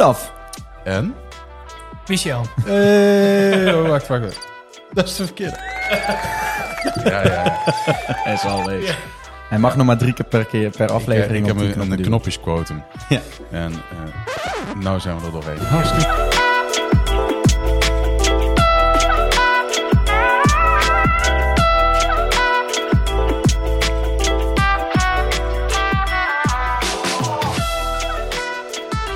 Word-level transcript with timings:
Olaf. 0.00 0.32
En? 0.84 1.14
Michel. 2.06 2.46
Hey, 2.64 3.74
oh, 3.74 3.88
wacht, 3.88 4.06
wacht, 4.06 4.22
wacht. 4.22 4.48
Dat 4.92 5.08
is 5.08 5.16
de 5.16 5.24
verkeerde. 5.24 5.58
ja, 7.04 7.22
ja, 7.22 7.22
ja. 7.22 7.60
Hij 8.06 8.32
is 8.32 8.44
al 8.44 8.66
leeg. 8.66 8.98
Hij 9.48 9.58
mag 9.58 9.76
nog 9.76 9.86
maar 9.86 9.98
drie 9.98 10.12
keer 10.12 10.26
per, 10.26 10.44
keer 10.44 10.70
per 10.70 10.92
aflevering 10.92 11.46
ik, 11.46 11.52
op 11.52 11.58
heb 11.58 11.74
die 11.74 11.82
een, 11.82 12.02
knopjesquotum. 12.02 12.82
Ja. 13.08 13.20
En 13.50 13.72
eh 13.72 14.74
nou 14.82 15.00
zijn 15.00 15.20
we 15.20 15.26
er 15.26 15.32
doorheen. 15.32 15.58
Hartstikke. 15.58 16.29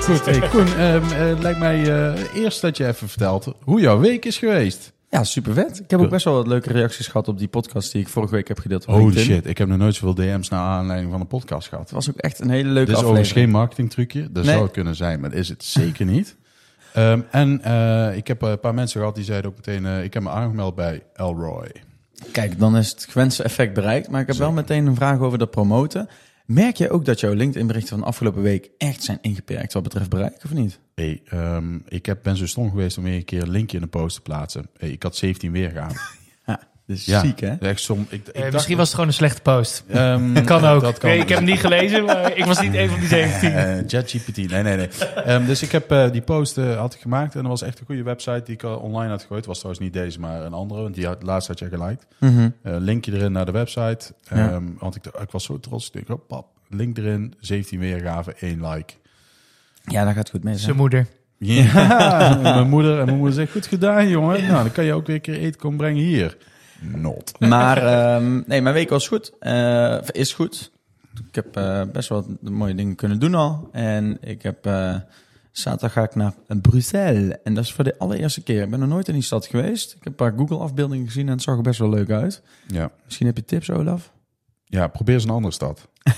Goed, 0.05 0.25
hey 0.25 0.49
Koen, 0.49 0.67
eh, 0.67 1.39
lijkt 1.39 1.59
mij 1.59 1.81
eh, 2.13 2.35
eerst 2.43 2.61
dat 2.61 2.77
je 2.77 2.87
even 2.87 3.07
vertelt 3.09 3.53
hoe 3.61 3.81
jouw 3.81 3.99
week 3.99 4.25
is 4.25 4.37
geweest. 4.37 4.93
Ja, 5.09 5.23
super 5.23 5.53
vet. 5.53 5.79
Ik 5.79 5.89
heb 5.89 5.99
ook 5.99 6.09
best 6.09 6.25
wel 6.25 6.33
wat 6.33 6.47
leuke 6.47 6.71
reacties 6.71 7.07
gehad 7.07 7.27
op 7.27 7.37
die 7.37 7.47
podcast 7.47 7.91
die 7.91 8.01
ik 8.01 8.07
vorige 8.07 8.33
week 8.33 8.47
heb 8.47 8.59
gedeeld 8.59 8.85
Holy 8.85 8.99
LinkedIn. 8.99 9.23
shit, 9.25 9.45
ik 9.45 9.57
heb 9.57 9.67
nog 9.67 9.77
nooit 9.77 9.95
zoveel 9.95 10.13
DM's 10.15 10.49
naar 10.49 10.59
aanleiding 10.59 11.11
van 11.11 11.19
een 11.21 11.27
podcast 11.27 11.67
gehad. 11.67 11.83
Het 11.83 11.93
was 11.93 12.09
ook 12.09 12.17
echt 12.17 12.39
een 12.39 12.49
hele 12.49 12.69
leuke 12.69 12.85
Dit 12.89 12.95
is 12.97 13.03
overigens 13.03 13.31
geen 13.31 13.49
marketingtrucje. 13.49 14.31
Dat 14.31 14.43
Nee. 14.43 14.51
zou 14.53 14.63
het 14.63 14.73
kunnen 14.73 14.95
zijn, 14.95 15.19
maar 15.19 15.29
dat 15.29 15.39
is 15.39 15.49
het 15.49 15.63
zeker 15.63 16.05
niet. 16.05 16.35
Ehm, 16.93 17.19
en 17.31 17.63
eh, 17.63 18.15
ik 18.17 18.27
heb 18.27 18.41
een 18.41 18.59
paar 18.59 18.73
mensen 18.73 18.99
gehad 18.99 19.15
die 19.15 19.23
zeiden 19.23 19.49
ook 19.51 19.55
meteen... 19.57 20.03
ik 20.03 20.13
heb 20.13 20.23
me 20.23 20.29
aangemeld 20.29 20.75
bij 20.75 21.03
Elroy. 21.13 21.71
Kijk, 22.31 22.59
dan 22.59 22.77
is 22.77 22.89
het 22.89 23.07
gewenste 23.09 23.43
effect 23.43 23.73
bereikt. 23.73 24.09
Maar 24.09 24.21
ik 24.21 24.27
heb 24.27 24.35
wel 24.35 24.51
meteen 24.51 24.85
een 24.85 24.95
vraag 24.95 25.19
over 25.19 25.37
dat 25.37 25.51
promoten. 25.51 26.09
Merk 26.45 26.75
je 26.75 26.89
ook 26.89 27.05
dat 27.05 27.19
jouw 27.19 27.33
LinkedIn-berichten 27.33 27.89
van 27.89 27.99
de 27.99 28.05
afgelopen 28.05 28.41
week 28.41 28.69
echt 28.77 29.03
zijn 29.03 29.17
ingeperkt 29.21 29.73
wat 29.73 29.83
betreft 29.83 30.09
bereik, 30.09 30.43
of 30.43 30.53
niet? 30.53 30.79
Hey, 30.95 31.21
ehm, 31.25 31.79
ik 31.87 32.05
heb, 32.05 32.23
ben 32.23 32.37
zo 32.37 32.47
stom 32.47 32.69
geweest 32.69 32.97
om 32.97 33.03
weer 33.03 33.15
een 33.15 33.25
keer 33.25 33.41
een 33.41 33.49
linkje 33.49 33.77
in 33.77 33.83
een 33.83 33.89
post 33.89 34.15
te 34.15 34.21
plaatsen. 34.21 34.69
Hey, 34.77 34.89
ik 34.89 35.03
had 35.03 35.15
17 35.15 35.51
weergaan. 35.51 35.91
Is 36.87 37.05
Ja, 37.05 37.19
ziek, 37.19 37.39
hè? 37.39 37.53
Echt 37.55 37.79
som, 37.81 38.05
ik, 38.09 38.27
ik 38.27 38.27
Eh, 38.27 38.41
dacht- 38.41 38.53
misschien 38.53 38.75
was 38.77 38.85
het 38.85 38.93
gewoon 38.95 39.09
een 39.09 39.15
slechte 39.15 39.41
post. 39.41 39.83
Ehm, 39.87 40.43
Kan 40.43 40.65
ook. 40.73 40.81
Dat 40.81 40.97
kan. 40.97 41.09
Nee, 41.09 41.19
ik 41.19 41.29
heb 41.29 41.37
hem 41.37 41.47
niet 41.47 41.59
gelezen, 41.59 42.05
maar 42.05 42.31
ik 42.37 42.45
was 42.45 42.61
niet 42.61 42.73
een 42.75 42.89
van 42.89 42.99
die 42.99 43.07
17. 43.07 43.51
Eh, 43.53 43.77
ChatGPT, 43.87 44.37
nee, 44.37 44.47
nee, 44.63 44.75
nee. 44.77 44.87
Ehm, 45.15 45.45
dus 45.45 45.61
ik 45.61 45.71
heb 45.71 45.91
eh, 45.91 46.11
die 46.11 46.21
post 46.21 46.57
eh, 46.57 46.77
had 46.77 46.93
ik 46.93 46.99
gemaakt 47.01 47.33
en 47.35 47.41
dat 47.41 47.49
was 47.49 47.61
echt 47.61 47.79
een 47.79 47.85
goede 47.85 48.03
website 48.03 48.41
die 48.45 48.53
ik 48.55 48.63
al 48.63 48.77
online 48.77 49.09
had 49.09 49.21
gegooid. 49.21 49.45
was 49.45 49.57
trouwens 49.57 49.83
niet 49.85 49.93
deze, 49.93 50.19
maar 50.19 50.41
een 50.41 50.53
andere, 50.53 50.81
want 50.81 50.95
die 50.95 51.05
had, 51.05 51.23
laatst 51.23 51.47
had 51.47 51.59
je 51.59 51.67
geliked. 51.67 52.05
Mhm. 52.19 52.49
Eh, 52.61 52.75
linkje 52.79 53.13
erin 53.13 53.31
naar 53.31 53.45
de 53.45 53.51
website. 53.51 54.13
Ja. 54.33 54.49
Ehm, 54.51 54.63
Want 54.79 54.95
ik, 54.95 55.05
ik 55.05 55.31
was 55.31 55.43
zo 55.43 55.59
trots. 55.59 55.87
Ik 55.87 55.93
denk, 55.93 56.09
oh, 56.19 56.27
pap, 56.27 56.47
link 56.69 56.97
erin, 56.97 57.33
17 57.39 57.79
weergaven, 57.79 58.33
1 58.39 58.67
like. 58.69 58.93
Ja, 59.83 60.05
dat 60.05 60.13
gaat 60.13 60.29
goed 60.29 60.43
hè? 60.43 60.57
Zijn 60.57 60.75
moeder. 60.75 61.07
Ja, 61.37 62.39
mijn 62.41 62.69
moeder 62.69 62.99
en 62.99 63.05
mijn 63.05 63.17
moeder 63.17 63.35
zegt, 63.35 63.51
goed 63.51 63.67
gedaan 63.67 64.07
jongen. 64.09 64.41
Nou, 64.41 64.63
dan 64.63 64.71
kan 64.71 64.83
je 64.85 64.93
ook 64.93 65.05
weer 65.07 65.15
een 65.15 65.21
keer 65.21 65.37
eten 65.39 65.59
komen 65.59 65.77
brengen 65.77 66.03
hier. 66.03 66.37
Not. 66.79 67.31
Maar 67.39 67.77
ehm, 67.77 68.41
nee, 68.45 68.61
mijn 68.61 68.75
week 68.75 68.89
was 68.89 69.07
goed. 69.07 69.31
Eh, 69.39 69.97
is 70.11 70.33
goed. 70.33 70.71
Ik 71.27 71.35
heb 71.35 71.55
eh, 71.57 71.81
best 71.93 72.09
wel 72.09 72.25
mooie 72.41 72.75
dingen 72.75 72.95
kunnen 72.95 73.19
doen 73.19 73.35
al. 73.35 73.69
En 73.71 74.17
ik 74.21 74.41
heb... 74.41 74.65
eh, 74.65 74.95
zaterdag 75.51 75.93
ga 75.93 76.03
ik 76.03 76.15
naar 76.15 76.33
Bruxelles. 76.61 77.35
En 77.43 77.53
dat 77.53 77.63
is 77.63 77.73
voor 77.73 77.83
de 77.83 77.97
allereerste 77.97 78.41
keer. 78.41 78.63
Ik 78.63 78.69
ben 78.69 78.79
nog 78.79 78.89
nooit 78.89 79.07
in 79.07 79.13
die 79.13 79.23
stad 79.23 79.45
geweest. 79.45 79.91
Ik 79.91 79.97
heb 79.97 80.07
een 80.07 80.15
paar 80.15 80.33
Google-afbeeldingen 80.37 81.05
gezien 81.05 81.25
en 81.25 81.31
het 81.33 81.41
zag 81.41 81.55
er 81.55 81.61
best 81.61 81.79
wel 81.79 81.89
leuk 81.89 82.09
uit. 82.09 82.41
Ja. 82.67 82.91
Misschien 83.05 83.25
heb 83.27 83.35
je 83.37 83.45
tips, 83.45 83.71
Olaf? 83.71 84.11
Ja, 84.75 84.87
probeer 84.87 85.13
eens 85.13 85.23
een 85.23 85.29
andere 85.29 85.53
stad. 85.53 85.87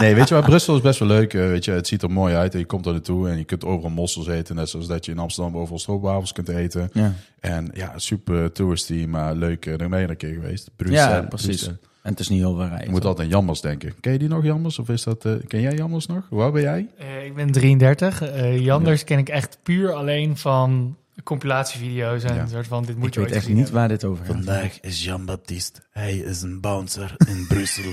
nee, 0.00 0.14
weet 0.14 0.28
je 0.28 0.34
wat, 0.34 0.44
Brussel 0.44 0.74
is 0.76 0.80
best 0.80 0.98
wel 0.98 1.08
leuk. 1.08 1.34
eh, 1.34 1.46
weet 1.46 1.64
je, 1.64 1.70
het 1.70 1.86
ziet 1.86 2.02
er 2.02 2.10
mooi 2.10 2.34
uit 2.34 2.52
en 2.52 2.58
je 2.58 2.64
komt 2.66 2.86
er 2.86 2.92
naartoe 2.92 3.28
en 3.28 3.38
je 3.38 3.44
kunt 3.44 3.64
overal 3.64 3.90
mossels 3.90 4.26
eten. 4.26 4.54
Net 4.56 4.68
zoals 4.68 4.86
dat 4.86 5.04
je 5.04 5.12
in 5.12 5.18
Amsterdam 5.18 5.56
overal 5.56 5.78
stroopwafels 5.78 6.32
kunt 6.32 6.48
eten. 6.48 6.90
Ja. 6.92 7.12
En 7.40 7.70
ja, 7.74 7.92
super 7.96 8.52
touristy, 8.52 9.04
maar 9.08 9.34
leuk. 9.34 9.66
eh, 9.66 9.78
Daar 9.78 9.88
ben 9.88 10.00
je 10.00 10.08
een 10.08 10.16
keer 10.16 10.32
geweest. 10.34 10.70
Brussel. 10.76 10.96
Ja, 11.10 11.20
precies. 11.20 11.46
Brussel. 11.46 11.76
En 12.02 12.10
het 12.10 12.20
is 12.20 12.28
niet 12.28 12.38
heel 12.40 12.54
veel 12.56 12.66
rijden. 12.66 12.84
Je 12.84 12.90
moet 12.90 13.04
altijd 13.04 13.26
aan 13.26 13.32
Jammers 13.34 13.60
denken. 13.60 13.94
Ken 14.00 14.12
je 14.12 14.18
die 14.18 14.28
nog, 14.28 14.44
Jammers? 14.44 14.78
Of 14.78 14.88
is 14.88 15.02
dat, 15.02 15.24
eh, 15.24 15.32
ken 15.46 15.60
jij 15.60 15.74
Jammers 15.74 16.06
nog? 16.06 16.22
Hoe 16.28 16.42
oud 16.42 16.52
ben 16.52 16.62
jij? 16.62 16.88
Eh, 16.98 17.24
ik 17.24 17.34
ben 17.34 17.52
33. 17.52 18.22
Eh, 18.22 18.58
Janders 18.58 19.04
ken 19.04 19.18
ik 19.18 19.28
echt 19.28 19.58
puur 19.62 19.92
alleen 19.92 20.36
van 20.36 20.96
compilatievideo's 21.24 22.22
en 22.24 22.34
Ja. 22.34 22.40
een 22.40 22.48
soort 22.48 22.66
van 22.66 22.84
dit 22.84 22.96
moet 22.96 23.06
Ik 23.06 23.14
je 23.14 23.20
weet 23.20 23.28
ooit 23.28 23.38
echt 23.38 23.48
niet 23.48 23.70
waar 23.70 23.88
dit 23.88 24.04
over 24.04 24.24
gaat. 24.24 24.34
Vandaag 24.34 24.80
is 24.80 25.04
Jean-Baptiste. 25.04 25.80
Hij 25.90 26.16
is 26.16 26.42
een 26.42 26.60
bouncer 26.60 27.14
in 27.28 27.46
Brussel. 27.48 27.92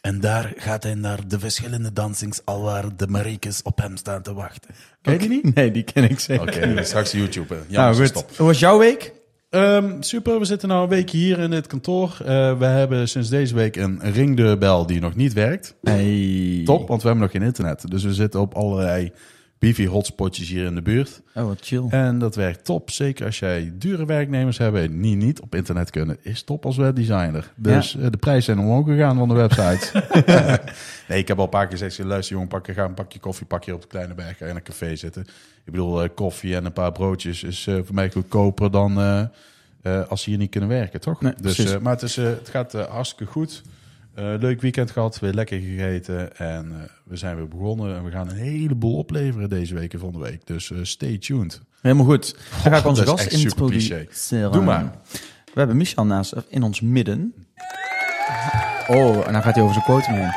En 0.00 0.20
daar 0.20 0.52
gaat 0.56 0.82
hij 0.82 0.94
naar 0.94 1.28
de 1.28 1.38
verschillende 1.38 1.92
dansings, 1.92 2.40
alwaar 2.44 2.96
de 2.96 3.06
Mariekes 3.06 3.62
op 3.62 3.78
hem 3.78 3.96
staan 3.96 4.22
te 4.22 4.34
wachten. 4.34 4.70
Ken 5.02 5.12
je 5.12 5.18
die 5.18 5.28
niet? 5.28 5.54
Nee, 5.54 5.70
die 5.70 5.82
ken 5.82 6.10
ik 6.10 6.18
zeker. 6.20 6.42
Oké, 6.48 6.84
straks 6.84 7.12
YouTube. 7.12 7.54
eh, 7.54 7.60
Nou 7.76 7.94
goed, 7.96 8.06
stop. 8.08 8.36
hoe 8.36 8.46
was 8.46 8.58
jouw 8.58 8.78
week? 8.78 9.12
Ehm, 9.50 10.02
super, 10.02 10.38
we 10.38 10.44
zitten 10.44 10.68
nou 10.68 10.82
een 10.82 10.88
weekje 10.88 11.18
hier 11.18 11.38
in 11.38 11.50
dit 11.50 11.66
kantoor. 11.66 12.16
Eh, 12.24 12.58
we 12.58 12.64
hebben 12.64 13.08
sinds 13.08 13.28
deze 13.28 13.54
week 13.54 13.76
een 13.76 14.00
ringdeurbel 14.12 14.86
die 14.86 15.00
nog 15.00 15.14
niet 15.14 15.32
werkt. 15.32 15.74
Hey. 15.82 16.62
Top, 16.64 16.88
want 16.88 17.02
we 17.02 17.08
hebben 17.08 17.24
nog 17.26 17.34
geen 17.36 17.46
internet. 17.46 17.90
Dus 17.90 18.02
we 18.04 18.14
zitten 18.14 18.40
op 18.40 18.54
allerlei 18.54 19.12
wifi 19.58 19.86
hotspotjes 19.86 20.48
hier 20.48 20.64
in 20.64 20.74
de 20.74 20.82
buurt. 20.82 21.22
Oh, 21.34 21.44
wat 21.44 21.58
chill. 21.60 21.86
En 21.90 22.18
dat 22.18 22.34
werkt 22.34 22.64
top. 22.64 22.90
Zeker 22.90 23.26
als 23.26 23.38
jij 23.38 23.72
dure 23.74 24.06
werknemers 24.06 24.58
hebt 24.58 24.76
en 24.76 25.00
die 25.00 25.16
niet 25.16 25.40
op 25.40 25.54
internet 25.54 25.90
kunnen. 25.90 26.16
Is 26.22 26.42
top 26.42 26.64
als 26.64 26.76
webdesigner. 26.76 27.52
Dus 27.56 27.96
eh, 27.96 28.10
de 28.10 28.16
prijzen 28.16 28.42
zijn 28.42 28.58
omhoog 28.58 28.86
gegaan 28.86 29.16
van 29.16 29.28
de 29.28 29.34
website. 29.34 30.04
nee, 31.08 31.18
ik 31.18 31.28
heb 31.28 31.38
al 31.38 31.44
een 31.44 31.50
paar 31.50 31.68
keer 31.68 31.78
gezegd. 31.78 32.08
Luister 32.08 32.34
jongen, 32.34 32.48
pak, 32.48 32.68
ga 32.70 32.84
een 32.84 32.94
pakje 32.94 33.18
koffie, 33.18 33.46
pak 33.46 33.64
je 33.64 33.74
op 33.74 33.80
de 33.80 33.86
Kleine 33.86 34.14
Berg. 34.14 34.36
Ga 34.36 34.46
in 34.46 34.56
een 34.56 34.62
café 34.62 34.96
zitten. 34.96 35.22
Ik 35.64 35.72
bedoel, 35.72 36.02
eh, 36.02 36.08
koffie 36.14 36.56
en 36.56 36.64
een 36.64 36.72
paar 36.72 36.92
broodjes 36.92 37.42
is 37.42 37.66
eh, 37.66 37.74
voor 37.74 37.94
mij 37.94 38.10
goedkoper 38.10 38.70
dan 38.70 38.96
als 40.08 40.22
ze 40.22 40.30
hier 40.30 40.38
niet 40.38 40.50
kunnen 40.50 40.68
werken, 40.68 41.00
toch? 41.00 41.20
Nee, 41.20 41.32
dus, 41.40 41.78
maar 41.78 41.92
het, 41.92 42.02
is, 42.02 42.16
het 42.16 42.48
gaat 42.48 42.72
hartstikke 42.72 43.32
goed. 43.32 43.62
Eh, 44.18 44.34
leuk 44.38 44.60
weekend 44.60 44.90
gehad, 44.90 45.18
weer 45.18 45.32
lekker 45.32 45.60
gegeten. 45.60 46.36
En 46.36 46.72
eh, 46.72 46.88
we 47.04 47.16
zijn 47.16 47.36
weer 47.36 47.48
begonnen. 47.48 47.96
En 47.96 48.04
we 48.04 48.10
gaan 48.10 48.28
een 48.28 48.36
heleboel 48.36 48.96
opleveren 48.96 49.48
deze 49.48 49.74
week 49.74 49.92
en 49.92 49.98
volgende 49.98 50.24
week. 50.24 50.46
Dus 50.46 50.70
eh, 50.70 50.78
stay 50.82 51.18
tuned. 51.18 51.60
Helemaal 51.80 52.04
goed. 52.04 52.36
Dan 52.62 52.72
ga 52.72 52.78
ik 52.78 52.86
onze 52.86 53.06
gast 53.06 53.22
super 53.32 53.40
introduceren. 53.40 54.52
Doe 54.52 54.62
maar. 54.62 54.92
We 55.44 55.58
hebben 55.58 55.76
Michel 55.76 56.04
naast 56.04 56.34
in 56.48 56.62
ons 56.62 56.80
midden. 56.80 57.34
Oh, 58.88 59.26
en 59.26 59.32
dan 59.32 59.42
gaat 59.42 59.54
hij 59.54 59.62
over 59.62 59.74
zijn 59.74 59.84
quote 59.84 60.12
heen. 60.12 60.32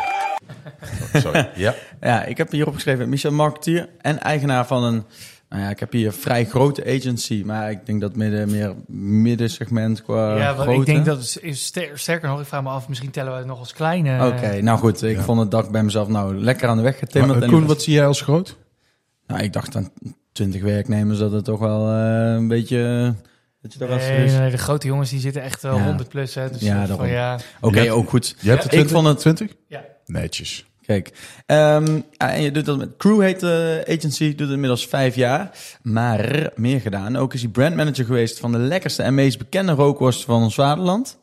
Sorry. 1.22 1.50
ja. 1.56 1.75
Ja, 2.02 2.24
ik 2.24 2.38
heb 2.38 2.52
hier 2.52 2.68
opgeschreven 2.68 3.09
Michel 3.09 3.31
marketeer 3.31 3.90
en 4.02 4.20
eigenaar 4.20 4.68
van 4.68 4.84
een... 4.84 5.03
Nou 5.51 5.63
ja, 5.63 5.69
ik 5.69 5.79
heb 5.79 5.91
hier 5.91 6.06
een 6.06 6.13
vrij 6.13 6.45
grote 6.45 6.85
agency, 6.85 7.44
maar 7.45 7.72
ik 7.72 7.85
denk 7.85 8.01
dat 8.01 8.16
midden, 8.16 8.50
meer 8.51 8.75
middensegment 8.88 10.03
qua 10.03 10.38
ja, 10.38 10.56
want 10.56 10.69
ik 10.79 10.85
denk 10.85 11.06
dat 11.06 11.17
het 11.17 11.38
is 11.41 11.66
ster- 11.66 12.00
sterker 12.00 12.29
nog, 12.29 12.39
ik 12.39 12.45
vraag 12.45 12.63
me 12.63 12.69
af, 12.69 12.88
misschien 12.88 13.12
tellen 13.12 13.31
we 13.31 13.38
het 13.38 13.47
nog 13.47 13.59
als 13.59 13.73
kleine. 13.73 14.28
Oké, 14.28 14.61
nou 14.61 14.79
goed. 14.79 15.03
Ik 15.03 15.16
Ja. 15.17 15.23
vond 15.23 15.40
het 15.40 15.51
dak 15.51 15.72
bij 15.72 15.84
mezelf 15.84 16.07
nou 16.07 16.35
lekker 16.38 16.67
aan 16.67 16.78
de 16.78 16.84
weg 16.84 17.00
getimmerd. 17.00 17.34
Maar, 17.40 17.44
en 17.44 17.50
Koen, 17.53 17.66
wat 17.66 17.81
zie 17.81 17.94
jij 17.94 18.06
als 18.06 18.22
groot? 18.22 18.57
Nou, 19.28 19.44
ik 19.44 19.53
dacht 19.53 19.75
aan 19.75 19.90
20 20.31 20.61
werknemers 20.61 21.19
dat 21.19 21.31
het 21.31 21.45
toch 21.45 21.59
wel 21.59 21.88
eh, 21.94 22.34
een 22.34 22.47
beetje... 22.47 23.13
Dat 23.61 23.73
je 23.73 23.79
daar 23.79 23.88
was. 23.88 24.01
Nee, 24.07 24.29
nee, 24.29 24.51
de 24.51 24.57
grote 24.57 24.88
jongens 24.88 25.09
die 25.09 25.19
zitten 25.19 25.41
echt 25.41 25.61
wel 25.61 25.78
Ja. 25.78 25.84
100 25.85 26.09
plus. 26.09 26.35
Hè, 26.35 26.50
dus 26.50 26.61
Ja, 26.61 26.67
ja, 26.67 26.79
van, 26.79 26.88
daarom. 26.88 27.07
ja, 27.07 27.40
Oké, 27.61 27.91
ook 27.91 28.09
goed. 28.09 28.35
Je 28.40 28.50
hebt 28.50 28.63
er 28.63 28.69
20? 28.69 28.90
ik 28.91 28.95
vond 28.95 29.07
het- 29.07 29.19
20? 29.19 29.51
ja. 29.67 29.84
Netjes. 30.06 30.66
Kijk, 30.86 31.12
ja, 31.46 31.81
en 32.18 32.42
je 32.42 32.52
doet 32.52 32.66
dat 32.66 32.78
met 32.78 32.97
Crew 32.97 33.22
heet 33.22 33.40
de 33.40 33.84
agency, 33.88 34.30
doet 34.30 34.40
het 34.40 34.50
inmiddels 34.50 34.88
vijf 34.88 35.16
jaar, 35.16 35.52
maar 35.81 36.52
meer 36.56 36.81
gedaan. 36.81 37.16
Ook 37.16 37.34
is 37.34 37.42
hij 37.42 37.52
brandmanager 37.52 38.06
geweest 38.06 38.40
van 38.40 38.52
de 38.52 38.58
lekkerste 38.58 39.03
en 39.03 39.14
meest 39.14 39.38
bekende 39.38 39.72
rookworst 39.72 40.24
van 40.24 40.41
ons 40.41 40.56
vaderland. 40.56 41.20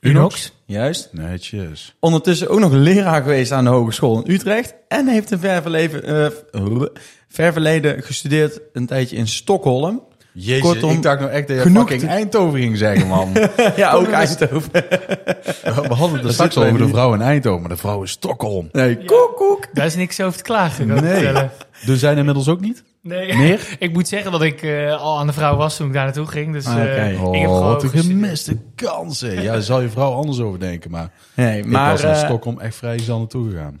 Unox. 0.00 0.52
Juist. 0.64 1.08
Netjes. 1.12 1.96
Ondertussen 2.00 2.48
ook 2.48 2.60
nog 2.60 2.72
leraar 2.72 3.22
geweest 3.22 3.52
aan 3.52 3.64
de 3.64 3.70
Hogeschool 3.70 4.22
in 4.24 4.32
Utrecht 4.32 4.74
en 4.88 5.08
heeft 5.08 5.30
een 5.30 5.38
ver 5.38 5.62
verleden, 5.62 6.04
eh, 6.04 6.82
ver 7.28 7.52
verleden 7.52 8.02
gestudeerd 8.02 8.60
een 8.72 8.86
tijdje 8.86 9.16
in 9.16 9.28
Stockholm. 9.28 10.02
Jezus, 10.38 10.60
Kortom, 10.62 10.90
ik 10.90 11.02
dacht 11.02 11.20
nou 11.20 11.30
echt 11.32 11.48
dat 11.48 11.56
je 11.56 11.62
genoeg 11.62 11.80
fucking 11.82 12.00
te- 12.00 12.06
Eindhoven 12.06 12.60
ging 12.60 12.76
zeggen, 12.76 13.06
man. 13.08 13.28
ja, 13.76 13.92
ook 13.92 14.08
Eindhoven. 14.10 14.70
We 15.88 15.94
hadden 15.94 16.20
het 16.22 16.32
straks 16.32 16.56
over 16.58 16.78
de 16.78 16.88
vrouw 16.88 17.14
in 17.14 17.20
Eindhoven, 17.22 17.60
maar 17.60 17.70
de 17.70 17.76
vrouw 17.76 18.00
in 18.00 18.08
Stockholm. 18.08 18.68
Nee, 18.72 19.04
koek, 19.04 19.32
koek. 19.36 19.66
Daar 19.72 19.86
is 19.86 19.94
niks 19.96 20.20
over 20.20 20.36
te 20.36 20.42
klagen. 20.42 20.90
ik 20.90 21.00
Nee. 21.00 21.12
vertellen. 21.14 21.50
Doen 21.84 21.96
zij 21.96 22.14
inmiddels 22.14 22.48
ook 22.48 22.60
niet? 22.60 22.82
Nee. 23.02 23.34
Meer? 23.36 23.60
ik 23.78 23.92
moet 23.92 24.08
zeggen 24.08 24.32
dat 24.32 24.42
ik 24.42 24.62
eh, 24.62 25.00
al 25.02 25.18
aan 25.18 25.26
de 25.26 25.32
vrouw 25.32 25.56
was 25.56 25.76
toen 25.76 25.86
ik 25.86 25.92
daar 25.92 26.04
naartoe 26.04 26.26
ging. 26.26 26.52
Dus 26.52 26.66
Ah, 26.66 26.76
eh, 26.82 26.90
ik 26.90 26.96
heb 27.12 27.20
Oh, 27.20 27.32
gewoon 27.34 27.60
wat 27.60 27.82
een 27.82 27.88
gemiste 27.90 28.56
kansen. 28.74 29.42
Ja, 29.42 29.52
daar 29.52 29.62
zal 29.62 29.80
je 29.80 29.88
vrouw 29.88 30.12
anders 30.12 30.40
over 30.40 30.58
denken, 30.60 30.90
maar, 30.90 31.10
Nee, 31.34 31.58
ik 31.58 31.66
maar 31.66 31.90
was 31.90 32.02
naar 32.02 32.12
eh, 32.16 32.24
Stockholm 32.24 32.60
echt 32.60 32.74
vrij 32.76 32.98
snel 32.98 33.18
naartoe 33.18 33.50
gegaan. 33.50 33.80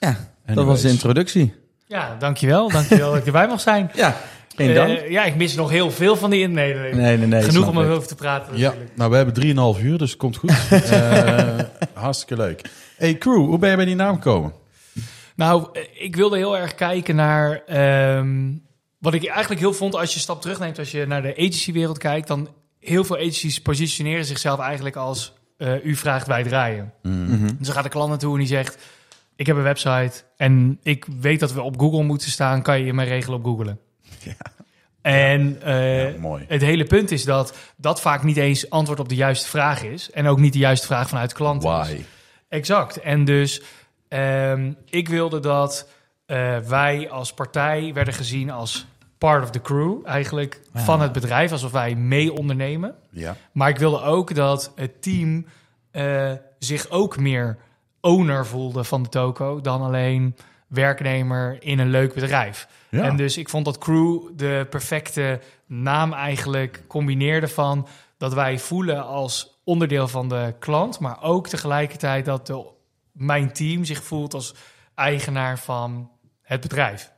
ja, 0.00 0.16
dat 0.54 0.64
was 0.64 0.80
de 0.82 0.88
introductie. 0.88 1.54
Ja, 1.88 2.16
dankjewel. 2.18 2.70
Dankjewel 2.70 3.10
dat 3.10 3.18
ik 3.20 3.26
erbij 3.26 3.46
mag 3.46 3.60
zijn. 3.60 3.90
Ja, 3.94 4.16
geen 4.56 4.76
Eh, 4.76 5.10
ja, 5.10 5.24
ik 5.24 5.36
mis 5.36 5.54
nog 5.54 5.70
heel 5.70 5.90
veel 5.90 6.16
van 6.16 6.30
die 6.30 6.40
in. 6.42 6.52
Nee, 6.52 6.74
nee, 6.74 6.82
nee. 6.82 6.94
Nee, 6.94 7.16
nee, 7.16 7.26
nee. 7.26 7.42
Genoeg 7.42 7.68
om 7.68 7.78
erover 7.78 8.08
te 8.08 8.14
praten. 8.14 8.56
Ja, 8.56 8.62
natuurlijk. 8.68 8.96
nou 8.96 9.10
we 9.10 9.16
hebben 9.16 9.76
3,5 9.78 9.82
uur, 9.84 9.98
dus 9.98 10.10
het 10.10 10.18
komt 10.18 10.36
goed. 10.36 10.50
Eh, 10.70 11.58
hartstikke 11.94 12.42
leuk. 12.42 12.70
Hey 12.96 13.18
crew, 13.18 13.46
hoe 13.46 13.58
ben 13.58 13.70
je 13.70 13.76
bij 13.76 13.84
die 13.84 13.94
naam 13.94 14.14
gekomen? 14.14 14.52
Nou, 15.36 15.68
eh, 15.72 15.82
ik 15.94 16.16
wilde 16.16 16.36
heel 16.36 16.58
erg 16.58 16.74
kijken 16.74 17.16
naar... 17.16 17.62
ehm, 17.66 18.52
wat 18.98 19.14
ik 19.14 19.26
eigenlijk 19.26 19.60
heel 19.60 19.72
vond 19.72 19.94
als 19.94 20.08
je 20.08 20.14
een 20.14 20.20
stap 20.20 20.40
terugneemt... 20.40 20.78
als 20.78 20.90
je 20.90 21.06
naar 21.06 21.22
de 21.22 21.36
agency-wereld 21.36 21.98
kijkt... 21.98 22.28
dan 22.28 22.48
heel 22.80 23.04
veel 23.04 23.16
agencies 23.16 23.60
positioneren 23.60 24.24
zichzelf 24.24 24.60
eigenlijk 24.60 24.96
als... 24.96 25.34
eh, 25.56 25.84
u 25.84 25.96
vraagt, 25.96 26.26
wij 26.26 26.42
draaien. 26.42 26.92
Mhm. 27.02 27.46
Dus 27.46 27.66
dan 27.66 27.74
gaat 27.74 27.84
de 27.84 27.88
klant 27.90 28.08
naartoe 28.08 28.32
en 28.32 28.38
die 28.38 28.48
zegt... 28.48 28.78
ik 29.36 29.46
heb 29.46 29.56
een 29.56 29.62
website 29.62 30.12
en 30.36 30.78
ik 30.82 31.06
weet 31.20 31.40
dat 31.40 31.52
we 31.52 31.62
op 31.62 31.80
Google 31.80 32.02
moeten 32.02 32.30
staan... 32.30 32.62
kan 32.62 32.84
je 32.84 32.92
me 32.92 33.04
regelen 33.04 33.38
op 33.38 33.44
En 35.06 35.62
eh, 35.62 36.22
Ja, 36.22 36.38
het 36.48 36.62
hele 36.62 36.84
punt 36.84 37.10
is 37.10 37.24
dat 37.24 37.56
dat 37.76 38.00
vaak 38.00 38.22
niet 38.22 38.36
eens 38.36 38.70
antwoord 38.70 39.00
op 39.00 39.08
de 39.08 39.14
juiste 39.14 39.48
vraag 39.48 39.82
is. 39.82 40.10
En 40.10 40.26
ook 40.26 40.38
niet 40.38 40.52
de 40.52 40.58
juiste 40.58 40.86
vraag 40.86 41.08
vanuit 41.08 41.28
de 41.30 41.36
klant 41.36 41.64
is. 41.64 41.68
Why? 41.68 42.04
Exact. 42.48 43.00
En 43.00 43.24
dus 43.24 43.62
ehm, 44.08 44.72
ik 44.84 45.08
wilde 45.08 45.40
dat 45.40 45.88
eh, 46.26 46.58
wij 46.58 47.10
als 47.10 47.34
partij 47.34 47.90
werden 47.94 48.14
gezien 48.14 48.50
als 48.50 48.86
part 49.18 49.42
of 49.42 49.50
the 49.50 49.60
crew, 49.60 50.06
eigenlijk 50.06 50.60
van 50.74 51.00
het 51.00 51.12
bedrijf, 51.12 51.52
alsof 51.52 51.72
wij 51.72 51.94
mee 51.94 52.32
ondernemen. 52.32 52.94
Ja. 53.10 53.36
Maar 53.52 53.68
ik 53.68 53.78
wilde 53.78 54.02
ook 54.02 54.34
dat 54.34 54.72
het 54.74 55.02
team 55.02 55.46
eh, 55.90 56.32
zich 56.58 56.90
ook 56.90 57.18
meer 57.18 57.56
owner 58.00 58.46
voelde 58.46 58.84
van 58.84 59.02
de 59.02 59.08
toko 59.08 59.60
dan 59.60 59.82
alleen 59.82 60.36
werknemer 60.66 61.62
in 61.62 61.78
een 61.78 61.90
leuk 61.90 62.14
bedrijf. 62.14 62.68
Ja. 62.90 63.02
En 63.02 63.16
dus 63.16 63.36
ik 63.36 63.48
vond 63.48 63.64
dat 63.64 63.78
crew 63.78 64.20
de 64.36 64.66
perfecte 64.70 65.40
naam 65.66 66.12
eigenlijk 66.12 66.82
combineerde 66.86 67.48
van 67.48 67.88
dat 68.18 68.34
wij 68.34 68.58
voelen 68.58 69.04
als 69.04 69.60
onderdeel 69.64 70.08
van 70.08 70.28
de 70.28 70.54
klant, 70.58 70.98
maar 70.98 71.22
ook 71.22 71.48
tegelijkertijd 71.48 72.24
dat 72.24 72.46
de, 72.46 72.66
mijn 73.12 73.52
team 73.52 73.84
zich 73.84 74.02
voelt 74.02 74.34
als 74.34 74.54
eigenaar 74.94 75.58
van 75.58 76.10
het 76.42 76.60
bedrijf. 76.60 77.12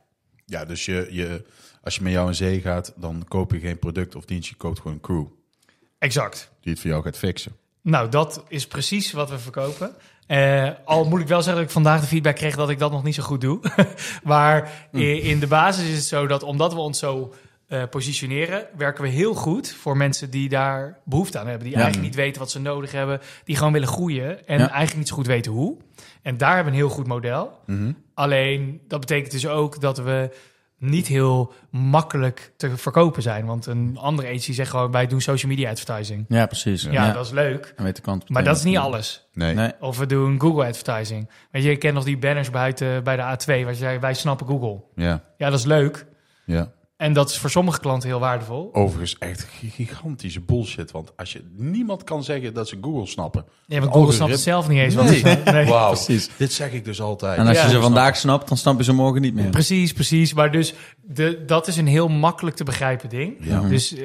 Ja, 0.45 0.65
dus 0.65 0.85
je, 0.85 1.07
je, 1.09 1.45
als 1.83 1.95
je 1.95 2.03
met 2.03 2.11
jou 2.11 2.27
in 2.27 2.35
zee 2.35 2.61
gaat, 2.61 2.93
dan 2.95 3.25
koop 3.27 3.51
je 3.51 3.59
geen 3.59 3.79
product 3.79 4.15
of 4.15 4.25
dienst, 4.25 4.49
je 4.49 4.55
koopt 4.55 4.77
gewoon 4.77 4.93
een 4.93 5.01
crew 5.01 5.25
Exact. 5.97 6.51
die 6.61 6.71
het 6.71 6.81
voor 6.81 6.89
jou 6.89 7.03
gaat 7.03 7.17
fixen. 7.17 7.55
Nou, 7.81 8.09
dat 8.09 8.43
is 8.47 8.67
precies 8.67 9.11
wat 9.11 9.29
we 9.29 9.39
verkopen. 9.39 9.95
Eh, 10.29 10.69
al 10.85 11.05
moet 11.05 11.19
ik 11.21 11.27
wel 11.27 11.37
zeggen 11.41 11.55
dat 11.55 11.63
ik 11.63 11.69
vandaag 11.73 12.01
de 12.01 12.07
feedback 12.07 12.35
kreeg 12.35 12.55
dat 12.55 12.69
ik 12.69 12.79
dat 12.79 12.91
nog 12.91 13.03
niet 13.03 13.15
zo 13.15 13.23
goed 13.23 13.41
doe. 13.41 13.59
maar 14.23 14.71
i- 14.95 15.29
in 15.29 15.39
de 15.39 15.47
basis 15.47 15.87
is 15.89 15.95
het 15.95 16.03
zo 16.03 16.27
dat 16.27 16.43
omdat 16.43 16.73
we 16.73 16.79
ons 16.79 16.99
zo 16.99 17.33
eh, 17.67 17.83
positioneren, 17.89 18.65
werken 18.77 19.03
we 19.03 19.09
heel 19.09 19.33
goed 19.33 19.71
voor 19.71 19.97
mensen 19.97 20.29
die 20.29 20.49
daar 20.49 20.99
behoefte 21.05 21.39
aan 21.39 21.47
hebben. 21.47 21.63
Die 21.63 21.75
Ja. 21.75 21.81
eigenlijk 21.81 22.07
niet 22.11 22.19
weten 22.23 22.41
wat 22.41 22.51
ze 22.51 22.59
nodig 22.59 22.91
hebben, 22.91 23.19
die 23.43 23.55
gewoon 23.55 23.73
willen 23.73 23.87
groeien 23.87 24.47
en 24.47 24.57
Ja. 24.59 24.67
eigenlijk 24.69 24.97
niet 24.97 25.07
zo 25.07 25.15
goed 25.15 25.27
weten 25.27 25.51
hoe. 25.51 25.77
En 26.21 26.37
daar 26.37 26.55
hebben 26.55 26.73
we 26.73 26.79
een 26.79 26.85
heel 26.85 26.95
goed 26.95 27.07
model. 27.07 27.59
Alleen 28.13 28.81
dat 28.87 28.99
betekent 28.99 29.31
dus 29.31 29.47
ook 29.47 29.81
dat 29.81 29.97
we 29.97 30.29
niet 30.79 31.07
heel 31.07 31.53
makkelijk 31.69 32.51
te 32.57 32.77
verkopen 32.77 33.21
zijn. 33.21 33.45
Want 33.45 33.65
een 33.65 33.97
andere 34.01 34.27
agency 34.27 34.53
zegt 34.53 34.69
gewoon, 34.69 34.91
wij 34.91 35.07
doen 35.07 35.21
social 35.21 35.51
media 35.51 35.69
advertising. 35.69 36.25
Ja, 36.27 36.45
precies. 36.45 36.83
Ja, 36.83 37.11
dat 37.11 37.25
is 37.25 37.31
leuk. 37.31 37.73
Weet 37.77 37.95
de 37.95 38.01
klant 38.01 38.29
Maar 38.29 38.43
dat 38.43 38.57
is 38.57 38.63
niet 38.63 38.77
alles. 38.77 39.27
Nee. 39.33 39.53
Nee. 39.55 39.71
Of 39.79 39.97
we 39.97 40.05
doen 40.05 40.39
Google 40.41 40.65
advertising. 40.65 41.29
Weet 41.51 41.63
je, 41.63 41.69
je 41.69 41.77
kent 41.77 41.93
nog 41.93 42.03
die 42.03 42.17
banners 42.17 42.49
buiten 42.49 43.03
bij 43.03 43.15
de 43.15 43.21
A2 43.21 43.45
waar 43.45 43.57
je 43.69 43.75
zei, 43.75 43.99
wij 43.99 44.13
snappen 44.13 44.47
Google. 44.47 44.81
Ja, 44.95 45.23
Ja, 45.37 45.49
dat 45.49 45.59
is 45.59 45.65
leuk. 45.65 46.05
ja. 46.45 46.71
En 46.99 47.13
dat 47.13 47.29
is 47.29 47.37
voor 47.37 47.49
sommige 47.49 47.79
klanten 47.79 48.09
heel 48.09 48.19
waardevol. 48.19 48.69
Overigens 48.73 49.17
echt 49.17 49.47
gigantische 49.75 50.39
bullshit. 50.41 50.91
Want 50.91 51.17
als 51.17 51.33
je 51.33 51.43
niemand 51.55 52.03
kan 52.03 52.23
zeggen 52.23 52.53
dat 52.53 52.67
ze 52.67 52.77
Google 52.81 53.05
snappen. 53.05 53.45
Ja, 53.65 53.79
maar 53.79 53.91
Google 53.91 54.13
snapt 54.13 54.31
het 54.31 54.39
zelf 54.39 54.67
niet 54.67 54.79
eens. 54.79 54.95
Nee. 54.95 55.35
nee. 55.43 55.65
Precies. 55.87 56.29
Dit 56.37 56.53
zeg 56.53 56.71
ik 56.71 56.85
dus 56.85 57.01
altijd. 57.01 57.37
En 57.37 57.47
als 57.47 57.57
Ja. 57.57 57.63
je 57.63 57.69
ze 57.69 57.81
vandaag 57.81 58.15
snapt, 58.15 58.47
dan 58.47 58.57
snap 58.57 58.77
je 58.77 58.83
ze 58.83 58.93
morgen 58.93 59.21
niet 59.21 59.33
meer. 59.33 59.49
Precies, 59.49 59.93
precies. 59.93 60.33
Maar 60.33 60.51
dus 60.51 60.73
de, 61.01 61.43
dat 61.45 61.67
is 61.67 61.77
een 61.77 61.87
heel 61.87 62.07
makkelijk 62.07 62.55
te 62.55 62.63
begrijpen 62.63 63.09
ding. 63.09 63.35
Ja. 63.39 63.61
Dus 63.61 63.93
eh, 63.95 64.03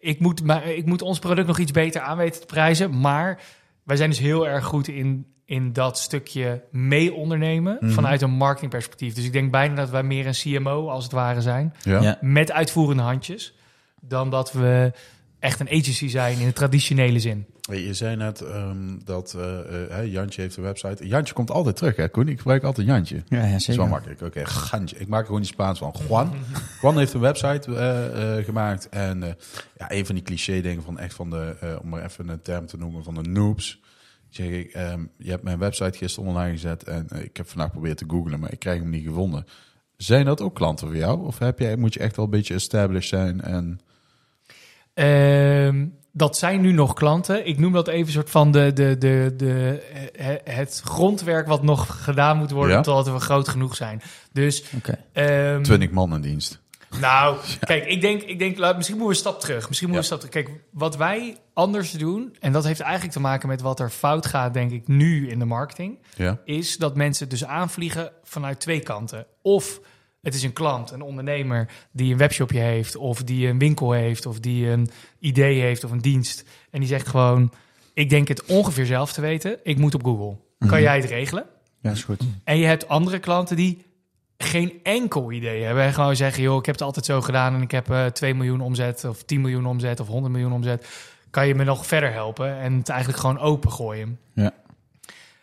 ik, 0.00 0.20
moet, 0.20 0.42
maar, 0.42 0.66
ik 0.66 0.86
moet 0.86 1.02
ons 1.02 1.18
product 1.18 1.46
nog 1.46 1.58
iets 1.58 1.72
beter 1.72 2.00
aan 2.00 2.16
weten 2.16 2.40
te 2.40 2.46
prijzen. 2.46 3.00
Maar 3.00 3.40
wij 3.84 3.96
zijn 3.96 4.10
dus 4.10 4.18
heel 4.18 4.48
erg 4.48 4.64
goed 4.64 4.88
in, 4.88 5.26
in 5.46 5.72
dat 5.72 5.98
stukje 5.98 6.62
mee 6.70 7.14
ondernemen 7.14 7.78
vanuit 7.82 8.22
een 8.22 8.30
marketingperspectief. 8.30 9.14
Dus 9.14 9.24
ik 9.24 9.32
denk 9.32 9.50
bijna 9.50 9.74
dat 9.74 9.90
wij 9.90 10.02
meer 10.02 10.26
een 10.26 10.32
CMO 10.32 10.88
als 10.88 11.04
het 11.04 11.12
ware 11.12 11.40
zijn. 11.40 11.74
Ja. 11.82 12.02
Ja. 12.02 12.18
met 12.20 12.52
uitvoerende 12.52 13.02
handjes, 13.02 13.54
dan 14.00 14.30
dat 14.30 14.52
we 14.52 14.92
echt 15.38 15.60
een 15.60 15.68
agency 15.68 16.08
zijn 16.08 16.38
in 16.38 16.46
de 16.46 16.52
traditionele 16.52 17.20
zin. 17.20 17.46
Je 17.70 17.94
zei 17.94 18.16
net 18.16 18.40
ehm, 18.40 18.76
dat 19.04 19.34
eh, 19.34 19.58
eh, 19.58 19.90
hè, 19.90 20.00
Jantje 20.00 20.40
heeft 20.40 20.56
een 20.56 20.62
website. 20.62 21.06
Jantje 21.06 21.34
komt 21.34 21.50
altijd 21.50 21.76
terug, 21.76 21.96
hè 21.96 22.08
Koen? 22.08 22.28
Ik 22.28 22.38
gebruik 22.38 22.62
altijd 22.62 22.86
Jantje. 22.86 23.22
Ja, 23.28 23.44
ja 23.44 23.50
Dat 23.50 23.60
is 23.60 23.66
wel 23.66 23.76
zeker. 23.76 23.90
makkelijk. 23.90 24.20
Oké, 24.22 24.42
Jantje. 24.70 24.96
Ik 24.98 25.08
maak 25.08 25.20
er 25.20 25.26
gewoon 25.26 25.40
die 25.40 25.50
Spaans 25.50 25.78
van. 25.78 25.94
Juan. 26.08 26.32
Juan 26.82 26.98
heeft 26.98 27.12
een 27.12 27.20
website 27.20 27.74
eh, 27.76 28.38
eh, 28.38 28.44
gemaakt. 28.44 28.88
En 28.88 29.22
eh, 29.22 29.32
ja, 29.78 29.92
een 29.92 30.06
van 30.06 30.14
die 30.14 30.24
cliché 30.24 30.60
dingen 30.60 30.82
van 30.82 30.98
echt 30.98 31.14
van 31.14 31.30
de, 31.30 31.56
eh, 31.60 31.76
om 31.82 31.88
maar 31.88 32.04
even 32.04 32.28
een 32.28 32.42
term 32.42 32.66
te 32.66 32.76
noemen, 32.76 33.04
van 33.04 33.14
de 33.14 33.28
noobs. 33.28 33.80
Zeg 34.36 34.46
ik, 34.48 34.72
ehm, 34.72 35.04
je 35.18 35.30
hebt 35.30 35.42
mijn 35.42 35.58
website 35.58 35.98
gisteren 35.98 36.28
online 36.28 36.50
gezet 36.50 36.84
en 36.84 37.06
eh, 37.08 37.22
ik 37.22 37.36
heb 37.36 37.48
vandaag 37.48 37.66
geprobeerd 37.66 37.96
te 37.98 38.04
googlen, 38.08 38.40
maar 38.40 38.52
ik 38.52 38.58
krijg 38.58 38.80
hem 38.80 38.90
niet 38.90 39.04
gevonden. 39.06 39.46
Zijn 39.96 40.24
dat 40.24 40.40
ook 40.40 40.54
klanten 40.54 40.86
voor 40.86 40.96
jou? 40.96 41.26
Of 41.26 41.38
heb 41.38 41.58
jij, 41.58 41.76
moet 41.76 41.94
je 41.94 42.00
echt 42.00 42.16
wel 42.16 42.24
een 42.24 42.30
beetje 42.30 42.54
established 42.54 43.08
zijn? 43.08 43.40
En 43.40 43.80
Ehm, 44.94 45.86
dat 46.12 46.36
zijn 46.38 46.60
nu 46.60 46.72
nog 46.72 46.94
klanten. 46.94 47.46
Ik 47.46 47.58
noem 47.58 47.72
dat 47.72 47.88
even 47.88 48.06
een 48.06 48.12
soort 48.12 48.30
van 48.30 48.50
de, 48.50 48.72
de, 48.72 48.98
de, 48.98 49.34
de, 49.36 49.80
eh, 50.12 50.54
het 50.56 50.80
grondwerk 50.84 51.46
wat 51.46 51.62
nog 51.62 52.04
gedaan 52.04 52.36
moet 52.36 52.50
worden 52.50 52.76
Ja. 52.76 52.82
totdat 52.82 53.14
we 53.14 53.20
groot 53.20 53.48
genoeg 53.48 53.76
zijn. 53.76 54.02
Dus, 54.32 54.64
ehm, 55.12 55.62
20 55.62 55.90
man 55.90 56.14
in 56.14 56.20
dienst. 56.20 56.60
Nou, 57.00 57.36
kijk, 57.60 57.86
ik 57.86 58.00
denk, 58.00 58.22
ik 58.22 58.38
denk 58.38 58.58
laat- 58.58 58.76
misschien 58.76 58.98
moeten 58.98 59.16
we 59.16 59.22
een 59.24 59.30
stap 59.32 59.40
terug. 59.40 59.68
Misschien 59.68 59.88
moeten 59.88 60.08
we 60.08 60.14
een 60.14 60.18
stap 60.20 60.30
terug. 60.30 60.46
Kijk, 60.46 60.60
wat 60.70 60.96
wij 60.96 61.36
anders 61.52 61.90
doen, 61.90 62.36
en 62.40 62.52
dat 62.52 62.64
heeft 62.64 62.80
eigenlijk 62.80 63.12
te 63.12 63.20
maken 63.20 63.48
met 63.48 63.60
wat 63.60 63.80
er 63.80 63.90
fout 63.90 64.26
gaat, 64.26 64.54
denk 64.54 64.70
ik, 64.70 64.88
nu 64.88 65.28
in 65.28 65.38
de 65.38 65.44
marketing. 65.44 65.98
Ja. 66.16 66.40
is 66.44 66.76
dat 66.76 66.96
mensen 66.96 67.28
dus 67.28 67.44
aanvliegen 67.44 68.12
vanuit 68.24 68.60
twee 68.60 68.80
kanten. 68.80 69.26
Of 69.42 69.80
het 70.22 70.34
is 70.34 70.42
een 70.42 70.52
klant, 70.52 70.90
een 70.90 71.02
ondernemer 71.02 71.68
die 71.92 72.12
een 72.12 72.18
webshopje 72.18 72.60
heeft, 72.60 72.96
of 72.96 73.22
die 73.22 73.48
een 73.48 73.58
winkel 73.58 73.92
heeft, 73.92 74.26
of 74.26 74.40
die 74.40 74.68
een 74.68 74.90
idee 75.18 75.60
heeft 75.60 75.84
of 75.84 75.90
een 75.90 76.00
dienst. 76.00 76.44
En 76.70 76.80
die 76.80 76.88
zegt 76.88 77.08
gewoon: 77.08 77.52
Ik 77.94 78.10
denk 78.10 78.28
het 78.28 78.44
ongeveer 78.44 78.86
zelf 78.86 79.12
te 79.12 79.20
weten. 79.20 79.58
Ik 79.62 79.78
moet 79.78 79.94
op 79.94 80.04
Google. 80.04 80.36
Kan 80.68 80.80
jij 80.80 80.96
het 80.96 81.10
regelen? 81.10 81.44
Ja, 81.80 81.90
is 81.90 82.04
goed. 82.04 82.20
En 82.44 82.58
je 82.58 82.66
hebt 82.66 82.88
andere 82.88 83.18
klanten 83.18 83.56
die 83.56 83.84
geen 84.38 84.80
enkel 84.82 85.32
idee 85.32 85.62
hebben. 85.62 85.84
En 85.84 85.92
gewoon 85.92 86.16
zeggen: 86.16 86.42
joh, 86.42 86.58
ik 86.58 86.66
heb 86.66 86.74
het 86.74 86.84
altijd 86.84 87.04
zo 87.04 87.20
gedaan 87.20 87.54
en 87.54 87.62
ik 87.62 87.70
heb 87.70 87.90
eh 87.90 88.06
2 88.06 88.34
miljoen 88.34 88.60
omzet, 88.60 89.04
of 89.04 89.22
10 89.22 89.40
miljoen 89.40 89.66
omzet, 89.66 90.00
of 90.00 90.06
100 90.06 90.32
miljoen 90.32 90.52
omzet. 90.52 90.88
Kan 91.30 91.46
je 91.46 91.54
me 91.54 91.64
nog 91.64 91.86
verder 91.86 92.12
helpen? 92.12 92.58
En 92.58 92.76
het 92.76 92.88
eigenlijk 92.88 93.20
gewoon 93.20 93.38
opengooien. 93.38 94.18
Ja. 94.32 94.52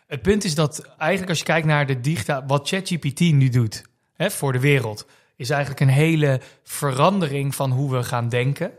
Het 0.06 0.22
punt 0.22 0.44
is 0.44 0.54
dat 0.54 0.86
eigenlijk 0.98 1.30
als 1.30 1.38
je 1.38 1.44
kijkt 1.44 1.66
naar 1.66 1.86
de 1.86 2.00
digitaal, 2.00 2.42
wat 2.46 2.68
ChatGPT 2.68 3.20
nu 3.20 3.48
doet 3.48 3.84
hè, 4.14 4.30
voor 4.30 4.52
de 4.52 4.60
wereld, 4.60 5.06
is 5.36 5.50
eigenlijk 5.50 5.80
een 5.80 5.88
hele 5.88 6.40
verandering 6.62 7.54
van 7.54 7.70
hoe 7.70 7.90
we 7.90 8.02
gaan 8.02 8.28
denken. 8.28 8.70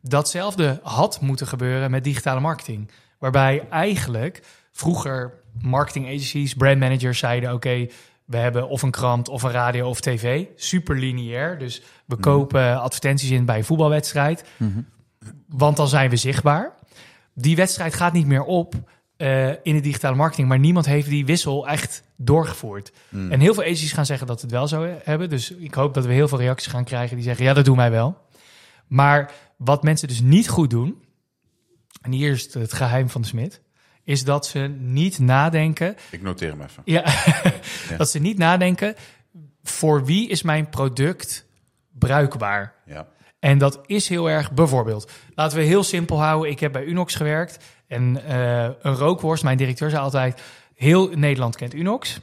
Datzelfde 0.00 0.80
had 0.82 1.20
moeten 1.20 1.46
gebeuren 1.46 1.90
met 1.90 2.04
digitale 2.04 2.40
marketing. 2.40 2.90
Waarbij 3.18 3.66
eigenlijk 3.70 4.42
vroeger 4.72 5.32
marketing 5.60 6.06
agencies, 6.06 6.54
brandmanagers 6.54 7.18
zeiden: 7.18 7.52
oké, 7.52 7.86
we 8.26 8.36
hebben 8.36 8.68
of 8.68 8.82
een 8.82 8.90
krant 8.90 9.28
of 9.28 9.42
een 9.42 9.50
radio 9.50 9.88
of 9.88 10.00
tv, 10.00 10.44
super 10.56 10.96
lineair. 10.98 11.58
Dus 11.58 11.82
we 12.06 12.16
kopen 12.16 12.80
advertenties 12.80 13.30
in 13.30 13.44
bij 13.44 13.56
een 13.56 13.64
voetbalwedstrijd, 13.64 14.44
want 15.48 15.76
dan 15.76 15.88
zijn 15.88 16.10
we 16.10 16.16
zichtbaar. 16.16 16.74
Die 17.34 17.56
wedstrijd 17.56 17.94
gaat 17.94 18.12
niet 18.12 18.26
meer 18.26 18.44
op 18.44 18.74
eh, 19.16 19.48
in 19.48 19.74
de 19.74 19.80
digitale 19.80 20.16
marketing, 20.16 20.48
maar 20.48 20.58
niemand 20.58 20.86
heeft 20.86 21.08
die 21.08 21.26
wissel 21.26 21.68
echt 21.68 22.02
doorgevoerd. 22.16 22.92
En 23.10 23.40
heel 23.40 23.54
veel 23.54 23.62
agencies 23.62 23.92
gaan 23.92 24.06
zeggen 24.06 24.26
dat 24.26 24.40
het 24.40 24.50
wel 24.50 24.68
zo 24.68 24.96
hebben. 25.02 25.28
Dus 25.28 25.50
ik 25.50 25.74
hoop 25.74 25.94
dat 25.94 26.06
we 26.06 26.12
heel 26.12 26.28
veel 26.28 26.38
reacties 26.38 26.72
gaan 26.72 26.84
krijgen 26.84 27.16
die 27.16 27.24
zeggen: 27.24 27.44
ja, 27.44 27.54
dat 27.54 27.64
doen 27.64 27.76
wij 27.76 27.90
wel. 27.90 28.18
Maar 28.86 29.32
wat 29.56 29.82
mensen 29.82 30.08
dus 30.08 30.20
niet 30.20 30.48
goed 30.48 30.70
doen, 30.70 31.02
en 32.00 32.12
hier 32.12 32.30
is 32.30 32.42
het, 32.42 32.54
het 32.54 32.72
geheim 32.72 33.10
van 33.10 33.20
de 33.20 33.26
smid, 33.26 33.60
is 34.06 34.24
dat 34.24 34.46
ze 34.46 34.58
niet 34.78 35.18
nadenken. 35.18 35.96
Ik 36.10 36.22
noteer 36.22 36.50
hem 36.50 36.60
even. 36.60 36.82
Ja, 36.94 37.04
dat 37.96 38.10
ze 38.10 38.18
niet 38.18 38.38
nadenken. 38.38 38.94
Voor 39.62 40.04
wie 40.04 40.28
is 40.28 40.42
mijn 40.42 40.68
product 40.68 41.46
bruikbaar? 41.92 42.74
Ja. 42.84 43.06
En 43.38 43.58
dat 43.58 43.80
is 43.86 44.08
heel 44.08 44.30
erg, 44.30 44.52
bijvoorbeeld, 44.52 45.10
laten 45.34 45.58
we 45.58 45.64
heel 45.64 45.82
simpel 45.82 46.20
houden. 46.20 46.50
Ik 46.50 46.60
heb 46.60 46.72
bij 46.72 46.84
Unox 46.84 47.14
gewerkt 47.14 47.64
en 47.86 48.24
eh, 48.24 48.62
een 48.62 48.94
rookworst, 48.94 49.44
mijn 49.44 49.56
directeur 49.56 49.90
zei 49.90 50.02
altijd, 50.02 50.42
heel 50.74 51.08
Nederland 51.08 51.56
kent 51.56 51.74
Unox. 51.74 52.20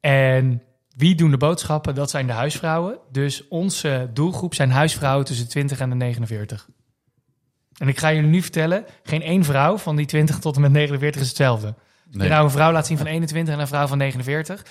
En 0.00 0.62
wie 0.96 1.14
doen 1.14 1.30
de 1.30 1.36
boodschappen? 1.36 1.94
Dat 1.94 2.10
zijn 2.10 2.26
de 2.26 2.32
huisvrouwen. 2.32 2.98
Dus 3.10 3.48
onze 3.48 4.10
doelgroep 4.12 4.54
zijn 4.54 4.70
huisvrouwen 4.70 5.24
tussen 5.24 5.44
de 5.44 5.50
20 5.50 5.80
en 5.80 5.90
de 5.90 5.96
49. 5.96 6.68
En 7.78 7.88
ik 7.88 7.98
ga 7.98 8.12
jullie 8.12 8.30
nu 8.30 8.42
vertellen, 8.42 8.84
geen 9.02 9.22
één 9.22 9.44
vrouw 9.44 9.76
van 9.78 9.96
die 9.96 10.06
20 10.06 10.38
tot 10.38 10.54
en 10.56 10.60
met 10.60 10.70
49 10.72 11.20
is 11.20 11.28
hetzelfde. 11.28 11.66
Als 11.66 11.74
Nee. 12.16 12.26
je 12.26 12.32
nou 12.32 12.44
een 12.44 12.50
vrouw 12.50 12.72
laat 12.72 12.86
zien 12.86 12.96
van 12.98 13.06
21 13.06 13.54
en 13.54 13.60
een 13.60 13.66
vrouw 13.66 13.86
van 13.86 13.98
49, 13.98 14.64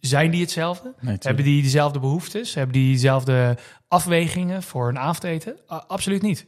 Zijn 0.00 0.30
die 0.30 0.40
hetzelfde? 0.40 0.94
Nee. 1.00 1.16
Hebben 1.20 1.44
die 1.44 1.62
dezelfde 1.62 1.98
behoeftes? 1.98 2.54
Hebben 2.54 2.72
die 2.72 2.92
dezelfde 2.92 3.56
afwegingen 3.88 4.62
voor 4.62 4.88
een 4.88 4.98
avondeten? 4.98 5.56
Absoluut 5.66 6.22
niet. 6.22 6.46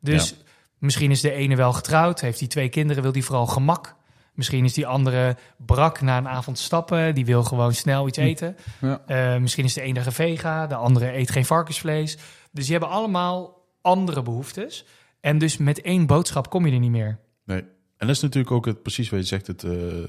Dus 0.00 0.34
misschien 0.78 1.10
is 1.10 1.20
de 1.20 1.32
ene 1.32 1.56
wel 1.56 1.72
getrouwd, 1.72 2.20
heeft 2.20 2.38
die 2.38 2.48
twee 2.48 2.68
kinderen, 2.68 3.02
wil 3.02 3.12
die 3.12 3.24
vooral 3.24 3.46
gemak. 3.46 3.94
Misschien 4.34 4.64
is 4.64 4.72
die 4.72 4.86
andere 4.86 5.36
brak 5.66 6.00
na 6.00 6.16
een 6.18 6.28
avond 6.28 6.58
stappen, 6.58 7.14
die 7.14 7.24
wil 7.26 7.42
gewoon 7.44 7.74
snel 7.74 8.08
iets 8.08 8.18
eten. 8.18 8.56
Ja. 8.80 9.00
Eh, 9.06 9.36
misschien 9.40 9.64
is 9.64 9.74
de 9.74 9.80
ene 9.80 10.02
vega, 10.02 10.66
de 10.66 10.74
andere 10.74 11.16
eet 11.16 11.30
geen 11.30 11.44
varkensvlees. 11.44 12.16
Dus 12.52 12.64
die 12.64 12.72
hebben 12.78 12.90
allemaal 12.96 13.64
andere 13.80 14.22
behoeftes. 14.22 14.84
En 15.20 15.38
dus 15.38 15.56
met 15.56 15.80
één 15.80 16.06
boodschap 16.06 16.50
kom 16.50 16.66
je 16.66 16.72
er 16.72 16.78
niet 16.78 16.90
meer. 16.90 17.18
Nee. 17.44 17.60
En 17.96 18.06
dat 18.06 18.16
is 18.16 18.22
natuurlijk 18.22 18.54
ook 18.54 18.66
het, 18.66 18.82
precies 18.82 19.08
wat 19.08 19.20
je 19.20 19.26
zegt, 19.26 19.46
het 19.46 19.64
eh 19.64 20.04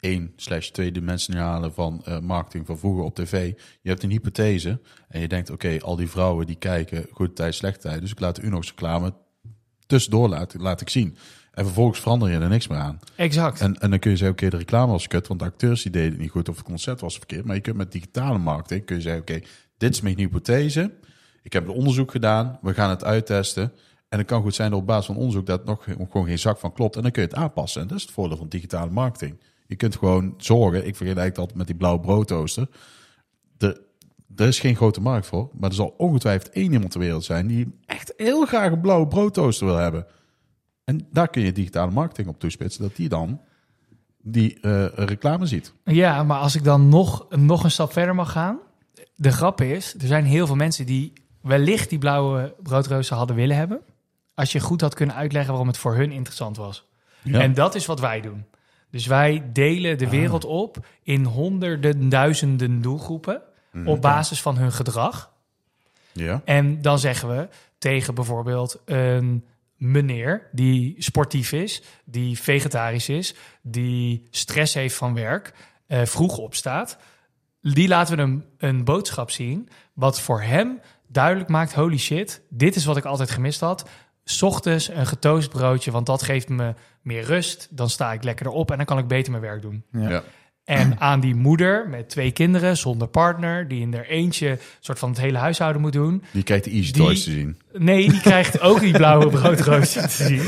één 0.00 0.32
slash 0.36 0.68
tweedimensionale 0.68 1.70
van 1.70 2.02
eh, 2.04 2.18
marketing 2.18 2.66
van 2.66 2.78
vroeger 2.78 3.04
op 3.04 3.14
tv. 3.14 3.52
Je 3.80 3.88
hebt 3.88 4.02
een 4.02 4.10
hypothese 4.10 4.80
en 5.08 5.20
je 5.20 5.28
denkt, 5.28 5.50
oké, 5.50 5.78
al 5.80 5.96
die 5.96 6.08
vrouwen 6.08 6.46
die 6.46 6.56
kijken 6.56 7.06
goede 7.12 7.32
tijd, 7.32 7.54
slechte 7.54 7.88
tijd. 7.88 8.00
Dus 8.00 8.10
ik 8.10 8.20
laat 8.20 8.36
de 8.36 8.42
Unox 8.42 8.68
reclame 8.68 9.14
tussendoor 9.86 10.28
laten, 10.28 10.60
laat 10.60 10.80
ik 10.80 10.88
zien. 10.88 11.16
En 11.52 11.64
vervolgens 11.64 12.00
verander 12.00 12.30
je 12.30 12.38
er 12.38 12.48
niks 12.48 12.68
meer 12.68 12.78
aan. 12.78 12.98
Exact. 13.16 13.60
En, 13.60 13.78
en 13.78 13.90
dan 13.90 13.98
kun 13.98 14.10
je 14.10 14.16
zeggen, 14.16 14.36
oké, 14.36 14.50
de 14.50 14.56
reclame 14.56 14.92
was 14.92 15.06
kut, 15.06 15.26
want 15.26 15.40
de 15.40 15.46
acteurs 15.46 15.82
die 15.82 15.92
deden 15.92 16.10
het 16.10 16.20
niet 16.20 16.30
goed 16.30 16.48
of 16.48 16.56
het 16.56 16.64
concept 16.64 17.00
was 17.00 17.16
verkeerd. 17.16 17.44
Maar 17.44 17.54
je 17.54 17.60
kunt 17.60 17.76
met 17.76 17.92
digitale 17.92 18.38
marketing, 18.38 18.84
kun 18.84 18.96
je 18.96 19.02
zeggen, 19.02 19.20
oké, 19.20 19.40
dit 19.76 19.94
is 19.94 20.00
mijn 20.00 20.18
hypothese. 20.18 20.92
Ik 21.42 21.52
heb 21.52 21.64
een 21.64 21.74
onderzoek 21.74 22.10
gedaan, 22.10 22.58
we 22.62 22.74
gaan 22.74 22.90
het 22.90 23.04
uittesten. 23.04 23.72
En 24.08 24.18
het 24.18 24.26
kan 24.26 24.42
goed 24.42 24.54
zijn 24.54 24.70
dat 24.70 24.80
op 24.80 24.86
basis 24.86 25.06
van 25.06 25.16
onderzoek 25.16 25.46
dat 25.46 25.64
nog 25.64 25.84
gewoon 25.84 26.26
geen 26.26 26.38
zak 26.38 26.58
van 26.58 26.72
klopt. 26.72 26.96
En 26.96 27.02
dan 27.02 27.10
kun 27.10 27.22
je 27.22 27.28
het 27.28 27.36
aanpassen. 27.36 27.82
En 27.82 27.88
dat 27.88 27.96
is 27.96 28.02
het 28.02 28.12
voordeel 28.12 28.36
van 28.36 28.48
digitale 28.48 28.90
marketing. 28.90 29.40
Je 29.66 29.76
kunt 29.76 29.96
gewoon 29.96 30.34
zorgen, 30.36 30.86
ik 30.86 31.00
eigenlijk 31.00 31.38
altijd 31.38 31.58
met 31.58 31.66
die 31.66 31.76
blauwe 31.76 32.00
broodtoaster. 32.00 32.68
Er, 33.58 34.46
is 34.46 34.60
geen 34.60 34.76
grote 34.76 35.00
markt 35.00 35.26
voor, 35.26 35.50
maar 35.52 35.68
er 35.68 35.74
zal 35.74 35.94
ongetwijfeld 35.96 36.50
één 36.50 36.72
iemand 36.72 36.90
ter 36.90 37.00
wereld 37.00 37.24
zijn 37.24 37.46
die 37.46 37.78
echt 37.86 38.12
heel 38.16 38.46
graag 38.46 38.72
een 38.72 38.80
blauwe 38.80 39.06
broodtoaster 39.06 39.66
wil 39.66 39.76
hebben. 39.76 40.06
En 40.84 41.06
daar 41.10 41.28
kun 41.28 41.42
je 41.42 41.52
digitale 41.52 41.90
marketing 41.90 42.28
op 42.28 42.40
toespitsen, 42.40 42.82
dat 42.82 42.96
die 42.96 43.08
dan 43.08 43.40
die 44.22 44.60
eh, 44.60 44.86
reclame 44.94 45.46
ziet. 45.46 45.72
Ja, 45.84 46.22
maar 46.22 46.38
als 46.38 46.56
ik 46.56 46.64
dan 46.64 46.88
nog, 46.88 47.26
nog 47.30 47.64
een 47.64 47.70
stap 47.70 47.92
verder 47.92 48.14
mag 48.14 48.32
gaan. 48.32 48.58
De 49.14 49.32
grap 49.32 49.60
is, 49.60 49.94
er 49.94 50.06
zijn 50.06 50.24
heel 50.24 50.46
veel 50.46 50.56
mensen 50.56 50.86
die 50.86 51.12
wellicht 51.40 51.90
die 51.90 51.98
blauwe 51.98 52.54
broodrooster 52.62 53.16
hadden 53.16 53.36
willen 53.36 53.56
hebben. 53.56 53.80
Als 54.38 54.52
je 54.52 54.60
goed 54.60 54.80
had 54.80 54.94
kunnen 54.94 55.16
uitleggen 55.16 55.50
waarom 55.50 55.68
het 55.68 55.78
voor 55.78 55.94
hun 55.94 56.12
interessant 56.12 56.56
was. 56.56 56.86
Ja. 57.22 57.40
En 57.40 57.54
dat 57.54 57.74
is 57.74 57.86
wat 57.86 58.00
wij 58.00 58.20
doen. 58.20 58.44
Dus 58.90 59.06
wij 59.06 59.50
delen 59.52 59.98
de 59.98 60.08
wereld 60.08 60.44
op 60.44 60.86
in 61.02 61.24
honderden, 61.24 62.08
duizenden 62.08 62.80
doelgroepen. 62.80 63.42
Op 63.84 64.00
basis 64.00 64.40
van 64.42 64.56
hun 64.56 64.72
gedrag. 64.72 65.32
ja. 66.12 66.42
En 66.44 66.82
dan 66.82 66.98
zeggen 66.98 67.28
we 67.28 67.48
tegen 67.78 68.14
bijvoorbeeld 68.14 68.82
een 68.84 69.44
meneer 69.76 70.48
die 70.52 70.94
sportief 70.98 71.52
is, 71.52 71.82
die 72.04 72.38
vegetarisch 72.38 73.08
is, 73.08 73.34
die 73.62 74.26
stress 74.30 74.74
heeft 74.74 74.94
van 74.94 75.14
werk, 75.14 75.52
eh, 75.86 76.04
vroeg 76.04 76.38
opstaat. 76.38 76.98
Die 77.60 77.88
laten 77.88 78.16
we 78.16 78.22
hem 78.22 78.44
een 78.58 78.84
boodschap 78.84 79.30
zien, 79.30 79.68
wat 79.92 80.20
voor 80.20 80.42
hem 80.42 80.80
duidelijk 81.06 81.48
maakt: 81.48 81.74
holy 81.74 81.98
shit, 81.98 82.42
dit 82.48 82.76
is 82.76 82.84
wat 82.84 82.96
ik 82.96 83.04
altijd 83.04 83.30
gemist 83.30 83.60
had. 83.60 83.88
's 84.30 84.42
Ochtends 84.42 84.88
een 84.88 85.06
getoast 85.06 85.48
broodje, 85.50 85.90
want 85.90 86.06
dat 86.06 86.22
geeft 86.22 86.48
me 86.48 86.74
meer 87.02 87.22
rust. 87.22 87.68
Dan 87.70 87.90
sta 87.90 88.12
ik 88.12 88.22
lekkerder 88.24 88.54
op 88.54 88.70
en 88.70 88.76
dan 88.76 88.86
kan 88.86 88.98
ik 88.98 89.06
beter 89.08 89.30
mijn 89.30 89.42
werk 89.42 89.62
doen. 89.62 89.82
Ja. 89.92 90.08
Ja. 90.08 90.22
En 90.64 91.00
aan 91.00 91.20
die 91.20 91.34
moeder 91.34 91.88
met 91.88 92.08
twee 92.08 92.30
kinderen 92.30 92.76
zonder 92.76 93.08
partner, 93.08 93.68
die 93.68 93.80
in 93.80 93.94
haar 93.94 94.04
eentje 94.04 94.58
soort 94.80 94.98
van 94.98 95.08
het 95.10 95.18
hele 95.20 95.38
huishouden 95.38 95.82
moet 95.82 95.92
doen. 95.92 96.22
Die 96.32 96.42
krijgt 96.42 96.64
de 96.64 96.70
Easy 96.70 96.92
Die- 96.92 97.02
Toys 97.02 97.24
te 97.24 97.30
zien. 97.30 97.58
Nee, 97.72 98.08
die 98.10 98.20
krijgt 98.20 98.60
ook 98.60 98.80
die 98.80 98.92
blauwe 98.92 99.28
broodrooster 99.38 100.08
te 100.08 100.22
zien. 100.24 100.42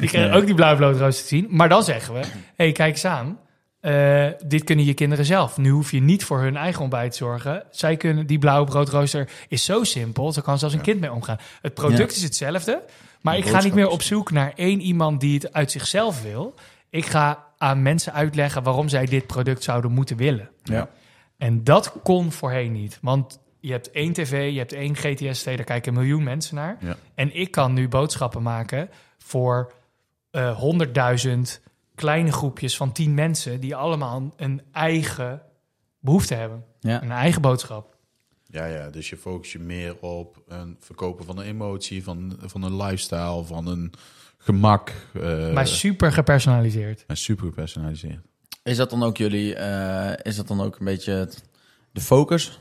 Die 0.00 0.08
krijgt 0.08 0.34
ook 0.34 0.46
die 0.46 0.54
blauwe 0.54 0.76
broodrooster 0.78 1.22
te 1.22 1.28
zien. 1.28 1.46
Maar 1.50 1.68
dan 1.68 1.82
zeggen 1.84 2.14
we, 2.14 2.20
hey, 2.56 2.72
kijk 2.72 2.92
eens 2.92 3.04
aan. 3.04 3.38
Eh, 3.80 4.26
dit 4.46 4.64
kunnen 4.64 4.84
je 4.84 4.94
kinderen 4.94 5.24
zelf. 5.24 5.56
Nu 5.56 5.70
hoef 5.70 5.90
je 5.90 6.00
niet 6.00 6.24
voor 6.24 6.40
hun 6.40 6.56
eigen 6.56 6.80
ontbijt 6.80 7.10
te 7.10 7.16
zorgen. 7.16 7.62
Zij 7.70 7.96
kunnen, 7.96 8.26
die 8.26 8.38
blauwe 8.38 8.66
broodrooster 8.66 9.28
is 9.48 9.64
zo 9.64 9.84
simpel. 9.84 10.32
Zo 10.32 10.40
kan 10.42 10.58
zelfs 10.58 10.74
een 10.74 10.80
kind 10.80 11.00
mee 11.00 11.12
omgaan. 11.12 11.38
Het 11.62 11.74
product 11.74 12.10
Ja. 12.10 12.16
is 12.16 12.22
hetzelfde. 12.22 12.82
Maar 13.20 13.34
De 13.34 13.40
ik 13.40 13.48
ga 13.48 13.62
niet 13.62 13.74
meer 13.74 13.88
op 13.88 14.02
zoek 14.02 14.30
naar 14.30 14.52
één 14.56 14.80
iemand 14.80 15.20
die 15.20 15.34
het 15.34 15.52
uit 15.52 15.70
zichzelf 15.70 16.22
wil. 16.22 16.54
Ik 16.90 17.06
ga 17.06 17.44
aan 17.58 17.82
mensen 17.82 18.12
uitleggen 18.12 18.62
waarom 18.62 18.88
zij 18.88 19.06
dit 19.06 19.26
product 19.26 19.62
zouden 19.62 19.90
moeten 19.92 20.16
willen. 20.16 20.50
Ja. 20.62 20.88
En 21.36 21.64
dat 21.64 21.92
kon 22.02 22.32
voorheen 22.32 22.72
niet. 22.72 22.98
Want 23.02 23.38
je 23.60 23.72
hebt 23.72 23.90
één 23.90 24.12
tv, 24.12 24.52
je 24.52 24.58
hebt 24.58 24.72
één 24.72 24.96
GTST, 24.96 25.44
daar 25.44 25.64
kijken 25.64 25.92
een 25.92 25.98
miljoen 25.98 26.22
mensen 26.22 26.54
naar. 26.54 26.76
Ja. 26.80 26.96
En 27.14 27.34
ik 27.36 27.50
kan 27.50 27.72
nu 27.72 27.88
boodschappen 27.88 28.42
maken 28.42 28.90
voor 29.18 29.72
eh 30.30 30.58
100.000 30.60 31.60
kleine 31.98 32.32
groepjes 32.32 32.76
van 32.76 32.92
10 32.92 33.14
mensen... 33.14 33.60
die 33.60 33.76
allemaal 33.76 34.32
een 34.36 34.62
eigen 34.72 35.42
behoefte 36.00 36.34
hebben. 36.34 36.64
Ja. 36.80 37.02
Een 37.02 37.10
eigen 37.10 37.42
boodschap. 37.42 37.96
Ja, 38.44 38.64
ja, 38.64 38.90
dus 38.90 39.08
je 39.08 39.16
focus 39.16 39.52
je 39.52 39.58
meer 39.58 39.96
op 40.00 40.42
een 40.48 40.76
verkopen 40.80 41.24
van 41.24 41.38
een 41.38 41.44
emotie, 41.46 42.02
van, 42.04 42.38
van 42.40 42.62
een 42.62 42.76
lifestyle, 42.76 43.44
van 43.44 43.66
een 43.66 43.92
gemak. 44.38 44.92
eh, 45.12 45.52
maar 45.52 45.66
super 45.66 46.12
gepersonaliseerd. 46.12 47.04
en 47.06 47.16
super 47.16 47.44
gepersonaliseerd. 47.46 48.20
Is 48.62 48.76
dat 48.76 48.90
dan 48.90 49.02
ook 49.02 49.16
jullie, 49.16 49.54
eh, 49.54 50.12
is 50.22 50.36
dat 50.36 50.48
dan 50.48 50.60
ook 50.60 50.78
een 50.78 50.84
beetje 50.84 51.12
het- 51.12 51.44
de 51.92 52.00
focus 52.00 52.58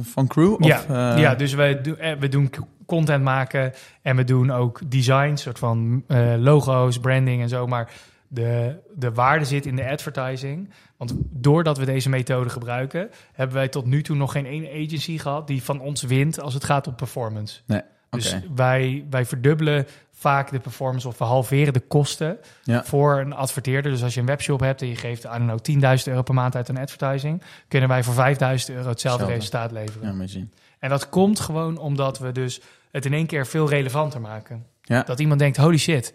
van 0.00 0.26
crew? 0.26 0.52
Of, 0.52 0.66
ja, 0.66 1.12
eh, 1.14 1.20
ja, 1.20 1.34
dus 1.34 1.54
we, 1.54 1.78
doen 1.82 1.98
eh, 1.98 2.16
we 2.18 2.28
doen 2.28 2.50
content 2.86 3.24
maken 3.24 3.72
en 4.02 4.16
we 4.16 4.24
doen 4.24 4.50
ook 4.50 4.90
design, 4.90 5.34
soort 5.36 5.58
van 5.58 6.04
eh, 6.06 6.34
logo's, 6.38 6.98
branding 6.98 7.42
en 7.42 7.48
zo. 7.48 7.66
Maar 7.66 7.92
de, 8.34 8.76
de 8.94 9.12
waarde 9.12 9.44
zit 9.44 9.66
in 9.66 9.76
de 9.76 9.88
advertising. 9.90 10.70
Want 10.96 11.14
doordat 11.30 11.78
we 11.78 11.84
deze 11.84 12.08
methode 12.08 12.48
gebruiken, 12.50 13.10
hebben 13.32 13.56
wij 13.56 13.68
tot 13.68 13.86
nu 13.86 14.02
toe 14.02 14.16
nog 14.16 14.32
geen 14.32 14.46
één 14.46 14.84
agency 14.84 15.18
gehad 15.18 15.46
die 15.46 15.62
van 15.62 15.80
ons 15.80 16.02
wint 16.02 16.40
als 16.40 16.54
het 16.54 16.64
gaat 16.64 16.86
om 16.86 16.94
performance. 16.94 17.60
Nee. 17.66 17.80
Dus 18.10 18.36
wij, 18.54 19.04
wij 19.10 19.24
verdubbelen 19.24 19.86
vaak 20.12 20.50
de 20.50 20.58
performance 20.58 21.08
of 21.08 21.18
we 21.18 21.24
halveren 21.24 21.72
de 21.72 21.80
kosten 21.80 22.38
Ja. 22.62 22.84
voor 22.84 23.18
een 23.20 23.32
adverteerder. 23.32 23.90
Dus 23.92 24.02
als 24.02 24.14
je 24.14 24.20
een 24.20 24.26
webshop 24.26 24.60
hebt 24.60 24.82
en 24.82 24.88
je 24.88 24.96
geeft, 24.96 25.22
know, 25.22 25.58
10.000 25.98 26.04
euro 26.04 26.22
per 26.22 26.34
maand 26.34 26.56
uit 26.56 26.68
een 26.68 26.78
advertising, 26.78 27.42
kunnen 27.68 27.88
wij 27.88 28.02
voor 28.02 28.14
5.000 28.14 28.18
euro 28.20 28.28
hetzelfde 28.38 28.88
Hetzelfde. 28.88 29.26
resultaat 29.26 29.70
leveren. 29.72 30.18
Ja, 30.18 30.26
zien. 30.26 30.52
En 30.78 30.88
dat 30.88 31.08
komt 31.08 31.40
gewoon 31.40 31.78
omdat 31.78 32.18
we 32.18 32.32
dus 32.32 32.60
het 32.90 33.04
in 33.04 33.12
één 33.12 33.26
keer 33.26 33.46
veel 33.46 33.68
relevanter 33.68 34.20
maken. 34.20 34.66
Ja. 34.82 35.02
Dat 35.02 35.20
iemand 35.20 35.38
denkt, 35.38 35.56
holy 35.56 35.78
shit, 35.78 36.14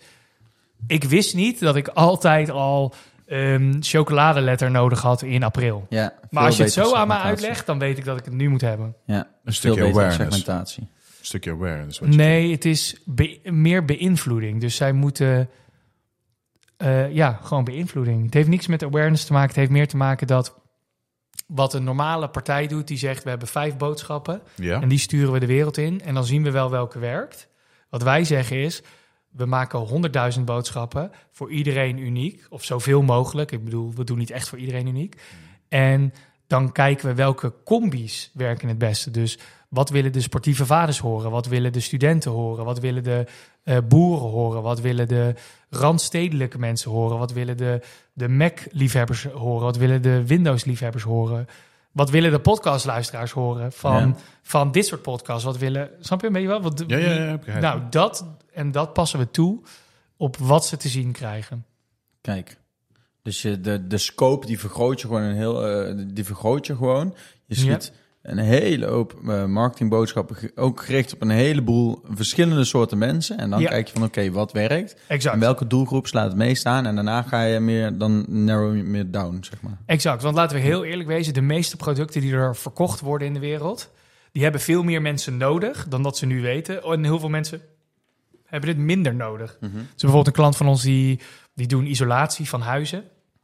ik 0.87 1.03
wist 1.03 1.35
niet 1.35 1.59
dat 1.59 1.75
ik 1.75 1.87
altijd 1.87 2.49
al 2.49 2.93
een 3.25 3.77
chocoladeletter 3.79 4.71
nodig 4.71 5.01
had 5.01 5.21
in 5.21 5.43
april. 5.43 5.85
Ja, 5.89 6.13
Maar 6.29 6.45
als 6.45 6.57
je 6.57 6.63
het 6.63 6.71
zo 6.73 6.93
aan 6.93 7.07
me 7.07 7.17
uitlegt, 7.17 7.65
dan 7.65 7.79
weet 7.79 7.97
ik 7.97 8.05
dat 8.05 8.19
ik 8.19 8.25
het 8.25 8.33
nu 8.33 8.49
moet 8.49 8.61
hebben. 8.61 8.95
Ja, 9.05 9.27
Een 9.43 9.53
stukje 9.53 9.83
awareness. 9.85 10.15
segmentatie. 10.17 10.83
Een 10.83 11.25
stukje 11.25 11.51
awareness. 11.51 11.99
Wat 11.99 12.09
je 12.09 12.15
Nee, 12.15 12.51
het 12.51 12.65
is 12.65 13.01
be- 13.05 13.39
meer 13.43 13.85
beïnvloeding. 13.85 14.61
Dus 14.61 14.75
zij 14.75 14.91
moeten, 14.91 15.49
eh, 16.77 17.11
ja, 17.13 17.39
gewoon 17.43 17.63
beïnvloeding. 17.63 18.25
Het 18.25 18.33
heeft 18.33 18.47
niks 18.49 18.67
met 18.67 18.83
awareness 18.83 19.25
te 19.25 19.31
maken. 19.33 19.47
Het 19.47 19.57
heeft 19.57 19.71
meer 19.71 19.87
te 19.87 19.97
maken 19.97 20.27
dat 20.27 20.57
wat 21.47 21.73
een 21.73 21.83
normale 21.83 22.29
partij 22.29 22.67
doet, 22.67 22.87
die 22.87 22.97
zegt, 22.97 23.23
we 23.23 23.29
hebben 23.29 23.47
vijf 23.47 23.77
boodschappen. 23.77 24.41
Ja, 24.55 24.81
En 24.81 24.89
die 24.89 24.99
sturen 24.99 25.31
we 25.33 25.39
de 25.39 25.45
wereld 25.45 25.77
in. 25.77 26.01
En 26.01 26.13
dan 26.13 26.25
zien 26.25 26.43
we 26.43 26.51
wel 26.51 26.69
welke 26.69 26.99
werkt. 26.99 27.47
Wat 27.89 28.03
wij 28.03 28.23
zeggen 28.23 28.57
is, 28.57 28.81
we 29.31 29.45
maken 29.45 29.87
100.000 30.37 30.41
boodschappen 30.43 31.11
voor 31.31 31.51
iedereen 31.51 31.97
uniek. 31.97 32.45
Of 32.49 32.63
zoveel 32.63 33.01
mogelijk. 33.01 33.51
Ik 33.51 33.63
bedoel, 33.63 33.93
we 33.93 34.03
doen 34.03 34.17
niet 34.17 34.31
echt 34.31 34.47
voor 34.49 34.57
iedereen 34.57 34.87
uniek. 34.87 35.21
En 35.67 36.13
dan 36.47 36.71
kijken 36.71 37.07
we 37.07 37.13
welke 37.13 37.53
combi's 37.65 38.31
werken 38.33 38.67
het 38.67 38.77
beste. 38.77 39.11
Dus 39.11 39.37
wat 39.69 39.89
willen 39.89 40.11
de 40.11 40.21
sportieve 40.21 40.65
vaders 40.65 40.99
horen? 40.99 41.31
Wat 41.31 41.47
willen 41.47 41.73
de 41.73 41.79
studenten 41.79 42.31
horen? 42.31 42.65
Wat 42.65 42.79
willen 42.79 43.03
de 43.03 43.25
eh, 43.63 43.77
boeren 43.87 44.29
horen? 44.29 44.61
Wat 44.61 44.79
willen 44.81 45.07
de 45.07 45.35
randstedelijke 45.69 46.59
mensen 46.59 46.91
horen? 46.91 47.17
Wat 47.17 47.31
willen 47.31 47.57
de, 47.57 47.81
de 48.13 48.29
Mac-liefhebbers 48.29 49.23
horen? 49.23 49.63
Wat 49.63 49.77
willen 49.77 50.01
de 50.01 50.25
Windows-liefhebbers 50.27 51.03
horen? 51.03 51.47
Wat 51.91 52.09
willen 52.09 52.31
de 52.31 52.39
podcastluisteraars 52.39 53.31
horen 53.31 53.71
van, 53.71 54.07
Ja. 54.07 54.15
van 54.41 54.71
dit 54.71 54.85
soort 54.85 55.01
podcasts? 55.01 55.43
Wat 55.43 55.57
willen, 55.57 55.89
snap 55.99 56.21
je 56.21 56.31
beetje 56.31 56.47
wel? 56.47 56.61
Wat, 56.61 56.83
ja, 56.87 56.97
ja, 56.97 57.39
nou, 57.59 57.81
dat 57.89 58.25
en 58.59 58.71
dat 58.71 58.93
passen 58.93 59.19
we 59.19 59.31
toe 59.31 59.59
op 60.17 60.37
wat 60.37 60.65
ze 60.65 60.77
te 60.77 60.87
zien 60.87 61.11
krijgen. 61.11 61.65
Kijk. 62.21 62.57
Dus 63.21 63.41
je, 63.41 63.61
de, 63.61 63.87
de 63.87 63.97
scope, 63.97 64.45
die 64.45 64.59
vergroot 64.59 65.01
je 65.01 65.07
gewoon 65.07 65.21
een 65.21 65.35
heel, 65.35 65.67
eh, 65.67 65.95
die 66.07 66.23
vergroot 66.23 66.65
je 66.65 66.75
gewoon. 66.75 67.15
Je 67.45 67.55
schiet 67.55 67.91
een 68.21 68.37
hele 68.37 68.85
hoop 68.85 69.19
eh, 69.27 69.45
marketingboodschappen, 69.45 70.37
ook 70.55 70.83
gericht 70.83 71.13
op 71.13 71.21
een 71.21 71.29
heleboel 71.29 72.01
verschillende 72.09 72.63
soorten 72.63 72.97
mensen. 72.97 73.37
En 73.37 73.49
dan 73.49 73.59
Ja. 73.59 73.69
kijk 73.69 73.87
je 73.87 73.93
van, 73.93 74.03
oké, 74.03 74.31
wat 74.31 74.51
werkt? 74.51 74.95
Exact. 75.07 75.35
En 75.35 75.41
welke 75.41 75.67
doelgroep 75.67 76.07
slaat 76.07 76.27
het 76.27 76.37
meest 76.37 76.65
aan? 76.65 76.85
En 76.85 76.95
daarna 76.95 77.21
ga 77.21 77.43
je 77.43 77.59
meer, 77.59 77.97
dan 77.97 78.25
narrow 78.27 78.75
je 78.75 78.83
meer 78.83 79.11
down, 79.11 79.37
zeg 79.41 79.61
maar. 79.61 79.77
Exact, 79.85 80.21
want 80.21 80.35
laten 80.35 80.55
we 80.55 80.61
heel 80.61 80.83
eerlijk 80.83 81.09
wezen, 81.09 81.33
de 81.33 81.41
meeste 81.41 81.75
producten 81.75 82.21
die 82.21 82.33
er 82.33 82.55
verkocht 82.55 82.99
worden 82.99 83.27
in 83.27 83.33
de 83.33 83.39
wereld, 83.39 83.91
die 84.31 84.43
hebben 84.43 84.61
veel 84.61 84.83
meer 84.83 85.01
mensen 85.01 85.37
nodig 85.37 85.87
dan 85.87 86.03
dat 86.03 86.17
ze 86.17 86.25
nu 86.25 86.41
weten. 86.41 86.83
En 86.83 87.03
heel 87.03 87.19
veel 87.19 87.29
mensen 87.29 87.61
hebben 88.49 88.69
dit 88.69 88.85
minder 88.85 89.15
nodig. 89.15 89.57
Mhm. 89.59 89.71
Dus 89.73 89.83
bijvoorbeeld 89.85 90.27
een 90.27 90.33
klant 90.33 90.57
van 90.57 90.67
ons 90.67 90.81
die, 90.81 91.19
die 91.53 91.67
doen 91.67 91.85
isolatie 91.85 92.49
van 92.49 92.61
huizen. 92.61 93.03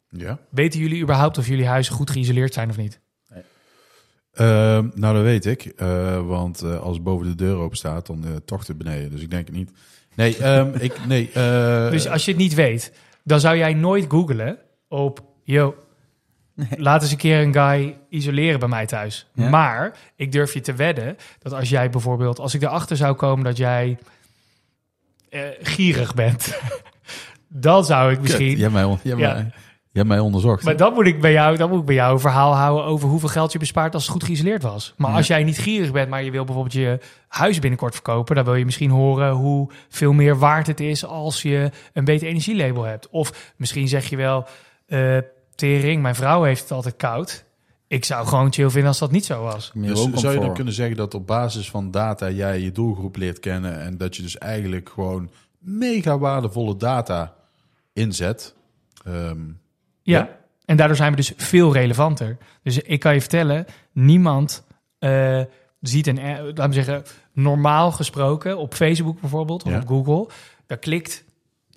Ja. 0.10 0.40
Weten 0.50 0.80
jullie 0.80 1.02
überhaupt 1.02 1.38
of 1.38 1.48
jullie 1.48 1.68
huizen 1.68 1.94
goed 1.94 2.10
geïsoleerd 2.10 2.54
zijn 2.54 2.70
of 2.70 2.78
niet? 2.78 3.00
Ehm, 4.36 4.90
nou, 4.94 5.16
dat 5.16 5.24
weet 5.24 5.46
ik. 5.46 5.66
Eh, 5.66 6.28
want 6.28 6.62
eh, 6.62 6.80
als 6.80 7.02
boven 7.02 7.28
de 7.28 7.36
deur 7.36 7.56
open 7.56 7.78
staat, 7.78 8.06
dan 8.06 8.26
uh, 8.26 8.36
tocht 8.46 8.68
het 8.68 8.78
beneden. 8.78 9.12
Dus 9.12 9.22
ik 9.22 9.30
denk 9.30 9.48
het 9.48 9.56
niet. 9.56 9.72
Nee, 10.16 10.38
ehm, 10.38 10.76
ik, 10.80 11.06
nee. 11.08 11.30
eh, 11.34 11.90
Dus 11.96 12.08
als 12.08 12.26
je 12.26 12.32
het 12.32 12.40
niet 12.40 12.54
weet, 12.54 12.92
dan 13.24 13.40
zou 13.40 13.58
jij 13.58 13.74
nooit 13.74 14.06
googlen 14.08 14.58
op, 14.88 15.24
yo, 15.44 15.76
laat 16.78 17.02
eens 17.02 17.12
een 17.12 17.18
keer 17.18 17.42
een 17.42 17.54
guy 17.54 17.98
isoleren 18.10 18.60
bij 18.60 18.70
mij 18.70 18.86
thuis. 18.86 19.28
Ja. 19.34 19.50
Maar 19.50 19.98
ik 20.16 20.32
durf 20.32 20.54
je 20.54 20.62
te 20.62 20.74
wedden 20.74 21.18
dat 21.40 21.54
als 21.54 21.70
jij 21.70 21.90
bijvoorbeeld, 21.90 22.40
als 22.40 22.54
ik 22.54 22.62
erachter 22.62 22.98
zou 22.98 23.16
komen 23.16 23.44
dat 23.44 23.58
jij 23.58 23.98
eh, 24.00 24.06
gierig 25.62 26.14
bent, 26.14 26.60
dan 27.48 27.86
zou 27.86 28.10
ik 28.12 28.14
kut, 28.16 28.24
misschien. 28.24 28.56
je 28.58 28.62
hebt 28.62 28.74
mij, 28.74 28.88
hebt 28.88 29.02
Ja. 29.04 29.16
mij, 29.34 29.52
hebt 29.94 30.08
mij 30.08 30.20
onderzocht. 30.20 30.64
Maar 30.64 30.78
dan 30.78 30.94
moet 30.94 31.06
ik 31.06 31.22
bij 31.22 31.32
jou, 31.32 31.58
dan 31.58 31.70
moet 31.70 31.80
ik 31.80 31.86
bij 31.86 31.96
jou 31.96 32.14
een 32.14 32.20
verhaal 32.20 32.56
houden 32.56 32.86
over 32.86 33.10
hoeveel 33.10 33.30
geld 33.30 33.52
je 33.52 33.60
bespaart 33.60 33.94
als 33.94 34.04
het 34.04 34.12
goed 34.12 34.24
geïsoleerd 34.24 34.64
was. 34.64 34.94
Maar 34.98 35.12
Ja. 35.12 35.18
als 35.18 35.28
jij 35.28 35.44
niet 35.44 35.58
gierig 35.60 35.92
bent, 35.92 36.10
maar 36.10 36.24
je 36.24 36.32
wil 36.32 36.44
bijvoorbeeld 36.44 36.76
je 36.76 37.00
huis 37.28 37.60
binnenkort 37.60 37.94
verkopen, 37.94 38.36
dan 38.36 38.46
wil 38.46 38.56
je 38.56 38.66
misschien 38.66 38.90
horen 38.90 39.32
hoe 39.32 39.70
veel 39.90 40.14
meer 40.14 40.38
waard 40.40 40.68
het 40.68 40.80
is 40.80 41.06
als 41.06 41.42
je 41.42 41.70
een 41.94 42.06
beter 42.06 42.28
energielabel 42.28 42.84
hebt. 42.84 43.10
Of 43.10 43.54
misschien 43.58 43.88
zeg 43.88 44.10
je 44.10 44.16
wel, 44.16 44.48
eh 44.88 45.18
tering, 45.56 46.02
mijn 46.02 46.16
vrouw 46.16 46.44
heeft 46.44 46.62
het 46.62 46.72
altijd 46.72 46.96
koud. 46.96 47.45
Ik 47.88 48.06
zou 48.06 48.28
gewoon 48.28 48.54
chill 48.54 48.70
vinden 48.70 48.88
als 48.90 49.00
dat 49.00 49.12
niet 49.12 49.26
zo 49.26 49.42
was. 49.44 49.72
Dus 49.76 50.04
zou 50.14 50.34
je 50.34 50.40
dan 50.40 50.54
kunnen 50.54 50.74
zeggen 50.74 50.96
dat 50.96 51.14
op 51.14 51.28
basis 51.28 51.70
van 51.70 51.92
data 51.92 52.30
jij 52.30 52.60
je 52.60 52.72
doelgroep 52.72 53.16
leert 53.16 53.40
kennen 53.40 53.82
en 53.82 53.98
dat 53.98 54.16
je 54.16 54.22
dus 54.22 54.38
eigenlijk 54.38 54.90
gewoon 54.90 55.30
mega 55.60 56.18
waardevolle 56.18 56.78
data 56.78 57.34
inzet? 57.94 58.56
Ehm, 59.06 59.40
Ja. 60.02 60.18
Ja. 60.18 60.38
En 60.66 60.78
daardoor 60.78 60.96
zijn 60.96 61.10
we 61.12 61.16
dus 61.16 61.34
veel 61.38 61.74
relevanter. 61.74 62.38
Dus 62.64 62.78
ik 62.78 63.00
kan 63.00 63.14
je 63.14 63.20
vertellen, 63.20 63.66
niemand 63.92 64.64
eh, 65.00 65.42
ziet 65.82 66.08
een, 66.08 66.18
eh, 66.18 66.44
laten 66.44 66.68
we 66.68 66.74
zeggen, 66.74 67.04
normaal 67.34 67.92
gesproken 67.92 68.58
op 68.58 68.74
Facebook 68.74 69.20
bijvoorbeeld 69.22 69.64
of 69.64 69.72
Ja. 69.72 69.78
op 69.80 69.88
Google, 69.88 70.28
daar 70.66 70.78
klikt 70.78 71.24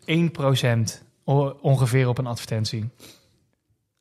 1% 0.04 1.02
o- 1.24 1.56
ongeveer 1.60 2.08
op 2.08 2.18
een 2.18 2.26
advertentie. 2.26 2.88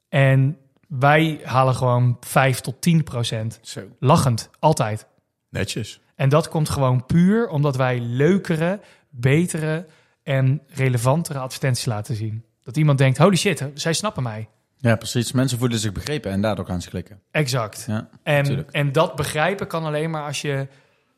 En 0.10 0.58
wij 0.88 1.40
halen 1.44 1.76
gewoon 1.76 2.18
5 2.20 2.60
tot 2.60 2.76
10% 2.76 3.60
Zo. 3.62 3.82
lachend, 4.00 4.50
altijd. 4.60 5.08
netjes. 5.50 6.02
En 6.16 6.30
dat 6.30 6.50
komt 6.50 6.70
gewoon 6.70 7.06
puur 7.06 7.48
omdat 7.50 7.76
wij 7.76 8.00
leukere, 8.00 8.80
betere 9.10 9.86
en 10.24 10.62
relevantere 10.68 11.40
advertenties 11.40 11.86
laten 11.86 12.16
zien. 12.16 12.44
Dat 12.64 12.78
iemand 12.78 12.98
denkt, 12.98 13.18
holy 13.18 13.36
shit, 13.36 13.66
zij 13.74 13.94
snappen 13.94 14.24
mij. 14.24 14.50
Ja, 14.78 14.96
precies. 14.96 15.32
Mensen 15.32 15.58
voelen 15.58 15.80
zich 15.80 15.92
begrepen 15.92 16.32
en 16.32 16.42
daardoor 16.42 16.66
gaan 16.66 16.82
ze 16.82 16.90
klikken. 16.90 17.22
Exact. 17.32 17.86
Ja, 17.88 18.10
En, 18.24 18.72
en 18.72 18.92
dat 18.92 19.16
begrijpen 19.16 19.68
kan 19.68 19.84
alleen 19.86 20.10
maar 20.10 20.24
als 20.26 20.42
je 20.42 20.68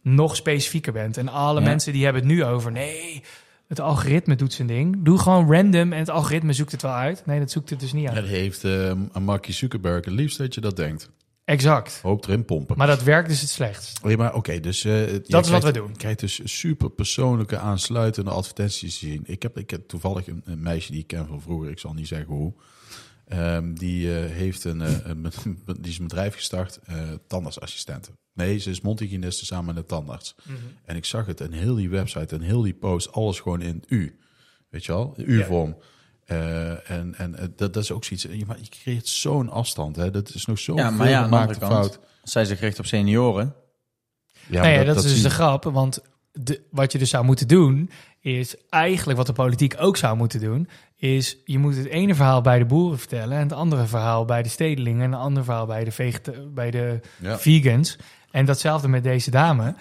nog 0.02 0.36
specifieker 0.36 0.94
bent. 0.94 1.18
En 1.18 1.28
alle 1.30 1.60
Ja. 1.60 1.66
mensen 1.66 1.94
die 1.94 2.04
hebben 2.04 2.22
het 2.22 2.32
nu 2.32 2.44
over, 2.44 2.72
nee, 2.72 3.24
het 3.70 3.80
algoritme 3.80 4.36
doet 4.36 4.54
zijn 4.54 4.68
ding. 4.68 5.04
Doe 5.04 5.18
gewoon 5.20 5.52
random 5.54 5.94
en 5.94 6.00
het 6.00 6.10
algoritme 6.10 6.54
zoekt 6.54 6.72
het 6.72 6.82
wel 6.82 6.92
uit. 6.92 7.26
Nee, 7.26 7.40
dat 7.40 7.52
zoekt 7.52 7.70
het 7.70 7.80
dus 7.80 7.94
niet 7.94 8.08
uit. 8.08 8.18
Het 8.18 8.28
heeft 8.28 8.64
eh 8.64 8.94
Mark 9.22 9.46
Zuckerberg 9.50 10.06
het 10.06 10.14
liefst 10.14 10.38
dat 10.38 10.54
je 10.54 10.62
dat 10.62 10.76
denkt. 10.76 11.10
Exact. 11.46 12.00
Hoop 12.02 12.26
erin 12.28 12.46
pompen. 12.46 12.78
Maar 12.78 12.88
dat 12.88 13.04
werkt 13.04 13.30
dus 13.30 13.42
het 13.42 13.50
slechtst. 13.50 14.00
Ja, 14.04 14.18
maar 14.18 14.34
oké, 14.34 14.60
dus... 14.60 14.84
eh, 14.86 15.08
jij 15.08 15.22
wat 15.28 15.46
krijgt- 15.46 15.66
we 15.66 15.72
doen. 15.72 15.90
Je 15.92 15.98
krijgt 15.98 16.20
dus 16.20 16.40
super 16.44 16.90
persoonlijke 16.90 17.58
aansluitende 17.58 18.30
advertenties 18.32 19.00
te 19.00 19.06
zien. 19.06 19.24
Ik 19.26 19.42
heb, 19.42 19.58
ik 19.58 19.70
heb 19.70 19.88
toevallig 19.88 20.28
een, 20.28 20.42
een 20.46 20.62
meisje 20.62 20.92
die 20.92 21.00
ik 21.02 21.08
ken 21.08 21.28
van 21.28 21.42
vroeger, 21.42 21.70
ik 21.70 21.80
zal 21.80 21.94
niet 21.94 22.08
zeggen 22.08 22.34
hoe. 22.36 22.54
Ehm, 23.26 23.74
die 23.74 24.20
eh, 24.20 24.30
heeft 24.32 24.64
een, 24.64 24.82
eh, 24.82 24.92
een, 25.04 25.22
die 25.82 25.92
is 25.92 25.98
een 26.00 26.08
bedrijf 26.08 26.36
gestart, 26.36 26.80
tandartsassistenten. 27.28 28.14
Nee, 28.46 28.58
ze 28.58 28.70
is 28.70 28.82
mondhygiëniste 28.82 29.46
samen 29.46 29.76
met 29.76 29.88
tandarts. 29.88 30.36
En 30.86 30.96
ik 30.96 31.06
zag 31.06 31.26
het 31.26 31.42
en 31.42 31.52
heel 31.52 31.76
die 31.76 31.90
website 31.90 32.36
en 32.36 32.42
heel 32.42 32.62
die 32.62 32.74
post, 32.74 33.12
alles 33.12 33.40
gewoon 33.40 33.62
in 33.62 33.84
U. 33.88 34.20
Weet 34.70 34.86
je 34.86 34.92
wel, 34.92 35.14
U-vorm. 35.18 35.78
Eh, 36.26 36.90
en 36.92 37.14
en 37.18 37.36
eh, 37.36 37.46
dat, 37.56 37.74
dat 37.74 37.84
is 37.84 37.92
ook 37.92 38.04
zoiets. 38.04 38.26
Je, 38.40 38.46
maar 38.46 38.58
je 38.62 38.70
creëert 38.70 39.08
zo'n 39.08 39.50
afstand. 39.50 39.96
Hè? 39.96 40.12
Dat 40.12 40.30
is 40.34 40.46
nog 40.46 40.60
zo'n 40.60 40.76
Ja, 40.76 40.90
maar 40.90 41.10
ja, 41.10 41.22
aan 41.24 41.30
de 41.30 41.36
andere 41.38 41.54
gemaakte 41.54 41.76
kant, 41.76 41.94
fout. 41.94 42.00
zij 42.24 42.46
zich 42.46 42.60
richt 42.60 42.80
op 42.80 42.86
senioren, 42.86 43.56
Ja, 44.48 44.62
nee, 44.62 44.76
maar 44.76 44.86
dat, 44.86 44.96
is 45.04 45.04
dus 45.04 45.22
de 45.22 45.30
grap. 45.30 45.64
Want 45.64 46.00
de, 46.32 46.62
wat 46.72 46.92
je 46.92 46.98
dus 46.98 47.10
zou 47.10 47.26
moeten 47.26 47.48
doen, 47.48 47.90
is 48.22 48.56
eigenlijk 48.70 49.18
wat 49.18 49.28
de 49.28 49.34
politiek 49.34 49.76
ook 49.80 49.98
zou 49.98 50.18
moeten 50.18 50.40
doen, 50.40 50.68
is 50.96 51.38
je 51.46 51.58
moet 51.58 51.76
het 51.76 51.86
ene 51.86 52.16
verhaal 52.16 52.42
bij 52.42 52.60
de 52.60 52.66
boeren 52.66 53.00
vertellen 53.00 53.38
en 53.38 53.44
het 53.44 53.54
andere 53.54 53.86
verhaal 53.86 54.26
bij 54.26 54.44
de 54.44 54.50
stedelingen 54.50 55.02
en 55.02 55.12
een 55.12 55.20
ander 55.20 55.44
verhaal 55.44 55.66
bij 55.66 55.84
de, 55.84 55.92
vegeta- 55.92 56.46
bij 56.54 56.72
de 56.72 57.00
Ja. 57.22 57.40
vegans. 57.40 57.98
En 58.32 58.46
datzelfde 58.46 58.88
met 58.88 59.04
deze 59.04 59.32
dame. 59.32 59.74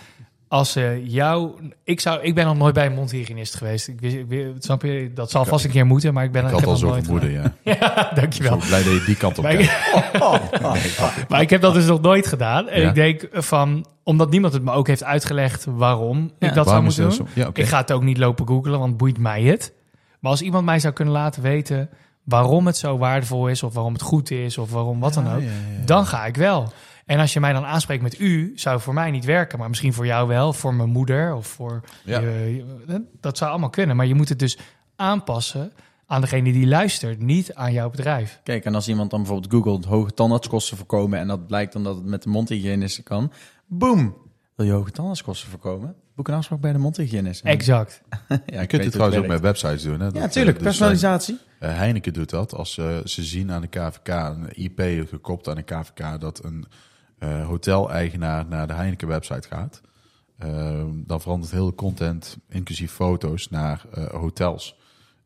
Als 0.49 0.73
ze 0.73 1.03
jou, 1.05 1.53
ik 1.85 2.01
zou, 2.01 2.21
ik 2.23 2.35
ben 2.35 2.47
nog 2.47 2.57
nooit 2.57 2.75
bij 2.75 2.87
een 2.87 2.93
mondhygiënist 2.95 3.55
geweest. 3.55 3.89
Ik 3.89 4.01
wist, 4.01 4.15
ik, 4.17 4.55
snap 4.59 4.83
je? 4.83 5.11
Dat 5.15 5.31
zal 5.31 5.45
vast 5.45 5.65
een 5.65 5.71
keer 5.71 5.87
moeten, 5.87 6.15
maar 6.15 6.25
ik 6.25 6.33
ben 6.33 6.43
Ik 6.45 6.49
ik 6.49 6.55
had 6.55 6.67
al 6.67 6.77
zo 6.77 6.89
nooit 6.89 7.03
vermoeden, 7.05 7.31
ja. 7.33 7.53
Ja, 7.81 8.11
dankjewel. 8.15 8.61
Zo 8.61 8.67
blij 8.67 8.83
dat 8.83 8.93
je 8.93 9.03
die 9.07 9.17
kant 9.17 9.39
op 9.39 9.45
Maar 9.45 9.55
kijkt. 9.55 9.73
ik, 10.85 11.29
maar 11.29 11.41
ik 11.41 11.51
heb 11.51 11.61
dat 11.61 11.75
dus 11.75 11.87
nog 11.87 12.01
nooit 12.01 12.27
gedaan. 12.27 12.69
En 12.69 12.81
Ja. 12.81 12.89
ik 12.89 12.95
denk 12.95 13.29
van, 13.33 13.87
omdat 14.03 14.31
niemand 14.31 14.53
het 14.53 14.63
me 14.63 14.73
ook 14.73 14.87
heeft 14.87 15.05
uitgelegd 15.05 15.65
waarom 15.69 16.25
ik 16.25 16.33
dat 16.39 16.53
zou 16.55 16.65
Waarom 16.65 16.85
moeten 16.85 17.03
doen. 17.03 17.13
zo? 17.35 17.51
Ik 17.53 17.67
ga 17.67 17.79
het 17.79 17.93
ook 17.93 18.03
niet 18.03 18.19
lopen 18.19 18.47
googlen, 18.49 18.79
want 18.79 18.97
boeit 18.97 19.19
mij 19.19 19.43
het. 19.43 19.73
Maar 20.21 20.31
als 20.31 20.43
iemand 20.43 20.65
mij 20.65 20.79
zou 20.79 20.95
kunnen 20.95 21.15
laten 21.15 21.43
weten 21.43 21.91
waarom 22.25 22.67
het 22.67 22.77
zo 22.77 22.99
waardevol 22.99 23.49
is, 23.49 23.63
of 23.63 23.75
waarom 23.75 23.93
het 23.93 24.03
goed 24.03 24.31
is, 24.31 24.59
of 24.59 24.71
waarom 24.71 25.01
wat 25.01 25.15
dan 25.15 25.33
ook, 25.35 25.43
dan 25.85 26.07
ga 26.07 26.27
ik 26.27 26.37
wel. 26.37 26.73
En 27.09 27.19
als 27.19 27.33
je 27.33 27.41
mij 27.41 27.53
dan 27.53 27.65
aanspreekt 27.65 28.03
met 28.03 28.19
u, 28.21 28.53
zou 28.57 28.81
voor 28.81 28.95
mij 28.95 29.11
niet 29.11 29.25
werken, 29.25 29.59
maar 29.59 29.69
misschien 29.69 29.93
voor 29.93 30.07
jou 30.07 30.29
wel, 30.29 30.53
voor 30.53 30.75
mijn 30.75 30.89
moeder 30.89 31.35
of 31.35 31.47
voor. 31.47 31.81
Ja. 32.05 32.21
je- 32.21 33.03
dat 33.21 33.39
zou 33.39 33.51
allemaal 33.51 33.71
kunnen, 33.71 33.97
maar 33.97 34.07
je 34.07 34.15
moet 34.15 34.29
het 34.29 34.39
dus 34.39 34.59
aanpassen 34.97 35.73
aan 36.07 36.21
degene 36.21 36.53
die 36.53 36.67
luistert, 36.67 37.23
niet 37.23 37.55
aan 37.55 37.73
jouw 37.73 37.91
bedrijf. 37.91 38.41
Kijk, 38.45 38.65
en 38.65 38.75
als 38.75 38.89
iemand 38.89 39.11
dan 39.11 39.23
bijvoorbeeld 39.23 39.53
googelt 39.53 39.85
hoge 39.85 40.15
tandartskosten 40.15 40.77
voorkomen 40.77 41.19
en 41.19 41.27
dat 41.29 41.47
blijkt 41.47 41.73
dan 41.73 41.85
dat 41.85 41.97
het 41.97 42.05
met 42.05 42.23
de 42.23 42.29
mondhygiëniste 42.29 43.03
kan, 43.03 43.33
boom! 43.67 44.17
Wil 44.55 44.67
je 44.67 44.73
hoge 44.73 44.91
tandartskosten 44.91 45.49
voorkomen? 45.51 45.95
Boek 46.15 46.29
een 46.29 46.35
afspraak 46.35 46.61
bij 46.61 46.73
de 46.73 46.79
mondhygiënist. 46.79 47.45
Exact. 47.57 48.03
ja, 48.29 48.61
Je 48.61 48.67
kunt 48.67 48.83
hoe 48.83 48.91
trouwens 48.91 49.19
ook 49.19 49.27
met 49.27 49.41
websites 49.41 49.83
doen. 49.83 50.01
Hè? 50.01 50.05
Dat, 50.07 50.15
Ja, 50.17 50.23
eh, 50.23 50.29
tuurlijk. 50.29 50.57
dus, 50.57 50.65
Personalisatie. 50.67 51.39
eh, 51.59 51.77
Heineken 51.77 52.13
doet 52.13 52.31
dat. 52.31 52.55
Als 52.55 52.79
eh, 52.79 52.97
ze 53.05 53.25
zien 53.25 53.53
aan 53.53 53.61
de 53.61 53.67
KVK, 53.69 54.09
een 54.09 54.49
IP 54.53 55.09
gekoppeld 55.09 55.49
aan 55.49 55.55
de 55.57 55.63
KVK, 55.63 56.21
dat 56.21 56.45
een 56.45 56.65
eh 57.19 57.47
hoteleigenaar 57.47 58.47
naar 58.47 58.67
de 58.67 58.73
Heineken-website 58.73 59.49
gaat, 59.49 59.81
eh, 60.39 60.83
dan 60.95 61.21
verandert 61.21 61.53
heel 61.53 61.67
de 61.67 61.75
content, 61.75 62.37
inclusief 62.49 62.93
foto's, 62.93 63.49
naar 63.51 63.83
eh, 63.93 64.05
hotels. 64.07 64.77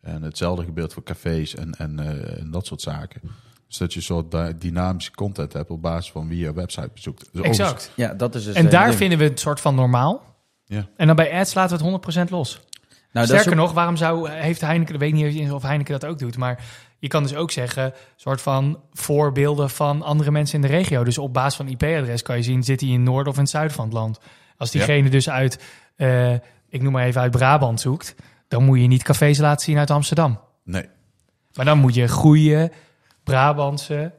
En 0.01 0.23
hetzelfde 0.23 0.65
gebeurt 0.65 0.93
voor 0.93 1.03
cafés 1.03 1.55
en, 1.55 1.73
en, 1.73 1.99
eh, 1.99 2.39
en 2.41 2.51
dat 2.51 2.67
soort 2.67 2.81
zaken. 2.81 3.21
Dus 3.69 3.77
dat 3.79 3.93
je 3.93 3.99
een 3.99 4.05
soort 4.05 4.31
dy- 4.31 4.53
dynamische 4.59 5.11
content 5.11 5.53
hebt 5.53 5.71
op 5.71 5.83
basis 5.83 6.13
van 6.13 6.29
wie 6.29 6.39
je 6.39 6.53
website 6.53 6.91
bezoekt. 6.95 7.29
Dus 7.33 7.43
Exact. 7.43 7.91
Ja, 7.97 8.15
dat 8.15 8.35
is 8.35 8.45
dus 8.45 8.55
En 8.55 8.71
daar 8.71 8.87
ding. 8.87 8.97
vinden 8.97 9.19
we 9.19 9.25
het 9.25 9.41
soort 9.41 9.61
van 9.61 9.75
normaal. 9.75 10.23
Ja. 10.65 10.87
En 10.97 11.07
dan 11.07 11.17
bij 11.17 11.33
ads 11.41 11.55
laten 11.55 11.79
we 11.79 11.85
het 11.85 11.93
100% 12.27 12.31
los. 12.31 12.55
Nou, 12.55 12.67
dat 13.13 13.23
is 13.23 13.29
Sterker 13.29 13.51
ook- 13.53 13.67
nog, 13.67 13.73
waarom 13.73 13.97
zou, 13.97 14.31
heeft 14.31 14.61
Heineken, 14.61 14.95
ik 14.95 15.01
weet 15.01 15.13
niet 15.13 15.51
of 15.53 15.63
Heineken 15.63 16.01
dat 16.01 16.11
ook 16.11 16.19
doet, 16.19 16.37
maar 16.37 16.65
je 17.03 17.09
kan 17.09 17.23
dus 17.23 17.35
ook 17.35 17.51
zeggen, 17.51 17.93
soort 18.17 18.41
van 18.41 18.81
voorbeelden 18.93 19.71
van 19.71 20.03
andere 20.03 20.31
mensen 20.31 20.55
in 20.55 20.61
de 20.61 20.77
regio. 20.77 21.05
Dus 21.05 21.19
op 21.19 21.33
basis 21.33 21.57
van 21.57 21.69
IP-adres 21.69 22.23
kan 22.23 22.37
je 22.37 22.43
zien, 22.43 22.63
zit 22.63 22.81
hij 22.81 22.89
in 22.89 22.95
het 22.95 23.05
noorden 23.05 23.29
of 23.29 23.35
in 23.35 23.43
het 23.43 23.51
zuiden 23.51 23.75
van 23.75 23.85
het 23.85 23.95
land. 23.95 24.19
Als 24.57 24.71
diegene 24.71 25.11
dus 25.11 25.31
uit, 25.31 25.63
eh, 25.97 26.33
ik 26.69 26.83
noem 26.83 26.93
maar 26.93 27.05
even 27.05 27.21
uit 27.21 27.31
Brabant 27.31 27.81
zoekt, 27.81 28.15
dan 28.49 28.65
moet 28.65 28.81
je 28.81 28.87
niet 28.87 29.03
cafés 29.03 29.39
laten 29.39 29.65
zien 29.65 29.79
uit 29.79 29.91
Amsterdam. 29.91 30.41
Nee. 30.65 30.89
Maar 31.55 31.65
dan 31.65 31.79
moet 31.79 31.95
je 31.95 32.09
goede 32.09 32.73
Brabantse 33.25 34.13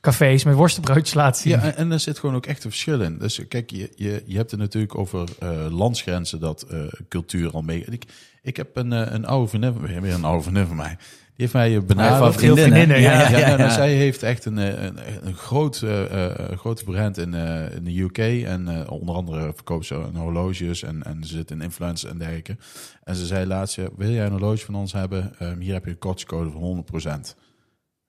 cafés 0.00 0.44
met 0.44 0.54
worstenbroodjes 0.54 1.14
laten 1.14 1.42
zien. 1.42 1.52
Ja, 1.52 1.74
en, 1.74 1.92
er 1.92 2.00
zit 2.00 2.18
gewoon 2.18 2.36
ook 2.36 2.46
echt 2.46 2.64
een 2.64 2.70
verschil 2.70 3.00
in. 3.00 3.18
Dus 3.18 3.48
kijk, 3.48 3.70
je, 3.70 3.92
je, 3.96 4.22
je 4.26 4.36
hebt 4.36 4.50
het 4.50 4.60
natuurlijk 4.60 4.98
over 4.98 5.28
eh, 5.38 5.66
landsgrenzen 5.70 6.40
dat 6.40 6.62
eh, 6.62 6.80
cultuur 7.08 7.50
al 7.50 7.62
mee. 7.62 7.84
Ik, 7.84 8.04
ik 8.42 8.56
heb 8.56 8.76
een, 8.76 8.90
een 8.90 9.26
oude 9.26 9.48
vriendin, 9.48 9.80
weer 9.80 10.14
een 10.14 10.24
oude 10.24 10.42
vriendin 10.42 10.66
van 10.66 10.76
mij. 10.76 10.96
Heeft 11.40 11.52
mij 11.52 11.76
eh, 11.76 11.96
Hij 11.96 12.20
heeft 12.22 12.34
vriendinnen. 12.38 12.64
vriendinnen, 12.72 13.00
ja. 13.00 13.30
Ja, 13.30 13.38
ja, 13.38 13.56
nou, 13.56 13.70
zij 13.70 13.92
heeft 13.94 14.22
echt 14.22 14.44
een, 14.44 14.58
eh, 14.58 14.82
een, 14.82 14.98
een 15.26 15.34
groot, 15.34 15.82
eh, 15.82 16.28
eh, 16.30 16.58
grote 16.58 16.84
brand 16.84 17.18
in, 17.18 17.34
eh, 17.34 17.74
in 17.76 17.84
de 17.84 17.98
UK. 18.00 18.18
En 18.46 18.68
eh, 18.68 18.90
onder 18.90 19.14
andere 19.14 19.52
verkoopt 19.54 19.86
ze 19.86 19.94
een 19.94 20.16
horloges 20.16 20.82
en, 20.82 21.02
en 21.02 21.24
ze 21.24 21.34
zit 21.36 21.50
in 21.50 21.60
influence 21.60 22.08
en 22.08 22.18
dergelijke. 22.18 22.56
En 23.04 23.14
ze 23.16 23.26
zei 23.26 23.46
laatst, 23.46 23.76
wil 23.96 24.10
jij 24.10 24.24
een 24.24 24.30
horloge 24.30 24.64
van 24.64 24.74
ons 24.74 24.92
hebben? 24.92 25.32
Ehm, 25.38 25.58
hier 25.60 25.72
heb 25.72 25.84
je 25.84 25.90
een 25.90 25.98
kortingscode 25.98 26.50
van 26.50 26.60
100%. 26.62 27.36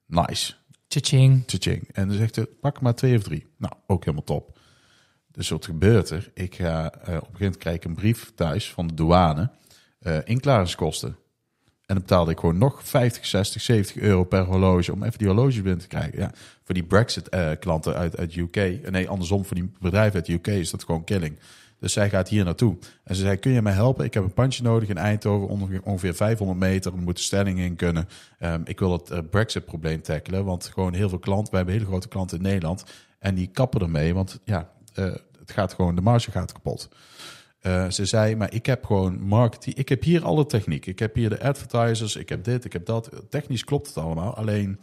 Nice. 0.06 0.52
Tjing. 0.88 1.46
Tjing. 1.46 1.88
En 1.92 2.08
dan 2.08 2.16
zegt 2.16 2.34
ze, 2.34 2.48
pak 2.60 2.80
maar 2.80 2.94
twee 2.94 3.16
of 3.16 3.22
drie. 3.22 3.46
Nou, 3.58 3.72
ook 3.86 4.04
helemaal 4.04 4.24
top. 4.24 4.58
Dus 5.30 5.48
wat 5.48 5.64
gebeurt 5.64 6.10
er? 6.10 6.30
Ik 6.34 6.54
ga, 6.54 6.92
eh, 6.92 6.98
op 7.00 7.06
een 7.06 7.12
gegeven 7.12 7.32
moment 7.38 7.56
krijg 7.56 7.76
ik 7.76 7.84
een 7.84 7.94
brief 7.94 8.32
thuis 8.34 8.70
van 8.72 8.86
de 8.86 8.94
douane. 8.94 9.50
eh 9.98 10.18
inklaringskosten. 10.24 11.16
En 11.86 11.94
dan 11.94 12.06
betaalde 12.06 12.30
ik 12.30 12.38
gewoon 12.38 12.58
nog 12.58 12.80
50, 12.84 13.26
60, 13.26 13.62
70 13.62 13.96
euro 13.96 14.24
per 14.24 14.44
horloge 14.44 14.92
om 14.92 15.02
even 15.02 15.18
die 15.18 15.26
horloges 15.26 15.54
binnen 15.62 15.78
te 15.80 15.86
krijgen. 15.86 16.18
Ja, 16.18 16.30
voor 16.64 16.74
die 16.74 16.84
Brexit-klanten 16.84 17.94
uit, 17.94 18.16
uit 18.16 18.36
UK. 18.36 18.56
eh, 18.56 18.90
Nee, 18.90 19.08
andersom, 19.08 19.44
voor 19.44 19.56
die 19.56 19.72
bedrijven 19.80 20.14
uit 20.14 20.28
UK 20.28 20.46
is 20.46 20.70
dat 20.70 20.84
gewoon 20.84 21.04
killing. 21.04 21.38
Dus 21.78 21.92
zij 21.92 22.10
gaat 22.10 22.28
hier 22.28 22.44
naartoe. 22.44 22.76
En 23.04 23.14
ze 23.14 23.22
zei, 23.22 23.36
kun 23.36 23.52
je 23.52 23.62
mij 23.62 23.72
helpen? 23.72 24.04
Ik 24.04 24.14
heb 24.14 24.22
een 24.22 24.32
pandje 24.32 24.62
nodig 24.62 24.88
in 24.88 24.98
Eindhoven, 24.98 25.48
ongeveer, 25.48 25.80
ongeveer 25.82 26.14
500 26.14 26.58
meter. 26.58 26.92
Er 26.92 26.98
moet 26.98 27.18
een 27.18 27.24
stelling 27.24 27.58
in 27.58 27.76
kunnen. 27.76 28.08
Ehm, 28.38 28.60
ik 28.64 28.78
wil 28.78 28.92
het 28.92 29.10
eh, 29.10 29.18
Brexit-probleem 29.30 30.02
tackelen, 30.02 30.44
want 30.44 30.66
gewoon 30.66 30.94
heel 30.94 31.08
veel 31.08 31.18
klanten, 31.18 31.50
wij 31.50 31.56
hebben 31.60 31.78
hele 31.78 31.90
grote 31.90 32.08
klanten 32.08 32.36
in 32.36 32.42
Nederland. 32.42 32.84
En 33.18 33.34
die 33.34 33.46
kappen 33.52 33.80
ermee, 33.80 34.14
want 34.14 34.40
ja, 34.44 34.70
eh, 34.94 35.04
het 35.38 35.50
gaat 35.52 35.74
gewoon, 35.74 35.94
de 35.94 36.00
marge 36.00 36.30
gaat 36.30 36.52
kapot. 36.52 36.88
Eh, 37.62 37.90
ze 37.90 38.04
zei, 38.04 38.36
maar 38.36 38.54
ik 38.54 38.66
heb 38.66 38.84
gewoon 38.84 39.20
marketing. 39.20 39.76
Ik 39.76 39.88
heb 39.88 40.02
hier 40.02 40.24
alle 40.24 40.46
techniek. 40.46 40.86
Ik 40.86 40.98
heb 40.98 41.14
hier 41.14 41.28
de 41.28 41.42
advertisers, 41.42 42.16
ik 42.16 42.28
heb 42.28 42.44
dit, 42.44 42.64
ik 42.64 42.72
heb 42.72 42.86
dat. 42.86 43.10
Technisch 43.28 43.64
klopt 43.64 43.86
het 43.86 43.96
allemaal. 43.96 44.34
Alleen, 44.34 44.78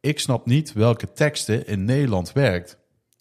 ik 0.00 0.18
snap 0.18 0.46
niet 0.46 0.72
welke 0.72 1.12
teksten 1.12 1.66
in 1.66 1.84
Nederland 1.84 2.32
werkt. 2.32 2.78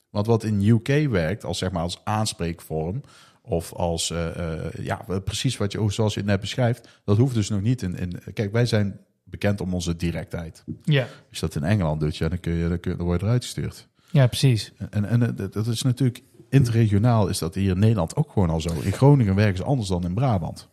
Want 0.10 0.28
wat 0.28 0.44
in 0.44 0.68
UK 0.68 1.08
werkt, 1.10 1.44
als 1.44 1.58
zeg 1.58 1.72
maar 1.72 1.82
als 1.82 2.02
aanspreekvorm 2.04 3.02
of 3.42 3.74
als 3.74 4.12
eh, 4.12 4.66
eh, 4.66 4.72
ja, 4.86 5.06
precies 5.24 5.58
wat 5.58 5.72
je, 5.72 5.92
zoals 5.92 6.14
je 6.14 6.20
het 6.20 6.30
net 6.30 6.40
beschrijft, 6.40 7.02
dat 7.04 7.18
hoeft 7.18 7.34
dus 7.34 7.50
nog 7.50 7.62
niet 7.62 7.82
in. 7.82 7.98
in 7.98 8.34
kijk, 8.34 8.52
wij 8.52 8.66
zijn 8.66 9.00
bekend 9.24 9.62
om 9.62 9.74
onze 9.74 9.96
directheid. 9.96 10.64
Ja. 10.84 11.02
Als 11.02 11.40
je 11.40 11.40
dat 11.40 11.56
in 11.56 11.64
Engeland 11.64 12.00
doet, 12.00 12.18
ja, 12.18 12.30
dan, 12.30 12.40
kun 12.40 12.54
je, 12.54 12.70
dan, 12.70 12.80
kun 12.80 12.92
je, 12.92 12.98
dan 12.98 13.06
word 13.06 13.20
je 13.20 13.26
eruit 13.26 13.44
gestuurd. 13.44 13.88
ja, 14.12 14.28
precies. 14.28 14.72
En, 14.90 15.06
en 15.06 15.36
dat 15.52 15.68
is 15.68 15.82
natuurlijk 15.82 16.22
interregionaal 16.56 17.28
is 17.28 17.38
dat 17.38 17.56
hier 17.56 17.72
in 17.72 17.80
Nederland 17.80 18.16
ook 18.16 18.32
gewoon 18.32 18.50
al 18.50 18.62
zo. 18.62 18.70
In 18.82 18.92
Groningen 18.92 19.36
werken 19.36 19.58
ze 19.58 19.64
anders 19.64 19.90
dan 19.90 20.04
in 20.04 20.14
Brabant. 20.14 20.68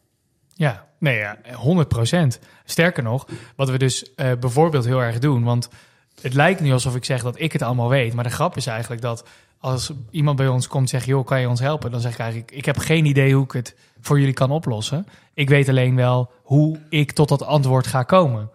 Ja, 0.54 0.86
nee, 0.98 1.16
ja, 1.16 1.38
100 1.54 1.88
procent. 1.88 2.40
Sterker 2.64 3.02
nog, 3.02 3.26
wat 3.56 3.70
we 3.70 3.78
dus 3.78 4.14
eh, 4.14 4.32
bijvoorbeeld 4.40 4.84
heel 4.84 5.02
erg 5.02 5.18
doen, 5.18 5.42
want 5.42 5.68
het 6.20 6.34
lijkt 6.34 6.60
nu 6.60 6.72
alsof 6.72 6.96
ik 6.96 7.04
zeg 7.04 7.22
dat 7.22 7.40
ik 7.40 7.52
het 7.52 7.62
allemaal 7.62 7.88
weet, 7.88 8.14
maar 8.14 8.24
de 8.24 8.30
grap 8.30 8.56
is 8.56 8.66
eigenlijk 8.66 9.02
dat 9.02 9.24
als 9.58 9.92
iemand 10.10 10.36
bij 10.36 10.48
ons 10.48 10.68
komt 10.68 10.82
en 10.82 10.88
zegt, 10.88 11.06
joh, 11.06 11.26
kan 11.26 11.40
je 11.40 11.48
ons 11.48 11.60
helpen? 11.60 11.90
Dan 11.90 12.00
zeg 12.00 12.12
ik 12.12 12.18
eigenlijk, 12.18 12.50
ik 12.50 12.64
heb 12.64 12.78
geen 12.78 13.04
idee 13.04 13.34
hoe 13.34 13.44
ik 13.44 13.52
het 13.52 13.76
voor 14.00 14.18
jullie 14.18 14.34
kan 14.34 14.50
oplossen. 14.50 15.06
Ik 15.34 15.48
weet 15.48 15.68
alleen 15.68 15.96
wel 15.96 16.30
hoe 16.42 16.78
ik 16.88 17.12
tot 17.12 17.28
dat 17.28 17.42
antwoord 17.42 17.86
ga 17.86 18.02
komen. 18.02 18.50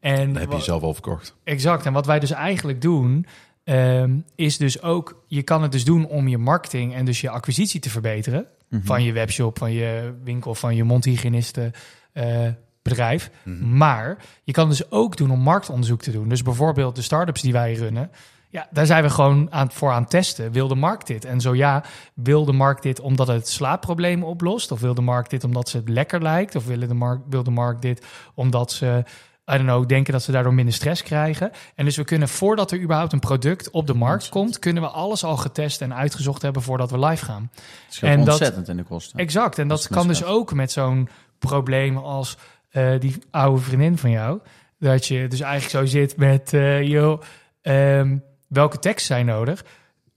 En 0.00 0.32
Dat 0.32 0.42
heb 0.42 0.52
je 0.52 0.60
zelf 0.60 0.82
al 0.82 0.92
verkocht. 0.92 1.34
Exact. 1.44 1.86
En 1.86 1.92
wat 1.92 2.06
wij 2.06 2.18
dus 2.18 2.30
eigenlijk 2.30 2.80
doen, 2.80 3.26
ehm, 3.64 4.18
is 4.34 4.56
dus 4.56 4.82
ook, 4.82 5.24
je 5.26 5.42
kan 5.42 5.62
het 5.62 5.72
dus 5.72 5.84
doen 5.84 6.06
om 6.06 6.28
je 6.28 6.38
marketing 6.38 6.94
en 6.94 7.04
dus 7.04 7.20
je 7.20 7.30
acquisitie 7.30 7.80
te 7.80 7.90
verbeteren. 7.90 8.46
Mhm. 8.68 8.84
Van 8.84 9.02
je 9.02 9.12
webshop, 9.12 9.58
van 9.58 9.72
je 9.72 10.14
winkel, 10.24 10.54
van 10.54 10.74
je 10.74 10.84
mondhygiënisten 10.84 11.72
eh, 12.12 12.48
bedrijf. 12.82 13.30
Maar 13.60 14.18
je 14.44 14.52
kan 14.52 14.68
dus 14.68 14.90
ook 14.90 15.16
doen 15.16 15.30
om 15.30 15.40
marktonderzoek 15.40 16.02
te 16.02 16.10
doen. 16.10 16.28
Dus 16.28 16.42
bijvoorbeeld 16.42 16.96
de 16.96 17.02
start-ups 17.02 17.40
die 17.40 17.52
wij 17.52 17.74
runnen. 17.74 18.10
Ja, 18.50 18.68
daar 18.70 18.86
zijn 18.86 19.02
we 19.02 19.10
gewoon 19.10 19.52
aan, 19.52 19.70
voor 19.70 19.90
aan 19.90 20.00
het 20.00 20.10
testen. 20.10 20.52
Wil 20.52 20.68
de 20.68 20.74
markt 20.74 21.06
dit? 21.06 21.24
En 21.24 21.40
zo 21.40 21.54
ja, 21.54 21.84
wil 22.14 22.44
de 22.44 22.52
markt 22.52 22.82
dit 22.82 23.00
omdat 23.00 23.26
het 23.26 23.48
slaapproblemen 23.48 24.26
oplost? 24.26 24.70
Of 24.70 24.80
wil 24.80 24.94
de 24.94 25.02
markt 25.02 25.30
dit 25.30 25.44
omdat 25.44 25.68
ze 25.68 25.76
het 25.76 25.88
lekker 25.88 26.22
lijkt? 26.22 26.54
Of 26.54 26.66
wil 26.66 26.78
de 26.78 26.94
markt, 26.94 27.22
wil 27.28 27.42
de 27.42 27.50
markt 27.50 27.82
dit 27.82 28.06
omdat 28.34 28.72
ze, 28.72 29.04
I 29.50 29.52
don't 29.56 29.64
know, 29.68 29.86
denken 29.88 30.12
dat 30.12 30.22
ze 30.22 30.32
daardoor 30.32 30.54
minder 30.54 30.74
stress 30.74 31.02
krijgen? 31.02 31.50
En 31.74 31.84
dus 31.84 31.96
we 31.96 32.04
kunnen, 32.04 32.28
voordat 32.28 32.70
er 32.70 32.80
überhaupt 32.80 33.12
een 33.12 33.20
product 33.20 33.70
op 33.70 33.86
de 33.86 33.94
markt 33.94 34.28
komt, 34.28 34.58
kunnen 34.58 34.82
we 34.82 34.88
alles 34.88 35.24
al 35.24 35.36
getest 35.36 35.80
en 35.80 35.94
uitgezocht 35.94 36.42
hebben 36.42 36.62
voordat 36.62 36.90
we 36.90 36.98
live 36.98 37.24
gaan. 37.24 37.50
Het 37.86 37.98
En 38.02 38.18
dat- 38.18 38.28
ontzettend 38.28 38.68
in 38.68 38.76
de 38.76 38.82
kosten. 38.82 39.18
Exact. 39.18 39.58
En 39.58 39.68
dat 39.68 39.88
kan 39.88 40.06
dus 40.08 40.24
ook 40.24 40.52
met 40.54 40.72
zo'n 40.72 41.08
probleem 41.38 41.96
als 41.96 42.36
eh, 42.70 43.00
die 43.00 43.16
oude 43.30 43.60
vriendin 43.62 43.98
van 43.98 44.10
jou. 44.10 44.40
Dat 44.78 45.06
je 45.06 45.28
dus 45.28 45.40
eigenlijk 45.40 45.70
zo 45.86 45.98
zit 45.98 46.16
met, 46.16 46.52
eh 46.52 46.82
joh, 46.82 47.20
ehm, 47.62 48.16
welke 48.48 48.78
teksten 48.78 49.14
zijn 49.14 49.26
nodig? 49.26 49.64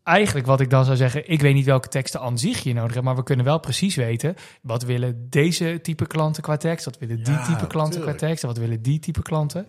Eigenlijk 0.05 0.45
wat 0.45 0.59
ik 0.59 0.69
dan 0.69 0.85
zou 0.85 0.97
zeggen, 0.97 1.29
ik 1.29 1.41
weet 1.41 1.53
niet 1.53 1.65
welke 1.65 1.87
teksten 1.87 2.21
aan 2.21 2.37
zich 2.37 2.59
je 2.59 2.73
nodig 2.73 2.93
hebt, 2.93 3.05
maar 3.05 3.15
we 3.15 3.23
kunnen 3.23 3.45
wel 3.45 3.59
precies 3.59 3.95
weten, 3.95 4.35
wat 4.61 4.83
willen 4.83 5.27
deze 5.29 5.79
type 5.81 6.07
klanten 6.07 6.43
qua 6.43 6.57
tekst, 6.57 6.85
wat 6.85 6.97
willen 6.97 7.23
die 7.23 7.33
Ja, 7.33 7.45
type 7.45 7.67
klanten 7.67 7.95
tuurlijk. 7.95 8.17
qua 8.17 8.27
tekst, 8.27 8.43
en 8.43 8.49
wat 8.49 8.57
willen 8.57 8.81
die 8.81 8.99
type 8.99 9.21
klanten. 9.21 9.65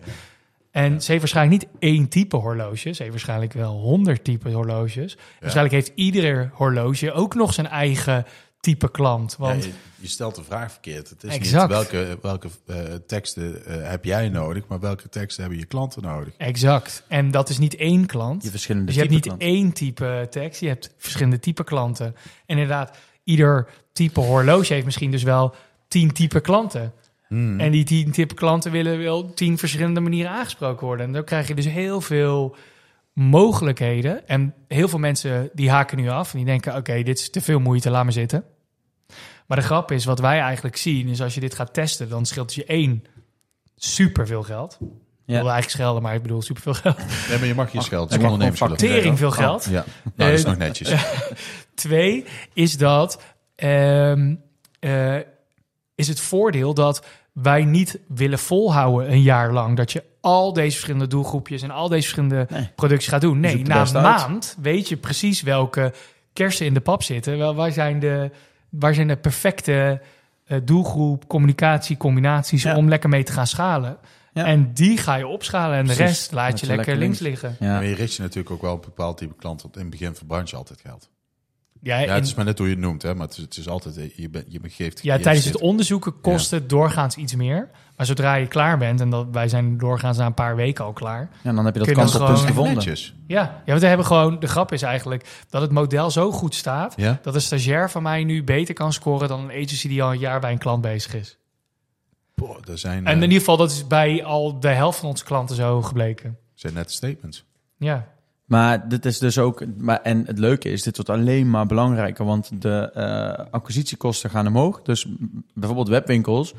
En 0.71 1.01
ze 1.01 1.07
heeft 1.07 1.19
waarschijnlijk 1.21 1.61
niet 1.61 1.71
één 1.79 2.07
type 2.07 2.35
horloge, 2.35 2.93
ze 2.93 3.01
heeft 3.01 3.09
waarschijnlijk 3.09 3.53
wel 3.53 3.79
honderd 3.79 4.23
type 4.23 4.49
horloges. 4.49 5.17
Waarschijnlijk 5.39 5.75
heeft 5.75 5.91
ieder 5.95 6.51
horloge 6.53 7.11
ook 7.11 7.35
nog 7.35 7.53
zijn 7.53 7.67
eigen 7.67 8.25
type 8.59 8.91
klant, 8.91 9.35
want... 9.37 9.63
Ja, 9.63 9.69
je, 9.69 9.75
je 9.99 10.07
stelt 10.07 10.35
de 10.35 10.43
vraag 10.43 10.71
verkeerd. 10.71 11.09
Het 11.09 11.23
is 11.23 11.33
Exact. 11.33 11.61
niet 11.69 11.91
welke, 11.91 12.17
welke 12.21 12.47
eh, 12.65 12.77
teksten 13.07 13.65
eh, 13.65 13.89
heb 13.89 14.03
jij 14.05 14.29
nodig, 14.29 14.67
maar 14.67 14.79
welke 14.79 15.09
teksten 15.09 15.41
hebben 15.41 15.59
je 15.59 15.65
klanten 15.65 16.01
nodig. 16.01 16.33
Exact. 16.37 17.03
En 17.07 17.31
dat 17.31 17.49
is 17.49 17.57
niet 17.57 17.75
één 17.75 18.05
klant. 18.05 18.43
Je 18.43 18.49
verschillende 18.49 18.85
Dus 18.85 18.95
je 18.95 19.01
hebt 19.01 19.13
niet 19.13 19.23
klanten. 19.23 19.47
één 19.47 19.71
type 19.73 20.27
tekst, 20.29 20.61
je 20.61 20.67
hebt 20.67 20.93
verschillende 20.97 21.39
type 21.39 21.63
klanten. 21.63 22.05
En 22.05 22.15
inderdaad, 22.45 22.97
ieder 23.23 23.67
type 23.93 24.19
horloge 24.19 24.73
heeft 24.73 24.85
misschien 24.85 25.11
dus 25.11 25.23
wel 25.23 25.55
tien 25.87 26.11
type 26.11 26.39
klanten. 26.39 26.93
Hmm. 27.27 27.59
En 27.59 27.71
die 27.71 27.83
tien 27.83 28.11
type 28.11 28.33
klanten 28.33 28.71
willen 28.71 28.97
wel 28.97 29.33
tien 29.33 29.57
verschillende 29.57 29.99
manieren 29.99 30.31
aangesproken 30.31 30.85
worden. 30.85 31.05
En 31.05 31.13
dan 31.13 31.23
krijg 31.23 31.47
je 31.47 31.55
dus 31.55 31.65
heel 31.65 32.01
veel 32.01 32.55
mogelijkheden. 33.17 34.27
En 34.27 34.53
heel 34.67 34.87
veel 34.87 34.99
mensen 34.99 35.49
die 35.53 35.69
haken 35.69 35.97
nu 35.97 36.09
af 36.09 36.31
en 36.31 36.37
die 36.37 36.45
denken, 36.45 36.75
oké, 36.75 37.03
dit 37.03 37.19
is 37.19 37.29
te 37.29 37.41
veel 37.41 37.59
moeite, 37.59 37.89
laat 37.89 38.05
me 38.05 38.11
zitten. 38.11 38.43
Maar 39.47 39.57
de 39.57 39.63
grap 39.63 39.91
is, 39.91 40.05
wat 40.05 40.19
wij 40.19 40.39
eigenlijk 40.39 40.77
zien, 40.77 41.07
is 41.07 41.21
als 41.21 41.33
je 41.33 41.39
dit 41.39 41.55
gaat 41.55 41.73
testen, 41.73 42.09
dan 42.09 42.25
scheelt 42.25 42.53
je 42.53 42.65
één 42.65 43.03
super 43.75 44.27
veel 44.27 44.43
geld. 44.43 44.77
Ik 44.81 44.87
Ja. 45.25 45.33
wilde 45.33 45.49
eigenlijk 45.49 45.69
schelden, 45.69 46.01
maar 46.01 46.15
ik 46.15 46.21
bedoel 46.21 46.41
super 46.41 46.61
veel 46.63 46.73
geld. 46.73 46.97
Nee, 47.29 47.37
maar 47.37 47.47
je 47.47 47.55
mag 47.55 47.71
je 47.71 47.81
geld. 47.81 48.09
mag 48.09 48.19
ondernemers 48.23 48.59
gewoon 48.59 48.77
willen. 48.77 48.95
Tering 48.95 49.17
veel 49.17 49.31
geld. 49.31 49.63
Ja, 49.65 49.71
nou, 49.71 49.85
dat 50.15 50.27
is 50.29 50.41
Eh, 50.43 50.49
nog 50.49 50.57
netjes. 50.57 50.93
Twee 51.75 52.25
is 52.53 52.77
dat 52.77 53.21
ehm, 53.55 54.35
eh, 54.79 55.15
is 55.95 56.07
het 56.07 56.19
voordeel 56.19 56.73
dat 56.73 57.05
wij 57.33 57.65
niet 57.65 57.99
willen 58.07 58.39
volhouden 58.39 59.11
een 59.11 59.21
jaar 59.21 59.51
lang 59.53 59.77
dat 59.77 59.91
je 59.91 60.03
al 60.27 60.53
deze 60.53 60.71
verschillende 60.71 61.07
doelgroepjes 61.07 61.61
en 61.61 61.71
al 61.71 61.87
deze 61.89 62.01
verschillende 62.01 62.47
Nee. 62.49 62.69
producties 62.75 63.09
gaat 63.09 63.21
doen. 63.21 63.39
Nee, 63.39 63.63
na 63.63 63.79
een 63.81 63.85
uit. 63.85 63.93
maand 64.03 64.57
weet 64.61 64.89
je 64.89 64.97
precies 64.97 65.41
welke 65.41 65.93
kersen 66.33 66.65
in 66.65 66.73
de 66.73 66.79
pap 66.79 67.03
zitten. 67.03 67.37
Wel, 67.37 67.55
waar 67.55 67.71
zijn 67.71 67.99
de, 67.99 68.31
waar 68.69 68.93
zijn 68.93 69.07
de 69.07 69.15
perfecte 69.17 70.01
eh, 70.45 70.57
doelgroep, 70.63 71.27
communicatie, 71.27 71.97
combinaties 71.97 72.63
Ja. 72.63 72.75
om 72.75 72.89
lekker 72.89 73.09
mee 73.09 73.23
te 73.23 73.31
gaan 73.31 73.47
schalen. 73.47 73.97
Ja. 74.33 74.45
En 74.45 74.73
die 74.73 74.97
ga 74.97 75.15
je 75.15 75.27
opschalen 75.27 75.77
en 75.77 75.85
de 75.85 75.93
Precies. 75.95 76.17
rest 76.17 76.31
laat 76.31 76.59
je 76.59 76.65
je 76.67 76.75
lekker, 76.75 76.95
links 76.95 77.19
links. 77.19 77.41
liggen. 77.41 77.65
Ja. 77.67 77.73
Maar 77.73 77.85
je 77.85 77.95
richt 77.95 78.13
je 78.15 78.21
natuurlijk 78.21 78.51
ook 78.51 78.61
wel 78.61 78.73
op 78.73 78.83
een 78.83 78.91
bepaald 78.95 79.17
type 79.17 79.35
klant. 79.35 79.61
Want 79.61 79.75
in 79.75 79.81
het 79.81 79.89
begin 79.89 80.15
verbrandt 80.15 80.49
je 80.49 80.55
altijd 80.55 80.79
geld. 80.81 81.09
Ja, 81.81 81.97
Ja, 81.99 82.05
in- 82.05 82.13
het 82.13 82.25
is 82.25 82.33
maar 82.35 82.45
net 82.45 82.57
hoe 82.57 82.67
je 82.67 82.73
het 82.73 82.83
noemt, 82.83 83.01
hè. 83.01 83.15
Maar 83.15 83.27
het 83.27 83.37
is, 83.37 83.43
het 83.43 83.57
is 83.57 83.67
altijd, 83.67 83.97
eh, 83.97 84.09
je, 84.15 84.29
bent 84.29 84.45
je 84.49 84.59
geeft... 84.63 85.03
Ja, 85.03 85.15
je 85.15 85.21
tijdens 85.23 85.45
het 85.45 85.57
onderzoeken 85.59 86.21
kost 86.21 86.51
het 86.51 86.69
doorgaans 86.69 87.15
iets 87.15 87.35
meer. 87.35 87.69
Maar 87.97 88.05
zodra 88.05 88.35
je 88.35 88.47
klaar 88.47 88.77
bent, 88.77 89.01
en 89.01 89.09
dat, 89.09 89.27
wij 89.31 89.47
zijn 89.47 89.77
doorgaans 89.77 90.17
na 90.17 90.25
een 90.25 90.33
paar 90.33 90.55
weken 90.55 90.85
al 90.85 90.93
klaar. 90.93 91.29
Ja, 91.43 91.53
dan 91.53 91.65
heb 91.65 91.73
je 91.75 91.83
dat 91.83 91.91
kantelpunt 91.91 92.39
gevonden. 92.39 92.73
Netjes. 92.73 93.15
Ja, 93.27 93.41
ja 93.41 93.61
want 93.65 93.81
we 93.81 93.87
hebben 93.87 94.05
gewoon, 94.05 94.39
de 94.39 94.47
grap 94.47 94.71
is 94.71 94.81
eigenlijk 94.81 95.45
dat 95.49 95.61
het 95.61 95.71
model 95.71 96.11
zo 96.11 96.31
goed 96.31 96.55
staat, 96.55 96.93
Ja? 96.97 97.19
dat 97.21 97.35
een 97.35 97.41
stagiair 97.41 97.89
van 97.89 98.03
mij 98.03 98.23
nu 98.23 98.43
beter 98.43 98.73
kan 98.73 98.93
scoren 98.93 99.27
dan 99.27 99.39
een 99.39 99.63
agency 99.63 99.87
die 99.87 100.03
al 100.03 100.11
een 100.11 100.19
jaar 100.19 100.39
bij 100.39 100.51
een 100.51 100.57
klant 100.57 100.81
bezig 100.81 101.13
is. 101.13 101.37
Boah, 102.35 102.57
er 102.69 102.77
zijn, 102.77 103.05
En 103.05 103.11
in 103.11 103.17
eh, 103.17 103.21
ieder 103.21 103.39
geval, 103.39 103.57
dat 103.57 103.71
is 103.71 103.87
bij 103.87 104.23
al 104.23 104.59
de 104.59 104.67
helft 104.67 104.99
van 104.99 105.09
onze 105.09 105.23
klanten 105.23 105.55
zo 105.55 105.81
gebleken. 105.81 106.37
zijn 106.53 106.73
net 106.73 106.91
statements. 106.91 107.45
Ja, 107.77 108.07
Maar 108.45 108.89
dit 108.89 109.05
is 109.05 109.19
dus 109.19 109.37
ook, 109.37 109.63
maar, 109.77 110.01
en 110.01 110.25
het 110.25 110.39
leuke 110.39 110.69
is, 110.69 110.83
dit 110.83 110.95
wordt 110.95 111.11
alleen 111.11 111.49
maar 111.49 111.65
belangrijker, 111.65 112.25
want 112.25 112.61
de 112.61 112.91
eh, 112.93 113.45
acquisitiekosten 113.51 114.29
gaan 114.29 114.47
omhoog. 114.47 114.81
Dus 114.81 115.07
bijvoorbeeld 115.53 115.87
webwinkels 115.87 116.53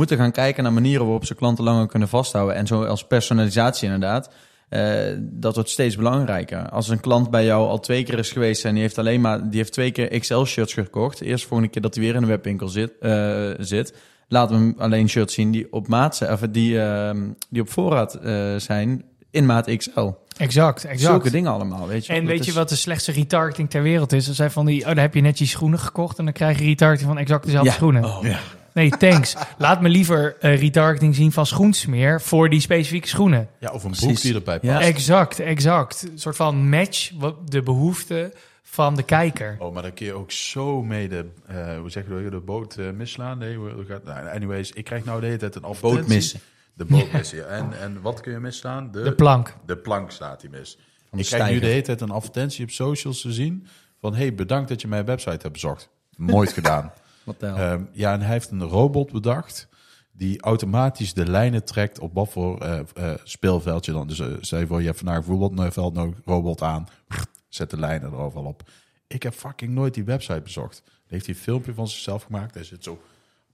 moeten 0.00 0.18
gaan 0.18 0.32
kijken 0.32 0.62
naar 0.62 0.72
manieren 0.72 1.02
waarop 1.04 1.24
ze 1.24 1.34
klanten 1.34 1.64
langer 1.64 1.86
kunnen 1.86 2.08
vasthouden. 2.08 2.54
En 2.56 2.66
zoals 2.66 3.06
personalisatie 3.06 3.84
inderdaad, 3.84 4.30
eh, 4.68 4.82
dat 5.20 5.54
wordt 5.54 5.70
steeds 5.70 5.96
belangrijker. 5.96 6.68
Als 6.68 6.88
een 6.88 7.00
klant 7.00 7.30
bij 7.30 7.44
jou 7.44 7.68
al 7.68 7.80
twee 7.80 8.02
keer 8.02 8.18
is 8.18 8.30
geweest 8.32 8.64
en 8.64 8.72
die 8.72 8.82
heeft 8.82 8.98
alleen 8.98 9.20
maar, 9.20 9.48
die 9.48 9.58
heeft 9.58 9.72
twee 9.72 9.90
keer 9.90 10.18
XL-shirts 10.18 10.72
gekocht. 10.74 11.20
Eerst 11.20 11.46
volgende 11.46 11.72
keer 11.72 11.82
dat 11.82 11.94
hij 11.94 12.04
weer 12.04 12.14
in 12.14 12.22
een 12.22 12.28
webwinkel 12.28 12.68
zit, 12.68 12.92
eh, 13.00 13.48
zit 13.58 13.94
laten 14.28 14.56
we 14.56 14.62
hem 14.62 14.74
alleen 14.78 15.08
shirts 15.08 15.34
zien 15.34 15.50
die 15.50 15.66
op 15.72 15.88
maat 15.88 16.16
zijn, 16.16 16.32
of 16.32 16.40
die, 16.40 16.80
ehm, 16.82 17.18
die 17.50 17.62
op 17.62 17.70
voorraad 17.70 18.14
eh, 18.14 18.54
zijn 18.56 19.04
in 19.30 19.46
maat 19.46 19.76
XL. 19.76 20.08
Exact, 20.36 20.84
exact. 20.84 21.00
Zulke 21.00 21.30
dingen 21.30 21.52
allemaal, 21.52 21.86
weet 21.86 22.06
je. 22.06 22.12
En 22.12 22.18
Dat 22.20 22.28
weet 22.30 22.40
is- 22.40 22.46
je 22.46 22.52
wat 22.52 22.68
de 22.68 22.76
slechtste 22.76 23.12
retargeting 23.12 23.70
ter 23.70 23.82
wereld 23.82 24.12
is? 24.12 24.26
Dat 24.26 24.34
zijn 24.34 24.50
van 24.50 24.66
die, 24.66 24.80
oh, 24.80 24.86
dan 24.86 24.96
heb 24.98 25.14
je 25.14 25.20
net 25.20 25.38
je 25.38 25.46
schoenen 25.46 25.78
gekocht 25.78 26.18
en 26.18 26.24
dan 26.24 26.32
krijg 26.32 26.58
je 26.58 26.64
retargeting 26.64 27.08
van 27.08 27.18
exact 27.18 27.44
dezelfde 27.44 27.68
Ja. 27.70 27.74
schoenen. 27.76 28.04
Oh. 28.04 28.18
Ja. 28.22 28.38
Nee, 28.74 28.90
thanks. 28.90 29.36
Laat 29.58 29.80
me 29.80 29.88
liever 29.88 30.36
eh, 30.40 30.60
retargeting 30.60 31.14
zien 31.14 31.32
van 31.32 31.46
schoensmeer 31.46 32.20
voor 32.20 32.48
die 32.48 32.60
specifieke 32.60 33.08
schoenen. 33.08 33.48
Ja, 33.58 33.68
of 33.72 33.84
een 33.84 33.90
broek 33.90 34.02
Precies. 34.02 34.20
die 34.20 34.34
erbij 34.34 34.60
past. 34.60 34.72
Ja. 34.72 34.80
Exact, 34.80 35.40
exact. 35.40 36.02
Een 36.02 36.18
soort 36.18 36.36
van 36.36 36.68
match 36.68 37.10
wat 37.18 37.50
de 37.50 37.62
behoeften 37.62 38.32
van 38.62 38.94
de 38.94 39.02
kijker. 39.02 39.56
Oh, 39.58 39.74
maar 39.74 39.82
dan 39.82 39.94
kun 39.94 40.06
je 40.06 40.12
ook 40.12 40.30
zo 40.30 40.82
mee 40.82 41.08
de, 41.08 41.26
eh, 41.46 41.78
hoe 41.78 41.90
zeg 41.90 42.04
je 42.04 42.22
dat, 42.22 42.30
de 42.30 42.40
boot 42.40 42.76
eh, 42.76 42.90
misslaan. 42.90 43.38
Nee, 43.38 43.58
gaat, 43.88 44.04
nou, 44.04 44.28
anyways, 44.28 44.72
ik 44.72 44.84
krijg 44.84 45.04
nou 45.04 45.20
de 45.20 45.26
hele 45.26 45.38
tijd 45.38 45.54
een 45.54 45.62
advertentie. 45.62 46.00
Boot 46.00 46.08
missen. 46.14 46.40
De 46.74 46.84
boot 46.84 47.12
missen, 47.12 47.38
ja. 47.38 47.44
En, 47.44 47.80
en 47.80 48.00
wat 48.00 48.20
kun 48.20 48.32
je 48.32 48.38
misslaan? 48.38 48.90
De 48.92 49.14
plank. 49.14 49.54
De 49.66 49.76
plank 49.76 50.10
staat 50.10 50.40
die 50.40 50.50
mis. 50.50 50.78
de 51.10 51.18
ik 51.18 51.24
krijg 51.24 51.50
nu 51.50 51.58
de 51.58 51.66
hele 51.66 51.82
tijd 51.82 52.00
een 52.00 52.10
advertentie 52.10 52.64
op 52.64 52.70
socials 52.70 53.20
te 53.20 53.32
zien 53.32 53.66
van... 54.00 54.14
hey, 54.14 54.34
bedankt 54.34 54.68
dat 54.68 54.80
je 54.80 54.88
mijn 54.88 55.04
website 55.04 55.30
hebt 55.30 55.52
bezocht. 55.52 55.88
Nooit 56.16 56.52
gedaan. 56.52 56.92
Ehm, 57.40 57.84
ja, 57.92 58.12
en 58.12 58.20
hij 58.20 58.32
heeft 58.32 58.50
een 58.50 58.62
robot 58.62 59.12
bedacht 59.12 59.68
die 60.12 60.40
automatisch 60.40 61.14
de 61.14 61.30
lijnen 61.30 61.64
trekt 61.64 61.98
op 61.98 62.14
wat 62.14 62.28
voor 62.28 62.60
eh, 62.60 62.80
eh, 62.94 63.18
speelveld 63.24 63.84
je 63.84 63.92
dan. 63.92 64.06
Dus 64.06 64.18
uh, 64.18 64.26
stel 64.40 64.58
je 64.58 64.66
voor, 64.66 64.80
je 64.80 64.86
hebt 64.86 64.98
vandaag 64.98 65.26
een 65.26 66.16
robot 66.24 66.62
aan, 66.62 66.88
zet 67.48 67.70
de 67.70 67.78
lijnen 67.78 68.12
er 68.12 68.18
overal 68.18 68.44
op. 68.44 68.62
Ik 69.06 69.22
heb 69.22 69.34
fucking 69.34 69.72
nooit 69.72 69.94
die 69.94 70.04
website 70.04 70.40
bezocht. 70.40 70.82
Dan 70.84 70.94
heeft 71.06 71.26
hij 71.26 71.34
een 71.34 71.40
filmpje 71.40 71.74
van 71.74 71.88
zichzelf 71.88 72.22
gemaakt. 72.22 72.54
Hij 72.54 72.64
zit 72.64 72.84
zo 72.84 73.00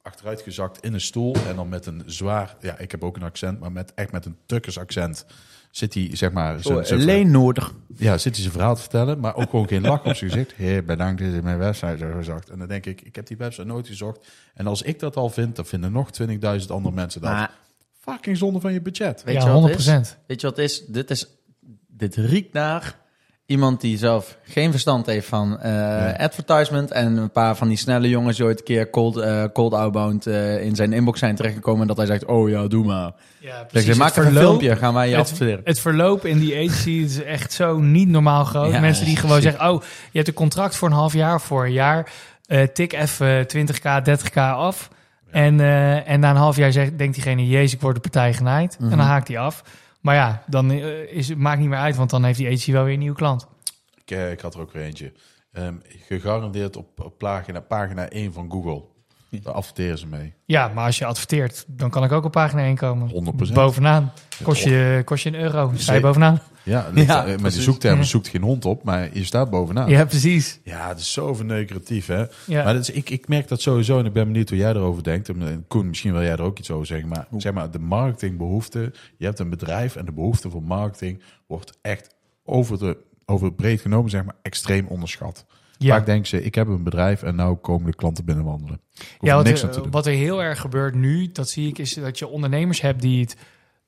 achteruit 0.02 0.40
gezakt 0.40 0.84
in 0.84 0.94
een 0.94 1.00
stoel 1.00 1.34
en 1.34 1.56
dan 1.56 1.68
met 1.68 1.86
een 1.86 2.02
zwaar, 2.06 2.56
ja, 2.60 2.78
ik 2.78 2.90
heb 2.90 3.04
ook 3.04 3.16
een 3.16 3.22
accent, 3.22 3.60
maar 3.60 3.72
met 3.72 3.94
echt 3.94 4.12
met 4.12 4.24
een 4.24 4.36
tukkers 4.46 4.78
accent 4.78 5.26
zit 5.76 5.94
hij 5.94 6.08
zeg 6.12 6.32
maar 6.32 6.60
zijn- 6.62 6.78
Oh, 6.78 6.90
alleen 6.90 7.30
nodig. 7.30 7.74
ja, 7.96 8.18
zit 8.18 8.32
hij 8.32 8.40
zijn 8.40 8.52
verhaal 8.54 8.74
te 8.74 8.80
vertellen, 8.80 9.20
maar 9.20 9.34
ook 9.36 9.50
gewoon 9.50 9.68
geen 9.68 9.82
lach 9.82 10.04
op 10.04 10.14
zijn 10.14 10.30
gezicht. 10.30 10.52
Heer, 10.54 10.84
bedankt 10.84 11.22
dat 11.22 11.32
je 11.34 11.42
mijn 11.42 11.58
website 11.58 11.86
hebt 12.04 12.14
gezocht. 12.16 12.48
En 12.48 12.58
dan 12.58 12.68
denk 12.68 12.86
ik, 12.86 13.00
ik 13.00 13.16
heb 13.16 13.26
die 13.26 13.36
website 13.36 13.66
nooit 13.66 13.86
gezocht. 13.86 14.26
En 14.54 14.66
als 14.66 14.82
ik 14.82 14.98
dat 14.98 15.16
al 15.16 15.30
vind, 15.30 15.56
dan 15.56 15.66
vinden 15.66 15.92
nog 15.92 16.10
20.000 16.10 16.70
andere 16.70 16.94
mensen 16.94 17.20
dat. 17.20 17.30
Maar 17.30 17.50
Fucking 18.00 18.36
zonde 18.36 18.60
van 18.60 18.72
je 18.72 18.80
budget. 18.80 19.22
weet 19.24 19.34
ja, 19.34 19.40
je 19.46 19.46
wat 19.52 19.62
het 19.62 19.70
100%. 19.70 20.00
is? 20.00 20.16
Weet 20.26 20.40
je 20.40 20.46
wat 20.46 20.56
het 20.56 20.64
is? 20.70 20.84
Dit 20.86 21.10
is? 21.10 21.26
Dit 21.86 22.14
riekt 22.14 22.52
naar 22.52 22.98
iemand 23.46 23.80
die 23.80 23.98
zelf 23.98 24.36
geen 24.42 24.70
verstand 24.70 25.06
heeft 25.06 25.26
van 25.26 25.60
eh, 25.60 26.12
advertisement. 26.18 26.90
En 26.90 27.16
een 27.16 27.30
paar 27.30 27.56
van 27.56 27.68
die 27.68 27.76
snelle 27.76 28.08
jongens 28.08 28.36
die 28.36 28.46
ooit 28.46 28.58
een 28.58 28.64
keer 28.64 28.90
cold, 28.90 29.16
eh, 29.16 29.44
cold 29.52 29.74
outbound 29.74 30.26
eh, 30.26 30.64
in 30.64 30.74
zijn 30.74 30.92
inbox 30.92 31.18
zijn 31.18 31.34
terechtgekomen. 31.34 31.80
En 31.80 31.86
dat 31.86 31.96
hij 31.96 32.06
zegt, 32.06 32.24
oh 32.24 32.48
ja, 32.48 32.66
doe 32.66 32.84
maar. 32.84 33.12
Ja, 33.38 33.58
Dus 33.72 33.84
precies. 33.84 34.04
even 34.04 34.26
een 34.26 34.32
filmpje, 34.32 34.76
gaan 34.76 34.94
wij 34.94 35.08
je 35.08 35.16
het, 35.16 35.20
adverteren. 35.20 35.60
het 35.64 35.80
verloop 35.80 36.24
in 36.24 36.38
die 36.38 36.56
agency 36.56 36.90
is 36.90 37.22
echt 37.22 37.52
zo 37.52 37.78
niet 37.78 38.08
normaal 38.08 38.44
groot. 38.44 38.72
Ja, 38.72 38.80
Mensen 38.80 39.04
die 39.04 39.16
gewoon 39.16 39.42
zeggen, 39.42 39.70
oh, 39.70 39.82
je 39.82 40.16
hebt 40.16 40.28
een 40.28 40.34
contract 40.34 40.76
voor 40.76 40.88
een 40.88 40.94
half 40.94 41.12
jaar 41.12 41.34
of 41.34 41.42
voor 41.42 41.64
een 41.64 41.72
jaar. 41.72 42.12
Eh, 42.46 42.62
tik 42.62 42.92
even 42.92 43.46
20k, 43.46 44.02
30k 44.02 44.36
af. 44.36 44.88
En, 45.30 45.60
eh, 45.60 46.08
en 46.08 46.20
na 46.20 46.30
een 46.30 46.36
half 46.36 46.56
jaar 46.56 46.72
zegt, 46.72 46.98
denkt 46.98 47.14
diegene, 47.14 47.48
jezus, 47.48 47.72
ik 47.72 47.80
word 47.80 47.94
de 47.94 48.00
partij 48.00 48.32
genaaid. 48.34 48.76
En 48.80 48.88
dan 48.88 48.98
haakt 48.98 49.28
hij 49.28 49.38
af. 49.38 49.62
Maar 50.06 50.14
ja, 50.14 50.42
dan 50.46 50.70
eh, 50.70 51.12
is 51.12 51.28
het 51.28 51.38
maakt 51.38 51.60
niet 51.60 51.68
meer 51.68 51.78
uit, 51.78 51.96
want 51.96 52.10
dan 52.10 52.24
heeft 52.24 52.38
die 52.38 52.46
agency 52.46 52.72
wel 52.72 52.84
weer 52.84 52.92
een 52.92 52.98
nieuwe 52.98 53.16
klant. 53.16 53.46
Ik, 53.94 54.10
eh, 54.10 54.30
ik 54.30 54.40
had 54.40 54.54
er 54.54 54.60
ook 54.60 54.72
weer 54.72 54.82
eentje. 54.82 55.12
Ehm, 55.52 55.74
gegarandeerd 56.06 56.76
op, 56.76 57.00
op 57.00 57.18
pagina, 57.18 57.60
pagina 57.60 58.06
1 58.08 58.32
van 58.32 58.50
Google. 58.50 58.84
Daar 59.30 59.54
adverteren 59.54 59.98
ze 59.98 60.06
mee. 60.06 60.34
Ja, 60.44 60.68
maar 60.68 60.84
als 60.84 60.98
je 60.98 61.04
adverteert, 61.04 61.64
dan 61.68 61.90
kan 61.90 62.04
ik 62.04 62.12
ook 62.12 62.24
op 62.24 62.32
pagina 62.32 62.62
1 62.62 62.76
komen. 62.76 63.08
100%. 63.08 63.54
Bovenaan. 63.54 64.12
Kost 64.42 64.64
je, 64.64 65.02
kost 65.04 65.22
je 65.22 65.28
een 65.28 65.40
euro. 65.40 65.66
Sta 65.66 65.76
je 65.76 65.82
Zeker. 65.82 66.00
bovenaan? 66.00 66.40
Ja, 66.66 66.88
ligt- 66.92 67.06
Ja, 67.12 67.26
eh, 67.26 67.38
met 67.38 67.52
de 67.54 67.62
zoektermen 67.62 68.00
Ja. 68.00 68.06
zoekt 68.06 68.28
geen 68.28 68.42
hond 68.42 68.64
op, 68.64 68.84
maar 68.84 69.08
je 69.12 69.24
staat 69.24 69.50
bovenaan. 69.50 69.88
Ja, 69.90 70.04
precies. 70.04 70.60
Ja, 70.64 70.88
het 70.88 70.98
is 70.98 71.12
zo 71.12 71.34
verneukeratief, 71.34 72.06
hè? 72.06 72.24
Ja. 72.46 72.64
Maar 72.64 72.72
dat 72.74 72.82
is, 72.82 72.90
ik, 72.90 73.10
ik 73.10 73.28
merk 73.28 73.48
dat 73.48 73.60
sowieso 73.60 73.98
en 73.98 74.04
ik 74.06 74.12
ben 74.12 74.24
benieuwd 74.26 74.48
hoe 74.48 74.58
jij 74.58 74.70
erover 74.70 75.02
denkt. 75.02 75.28
En, 75.28 75.48
eh, 75.48 75.54
Koen, 75.68 75.88
misschien 75.88 76.12
wil 76.12 76.22
jij 76.22 76.30
er 76.32 76.42
ook 76.42 76.58
iets 76.58 76.70
over 76.70 76.86
zeggen. 76.86 77.08
Maar 77.08 77.26
zeg 77.36 77.52
maar, 77.52 77.70
de 77.70 77.78
marketingbehoefte. 77.78 78.92
Je 79.16 79.24
hebt 79.24 79.38
een 79.38 79.50
bedrijf 79.50 79.96
en 79.96 80.04
de 80.04 80.12
behoefte 80.12 80.50
voor 80.50 80.62
marketing 80.62 81.22
wordt 81.46 81.78
echt 81.82 82.14
over, 82.44 82.78
de, 82.78 82.96
over 83.26 83.46
het 83.46 83.56
breed 83.56 83.80
genomen, 83.80 84.10
zeg 84.10 84.24
maar, 84.24 84.34
extreem 84.42 84.86
onderschat. 84.86 85.44
Ja. 85.78 85.96
Vaak 85.96 86.06
denken 86.06 86.26
ze, 86.26 86.42
ik 86.42 86.54
heb 86.54 86.68
een 86.68 86.82
bedrijf 86.82 87.22
en 87.22 87.34
nou 87.34 87.56
komen 87.56 87.90
de 87.90 87.96
klanten 87.96 88.24
binnenwandelen. 88.24 88.80
Ja, 89.20 89.34
wat 89.36 89.44
niks 89.44 89.60
er, 89.60 89.66
aan 89.66 89.72
te 89.74 89.80
doen. 89.80 89.90
wat 89.90 90.06
er 90.06 90.12
heel 90.12 90.42
erg 90.42 90.60
gebeurt 90.60 90.94
nu, 90.94 91.28
dat 91.32 91.48
zie 91.48 91.68
ik, 91.68 91.78
is 91.78 91.94
dat 91.94 92.18
je 92.18 92.26
ondernemers 92.28 92.80
hebt 92.80 93.02
die 93.02 93.20
het 93.20 93.36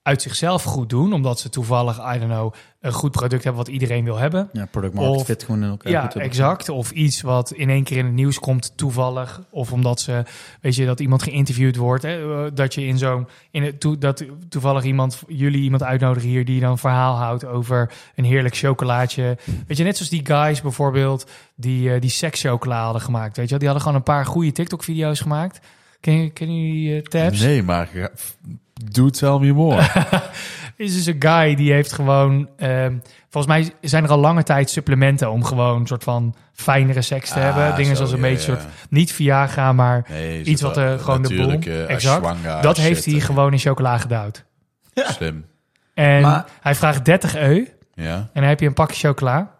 uit 0.02 0.22
zichzelf 0.22 0.62
goed 0.62 0.88
doen, 0.88 1.12
omdat 1.12 1.40
ze 1.40 1.48
toevallig, 1.48 1.98
I 1.98 2.18
don't 2.18 2.30
know, 2.30 2.54
een 2.80 2.92
goed 2.92 3.10
product 3.10 3.44
hebben 3.44 3.64
wat 3.64 3.72
iedereen 3.72 4.04
wil 4.04 4.16
hebben. 4.16 4.48
Ja, 4.52 4.66
product 4.66 4.94
market 4.94 5.14
Of- 5.16 5.24
fit 5.24 5.42
gewoon 5.42 5.62
in 5.62 5.68
elkaar. 5.68 5.92
Ja, 5.92 6.14
exact. 6.14 6.68
Of 6.68 6.90
iets 6.90 7.20
wat 7.20 7.52
in 7.52 7.70
één 7.70 7.84
keer 7.84 7.96
in 7.96 8.04
het 8.04 8.14
nieuws 8.14 8.38
komt 8.38 8.72
toevallig. 8.76 9.42
Of 9.50 9.72
omdat 9.72 10.00
ze, 10.00 10.22
weet 10.60 10.74
je, 10.74 10.86
dat 10.86 11.00
iemand 11.00 11.22
geïnterviewd 11.22 11.76
wordt. 11.76 12.02
Hè, 12.02 12.44
eh, 12.44 12.50
dat 12.54 12.74
je 12.74 12.86
in 12.86 12.98
zo'n, 12.98 13.28
in 13.50 13.62
het, 13.62 13.80
toe, 13.80 13.98
dat 13.98 14.24
toevallig 14.48 14.84
iemand, 14.84 15.22
jullie 15.26 15.62
iemand 15.62 15.82
uitnodigen 15.82 16.28
hier 16.28 16.44
die 16.44 16.60
dan 16.60 16.70
een 16.70 16.78
verhaal 16.78 17.16
houdt 17.16 17.44
over 17.44 17.92
een 18.14 18.24
heerlijk 18.24 18.56
chocolaatje. 18.56 19.36
Weet 19.66 19.76
je, 19.76 19.84
net 19.84 19.96
zoals 19.96 20.10
die 20.10 20.26
guys 20.26 20.60
bijvoorbeeld 20.60 21.30
die, 21.56 21.92
eh, 21.92 22.00
die 22.00 22.10
sekschocola 22.10 22.82
hadden 22.84 23.02
gemaakt. 23.02 23.36
Weet 23.36 23.44
je, 23.44 23.50
wel. 23.50 23.58
die 23.58 23.68
hadden 23.68 23.86
gewoon 23.86 23.98
een 23.98 24.12
paar 24.14 24.26
goede 24.26 24.52
TikTok-video's 24.52 25.20
gemaakt. 25.20 25.60
Ken 26.00 26.14
je, 26.22 26.30
ken 26.30 26.54
je 26.54 26.72
die 26.72 26.96
eh, 26.96 27.02
tabs? 27.02 27.40
Nee, 27.40 27.62
maar 27.62 28.10
do 28.90 29.10
tell 29.10 29.38
me 29.38 29.52
more. 29.52 29.82
is 30.76 30.94
dus 30.94 31.06
een 31.06 31.16
guy 31.18 31.54
die 31.54 31.72
heeft 31.72 31.92
gewoon... 31.92 32.48
ehm, 32.56 32.96
volgens 33.30 33.52
mij 33.54 33.72
zijn 33.80 34.04
er 34.04 34.10
al 34.10 34.18
lange 34.18 34.42
tijd 34.42 34.70
supplementen 34.70 35.30
om 35.30 35.44
gewoon 35.44 35.80
een 35.80 35.86
soort 35.86 36.04
van 36.04 36.34
fijnere 36.52 37.02
seks 37.02 37.28
te 37.28 37.34
Ah, 37.38 37.42
hebben. 37.42 37.74
Dingen 37.76 37.90
zo, 37.90 37.94
zoals 37.94 38.10
een 38.12 38.16
ja, 38.16 38.22
beetje 38.22 38.52
ja. 38.52 38.58
soort... 38.58 38.72
Niet 38.90 39.12
Viagra, 39.12 39.72
maar 39.72 40.06
Nee, 40.08 40.42
iets 40.42 40.62
wat 40.62 40.76
er 40.76 40.98
gewoon 40.98 41.22
de 41.22 41.28
boel... 41.28 41.36
natuurlijke 41.46 41.84
Exact. 41.84 42.62
Dat 42.62 42.76
heeft 42.76 43.04
hij 43.04 43.14
eh, 43.14 43.22
gewoon 43.22 43.52
in 43.52 43.58
chocola 43.58 43.98
gedouwd. 43.98 44.44
Slim. 44.94 45.44
En 45.94 46.22
Maar- 46.22 46.46
hij 46.60 46.74
vraagt 46.74 47.04
30 47.04 47.34
eu 47.34 47.68
Ja, 47.94 48.14
en 48.14 48.28
dan 48.32 48.42
heb 48.44 48.60
je 48.60 48.66
een 48.66 48.72
pakje 48.74 49.08
chocola. 49.08 49.54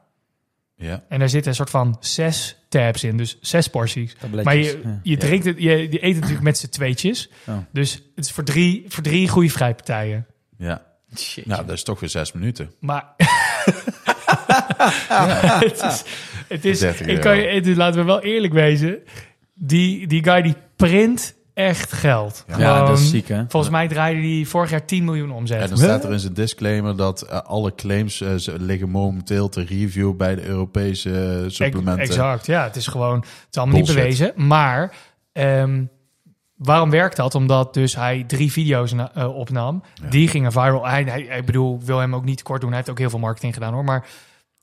ja. 0.77 1.03
En 1.09 1.19
daar 1.19 1.29
zitten 1.29 1.51
een 1.51 1.57
soort 1.57 1.71
van 1.71 1.97
zes 2.01 2.58
tabs 2.69 3.05
in, 3.05 3.17
dus 3.17 3.39
zes 3.41 3.69
porties. 3.69 4.15
Tabletjes, 4.15 4.45
Maar 4.45 4.57
je, 4.57 4.81
ja. 4.85 5.01
je, 5.03 5.17
drinkt 5.17 5.45
het, 5.45 5.59
je, 5.59 5.71
je 5.71 6.05
eet 6.05 6.13
het 6.13 6.15
natuurlijk 6.15 6.43
met 6.43 6.59
z'n 6.59 6.69
tweetjes. 6.69 7.31
Oh. 7.47 7.59
Dus 7.73 7.93
het 7.93 8.25
is 8.25 8.31
voor 8.31 8.45
drie, 8.45 8.85
voor 8.89 9.03
drie 9.03 9.29
goede 9.29 9.51
vrijpartijen. 9.51 10.27
ja. 10.57 10.87
Shit. 11.17 11.47
Nou, 11.47 11.67
dat 11.67 11.75
is 11.75 11.83
toch 11.83 12.01
weer 12.01 12.09
zes 12.09 12.33
minuten. 12.33 12.73
Maar 12.81 13.05
het 15.61 15.83
is, 15.83 16.05
het 16.49 16.65
is 16.65 16.79
30 16.79 17.07
ik 17.07 17.21
kan 17.21 17.37
je, 17.37 17.47
het 17.47 17.77
laten 17.77 18.01
we 18.01 18.07
wel 18.07 18.21
eerlijk 18.21 18.53
wezen. 18.53 18.99
Die, 19.55 20.07
die 20.07 20.25
guy 20.25 20.43
die 20.43 20.55
print 20.77 21.35
echt 21.59 21.93
geld. 21.93 22.45
ja, 22.47 22.55
Gewoon, 22.55 22.87
dat 22.87 22.99
is 22.99 23.11
ziek, 23.11 23.29
hè? 23.29 23.45
Volgens 23.49 23.73
mij 23.73 23.89
draaide 23.89 24.21
hij 24.21 24.45
vorig 24.45 24.71
jaar 24.71 24.85
10 24.85 25.05
miljoen 25.05 25.31
omzet. 25.31 25.61
En 25.61 25.69
dan 25.69 25.79
staat 25.79 26.05
er 26.05 26.13
in 26.13 26.19
zijn 26.19 26.33
disclaimer 26.33 26.97
dat 26.97 27.23
eh, 27.23 27.41
alle 27.41 27.75
claims 27.75 28.17
ze 28.17 28.55
liggen 28.59 28.89
momenteel 28.89 29.49
te 29.49 29.65
review 29.65 30.17
bij 30.17 30.35
de 30.35 30.45
Europese 30.45 31.11
eh, 31.11 31.51
supplementen. 31.51 32.05
Exact, 32.05 32.47
ja. 32.47 32.65
Het 32.65 32.77
is 32.77 32.87
gewoon, 32.87 33.19
het 33.19 33.47
is 33.51 33.59
allemaal 33.59 33.77
niet 33.77 33.87
bewezen. 33.87 34.33
Maar 34.37 34.97
ehm, 35.33 35.85
waarom 36.57 36.91
werkt 36.91 37.17
dat? 37.17 37.35
Omdat 37.35 37.75
dus 37.75 37.95
hij 37.95 38.25
drie 38.27 38.53
video's 38.53 38.93
na- 38.93 39.29
opnam. 39.29 39.83
Die 40.11 40.29
gingen 40.29 40.53
viral. 40.53 40.87
Hij, 40.87 41.03
hij, 41.03 41.27
hij 41.29 41.45
bedoel, 41.45 41.81
wil 41.85 41.99
hem 41.99 42.15
ook 42.15 42.25
niet 42.25 42.43
kort 42.43 42.61
doen. 42.61 42.69
Hij 42.69 42.79
heeft 42.79 42.91
ook 42.91 42.99
heel 42.99 43.11
veel 43.11 43.19
marketing 43.19 43.55
gedaan 43.55 43.73
hoor. 43.73 43.85
Maar 43.85 44.07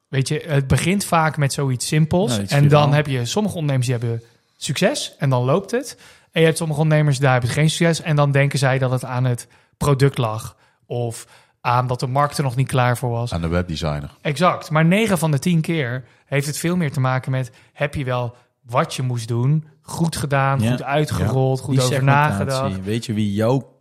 weet 0.08 0.28
je, 0.28 0.44
het 0.48 0.68
begint 0.68 1.06
vaak 1.06 1.38
met 1.38 1.54
zoiets 1.54 1.88
simpels. 1.88 2.38
En 2.38 2.68
dan 2.68 2.94
heb 2.94 3.08
je 3.08 3.26
sommige 3.26 3.56
ondernemers 3.56 3.88
die 3.88 3.98
hebben 3.98 4.22
succes 4.58 5.16
en 5.20 5.30
dan 5.30 5.44
loopt 5.44 5.72
het. 5.72 5.98
En 6.36 6.42
je 6.42 6.48
hebt 6.48 6.58
sommige 6.60 6.82
ondernemers 6.82 7.20
daar 7.20 7.32
hebben 7.32 7.50
geen 7.50 7.70
succes. 7.70 8.02
En 8.02 8.16
dan 8.16 8.32
denken 8.32 8.60
zij 8.60 8.78
dat 8.78 8.92
het 8.92 9.06
aan 9.06 9.24
het 9.24 9.48
product 9.78 10.18
lag. 10.18 10.56
Of 10.86 11.28
aan 11.62 11.88
dat 11.88 12.00
de 12.00 12.08
markt 12.08 12.38
er 12.38 12.44
nog 12.44 12.56
niet 12.56 12.68
klaar 12.68 12.98
voor 12.98 13.10
was. 13.10 13.34
Aan 13.34 13.42
de 13.42 13.48
webdesigner. 13.48 14.10
Exact. 14.22 14.70
Maar 14.70 14.86
9 14.86 15.18
van 15.18 15.32
de 15.32 15.40
10 15.40 15.62
keer 15.62 16.04
heeft 16.26 16.48
het 16.48 16.58
veel 16.58 16.76
meer 16.76 16.92
te 16.92 17.00
maken 17.00 17.32
met: 17.32 17.52
heb 17.74 17.96
je 17.96 18.04
wel 18.04 18.36
wat 18.62 18.94
je 18.94 19.02
moest 19.02 19.28
doen, 19.28 19.66
goed 19.82 20.16
gedaan, 20.16 20.62
Ja. 20.62 20.72
goed 20.72 20.84
uitgerold, 20.84 21.60
goed 21.60 21.76
Die 21.76 21.84
over 21.84 22.04
nagedacht. 22.04 22.84
Weet 22.84 23.06
je 23.06 23.14
wie 23.14 23.34
jouw 23.34 23.75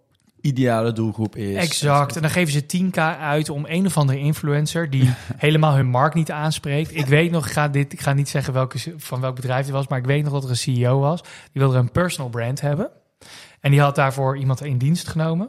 ideale 0.45 0.93
doelgroep 0.93 1.37
is? 1.37 1.57
Exact. 1.57 2.17
En 2.17 2.23
dan 2.23 2.31
geven 2.31 2.53
ze 2.53 2.63
10k 2.91 2.99
uit 3.21 3.49
om 3.51 3.65
een 3.69 3.87
of 3.87 3.97
andere 3.97 4.19
influencer 4.19 4.91
die 4.91 5.11
helemaal 5.37 5.75
hun 5.75 5.87
markt 5.87 6.15
niet 6.15 6.31
aanspreekt. 6.31 6.95
Ik 6.97 7.07
weet 7.07 7.31
nog, 7.31 7.47
ik 7.47 7.53
ga, 7.53 7.69
dit, 7.69 7.93
ik 7.93 8.01
ga 8.01 8.13
niet 8.13 8.29
zeggen 8.29 8.53
welke, 8.53 8.79
van 8.97 9.21
welk 9.21 9.35
bedrijf 9.35 9.65
het 9.65 9.75
was, 9.75 9.89
maar 9.89 9.99
ik 9.99 10.05
weet 10.05 10.25
nog 10.25 10.33
dat 10.33 10.45
er 10.45 10.51
een 10.51 10.57
CEO 10.57 10.99
was. 11.01 11.21
Die 11.23 11.63
wilde 11.63 11.79
een 11.79 11.91
personal 11.91 12.31
brand 12.31 12.61
hebben. 12.61 12.91
En 13.61 13.71
die 13.71 13.81
had 13.81 13.95
daarvoor 13.95 14.39
iemand 14.39 14.65
in 14.65 14.79
dienst 14.79 15.09
genomen. 15.09 15.49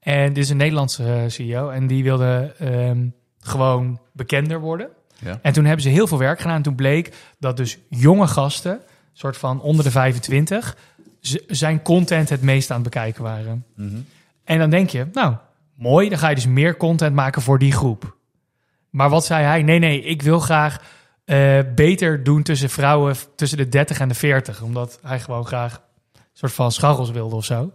En 0.00 0.32
dit 0.32 0.44
is 0.44 0.50
een 0.50 0.56
Nederlandse 0.56 1.04
eh, 1.04 1.22
CEO. 1.26 1.68
En 1.70 1.86
die 1.86 2.02
wilde 2.02 2.54
ehm, 2.58 3.06
gewoon 3.40 4.00
bekender 4.12 4.60
worden. 4.60 4.88
Ja. 5.24 5.38
En 5.42 5.52
toen 5.52 5.64
hebben 5.64 5.82
ze 5.82 5.88
heel 5.88 6.06
veel 6.06 6.18
werk 6.18 6.40
gedaan. 6.40 6.56
En 6.56 6.62
toen 6.62 6.74
bleek 6.74 7.12
dat 7.38 7.56
dus 7.56 7.78
jonge 7.88 8.26
gasten, 8.26 8.80
soort 9.12 9.36
van 9.36 9.60
onder 9.60 9.84
de 9.84 9.90
25, 9.90 10.76
z- 11.20 11.36
zijn 11.46 11.82
content 11.82 12.28
het 12.28 12.42
meest 12.42 12.70
aan 12.70 12.80
het 12.82 12.90
bekijken 12.90 13.22
waren. 13.22 13.64
En 14.48 14.58
dan 14.58 14.70
denk 14.70 14.90
je, 14.90 15.06
nou, 15.12 15.34
mooi, 15.74 16.08
dan 16.08 16.18
ga 16.18 16.28
je 16.28 16.34
dus 16.34 16.46
meer 16.46 16.76
content 16.76 17.14
maken 17.14 17.42
voor 17.42 17.58
die 17.58 17.72
groep. 17.72 18.16
Maar 18.90 19.10
wat 19.10 19.24
zei 19.24 19.44
hij? 19.44 19.62
Nee, 19.62 19.78
nee, 19.78 20.02
ik 20.02 20.22
wil 20.22 20.40
graag 20.40 20.80
eh, 21.24 21.58
beter 21.74 22.24
doen 22.24 22.42
tussen 22.42 22.70
vrouwen 22.70 23.16
tussen 23.36 23.58
de 23.58 23.68
30 23.68 24.00
en 24.00 24.08
de 24.08 24.14
40. 24.14 24.62
Omdat 24.62 24.98
hij 25.02 25.20
gewoon 25.20 25.46
graag 25.46 25.74
een 26.14 26.20
soort 26.32 26.52
van 26.52 26.72
scharrels 26.72 27.10
wilde 27.10 27.36
of 27.36 27.44
zo. 27.44 27.72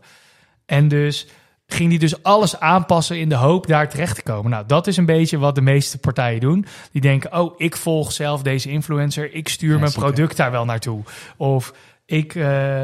En 0.66 0.88
dus 0.88 1.28
ging 1.68 1.90
hij 1.90 2.00
dus 2.00 2.24
alles 2.24 2.60
aanpassen 2.60 3.20
in 3.20 3.30
de 3.30 3.36
hoop 3.36 3.68
daar 3.68 3.90
terecht 3.90 4.16
te 4.16 4.24
komen. 4.24 4.52
Nou, 4.52 4.66
dat 4.68 4.88
is 4.88 4.98
een 4.98 5.06
beetje 5.06 5.38
wat 5.38 5.56
de 5.56 5.62
meeste 5.62 5.98
partijen 5.98 6.40
doen. 6.40 6.66
Die 6.92 7.02
denken, 7.02 7.40
oh, 7.40 7.54
ik 7.58 7.76
volg 7.76 8.12
zelf 8.12 8.42
deze 8.42 8.70
influencer. 8.70 9.34
Ik 9.34 9.48
stuur 9.48 9.80
mijn 9.80 9.92
zeker. 9.92 10.04
product 10.04 10.38
daar 10.38 10.52
wel 10.52 10.66
naartoe. 10.66 11.04
Of 11.38 11.74
ik, 12.06 12.36
eh, 12.36 12.84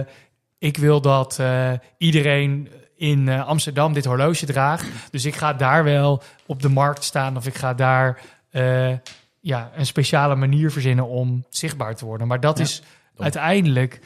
ik 0.57 0.77
wil 0.77 1.01
dat 1.01 1.39
eh, 1.39 1.71
iedereen 1.97 2.69
in 2.99 3.27
eh, 3.29 3.47
Amsterdam 3.47 3.93
dit 3.93 4.05
horloge 4.05 4.45
draagt. 4.45 4.85
Dus 5.11 5.25
ik 5.25 5.35
ga 5.35 5.53
daar 5.53 5.83
wel 5.83 6.21
op 6.45 6.61
de 6.61 6.69
markt 6.69 7.03
staan. 7.03 7.37
Of 7.37 7.45
ik 7.47 7.55
ga 7.55 7.73
daar 7.73 8.19
eh, 8.49 8.93
ja, 9.39 9.71
een 9.75 9.85
speciale 9.85 10.35
manier 10.35 10.71
verzinnen 10.71 11.07
om 11.07 11.45
zichtbaar 11.49 11.95
te 11.95 12.05
worden. 12.05 12.27
Maar 12.27 12.39
dat 12.39 12.57
Ja. 12.57 12.63
is 12.63 12.81
uiteindelijk 13.17 13.99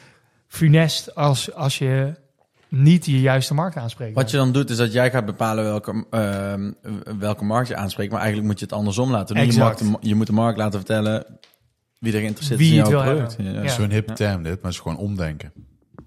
funest 0.46 1.14
als, 1.14 1.52
als 1.54 1.78
je 1.78 2.14
niet 2.68 3.06
je 3.06 3.20
juiste 3.20 3.54
markt 3.54 3.76
aanspreekt. 3.76 4.14
Wat 4.14 4.30
je 4.30 4.36
dan 4.36 4.52
doet, 4.52 4.70
is 4.70 4.76
dat 4.76 4.92
jij 4.92 5.10
gaat 5.10 5.26
bepalen 5.26 5.64
welke, 5.64 6.06
ehm, 6.10 6.72
welke 7.18 7.44
markt 7.44 7.68
je 7.68 7.76
aanspreekt. 7.76 8.10
Maar 8.10 8.20
eigenlijk 8.20 8.50
moet 8.50 8.58
je 8.58 8.64
het 8.64 8.74
andersom 8.74 9.10
laten 9.10 9.34
doen. 9.34 9.44
Je, 9.46 9.52
de- 9.52 9.96
je 10.08 10.14
moet 10.14 10.26
de 10.26 10.32
markt 10.32 10.58
laten 10.58 10.78
vertellen 10.78 11.26
wie 11.98 12.12
er 12.12 12.20
geïnteresseerd 12.20 12.58
Wie 12.58 12.72
is 12.80 12.84
in 12.84 12.90
jouw 12.90 13.02
product. 13.02 13.36
Ja. 13.38 13.62
Ja. 13.62 13.68
Zo'n 13.68 13.90
hip 13.90 14.08
term 14.08 14.42
dit, 14.42 14.52
maar 14.54 14.62
het 14.62 14.72
is 14.72 14.78
gewoon 14.78 14.96
omdenken. 14.98 15.52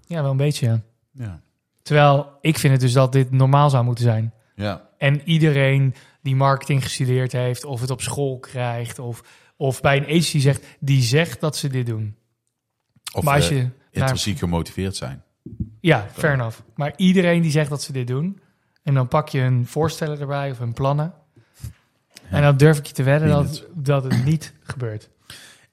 Ja, 0.06 0.22
wel 0.22 0.30
een 0.30 0.36
beetje. 0.36 0.80
ja. 1.12 1.40
Terwijl 1.88 2.38
ik 2.40 2.58
vind 2.58 2.72
het 2.72 2.80
dus 2.80 2.92
dat 2.92 3.12
dit 3.12 3.30
normaal 3.30 3.70
zou 3.70 3.84
moeten 3.84 4.04
zijn. 4.04 4.32
Ja. 4.54 4.88
En 4.98 5.20
iedereen 5.24 5.94
die 6.22 6.36
marketing 6.36 6.82
gestudeerd 6.82 7.32
heeft, 7.32 7.64
of 7.64 7.80
het 7.80 7.90
op 7.90 8.00
school 8.00 8.38
krijgt, 8.38 8.98
of, 8.98 9.22
of 9.56 9.80
bij 9.80 9.96
een 9.96 10.04
agency 10.04 10.38
zegt, 10.38 10.64
die 10.80 11.02
zegt 11.02 11.40
dat 11.40 11.56
ze 11.56 11.68
dit 11.68 11.86
doen. 11.86 12.16
Of 13.12 13.24
maar 13.24 13.34
als 13.34 13.50
eh, 13.50 13.56
je 13.56 13.62
naar, 13.62 13.72
intrinsiek 13.90 14.38
gemotiveerd 14.38 14.96
zijn. 14.96 15.22
ja, 15.80 16.06
fair 16.12 16.34
enough. 16.34 16.60
Maar 16.74 16.92
iedereen 16.96 17.42
die 17.42 17.50
zegt 17.50 17.70
dat 17.70 17.82
ze 17.82 17.92
dit 17.92 18.06
doen, 18.06 18.40
en 18.82 18.94
dan 18.94 19.08
pak 19.08 19.28
je 19.28 19.40
hun 19.40 19.66
voorstellen 19.66 20.20
erbij 20.20 20.50
of 20.50 20.58
hun 20.58 20.72
plannen. 20.72 21.14
En 22.30 22.42
dan 22.42 22.56
durf 22.56 22.78
ik 22.78 22.86
je 22.86 22.92
te 22.92 23.02
wedden 23.02 23.28
dat, 23.28 23.66
dat 23.74 24.04
het 24.04 24.24
niet 24.24 24.54
gebeurt. 24.62 25.10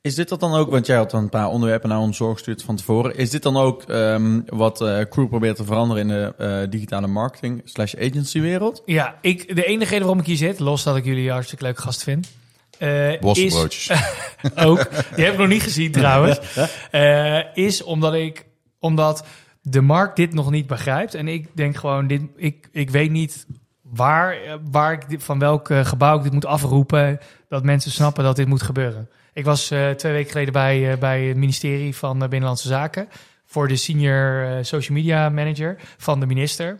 Is 0.06 0.15
dit 0.15 0.30
dat 0.30 0.39
dan 0.39 0.54
ook, 0.54 0.70
want 0.70 0.86
jij 0.86 0.96
had 0.96 1.12
dan 1.12 1.24
een 1.24 1.30
paar 1.30 1.48
onderwerpen 1.48 1.89
naar 1.89 2.00
ons 2.00 2.18
doorgestuurd 2.18 2.63
van 2.63 2.76
tevoren. 2.76 3.15
Is 3.15 3.30
dit 3.30 3.44
dan 3.44 3.58
ook 3.58 3.84
ehm, 3.84 4.41
wat 4.46 4.82
eh, 4.82 5.00
Crew 5.10 5.28
probeert 5.28 5.56
te 5.56 5.65
veranderen 5.65 6.02
in 6.02 6.08
de 6.08 6.34
eh, 6.38 6.70
digitale 6.70 7.08
marketing 7.08 7.62
slash 7.63 7.96
agency 7.96 8.39
wereld? 8.39 8.82
Ja, 8.86 9.18
ik, 9.22 9.56
de 9.56 9.65
enige 9.65 9.89
reden 9.89 10.06
waarom 10.06 10.20
ik 10.20 10.26
hier 10.26 10.36
zit, 10.36 10.60
los 10.60 10.84
dat 10.84 10.96
ik 10.96 11.06
jullie 11.06 11.32
hartstikke 11.32 11.63
leuke 11.63 11.82
gast 11.82 12.04
vind, 12.04 12.32
eh, 12.78 13.22
is 13.22 13.91
ook, 14.56 14.89
die 15.15 15.24
heb 15.24 15.34
ik 15.34 15.39
nog 15.39 15.48
niet 15.48 15.63
gezien 15.63 15.91
trouwens, 15.91 16.39
eh, 16.91 17.39
is 17.54 17.84
omdat 17.84 18.13
ik, 18.13 18.46
omdat 18.80 19.26
de 19.62 19.82
markt 19.82 20.15
dit 20.15 20.34
nog 20.34 20.52
niet 20.52 20.68
begrijpt. 20.68 21.13
En 21.13 21.28
ik 21.28 21.48
denk 21.54 21.76
gewoon, 21.76 22.08
dit, 22.08 22.22
ik, 22.36 22.70
ik 22.72 22.89
weet 22.89 23.12
niet 23.12 23.46
waar, 23.82 24.38
waar 24.72 24.94
ik 24.94 25.10
dit, 25.10 25.24
van 25.24 25.39
welk 25.39 25.70
gebouw 25.74 26.18
ik 26.18 26.24
dit 26.24 26.34
moet 26.34 26.46
afroepen, 26.46 27.20
dat 27.50 27.63
mensen 27.63 27.91
snappen 27.91 28.24
dat 28.24 28.36
dit 28.36 28.48
moet 28.48 28.62
gebeuren. 28.62 29.10
Ik 29.36 29.45
was 29.45 29.71
eh, 29.71 29.89
twee 29.89 30.12
weken 30.12 30.32
geleden 30.32 30.54
bij, 30.54 30.91
eh, 30.91 30.98
bij 30.98 31.24
het 31.24 31.38
ministerie 31.38 31.95
van 31.95 32.15
eh, 32.21 32.30
Binnenlandse 32.30 32.67
Zaken 32.67 33.08
voor 33.45 33.67
de 33.67 33.76
senior 33.76 34.60
social 34.65 34.98
media 34.98 35.30
manager 35.30 35.78
van 35.98 36.19
de 36.19 36.26
minister. 36.26 36.80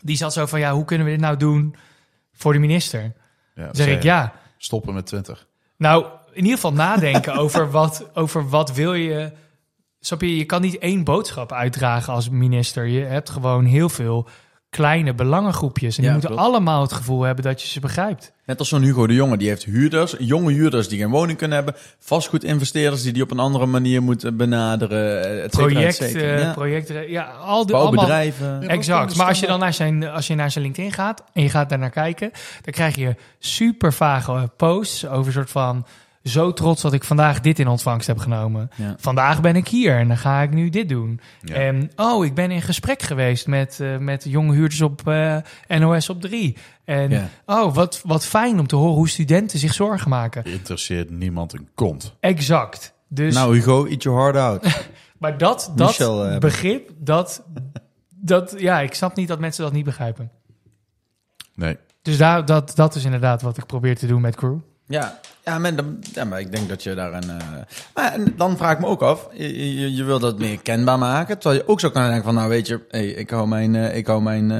Die 0.00 0.16
zat 0.16 0.32
zo 0.32 0.46
van, 0.46 0.60
ja, 0.60 0.72
hoe 0.72 0.84
kunnen 0.84 1.06
we 1.06 1.12
dit 1.12 1.20
nou 1.20 1.36
doen 1.36 1.74
voor 2.32 2.52
de 2.52 2.58
minister? 2.58 3.12
Ja, 3.54 3.68
zeg 3.72 3.86
ik, 3.86 4.02
ja, 4.02 4.32
Stoppen 4.56 4.94
met 4.94 5.06
20. 5.06 5.46
nou, 5.76 6.06
in 6.32 6.42
ieder 6.42 6.54
geval 6.54 6.72
nadenken 6.72 7.34
over 7.44 7.70
wat, 7.70 8.10
over 8.14 8.48
wat 8.48 8.72
wil 8.72 8.94
je. 8.94 9.32
Snap 10.00 10.20
je, 10.20 10.36
je 10.36 10.44
kan 10.44 10.60
niet 10.60 10.78
één 10.78 11.04
boodschap 11.04 11.52
uitdragen 11.52 12.12
als 12.12 12.28
minister. 12.28 12.86
Je 12.86 13.04
hebt 13.04 13.30
gewoon 13.30 13.64
heel 13.64 13.88
veel 13.88 14.28
kleine 14.72 15.14
belangengroepjes. 15.14 15.96
En 15.96 16.02
die 16.02 16.06
Ja, 16.06 16.12
moeten 16.12 16.30
klopt. 16.30 16.46
allemaal 16.46 16.82
het 16.82 16.92
gevoel 16.92 17.22
hebben 17.22 17.44
dat 17.44 17.62
je 17.62 17.68
ze 17.68 17.80
begrijpt. 17.80 18.32
Net 18.46 18.58
als 18.58 18.68
zo'n 18.68 18.82
Hugo 18.82 19.06
de 19.06 19.14
Jonge, 19.14 19.36
die 19.36 19.48
heeft 19.48 19.64
huurders, 19.64 20.14
jonge 20.18 20.52
huurders 20.52 20.88
die 20.88 20.98
geen 20.98 21.10
woning 21.10 21.38
kunnen 21.38 21.56
hebben, 21.56 21.74
vastgoedinvesteerders 21.98 23.02
die 23.02 23.12
die 23.12 23.22
op 23.22 23.30
een 23.30 23.38
andere 23.38 23.66
manier 23.66 24.02
moeten 24.02 24.36
benaderen, 24.36 25.42
et 25.42 25.54
cetera, 25.54 25.64
et 25.66 25.72
Project, 25.72 25.94
cetera. 25.94 26.38
Ja. 26.38 26.52
projecten, 26.52 27.10
ja, 27.10 27.24
al 27.24 27.66
de 27.66 27.72
allemaal. 27.72 27.94
Bouwbedrijven. 27.94 28.60
Ja. 28.60 28.68
Exact. 28.68 29.16
Maar 29.16 29.26
als 29.26 29.40
je 29.40 29.46
dan 29.46 29.58
naar 29.58 29.74
zijn, 29.74 30.08
als 30.08 30.26
je 30.26 30.34
naar 30.34 30.50
zijn 30.50 30.64
LinkedIn 30.64 30.92
gaat 30.92 31.24
en 31.32 31.42
je 31.42 31.48
gaat 31.48 31.68
daar 31.68 31.78
naar 31.78 31.90
kijken, 31.90 32.30
dan 32.62 32.72
krijg 32.72 32.96
je 32.96 33.14
super 33.38 33.92
vage 33.92 34.50
posts 34.56 35.06
over 35.06 35.26
een 35.26 35.32
soort 35.32 35.50
van 35.50 35.86
zo 36.24 36.52
trots 36.52 36.82
dat 36.82 36.92
ik 36.92 37.04
vandaag 37.04 37.40
dit 37.40 37.58
in 37.58 37.68
ontvangst 37.68 38.06
heb 38.06 38.18
genomen. 38.18 38.70
Ja. 38.76 38.94
Vandaag 38.98 39.40
ben 39.40 39.56
ik 39.56 39.68
hier 39.68 39.98
en 39.98 40.08
dan 40.08 40.16
ga 40.16 40.40
ik 40.40 40.50
nu 40.50 40.68
dit 40.68 40.88
doen. 40.88 41.20
Ja. 41.42 41.54
En 41.54 41.90
oh, 41.96 42.24
ik 42.24 42.34
ben 42.34 42.50
in 42.50 42.62
gesprek 42.62 43.02
geweest 43.02 43.46
met, 43.46 43.80
eh, 43.80 43.96
met 43.96 44.24
jonge 44.24 44.54
huurders 44.54 44.80
op 44.80 45.08
eh, 45.08 45.36
NOS 45.68 46.08
op 46.08 46.20
3. 46.20 46.56
En 46.84 47.10
Ja. 47.10 47.28
oh, 47.46 47.74
wat, 47.74 48.00
wat 48.04 48.26
fijn 48.26 48.58
om 48.58 48.66
te 48.66 48.76
horen 48.76 48.94
hoe 48.94 49.08
studenten 49.08 49.58
zich 49.58 49.74
zorgen 49.74 50.10
maken. 50.10 50.44
Interesseert 50.44 51.10
niemand 51.10 51.52
een 51.52 51.68
kont. 51.74 52.14
Exact. 52.20 52.94
Dus, 53.08 53.34
Nou 53.34 53.54
Hugo, 53.54 53.86
eat 53.86 54.02
your 54.02 54.18
heart 54.18 54.36
out. 54.36 54.88
maar 55.18 55.38
dat, 55.38 55.72
dat 55.76 55.88
Michel, 55.88 56.26
eh, 56.26 56.38
begrip, 56.38 56.90
dat, 56.98 57.42
dat, 58.10 58.54
ja, 58.58 58.80
ik 58.80 58.94
snap 58.94 59.16
niet 59.16 59.28
dat 59.28 59.38
mensen 59.38 59.64
dat 59.64 59.72
niet 59.72 59.84
begrijpen. 59.84 60.30
Nee. 61.54 61.76
Dus 62.02 62.16
daar, 62.18 62.44
dat, 62.44 62.72
dat 62.74 62.94
is 62.94 63.04
inderdaad 63.04 63.42
wat 63.42 63.56
ik 63.56 63.66
probeer 63.66 63.96
te 63.96 64.06
doen 64.06 64.20
met 64.20 64.36
crew. 64.36 64.58
Ja, 64.86 65.20
ja, 65.44 65.58
maar, 65.58 65.76
dan- 65.76 65.98
ja, 66.12 66.24
maar 66.24 66.40
ik 66.40 66.52
denk 66.52 66.68
dat 66.68 66.82
je 66.82 66.94
daar 66.94 67.12
een... 67.12 67.30
eh, 67.30 67.46
maar 67.94 68.12
en 68.12 68.34
dan 68.36 68.56
vraag 68.56 68.72
ik 68.72 68.78
me 68.80 68.86
ook 68.86 69.02
af, 69.02 69.28
je, 69.32 69.94
je, 69.94 70.04
wil 70.04 70.18
dat 70.18 70.38
meer 70.38 70.60
kenbaar 70.62 70.98
maken, 70.98 71.38
terwijl 71.38 71.60
je 71.62 71.68
ook 71.68 71.80
zou 71.80 71.92
kunnen 71.92 72.10
denken 72.10 72.28
van, 72.28 72.38
nou 72.38 72.48
weet 72.48 72.66
je, 72.66 72.86
ik 73.16 73.30
hou 73.30 73.48
mijn, 73.48 73.74
eh, 73.74 73.96
ik 73.96 74.06
hou 74.06 74.22
mijn 74.22 74.50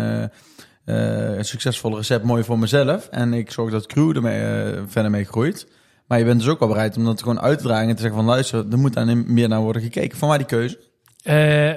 eh, 0.85 1.40
succesvolle 1.40 1.97
recept 1.97 2.25
mooi 2.25 2.45
voor 2.45 2.59
mezelf 2.59 3.07
en 3.09 3.35
ik 3.35 3.51
zorg 3.51 3.71
dat 3.71 3.87
crew 3.87 4.16
ermee 4.16 4.75
verder 4.87 5.11
mee 5.11 5.25
groeit. 5.25 5.66
Maar 6.07 6.18
je 6.18 6.25
bent 6.25 6.40
dus 6.40 6.49
ook 6.49 6.59
wel 6.59 6.68
bereid 6.68 6.97
om 6.97 7.05
dat 7.05 7.21
gewoon 7.23 7.40
uit 7.40 7.59
te 7.59 7.64
dragen 7.64 7.88
en 7.88 7.95
te 7.95 8.01
zeggen 8.03 8.18
van, 8.21 8.29
luister, 8.29 8.66
er 8.71 8.79
moet 8.79 8.92
daar 8.95 9.16
meer 9.16 9.49
naar 9.49 9.61
worden 9.61 9.83
gekeken. 9.83 10.18
Van 10.18 10.29
waar 10.29 10.38
die 10.38 10.47
keuze? 10.47 10.81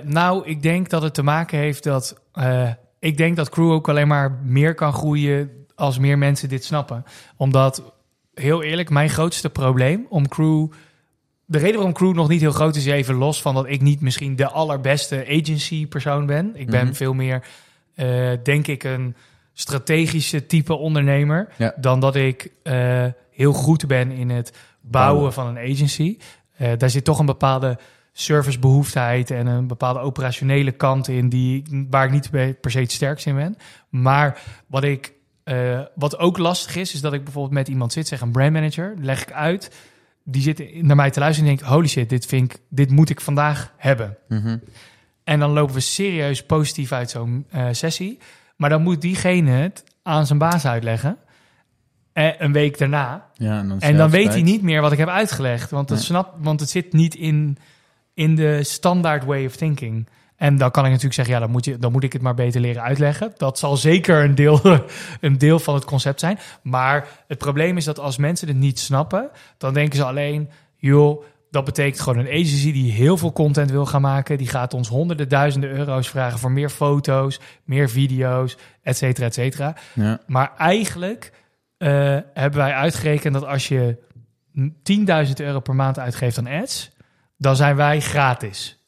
Nou, 0.04 0.46
ik 0.46 0.62
denk 0.62 0.90
dat 0.90 1.02
het 1.02 1.14
te 1.14 1.24
maken 1.24 1.58
heeft 1.58 1.84
dat. 1.84 2.22
ik 3.00 3.18
denk 3.18 3.36
dat 3.36 3.50
crew 3.50 3.72
ook 3.72 3.90
alleen 3.90 4.08
maar 4.08 4.40
meer 4.44 4.74
kan 4.74 4.94
groeien 4.94 5.50
als 5.76 6.00
meer 6.00 6.18
mensen 6.18 6.50
dit 6.50 6.64
snappen. 6.64 7.04
Omdat, 7.38 7.84
heel 8.36 8.64
eerlijk, 8.64 8.90
mijn 8.90 9.10
grootste 9.10 9.50
probleem 9.50 10.06
om 10.10 10.28
crew. 10.28 10.68
De 11.46 11.58
reden 11.58 11.76
waarom 11.76 11.94
crew 11.94 12.14
nog 12.14 12.28
niet 12.28 12.42
heel 12.42 12.52
groot 12.52 12.76
is, 12.76 12.86
even 12.86 13.16
los 13.16 13.42
van 13.42 13.54
dat 13.54 13.66
ik 13.70 13.82
niet 13.82 14.02
misschien 14.02 14.36
de 14.36 14.50
allerbeste 14.50 15.26
agency 15.30 15.88
persoon 15.88 16.26
ben. 16.26 16.52
Ik 16.56 16.70
ben 16.70 16.86
Mhm. 16.86 16.94
veel 16.94 17.14
meer, 17.14 17.44
eh, 17.96 18.32
denk 18.44 18.68
ik, 18.68 18.84
een 18.84 19.16
strategische 19.54 20.46
type 20.46 20.74
ondernemer. 20.74 21.48
Ja. 21.58 21.74
Dan 21.78 22.00
dat 22.00 22.16
ik 22.16 22.52
eh, 22.64 23.06
heel 23.32 23.54
goed 23.54 23.88
ben 23.88 24.12
in 24.12 24.30
het 24.30 24.54
bouwen 24.82 25.34
van 25.34 25.48
een 25.48 25.72
agency. 25.72 26.18
Eh, 26.58 26.72
daar 26.78 26.90
zit 26.90 27.04
toch 27.04 27.20
een 27.20 27.26
bepaalde 27.26 27.78
servicebehoefteheid 28.14 29.32
en 29.32 29.48
een 29.48 29.68
bepaalde 29.68 30.00
operationele 30.00 30.72
kant 30.72 31.08
in 31.08 31.30
die, 31.30 31.64
waar 31.90 32.06
ik 32.06 32.12
niet 32.12 32.30
per 32.30 32.54
per 32.54 32.72
se 32.72 32.80
het 32.80 32.92
sterkst 32.92 33.26
in 33.26 33.36
ben. 33.36 33.58
Maar 33.90 34.42
wat 34.68 34.84
ik 34.84 35.14
eh, 35.46 35.82
wat 35.96 36.18
ook 36.18 36.38
lastig 36.38 36.76
is, 36.76 36.94
is 36.94 37.02
dat 37.02 37.14
ik 37.14 37.24
bijvoorbeeld 37.24 37.54
met 37.54 37.68
iemand 37.68 37.94
zit, 37.94 38.08
zeg 38.08 38.22
een 38.22 38.32
brandmanager, 38.32 38.94
leg 38.98 39.22
ik 39.22 39.32
uit, 39.32 39.72
die 40.24 40.42
zit 40.42 40.84
naar 40.84 40.96
mij 40.96 41.12
te 41.12 41.20
luisteren 41.20 41.50
en 41.50 41.56
denkt, 41.56 41.72
holy 41.72 41.88
shit, 41.88 42.10
dit 42.10 42.26
vind 42.26 42.54
ik, 42.54 42.60
dit 42.70 42.92
moet 42.92 43.10
ik 43.10 43.22
vandaag 43.22 43.74
hebben. 43.78 44.18
Mhm. 44.28 44.58
En 45.24 45.40
dan 45.40 45.52
lopen 45.52 45.76
we 45.76 45.80
serieus 45.80 46.44
positief 46.44 46.92
uit 46.92 47.10
zo'n 47.10 47.46
eh, 47.50 47.68
sessie. 47.72 48.20
Maar 48.56 48.70
dan 48.70 48.82
moet 48.82 49.02
diegene 49.02 49.52
het 49.52 49.84
aan 50.04 50.26
zijn 50.26 50.40
baas 50.40 50.66
uitleggen. 50.66 51.18
Eh, 52.14 52.40
een 52.40 52.52
week 52.52 52.78
daarna. 52.78 53.30
Ja, 53.34 53.60
en 53.60 53.68
dan, 53.68 53.80
En 53.80 53.98
dan 53.98 54.10
weet 54.10 54.34
hij 54.34 54.42
niet 54.42 54.62
meer 54.62 54.82
wat 54.82 54.92
ik 54.92 54.98
heb 54.98 55.08
uitgelegd. 55.08 55.70
Want, 55.70 55.88
dat 55.88 56.10
Nee. 56.10 56.22
want 56.38 56.60
het 56.60 56.70
zit 56.70 56.94
niet 56.94 57.16
in, 57.16 57.58
in 58.14 58.36
de 58.36 58.64
standaard 58.64 59.26
way 59.26 59.46
of 59.46 59.56
thinking. 59.56 60.08
En 60.36 60.58
dan 60.58 60.72
kan 60.72 60.84
ik 60.84 60.90
natuurlijk 60.90 61.16
zeggen, 61.16 61.34
ja, 61.34 61.40
dan 61.40 61.50
moet, 61.50 61.66
je, 61.66 61.78
dan 61.78 61.92
moet 61.92 62.04
ik 62.04 62.14
het 62.14 62.22
maar 62.22 62.34
beter 62.34 62.62
leren 62.62 62.82
uitleggen. 62.82 63.32
Dat 63.38 63.60
zal 63.60 63.78
zeker 63.78 64.24
een 64.24 64.36
deel, 64.36 64.60
een 65.22 65.38
deel 65.38 65.60
van 65.60 65.74
het 65.74 65.86
concept 65.86 66.20
zijn. 66.20 66.40
Maar 66.62 67.08
het 67.28 67.38
probleem 67.38 67.78
is 67.78 67.86
dat 67.86 68.00
als 68.00 68.18
mensen 68.18 68.48
het 68.48 68.58
niet 68.58 68.80
snappen, 68.80 69.30
dan 69.58 69.74
denken 69.74 69.98
ze 69.98 70.06
alleen, 70.06 70.50
joh, 70.76 71.24
dat 71.52 71.66
betekent 71.66 72.02
gewoon 72.02 72.20
een 72.26 72.32
agency 72.32 72.72
die 72.72 72.92
heel 72.92 73.18
veel 73.18 73.34
content 73.34 73.72
wil 73.72 73.86
gaan 73.86 74.02
maken. 74.02 74.38
Die 74.38 74.48
gaat 74.48 74.74
ons 74.74 74.88
honderden 74.88 75.30
duizenden 75.30 75.70
euro's 75.70 76.10
vragen 76.10 76.40
voor 76.40 76.52
meer 76.52 76.70
foto's, 76.70 77.40
meer 77.64 77.90
video's, 77.90 78.58
et 78.82 78.98
cetera, 78.98 79.26
et 79.26 79.34
cetera. 79.34 79.76
Ja. 79.94 80.20
Maar 80.28 80.52
eigenlijk 80.58 81.32
eh, 81.78 81.90
hebben 82.34 82.60
wij 82.60 82.74
uitgerekend 82.74 83.34
dat 83.34 83.46
als 83.46 83.68
je 83.68 83.98
10.000 85.28 85.34
euro 85.36 85.60
per 85.60 85.76
maand 85.76 86.00
uitgeeft 86.00 86.38
aan 86.38 86.48
ads, 86.48 86.92
dan 87.38 87.56
zijn 87.56 87.76
wij 87.76 88.02
gratis. 88.02 88.85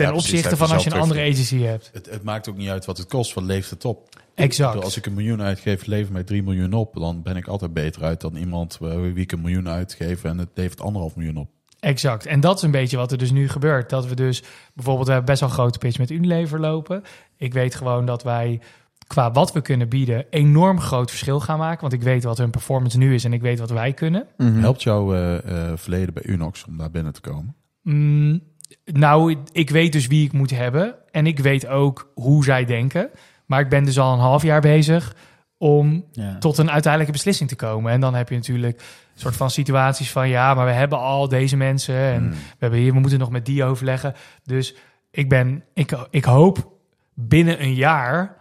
Ten 0.00 0.08
Ja, 0.08 0.14
precies, 0.14 0.32
opzichte 0.32 0.56
van 0.56 0.70
als 0.70 0.84
je 0.84 0.90
een 0.90 1.00
andere 1.00 1.20
agency 1.20 1.58
hebt. 1.58 1.90
Het, 1.92 2.10
het 2.10 2.22
maakt 2.22 2.48
ook 2.48 2.56
niet 2.56 2.68
uit 2.68 2.84
wat 2.84 2.98
het 2.98 3.06
kost, 3.06 3.34
wat 3.34 3.44
levert 3.44 3.70
het 3.70 3.84
op? 3.84 4.08
Exact. 4.34 4.84
Als 4.84 4.96
ik 4.96 5.06
een 5.06 5.14
miljoen 5.14 5.42
uitgeef, 5.42 5.86
levert 5.86 6.12
mij 6.12 6.24
3 6.24 6.42
miljoen 6.42 6.72
op. 6.72 6.94
Dan 6.94 7.22
ben 7.22 7.36
ik 7.36 7.46
altijd 7.46 7.72
beter 7.72 8.02
uit 8.02 8.20
dan 8.20 8.36
iemand 8.36 8.78
eh, 8.82 9.00
wie 9.00 9.14
ik 9.16 9.32
een 9.32 9.40
miljoen 9.40 9.68
uitgeef 9.68 10.24
en 10.24 10.38
het 10.38 10.48
levert 10.54 10.80
anderhalf 10.80 11.16
miljoen 11.16 11.36
op. 11.36 11.48
Exact. 11.80 12.26
En 12.26 12.40
dat 12.40 12.56
is 12.56 12.62
een 12.62 12.70
beetje 12.70 12.96
wat 12.96 13.12
er 13.12 13.18
dus 13.18 13.30
nu 13.30 13.48
gebeurt. 13.48 13.90
Dat 13.90 14.06
we 14.06 14.14
dus 14.14 14.42
bijvoorbeeld, 14.74 15.06
we 15.06 15.12
hebben 15.12 15.30
best 15.30 15.40
wel 15.40 15.50
een 15.50 15.54
grote 15.54 15.78
pitch 15.78 15.98
met 15.98 16.10
Unilever 16.10 16.60
lopen. 16.60 17.02
Ik 17.36 17.52
weet 17.52 17.74
gewoon 17.74 18.06
dat 18.06 18.22
wij 18.22 18.60
qua 19.06 19.32
wat 19.32 19.52
we 19.52 19.60
kunnen 19.60 19.88
bieden 19.88 20.26
enorm 20.30 20.80
groot 20.80 21.10
verschil 21.10 21.40
gaan 21.40 21.58
maken. 21.58 21.80
Want 21.80 21.92
ik 21.92 22.02
weet 22.02 22.24
wat 22.24 22.38
hun 22.38 22.50
performance 22.50 22.98
nu 22.98 23.14
is 23.14 23.24
en 23.24 23.32
ik 23.32 23.40
weet 23.40 23.58
wat 23.58 23.70
wij 23.70 23.92
kunnen. 23.92 24.26
Mhm. 24.36 24.58
Helpt 24.58 24.82
jouw 24.82 25.14
eh, 25.14 25.36
eh, 25.36 25.76
verleden 25.76 26.14
bij 26.14 26.26
Unox 26.26 26.64
om 26.64 26.76
daar 26.76 26.90
binnen 26.90 27.12
te 27.12 27.20
komen? 27.20 27.54
Mm, 27.82 28.42
nou, 28.84 29.36
ik 29.52 29.70
weet 29.70 29.92
dus 29.92 30.06
wie 30.06 30.24
ik 30.24 30.32
moet 30.32 30.50
hebben. 30.50 30.94
En 31.10 31.26
ik 31.26 31.38
weet 31.38 31.66
ook 31.66 32.10
hoe 32.14 32.44
zij 32.44 32.64
denken. 32.64 33.10
Maar 33.46 33.60
ik 33.60 33.68
ben 33.68 33.84
dus 33.84 33.98
al 33.98 34.12
een 34.12 34.18
half 34.18 34.42
jaar 34.42 34.60
bezig 34.60 35.16
om 35.58 36.04
Ja. 36.12 36.38
tot 36.38 36.58
een 36.58 36.70
uiteindelijke 36.70 37.12
beslissing 37.16 37.48
te 37.48 37.56
komen. 37.56 37.92
En 37.92 38.00
dan 38.00 38.14
heb 38.14 38.28
je 38.28 38.34
natuurlijk 38.34 38.80
een 38.80 39.20
soort 39.20 39.36
van 39.36 39.50
situaties 39.50 40.10
van... 40.10 40.28
ja, 40.28 40.54
maar 40.54 40.66
we 40.66 40.72
hebben 40.72 40.98
al 40.98 41.28
deze 41.28 41.56
mensen 41.56 41.94
en 41.94 42.22
Hmm. 42.22 42.30
we, 42.30 42.36
hebben 42.58 42.78
hier, 42.78 42.92
we 42.92 43.00
moeten 43.00 43.18
nog 43.18 43.30
met 43.30 43.46
die 43.46 43.64
overleggen. 43.64 44.14
Dus 44.44 44.74
ik, 45.10 45.28
ben, 45.28 45.64
ik, 45.74 46.06
ik 46.10 46.24
hoop 46.24 46.72
binnen 47.14 47.62
een 47.62 47.74
jaar 47.74 48.36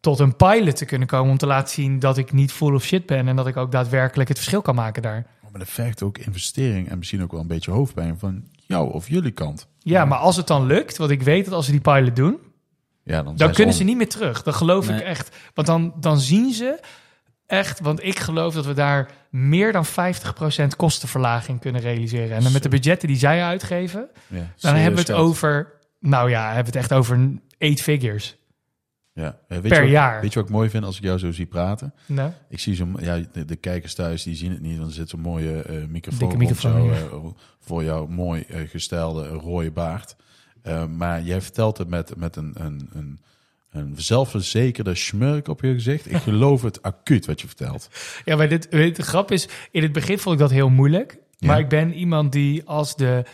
tot 0.00 0.18
een 0.18 0.36
pilot 0.36 0.76
te 0.76 0.84
kunnen 0.84 1.08
komen... 1.08 1.30
om 1.30 1.38
te 1.38 1.46
laten 1.46 1.74
zien 1.74 1.98
dat 1.98 2.18
ik 2.18 2.32
niet 2.32 2.52
full 2.52 2.74
of 2.74 2.84
shit 2.84 3.06
ben... 3.06 3.28
en 3.28 3.36
dat 3.36 3.46
ik 3.46 3.56
ook 3.56 3.72
daadwerkelijk 3.72 4.28
het 4.28 4.38
verschil 4.38 4.62
kan 4.62 4.74
maken 4.74 5.02
daar. 5.02 5.26
Maar 5.50 5.60
dat 5.60 5.68
vergt 5.68 6.02
ook 6.02 6.18
investering 6.18 6.88
en 6.88 6.98
misschien 6.98 7.22
ook 7.22 7.30
wel 7.32 7.40
een 7.40 7.46
beetje 7.46 7.70
hoofdpijn 7.70 8.18
van 8.18 8.44
jou 8.68 8.92
of 8.92 9.08
jullie 9.08 9.30
kant. 9.30 9.68
Ja, 9.78 10.04
maar 10.04 10.18
als 10.18 10.36
het 10.36 10.46
dan 10.46 10.66
lukt, 10.66 10.96
want 10.96 11.10
ik 11.10 11.22
weet 11.22 11.44
dat 11.44 11.54
als 11.54 11.64
ze 11.64 11.70
die 11.70 11.80
pilot 11.80 12.16
doen... 12.16 12.38
Ja, 13.04 13.22
dan, 13.22 13.36
Dan 13.36 13.52
kunnen 13.52 13.74
ze 13.74 13.84
niet 13.84 13.96
meer 13.96 14.08
terug. 14.08 14.42
Dat 14.42 14.54
geloof 14.54 14.88
Nee. 14.88 14.98
ik 14.98 15.04
echt. 15.04 15.36
Want 15.54 15.66
dan, 15.66 15.92
dan 16.00 16.18
zien 16.20 16.52
ze 16.52 16.80
echt... 17.46 17.80
Want 17.80 18.04
ik 18.04 18.18
geloof 18.18 18.54
dat 18.54 18.66
we 18.66 18.72
daar 18.74 19.10
meer 19.30 19.72
dan 19.72 19.86
50% 19.86 19.88
kostenverlaging 20.76 21.60
kunnen 21.60 21.80
realiseren. 21.80 22.36
En 22.36 22.42
dan 22.42 22.52
met 22.52 22.62
de 22.62 22.68
budgetten 22.68 23.08
die 23.08 23.16
zij 23.16 23.42
uitgeven... 23.42 24.08
Ja, 24.26 24.52
Dan 24.60 24.74
hebben 24.74 25.04
we 25.04 25.12
het 25.12 25.20
over... 25.20 25.72
Nou 26.00 26.30
ja, 26.30 26.44
hebben 26.46 26.72
we 26.72 26.78
het 26.78 26.90
echt 26.90 26.92
over 26.92 27.30
eight 27.58 27.80
figures. 27.82 28.36
Ja. 29.18 29.38
Eh, 29.48 29.58
weet 29.58 29.68
Per 29.68 29.76
je 29.76 29.82
wat, 29.82 29.90
jaar. 29.90 30.20
Weet 30.20 30.32
je 30.32 30.38
wat 30.38 30.48
ik 30.48 30.54
mooi 30.54 30.70
vind 30.70 30.84
als 30.84 30.96
ik 30.96 31.02
jou 31.02 31.18
zo 31.18 31.32
zie 31.32 31.46
praten? 31.46 31.94
Nou, 32.06 32.32
Ik 32.48 32.58
zie 32.60 32.74
zo, 32.74 32.88
ja, 33.00 33.20
de, 33.32 33.44
de 33.44 33.56
kijkers 33.56 33.94
thuis 33.94 34.22
die 34.22 34.34
zien 34.34 34.50
het 34.50 34.60
niet, 34.60 34.76
want 34.76 34.88
er 34.88 34.94
zit 34.94 35.08
zo'n 35.08 35.20
mooie 35.20 35.62
eh, 35.62 35.86
microfoon, 35.88 36.32
op 36.32 36.58
jou, 36.58 36.92
eh, 36.92 37.02
voor 37.60 37.84
jouw 37.84 38.06
mooi 38.06 38.46
gestelde 38.48 39.28
rode 39.28 39.70
baard. 39.70 40.16
Maar 40.96 41.22
jij 41.22 41.40
vertelt 41.40 41.78
het 41.78 41.88
met, 41.88 42.16
met 42.16 42.36
een, 42.36 42.54
een, 42.58 42.88
een, 42.92 43.20
een 43.70 43.94
zelfverzekerde 43.96 44.94
schmurk 44.94 45.48
op 45.48 45.60
je 45.60 45.72
gezicht. 45.72 46.10
Ik 46.10 46.16
geloof 46.16 46.62
het 46.62 46.82
acuut 46.82 47.26
wat 47.26 47.40
je 47.40 47.46
vertelt. 47.46 47.88
ja, 48.24 48.36
maar 48.36 48.48
dit, 48.48 48.68
weet, 48.70 48.96
de 48.96 49.02
grap 49.02 49.30
is... 49.30 49.48
In 49.70 49.82
het 49.82 49.92
begin 49.92 50.18
vond 50.18 50.34
ik 50.34 50.40
dat 50.40 50.50
heel 50.50 50.70
moeilijk. 50.70 51.18
Maar 51.38 51.58
ik 51.58 51.68
ben 51.68 51.94
iemand 51.94 52.32
die 52.32 52.64
als 52.64 52.96
de... 52.96 53.24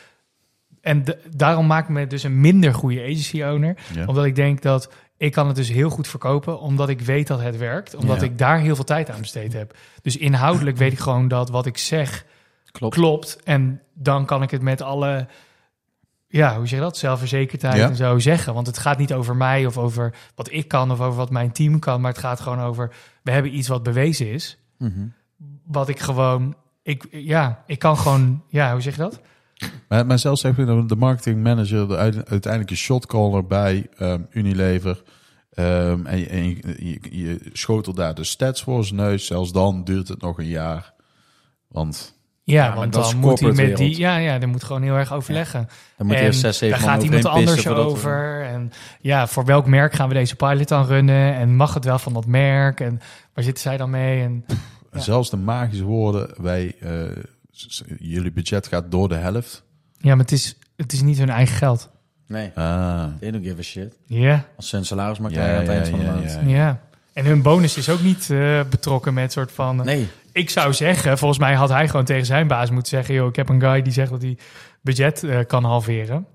En 0.85 1.05
de- 1.05 1.19
daarom 1.37 1.67
maak 1.67 1.83
ik 1.83 1.89
me 1.89 2.07
dus 2.07 2.23
een 2.23 2.41
minder 2.41 2.75
goede 2.75 3.01
agency 3.03 3.43
owner. 3.43 3.77
Ja. 3.95 4.05
Omdat 4.07 4.25
ik 4.25 4.35
denk 4.35 4.63
dat 4.63 4.93
ik 5.17 5.33
kan 5.33 5.47
het 5.47 5.57
dus 5.57 5.69
heel 5.69 5.91
goed 5.91 6.09
verkopen, 6.09 6.61
omdat 6.61 6.89
ik 6.89 7.01
weet 7.01 7.27
dat 7.27 7.41
het 7.41 7.57
werkt, 7.57 7.95
omdat 7.95 8.21
Ja. 8.21 8.27
ik 8.27 8.39
daar 8.39 8.59
heel 8.59 8.75
veel 8.75 8.85
tijd 8.85 9.11
aan 9.11 9.21
besteed 9.21 9.53
heb. 9.53 9.77
Dus 10.03 10.17
inhoudelijk 10.17 10.77
weet 10.77 10.93
ik 10.93 10.99
gewoon 10.99 11.29
dat 11.29 11.51
wat 11.51 11.67
ik 11.67 11.79
zeg 11.79 12.25
Klopt. 12.73 12.95
klopt. 12.95 13.39
En 13.45 13.81
dan 13.95 14.27
kan 14.27 14.43
ik 14.43 14.51
het 14.51 14.63
met 14.63 14.83
alle, 14.83 15.27
ja, 16.29 16.57
hoe 16.57 16.67
zeg 16.67 16.79
je 16.79 16.85
dat, 16.85 16.97
zelfverzekerdheid 16.97 17.77
Ja. 17.77 17.89
en 17.89 17.97
zo 17.97 18.19
zeggen. 18.19 18.55
Want 18.55 18.67
het 18.67 18.79
gaat 18.79 18.99
niet 18.99 19.13
over 19.13 19.37
mij 19.37 19.67
of 19.67 19.79
over 19.79 20.15
wat 20.35 20.53
ik 20.53 20.69
kan 20.69 20.91
of 20.91 21.01
over 21.01 21.17
wat 21.19 21.31
mijn 21.31 21.53
team 21.53 21.79
kan, 21.79 22.01
maar 22.01 22.11
het 22.11 22.21
gaat 22.21 22.41
gewoon 22.41 22.61
over, 22.61 22.93
we 23.23 23.31
hebben 23.31 23.57
iets 23.57 23.69
wat 23.69 23.83
bewezen 23.83 24.31
is, 24.33 24.59
Mhm. 24.79 25.07
wat 25.67 25.89
ik 25.89 25.99
gewoon, 26.01 26.55
ik, 26.83 27.05
ja, 27.11 27.63
ik 27.67 27.79
kan 27.79 27.97
gewoon, 27.97 28.43
ja, 28.49 28.73
hoe 28.73 28.81
zeg 28.81 28.95
je 28.97 29.01
dat? 29.03 29.21
Maar, 29.89 30.07
maar 30.07 30.19
zelfs 30.19 30.41
zeg 30.41 30.55
de 30.55 30.97
marketing 30.99 31.43
manager, 31.43 31.89
de 31.89 31.97
uite- 31.97 32.25
uiteindelijke 32.29 32.77
shotcaller 32.77 33.47
bij 33.47 33.87
ehm, 33.99 34.21
Unilever. 34.31 35.03
ehm, 35.55 36.07
en 36.07 36.19
je, 36.19 36.27
en 36.27 36.49
je, 36.49 36.59
je, 36.79 36.99
je 37.11 37.41
schotelt 37.53 37.97
daar 37.97 38.15
de 38.15 38.25
stats 38.25 38.63
voor 38.63 38.85
zijn 38.85 39.01
neus. 39.01 39.27
Zelfs 39.27 39.53
dan 39.53 39.85
duurt 39.85 40.09
het 40.09 40.21
nog 40.21 40.39
een 40.39 40.47
jaar. 40.47 40.93
Want 41.69 42.15
Ja, 42.43 42.75
want 42.75 42.93
dan 42.93 43.17
moet 43.17 43.41
hij 43.41 43.53
met 43.53 43.77
die, 43.77 43.99
ja, 43.99 44.17
ja, 44.17 44.39
dan 44.39 44.49
moet 44.49 44.65
gewoon 44.65 44.83
heel 44.83 44.95
erg 44.97 45.13
overleggen. 45.13 45.69
Dan 45.97 46.07
moet 46.07 46.17
je 46.17 46.23
eerst 46.23 46.41
zes, 46.41 46.59
zeven 46.59 46.79
daar 46.79 46.89
gaat 46.89 47.03
iemand 47.03 47.25
anders 47.25 47.63
we- 47.65 47.75
over. 47.75 48.43
En 48.43 48.73
ja, 49.01 49.27
voor 49.27 49.45
welk 49.45 49.67
merk 49.67 49.93
gaan 49.93 50.09
we 50.09 50.15
deze 50.15 50.37
pilot 50.37 50.69
dan 50.69 50.87
runnen? 50.87 51.35
En 51.35 51.57
mag 51.57 51.75
het 51.75 51.85
wel 51.85 51.99
van 51.99 52.13
dat 52.13 52.27
merk? 52.27 52.81
En 52.81 53.01
waar 53.35 53.45
zitten 53.45 53.63
zij 53.63 53.77
dan 53.77 53.91
mee? 53.91 54.23
En 54.23 54.45
Ja. 54.93 55.01
zelfs 55.01 55.31
de 55.31 55.37
magische 55.37 55.85
woorden, 55.85 56.43
wij, 56.43 56.75
eh, 56.81 56.91
jullie 57.99 58.33
budget 58.33 58.67
gaat 58.67 58.91
door 58.91 59.09
de 59.09 59.15
helft. 59.15 59.65
ja, 59.99 60.11
maar 60.15 60.25
het 60.25 60.33
is, 60.33 60.57
het 60.77 60.93
is 60.93 61.03
niet 61.03 61.19
hun 61.19 61.31
eigen 61.31 61.57
geld. 61.57 61.91
Nee, 62.27 62.51
Ah, 62.55 63.05
they 63.21 63.31
don't 63.31 63.45
give 63.47 63.59
a 63.59 63.63
shit. 63.63 63.99
Ja, 64.07 64.47
Als 64.57 64.69
ze 64.69 64.77
een 64.77 64.85
salaris 64.85 65.19
maar 65.19 65.31
Ja, 65.31 65.49
aan 65.49 65.55
het 65.59 65.67
ja, 65.67 65.73
eind 65.73 65.89
van 65.89 65.99
de 65.99 66.05
ja, 66.05 66.13
maand. 66.15 66.31
ja. 66.31 66.41
ja. 66.47 66.81
En 67.13 67.25
hun 67.25 67.43
bonus 67.43 67.77
is 67.77 67.89
ook 67.89 68.01
niet 68.03 68.31
eh, 68.31 68.61
betrokken 68.71 69.15
met 69.15 69.33
soort 69.33 69.53
van... 69.53 69.77
Nee, 69.77 70.09
Ik 70.33 70.51
zou 70.51 70.73
zeggen, 70.73 71.19
volgens 71.19 71.41
mij 71.41 71.55
had 71.55 71.69
hij 71.69 71.89
gewoon 71.89 72.05
tegen 72.05 72.27
zijn 72.27 72.47
baas 72.47 72.71
moeten 72.71 72.89
zeggen... 72.91 73.15
joh, 73.15 73.29
ik 73.29 73.37
heb 73.37 73.49
een 73.49 73.61
guy 73.61 73.83
die 73.83 73.93
zegt 73.93 74.11
dat 74.11 74.23
hij 74.23 74.39
budget 74.81 75.23
eh, 75.25 75.39
kan 75.47 75.65
halveren. 75.65 76.27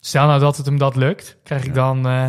Stel 0.00 0.26
nou 0.26 0.40
dat 0.40 0.56
het 0.56 0.66
hem 0.66 0.78
dat 0.78 0.96
lukt, 0.96 1.36
krijg 1.42 1.64
ik 1.64 1.74
dan... 1.74 2.06
eh, 2.06 2.26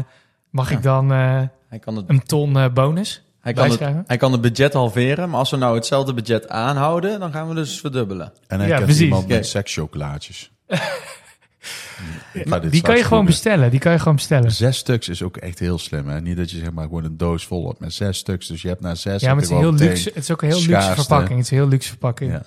mag 0.50 0.70
Ja. 0.70 0.78
ik 0.78 0.84
dan 0.84 1.12
eh, 1.12 1.42
hij 1.68 1.80
kan, 1.80 1.96
het, 1.96 2.10
een 2.10 2.24
ton 2.24 2.58
eh, 2.58 2.74
bonus 2.74 3.24
hij, 3.42 3.54
kan 3.54 3.70
het, 3.70 3.80
hij 4.08 4.18
kan 4.18 4.32
het 4.32 4.42
budget 4.42 4.74
halveren. 4.74 5.30
Maar 5.30 5.40
als 5.40 5.52
we 5.52 5.58
nou 5.58 5.76
hetzelfde 5.76 6.14
budget 6.14 6.50
aanhouden, 6.50 7.20
dan 7.20 7.32
gaan 7.32 7.48
we 7.48 7.56
dus 7.56 7.80
verdubbelen. 7.80 8.34
en 8.48 8.60
hij 8.60 8.68
Ja, 8.68 8.74
kent 8.74 8.86
precies. 8.86 9.04
iemand 9.04 9.28
met 9.28 9.48
ga 12.34 12.60
dit 12.60 12.72
Die 12.72 12.82
kan 12.82 12.98
je 12.98 13.04
gewoon 13.04 13.26
bestellen. 13.26 13.72
Die 13.72 13.80
kan 13.80 13.92
je 13.92 14.00
gewoon 14.00 14.16
bestellen. 14.16 14.52
Zes 14.52 14.78
stuks 14.78 15.10
is 15.10 15.24
ook 15.24 15.38
echt 15.38 15.60
heel 15.60 15.78
slim. 15.78 16.08
Hè? 16.08 16.22
Niet 16.22 16.38
dat 16.38 16.52
je 16.52 16.58
zeg 16.58 16.72
maar 16.72 16.84
gewoon 16.84 17.04
een 17.04 17.18
doos 17.18 17.46
vol 17.46 17.68
hebt 17.68 17.80
met 17.80 17.94
zes 17.94 18.18
stuks. 18.18 18.48
Dus 18.48 18.62
je 18.62 18.68
hebt 18.68 18.82
na 18.82 18.96
zes... 18.96 19.22
Ja, 19.22 19.28
heb 19.28 19.36
maar 19.36 19.46
het 19.46 19.54
is, 19.54 19.60
heel 19.60 19.74
luxe, 19.74 20.10
het 20.14 20.24
is 20.24 20.32
ook 20.32 20.42
een 20.42 20.48
heel 20.48 20.62
luxe 20.62 20.92
verpakking. 20.94 21.30
Het 21.38 21.46
is 21.46 21.52
een 21.52 21.58
heel 21.58 21.68
luxe 21.68 21.90
verpakking. 21.90 22.32
Ja. 22.32 22.44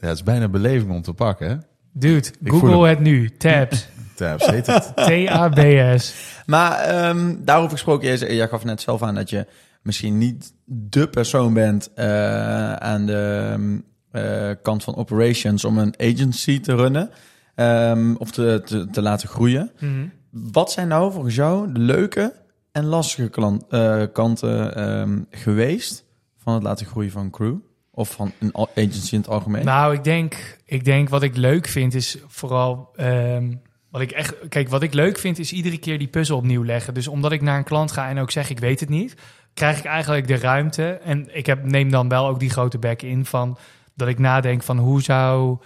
ja, 0.00 0.08
het 0.08 0.16
is 0.16 0.22
bijna 0.22 0.44
een 0.44 0.50
beleving 0.50 0.90
om 0.90 1.02
te 1.02 1.12
pakken. 1.12 1.48
Hè? 1.48 1.56
Dude, 1.92 2.28
Google 2.44 2.88
het 2.88 3.00
nu. 3.00 3.30
Tabs. 3.36 3.86
Tabs 4.16 4.46
heet 4.46 4.66
het. 4.66 4.92
T-A-B-S. 4.96 6.14
Maar 6.46 6.78
ehm, 6.78 7.34
daarover 7.38 7.70
gesproken, 7.70 8.34
jij 8.34 8.48
gaf 8.48 8.64
net 8.64 8.80
zelf 8.80 9.02
aan 9.02 9.14
dat 9.14 9.30
je 9.30 9.46
misschien 9.84 10.18
niet 10.18 10.54
de 10.64 11.08
persoon 11.08 11.54
bent 11.54 11.90
eh, 11.94 12.72
aan 12.72 13.06
de 13.06 13.50
ehm, 13.52 13.78
eh, 14.10 14.50
kant 14.62 14.84
van 14.84 14.96
operations 14.96 15.64
om 15.64 15.78
een 15.78 15.94
agency 15.98 16.60
te 16.60 16.74
runnen 16.74 17.10
ehm, 17.54 18.14
of 18.14 18.30
te, 18.30 18.62
te, 18.64 18.90
te 18.90 19.02
laten 19.02 19.28
groeien. 19.28 19.70
Mhm. 19.80 20.06
Wat 20.30 20.72
zijn 20.72 20.88
nou 20.88 21.12
volgens 21.12 21.34
jou 21.34 21.72
de 21.72 21.80
leuke 21.80 22.34
en 22.72 22.84
lastige 22.84 23.28
klant, 23.28 23.64
eh, 23.68 24.02
kanten 24.12 24.74
ehm, 24.74 25.18
geweest 25.30 26.04
van 26.36 26.54
het 26.54 26.62
laten 26.62 26.86
groeien 26.86 27.10
van 27.10 27.24
een 27.24 27.30
crew? 27.30 27.56
Of 27.90 28.10
van 28.10 28.32
een 28.38 28.54
agency 28.54 29.14
in 29.14 29.20
het 29.20 29.28
algemeen? 29.28 29.64
Nou, 29.64 29.94
ik 29.94 30.04
denk, 30.04 30.58
ik 30.64 30.84
denk 30.84 31.08
wat 31.08 31.22
ik 31.22 31.36
leuk 31.36 31.66
vind 31.66 31.94
is 31.94 32.18
vooral... 32.26 32.88
ehm, 32.96 33.52
wat 33.90 34.02
ik 34.02 34.10
echt, 34.10 34.34
kijk, 34.48 34.68
wat 34.68 34.82
ik 34.82 34.94
leuk 34.94 35.18
vind 35.18 35.38
is 35.38 35.52
iedere 35.52 35.78
keer 35.78 35.98
die 35.98 36.08
puzzel 36.08 36.36
opnieuw 36.36 36.64
leggen. 36.64 36.94
Dus 36.94 37.08
omdat 37.08 37.32
ik 37.32 37.40
naar 37.40 37.58
een 37.58 37.64
klant 37.64 37.92
ga 37.92 38.08
en 38.08 38.18
ook 38.18 38.30
zeg 38.30 38.50
ik 38.50 38.58
weet 38.58 38.80
het 38.80 38.88
niet... 38.88 39.14
krijg 39.54 39.78
ik 39.78 39.84
eigenlijk 39.84 40.26
de 40.26 40.38
ruimte. 40.38 40.88
En 40.92 41.36
ik 41.36 41.46
heb, 41.46 41.64
neem 41.64 41.90
dan 41.90 42.08
wel 42.08 42.26
ook 42.26 42.40
die 42.40 42.50
grote 42.50 42.78
bek 42.78 43.02
in 43.02 43.24
van... 43.24 43.58
dat 43.94 44.08
ik 44.08 44.18
nadenk 44.18 44.62
van 44.62 44.78
hoe 44.78 45.02
zou 45.02 45.58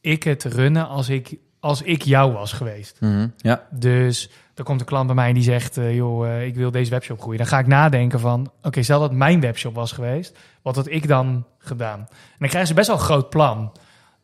ik 0.00 0.22
het 0.22 0.44
runnen 0.44 0.88
als 0.88 1.08
ik, 1.08 1.36
als 1.60 1.82
ik 1.82 2.02
jou 2.02 2.32
was 2.32 2.52
geweest. 2.52 2.96
Mhm, 3.00 3.28
Ja, 3.36 3.66
Dus 3.70 4.30
er 4.54 4.64
komt 4.64 4.80
een 4.80 4.86
klant 4.86 5.06
bij 5.06 5.14
mij 5.14 5.32
die 5.32 5.42
zegt: 5.42 5.76
eh, 5.76 5.94
joh, 5.94 6.26
eh, 6.28 6.46
ik 6.46 6.54
wil 6.54 6.70
deze 6.70 6.90
webshop 6.90 7.20
groeien. 7.20 7.38
Dan 7.38 7.46
ga 7.46 7.58
ik 7.58 7.66
nadenken 7.66 8.20
van: 8.20 8.50
oké, 8.62 8.82
stel 8.82 9.00
dat 9.00 9.12
mijn 9.12 9.40
webshop 9.40 9.74
was 9.74 9.92
geweest, 9.92 10.38
wat 10.62 10.76
had 10.76 10.88
ik 10.88 11.08
dan 11.08 11.46
gedaan? 11.58 11.98
En 11.98 12.08
dan 12.38 12.48
krijgen 12.48 12.66
ze 12.66 12.74
best 12.74 12.86
wel 12.86 12.96
een 12.96 13.02
groot 13.02 13.30
plan. 13.30 13.72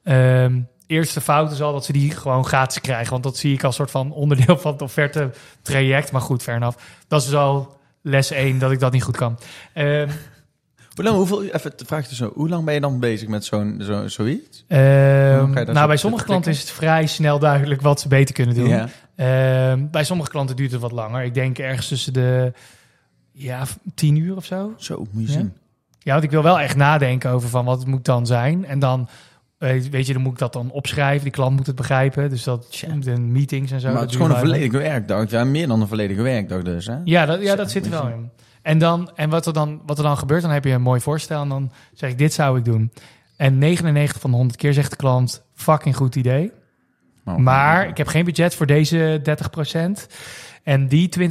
Ehm, 0.02 0.60
eerste 0.86 1.20
fout 1.20 1.52
is 1.52 1.62
al 1.62 1.72
dat 1.72 1.84
ze 1.84 1.92
die 1.92 2.10
gewoon 2.10 2.44
gratis 2.44 2.80
krijgen, 2.80 3.10
want 3.10 3.22
dat 3.22 3.36
zie 3.36 3.54
ik 3.54 3.64
als 3.64 3.74
soort 3.76 3.90
van 3.90 4.12
onderdeel 4.12 4.58
van 4.58 4.72
het 4.72 4.82
offerte 4.82 5.30
traject. 5.62 6.12
Maar 6.12 6.20
goed, 6.20 6.42
ver 6.42 6.62
af. 6.62 7.02
Dat 7.08 7.20
is 7.20 7.26
dus 7.26 7.36
al 7.36 7.78
les 8.02 8.30
1 8.30 8.58
dat 8.58 8.70
ik 8.70 8.80
dat 8.80 8.92
niet 8.92 9.02
goed 9.02 9.16
kan. 9.16 9.38
Ehm, 9.72 10.08
Hoe 10.94 11.04
lang, 11.04 11.16
hoeveel, 11.16 11.42
even 11.44 11.72
de 11.76 11.84
vraag 11.84 12.08
dus 12.08 12.16
zo, 12.18 12.32
hoe 12.34 12.48
lang 12.48 12.64
ben 12.64 12.74
je 12.74 12.80
dan 12.80 13.00
bezig 13.00 13.28
met 13.28 13.44
zo'n 13.44 13.80
zo, 13.82 14.08
zoiets? 14.08 14.64
ehm, 14.68 15.50
nou, 15.72 15.86
bij 15.86 15.96
sommige 15.96 16.24
klanten 16.24 16.50
is 16.52 16.60
het 16.60 16.70
vrij 16.70 17.06
snel 17.06 17.38
duidelijk 17.38 17.80
wat 17.80 18.00
ze 18.00 18.08
beter 18.08 18.34
kunnen 18.34 18.54
doen. 18.54 18.68
Ja. 18.68 18.88
Ehm, 19.16 19.86
bij 19.90 20.04
sommige 20.04 20.30
klanten 20.30 20.56
duurt 20.56 20.72
het 20.72 20.80
wat 20.80 20.92
langer. 20.92 21.22
Ik 21.22 21.34
denk 21.34 21.58
ergens 21.58 21.88
tussen 21.88 22.12
de 22.12 22.52
ja, 23.32 23.62
tien 23.94 24.16
uur 24.16 24.36
of 24.36 24.44
zo. 24.44 24.74
Zo, 24.76 25.06
moet 25.10 25.22
je 25.26 25.32
Ja. 25.32 25.38
zien. 25.38 25.52
Ja, 25.98 26.12
want 26.12 26.24
ik 26.24 26.30
wil 26.30 26.42
wel 26.42 26.60
echt 26.60 26.76
nadenken 26.76 27.30
over 27.30 27.48
van 27.48 27.64
wat 27.64 27.78
het 27.78 27.86
moet 27.88 28.04
dan 28.04 28.26
zijn. 28.26 28.64
En 28.66 28.78
dan 28.78 29.08
Weet, 29.60 29.88
weet 29.88 30.06
je, 30.06 30.12
dan 30.12 30.22
moet 30.22 30.32
ik 30.32 30.38
dat 30.38 30.52
dan 30.52 30.70
opschrijven. 30.70 31.22
Die 31.22 31.32
klant 31.32 31.56
moet 31.56 31.66
het 31.66 31.76
begrijpen. 31.76 32.30
Dus 32.30 32.42
dat 32.42 32.84
de 33.00 33.18
meetings 33.18 33.72
en 33.72 33.80
zo. 33.80 33.86
maar 33.86 33.94
dat 33.94 34.02
het 34.02 34.10
is 34.10 34.16
gewoon 34.16 34.30
een 34.32 34.38
volledige 34.38 34.78
werkdag. 34.78 35.30
Ja, 35.30 35.44
meer 35.44 35.68
dan 35.68 35.80
een 35.80 35.88
volledige 35.88 36.22
werkdag 36.22 36.62
dus, 36.62 36.86
hè? 36.86 36.96
Ja, 37.04 37.26
dat, 37.26 37.42
ja, 37.42 37.56
dat 37.56 37.70
zit 37.70 37.84
er 37.84 37.90
wel 37.90 38.08
in. 38.08 38.30
En, 38.62 38.78
dan, 38.78 39.10
en 39.14 39.30
wat, 39.30 39.46
er 39.46 39.52
dan, 39.52 39.80
wat 39.86 39.98
er 39.98 40.04
dan 40.04 40.16
gebeurt, 40.16 40.42
dan 40.42 40.50
heb 40.50 40.64
je 40.64 40.70
een 40.70 40.82
mooi 40.82 41.00
voorstel. 41.00 41.42
En 41.42 41.48
dan 41.48 41.72
zeg 41.94 42.10
ik, 42.10 42.18
dit 42.18 42.32
zou 42.32 42.58
ik 42.58 42.64
doen. 42.64 42.92
En 43.36 43.58
99 43.58 44.20
van 44.20 44.30
de 44.30 44.36
100 44.36 44.58
keer 44.58 44.72
zegt 44.72 44.90
de 44.90 44.96
klant, 44.96 45.42
fucking 45.54 45.96
goed 45.96 46.16
idee. 46.16 46.52
Oh, 47.24 47.36
Maar 47.36 47.88
ik 47.88 47.96
heb 47.96 48.06
geen 48.06 48.24
budget 48.24 48.54
voor 48.54 48.66
deze 48.66 49.20
30%. 50.08 50.12
En 50.62 50.88
die 50.88 51.08
20%, 51.18 51.22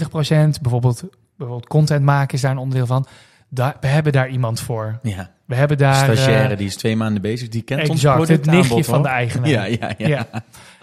bijvoorbeeld, 0.62 1.04
bijvoorbeeld 1.38 1.68
content 1.68 2.06
maken 2.06 2.34
is 2.34 2.42
daar 2.42 2.52
een 2.52 2.58
onderdeel 2.58 2.88
van. 2.88 3.06
Daar, 3.50 3.78
we 3.82 3.88
hebben 3.88 4.12
daar 4.12 4.30
iemand 4.30 4.60
voor. 4.60 5.00
Ja, 5.02 5.32
We 5.46 5.56
hebben 5.56 5.78
daar... 5.78 5.96
stagiaire 5.96 6.52
eh, 6.52 6.58
die 6.58 6.68
is 6.68 6.76
twee 6.76 6.96
maanden 6.96 7.22
bezig, 7.22 7.50
die 7.50 7.62
kent 7.62 7.90
ons 7.90 8.04
exact, 8.04 8.28
het 8.28 8.46
nichtje 8.46 8.84
van 8.84 8.94
hoor. 8.94 9.04
de 9.04 9.10
eigenaar. 9.10 9.50
Ja, 9.50 9.64
ja, 9.64 9.94
ja. 9.98 10.08
Ja. 10.08 10.28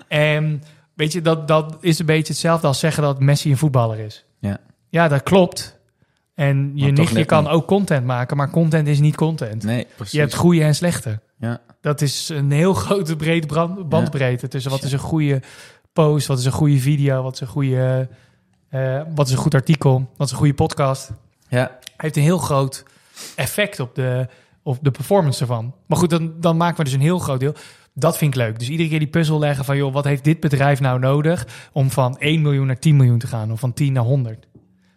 En 0.08 0.62
weet 0.94 1.12
je, 1.12 1.22
dat, 1.22 1.48
dat 1.48 1.76
is 1.80 1.98
een 1.98 2.06
beetje 2.06 2.32
hetzelfde 2.32 2.66
als 2.66 2.78
zeggen 2.78 3.02
dat 3.02 3.20
Messi 3.20 3.50
een 3.50 3.56
voetballer 3.56 3.98
is. 3.98 4.24
Ja. 4.38 4.58
Ja, 4.88 5.08
dat 5.08 5.22
klopt. 5.22 5.78
En 6.34 6.72
je 6.74 6.92
nichtje 6.92 7.24
kan 7.24 7.42
niet. 7.42 7.52
ook 7.52 7.66
content 7.66 8.06
maken, 8.06 8.36
maar 8.36 8.50
content 8.50 8.88
is 8.88 8.98
niet 9.00 9.16
content. 9.16 9.62
Nee, 9.62 9.86
precies. 9.96 10.12
je 10.12 10.20
hebt 10.20 10.34
goede 10.34 10.62
en 10.62 10.74
slechte. 10.74 11.20
ja. 11.38 11.60
Dat 11.80 12.00
is 12.00 12.28
een 12.28 12.50
heel 12.50 12.74
grote 12.84 13.16
brede 13.16 13.46
brand, 13.46 13.88
bandbreedte 13.88 14.48
tussen 14.48 14.70
wat 14.70 14.82
is 14.82 14.92
een 14.92 14.98
goede 14.98 15.42
post, 15.92 16.26
wat 16.26 16.38
is 16.38 16.44
een 16.44 16.52
goede 16.52 16.78
video, 16.78 17.22
wat 17.22 17.34
is 17.34 17.40
een 17.40 17.46
goede, 17.46 18.08
eh, 18.68 19.02
wat 19.14 19.26
is 19.26 19.32
een 19.32 19.38
goed 19.38 19.54
artikel, 19.54 20.10
wat 20.16 20.26
is 20.26 20.32
een 20.32 20.38
goede 20.38 20.54
podcast. 20.54 21.10
Ja, 21.56 21.78
Heeft 21.96 22.16
een 22.16 22.22
heel 22.22 22.38
groot 22.38 22.84
effect 23.36 23.80
op 23.80 23.94
de, 23.94 24.26
op 24.62 24.78
de 24.82 24.90
performance 24.90 25.40
ervan. 25.40 25.74
Maar 25.86 25.98
goed, 25.98 26.10
dan, 26.10 26.34
dan 26.40 26.56
maken 26.56 26.76
we 26.76 26.84
dus 26.84 26.92
een 26.92 27.00
heel 27.00 27.18
groot 27.18 27.40
deel. 27.40 27.54
Dat 27.94 28.18
vind 28.18 28.34
ik 28.34 28.40
leuk. 28.40 28.58
Dus 28.58 28.68
iedere 28.68 28.88
keer 28.88 28.98
die 28.98 29.08
puzzel 29.08 29.38
leggen 29.38 29.64
van, 29.64 29.76
joh, 29.76 29.92
wat 29.92 30.04
heeft 30.04 30.24
dit 30.24 30.40
bedrijf 30.40 30.80
nou 30.80 30.98
nodig 30.98 31.46
om 31.72 31.90
van 31.90 32.18
1 32.18 32.42
miljoen 32.42 32.66
naar 32.66 32.78
10 32.78 32.96
miljoen 32.96 33.18
te 33.18 33.26
gaan 33.26 33.52
of 33.52 33.60
van 33.60 33.72
10 33.72 33.92
naar 33.92 34.02
100? 34.04 34.46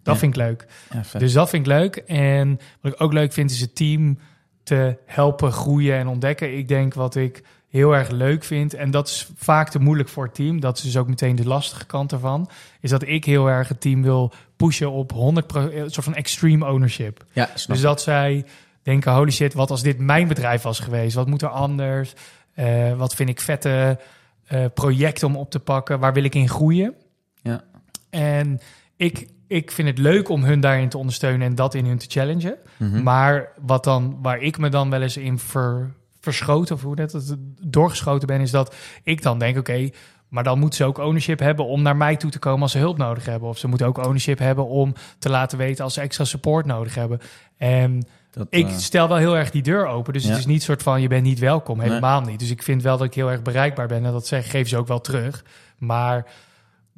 Dat 0.04 0.14
Ja. 0.14 0.20
vind 0.20 0.36
ik 0.36 0.42
leuk. 0.42 0.68
ja. 0.92 1.20
Dus 1.20 1.34
dat 1.34 1.50
vind 1.50 1.66
ik 1.66 1.72
leuk. 1.72 1.96
En 1.96 2.60
wat 2.82 2.94
ik 2.94 3.02
ook 3.02 3.14
leuk 3.14 3.34
vind, 3.34 3.52
is 3.52 3.62
het 3.62 3.76
team 3.76 4.20
te 4.64 4.98
helpen 5.06 5.52
groeien 5.52 5.98
en 5.98 6.08
ontdekken. 6.08 6.58
Ik 6.58 6.68
denk 6.68 6.94
wat 6.94 7.16
ik 7.16 7.44
heel 7.70 7.96
erg 7.96 8.10
leuk 8.10 8.44
vind, 8.44 8.74
en 8.74 8.92
dat 8.92 9.08
is 9.08 9.30
vaak 9.36 9.70
te 9.70 9.80
moeilijk 9.80 10.10
voor 10.10 10.24
het 10.24 10.34
team, 10.34 10.60
dat 10.60 10.78
is 10.78 10.84
dus 10.84 10.98
ook 10.98 11.08
meteen 11.08 11.36
de 11.36 11.48
lastige 11.48 11.86
kant 11.86 12.12
ervan, 12.12 12.50
is 12.82 12.90
dat 12.90 13.08
ik 13.08 13.26
heel 13.26 13.48
erg 13.48 13.68
het 13.68 13.82
team 13.82 14.02
wil 14.02 14.32
pushen 14.56 14.92
op 14.92 15.12
100 15.12 15.56
een 15.56 15.92
soort 15.92 16.06
van 16.06 16.16
extreme 16.16 16.66
ownership. 16.66 17.26
ja, 17.32 17.50
snap 17.54 17.76
Dus 17.76 17.82
dat 17.86 18.02
zij 18.02 18.46
denken, 18.84 19.14
holy 19.14 19.32
shit, 19.32 19.54
wat 19.54 19.72
als 19.72 19.82
dit 19.82 20.00
mijn 20.00 20.28
bedrijf 20.28 20.62
was 20.62 20.80
geweest? 20.80 21.16
Wat 21.16 21.28
moet 21.28 21.42
er 21.42 21.50
anders? 21.50 22.14
Eh, 22.54 22.94
wat 22.94 23.16
vind 23.16 23.30
ik 23.30 23.42
vette 23.42 24.00
eh, 24.46 24.66
projecten 24.74 25.28
om 25.28 25.36
op 25.36 25.52
te 25.52 25.60
pakken? 25.60 26.00
Waar 26.00 26.14
wil 26.14 26.24
ik 26.24 26.36
in 26.36 26.50
groeien? 26.50 26.94
Ja. 27.42 27.64
En 28.10 28.60
ik, 28.96 29.28
ik 29.48 29.72
vind 29.72 29.88
het 29.88 29.98
leuk 29.98 30.30
om 30.30 30.44
hun 30.44 30.60
daarin 30.60 30.90
te 30.90 30.98
ondersteunen 30.98 31.48
en 31.48 31.56
dat 31.56 31.74
in 31.74 31.86
hun 31.86 31.98
te 31.98 32.06
challengen. 32.10 32.58
Mhm. 32.78 33.04
Maar 33.04 33.52
wat 33.62 33.84
dan, 33.84 34.18
waar 34.22 34.40
ik 34.40 34.58
me 34.58 34.70
dan 34.70 34.90
wel 34.90 35.02
eens 35.02 35.18
in 35.18 35.40
ver, 35.40 35.94
verschoten, 36.20 36.76
of 36.76 36.82
hoe 36.82 36.96
dat 36.96 37.12
het 37.12 37.36
doorgeschoten 37.62 38.28
ben, 38.28 38.42
is 38.42 38.52
dat 38.52 38.76
ik 39.04 39.22
dan 39.22 39.40
denk, 39.40 39.58
oké, 39.58 39.90
maar 40.28 40.44
dan 40.44 40.60
moeten 40.60 40.78
ze 40.78 40.86
ook 40.86 40.98
ownership 40.98 41.40
hebben 41.40 41.66
om 41.66 41.82
naar 41.82 41.98
mij 41.98 42.16
toe 42.16 42.32
te 42.32 42.40
komen 42.40 42.62
als 42.62 42.72
ze 42.72 42.78
hulp 42.78 42.98
nodig 42.98 43.26
hebben. 43.26 43.50
Of 43.50 43.58
ze 43.58 43.68
moeten 43.68 43.88
ook 43.88 43.98
ownership 43.98 44.40
hebben 44.40 44.68
om 44.68 44.94
te 45.20 45.30
laten 45.30 45.58
weten 45.58 45.84
als 45.84 45.94
ze 45.94 46.02
extra 46.02 46.24
support 46.26 46.66
nodig 46.66 46.96
hebben. 46.96 47.20
En 47.58 48.08
Dat, 48.32 48.48
ik 48.50 48.68
eh, 48.68 48.78
stel 48.78 49.08
wel 49.08 49.18
heel 49.18 49.38
erg 49.38 49.52
die 49.52 49.62
deur 49.62 49.86
open. 49.88 50.14
Dus 50.14 50.24
Ja. 50.24 50.30
het 50.30 50.40
is 50.40 50.46
niet 50.46 50.64
soort 50.64 50.84
van 50.84 51.02
je 51.02 51.08
bent 51.08 51.24
niet 51.24 51.40
welkom. 51.40 51.78
Nee. 51.78 51.88
Helemaal 51.88 52.22
niet. 52.22 52.40
Dus 52.40 52.50
ik 52.50 52.64
vind 52.64 52.82
wel 52.84 52.98
dat 52.98 53.08
ik 53.08 53.14
heel 53.14 53.32
erg 53.32 53.42
bereikbaar 53.42 53.88
ben. 53.88 54.06
En 54.06 54.12
dat 54.12 54.28
zeg, 54.28 54.50
geven 54.50 54.70
ze 54.70 54.78
ook 54.78 54.88
wel 54.88 55.02
terug. 55.02 55.46
Maar 55.78 56.26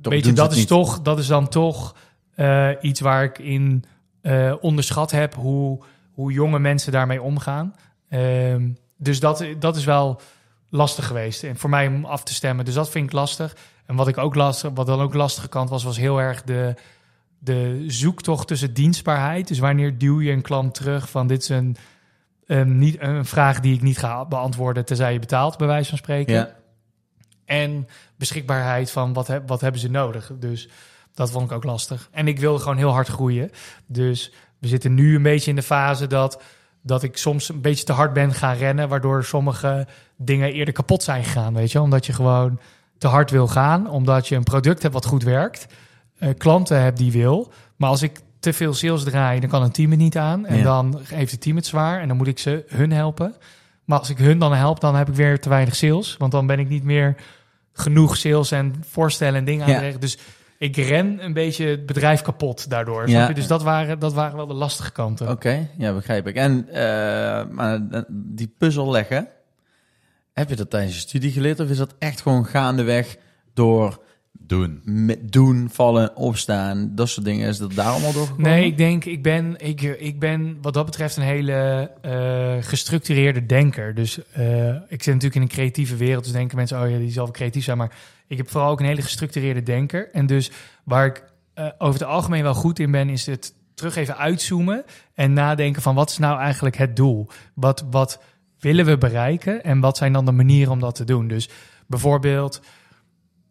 toch 0.02 0.14
weet 0.14 0.26
je, 0.26 0.34
dat 0.34 0.52
is, 0.52 0.58
niet. 0.58 0.68
toch, 0.68 1.02
dat 1.02 1.20
is 1.20 1.28
dan 1.28 1.48
toch 1.48 1.96
eh, 2.36 2.70
iets 2.82 3.00
waar 3.00 3.24
ik 3.24 3.40
in 3.40 3.84
eh, 4.22 4.54
onderschat 4.62 5.12
heb 5.12 5.36
hoe, 5.36 5.84
hoe 6.12 6.32
jonge 6.32 6.60
mensen 6.60 6.92
daarmee 6.92 7.22
omgaan. 7.22 7.76
Ehm, 8.10 8.70
dus 9.04 9.20
dat, 9.20 9.46
dat 9.60 9.76
is 9.76 9.86
wel 9.86 10.22
lastig 10.70 11.08
geweest. 11.08 11.44
En 11.44 11.58
voor 11.58 11.70
mij 11.70 11.88
om 11.88 12.06
af 12.06 12.24
te 12.24 12.34
stemmen. 12.34 12.66
Dus 12.66 12.74
dat 12.74 12.90
vind 12.90 13.06
ik 13.06 13.12
lastig. 13.12 13.56
En 13.86 13.96
wat 13.96 14.08
ik 14.08 14.18
ook 14.18 14.36
lastig, 14.36 14.72
wat 14.74 14.86
dan 14.86 15.02
ook 15.02 15.14
lastige 15.14 15.50
kant 15.50 15.70
was, 15.70 15.84
was 15.84 15.98
heel 15.98 16.20
erg 16.20 16.44
de, 16.44 16.76
de 17.40 17.84
zoektocht 17.88 18.48
tussen 18.48 18.74
dienstbaarheid. 18.74 19.48
Dus 19.48 19.60
wanneer 19.60 19.98
duw 19.98 20.22
je 20.22 20.32
een 20.32 20.42
klant 20.42 20.74
terug 20.74 21.10
van 21.10 21.28
dit 21.28 21.42
is 21.42 21.50
een, 21.50 21.76
een, 22.46 22.78
niet, 22.78 23.02
een 23.02 23.26
vraag 23.26 23.60
die 23.60 23.74
ik 23.74 23.82
niet 23.82 23.98
ga 23.98 24.26
beantwoorden 24.26 24.86
tenzij 24.86 25.14
je 25.14 25.20
betaalt, 25.20 25.58
bij 25.58 25.68
wijze 25.68 25.90
van 25.90 25.98
spreken. 25.98 26.34
Ja, 26.34 26.56
En 27.46 27.88
beschikbaarheid 28.16 28.92
van 28.92 29.14
wat, 29.14 29.28
heb, 29.28 29.48
wat 29.48 29.62
hebben 29.62 29.82
ze 29.82 29.90
nodig. 29.90 30.32
Dus 30.40 30.70
dat 31.14 31.32
vond 31.32 31.46
ik 31.46 31.56
ook 31.56 31.64
lastig. 31.64 32.10
En 32.12 32.28
ik 32.28 32.40
wilde 32.40 32.60
gewoon 32.60 32.78
heel 32.78 32.92
hard 32.94 33.08
groeien. 33.08 33.52
Dus 33.86 34.34
we 34.60 34.68
zitten 34.68 34.94
nu 34.94 35.16
een 35.16 35.24
beetje 35.24 35.50
in 35.50 35.56
de 35.56 35.64
fase 35.64 36.08
dat, 36.08 36.42
dat 36.82 37.04
ik 37.04 37.18
soms 37.18 37.50
een 37.50 37.62
beetje 37.62 37.84
te 37.84 37.92
hard 37.94 38.14
ben 38.14 38.34
gaan 38.34 38.56
rennen, 38.56 38.90
waardoor 38.90 39.24
sommige 39.24 39.88
dingen 40.18 40.54
eerder 40.54 40.74
kapot 40.74 41.04
zijn 41.04 41.24
gegaan. 41.24 41.54
Weet 41.54 41.72
je, 41.72 41.82
omdat 41.82 42.06
je 42.06 42.14
gewoon 42.14 42.60
te 42.98 43.08
hard 43.08 43.32
wil 43.32 43.48
gaan, 43.48 43.90
omdat 43.90 44.28
je 44.28 44.36
een 44.36 44.44
product 44.44 44.82
hebt 44.82 44.94
wat 44.94 45.06
goed 45.06 45.24
werkt, 45.24 45.68
eh, 46.18 46.30
klanten 46.38 46.82
hebt 46.82 46.98
die 46.98 47.12
wil. 47.12 47.52
Maar 47.76 47.90
als 47.90 48.02
ik 48.02 48.20
te 48.40 48.54
veel 48.54 48.74
sales 48.74 49.04
draai, 49.04 49.40
dan 49.40 49.50
kan 49.50 49.64
een 49.64 49.72
team 49.72 49.90
het 49.90 50.00
niet 50.00 50.18
aan. 50.18 50.46
En 50.46 50.58
Ja. 50.58 50.64
dan 50.64 51.00
heeft 51.04 51.32
het 51.32 51.42
team 51.42 51.56
het 51.56 51.66
zwaar 51.66 52.02
en 52.02 52.08
dan 52.08 52.18
moet 52.18 52.28
ik 52.28 52.40
ze 52.40 52.64
hun 52.68 52.92
helpen. 52.92 53.36
Maar 53.86 54.00
als 54.00 54.10
ik 54.10 54.18
hun 54.18 54.40
dan 54.40 54.54
help, 54.54 54.80
dan 54.80 54.96
heb 54.96 55.10
ik 55.10 55.16
weer 55.16 55.40
te 55.40 55.50
weinig 55.50 55.76
sales. 55.76 56.16
Want 56.18 56.32
dan 56.32 56.48
ben 56.48 56.60
ik 56.60 56.70
niet 56.70 56.84
meer 56.84 57.16
genoeg 57.74 58.18
sales 58.18 58.52
en 58.52 58.76
voorstellen 58.90 59.36
en 59.40 59.46
dingen 59.46 59.66
aan 59.66 59.86
Ja. 59.86 59.98
Dus 60.00 60.18
ik 60.62 60.76
ren 60.76 61.24
een 61.24 61.34
beetje 61.34 61.66
het 61.66 61.86
bedrijf 61.86 62.22
kapot 62.22 62.70
daardoor. 62.70 63.02
Ja. 63.02 63.16
snap 63.16 63.28
je? 63.28 63.34
Dus 63.34 63.48
dat 63.48 63.64
waren, 63.64 64.00
dat 64.00 64.14
waren 64.14 64.36
wel 64.36 64.48
de 64.48 64.54
lastige 64.54 64.92
kanten. 64.92 65.30
oké. 65.30 65.70
Ja, 65.78 65.94
begrijp 65.94 66.28
ik. 66.28 66.36
En 66.36 66.70
eh, 66.70 67.48
maar 67.50 67.80
die 68.10 68.54
puzzel 68.58 68.92
leggen, 68.92 69.28
heb 70.34 70.50
je 70.50 70.56
dat 70.56 70.70
tijdens 70.70 70.94
je 70.94 71.00
studie 71.00 71.32
geleerd? 71.32 71.60
Of 71.60 71.70
is 71.70 71.78
dat 71.78 71.96
echt 72.00 72.22
gewoon 72.22 72.46
gaandeweg 72.46 73.18
door 73.54 74.00
Doen. 74.32 74.82
met 74.84 75.32
doen, 75.32 75.70
vallen, 75.72 76.16
opstaan, 76.16 76.92
dat 76.96 77.10
soort 77.10 77.26
dingen? 77.26 77.48
Is 77.48 77.58
dat 77.58 77.74
daar 77.74 77.92
allemaal 77.92 78.14
doorgekomen? 78.14 78.52
Nee, 78.52 78.66
ik 78.66 78.78
denk, 78.78 79.06
ik 79.06 79.24
ben, 79.24 79.56
ik, 79.58 79.82
ik 79.82 80.20
ben 80.20 80.58
wat 80.62 80.74
dat 80.74 80.86
betreft 80.86 81.18
een 81.18 81.24
hele 81.24 81.92
eh, 82.02 82.56
gestructureerde 82.60 83.46
denker. 83.46 83.96
Dus 83.96 84.20
eh, 84.32 84.70
ik 84.70 85.04
zit 85.04 85.14
natuurlijk 85.14 85.36
in 85.36 85.42
een 85.42 85.48
creatieve 85.48 85.96
wereld, 85.96 86.24
dus 86.24 86.34
denken 86.34 86.58
mensen, 86.58 86.82
oh 86.82 86.90
ja, 86.90 86.98
die 86.98 87.12
zal 87.12 87.24
wel 87.24 87.34
creatief 87.34 87.64
zijn. 87.64 87.78
Maar 87.78 87.92
ik 88.32 88.38
heb 88.38 88.50
vooral 88.50 88.70
ook 88.70 88.80
een 88.80 88.86
hele 88.86 89.02
gestructureerde 89.02 89.64
denker. 89.64 90.10
En 90.12 90.26
dus 90.26 90.52
waar 90.84 91.06
ik 91.06 91.24
eh, 91.54 91.68
over 91.78 92.00
het 92.00 92.10
algemeen 92.10 92.44
wel 92.44 92.54
goed 92.54 92.80
in 92.80 92.92
ben, 92.92 93.10
is 93.10 93.26
het 93.26 93.56
terug 93.74 93.96
even 93.96 94.18
uitzoomen 94.18 94.84
en 95.14 95.34
nadenken 95.34 95.82
van 95.82 95.96
wat 95.96 96.10
is 96.10 96.18
nou 96.18 96.40
eigenlijk 96.40 96.78
het 96.78 96.96
doel? 96.96 97.28
Wat, 97.54 97.86
wat 97.90 98.22
willen 98.60 98.86
we 98.86 98.98
bereiken 98.98 99.64
en 99.64 99.80
wat 99.80 99.98
zijn 99.98 100.14
dan 100.14 100.26
de 100.26 100.32
manieren 100.32 100.72
om 100.72 100.80
dat 100.80 100.96
te 100.96 101.04
doen? 101.04 101.28
Dus 101.28 101.50
bijvoorbeeld, 101.88 102.62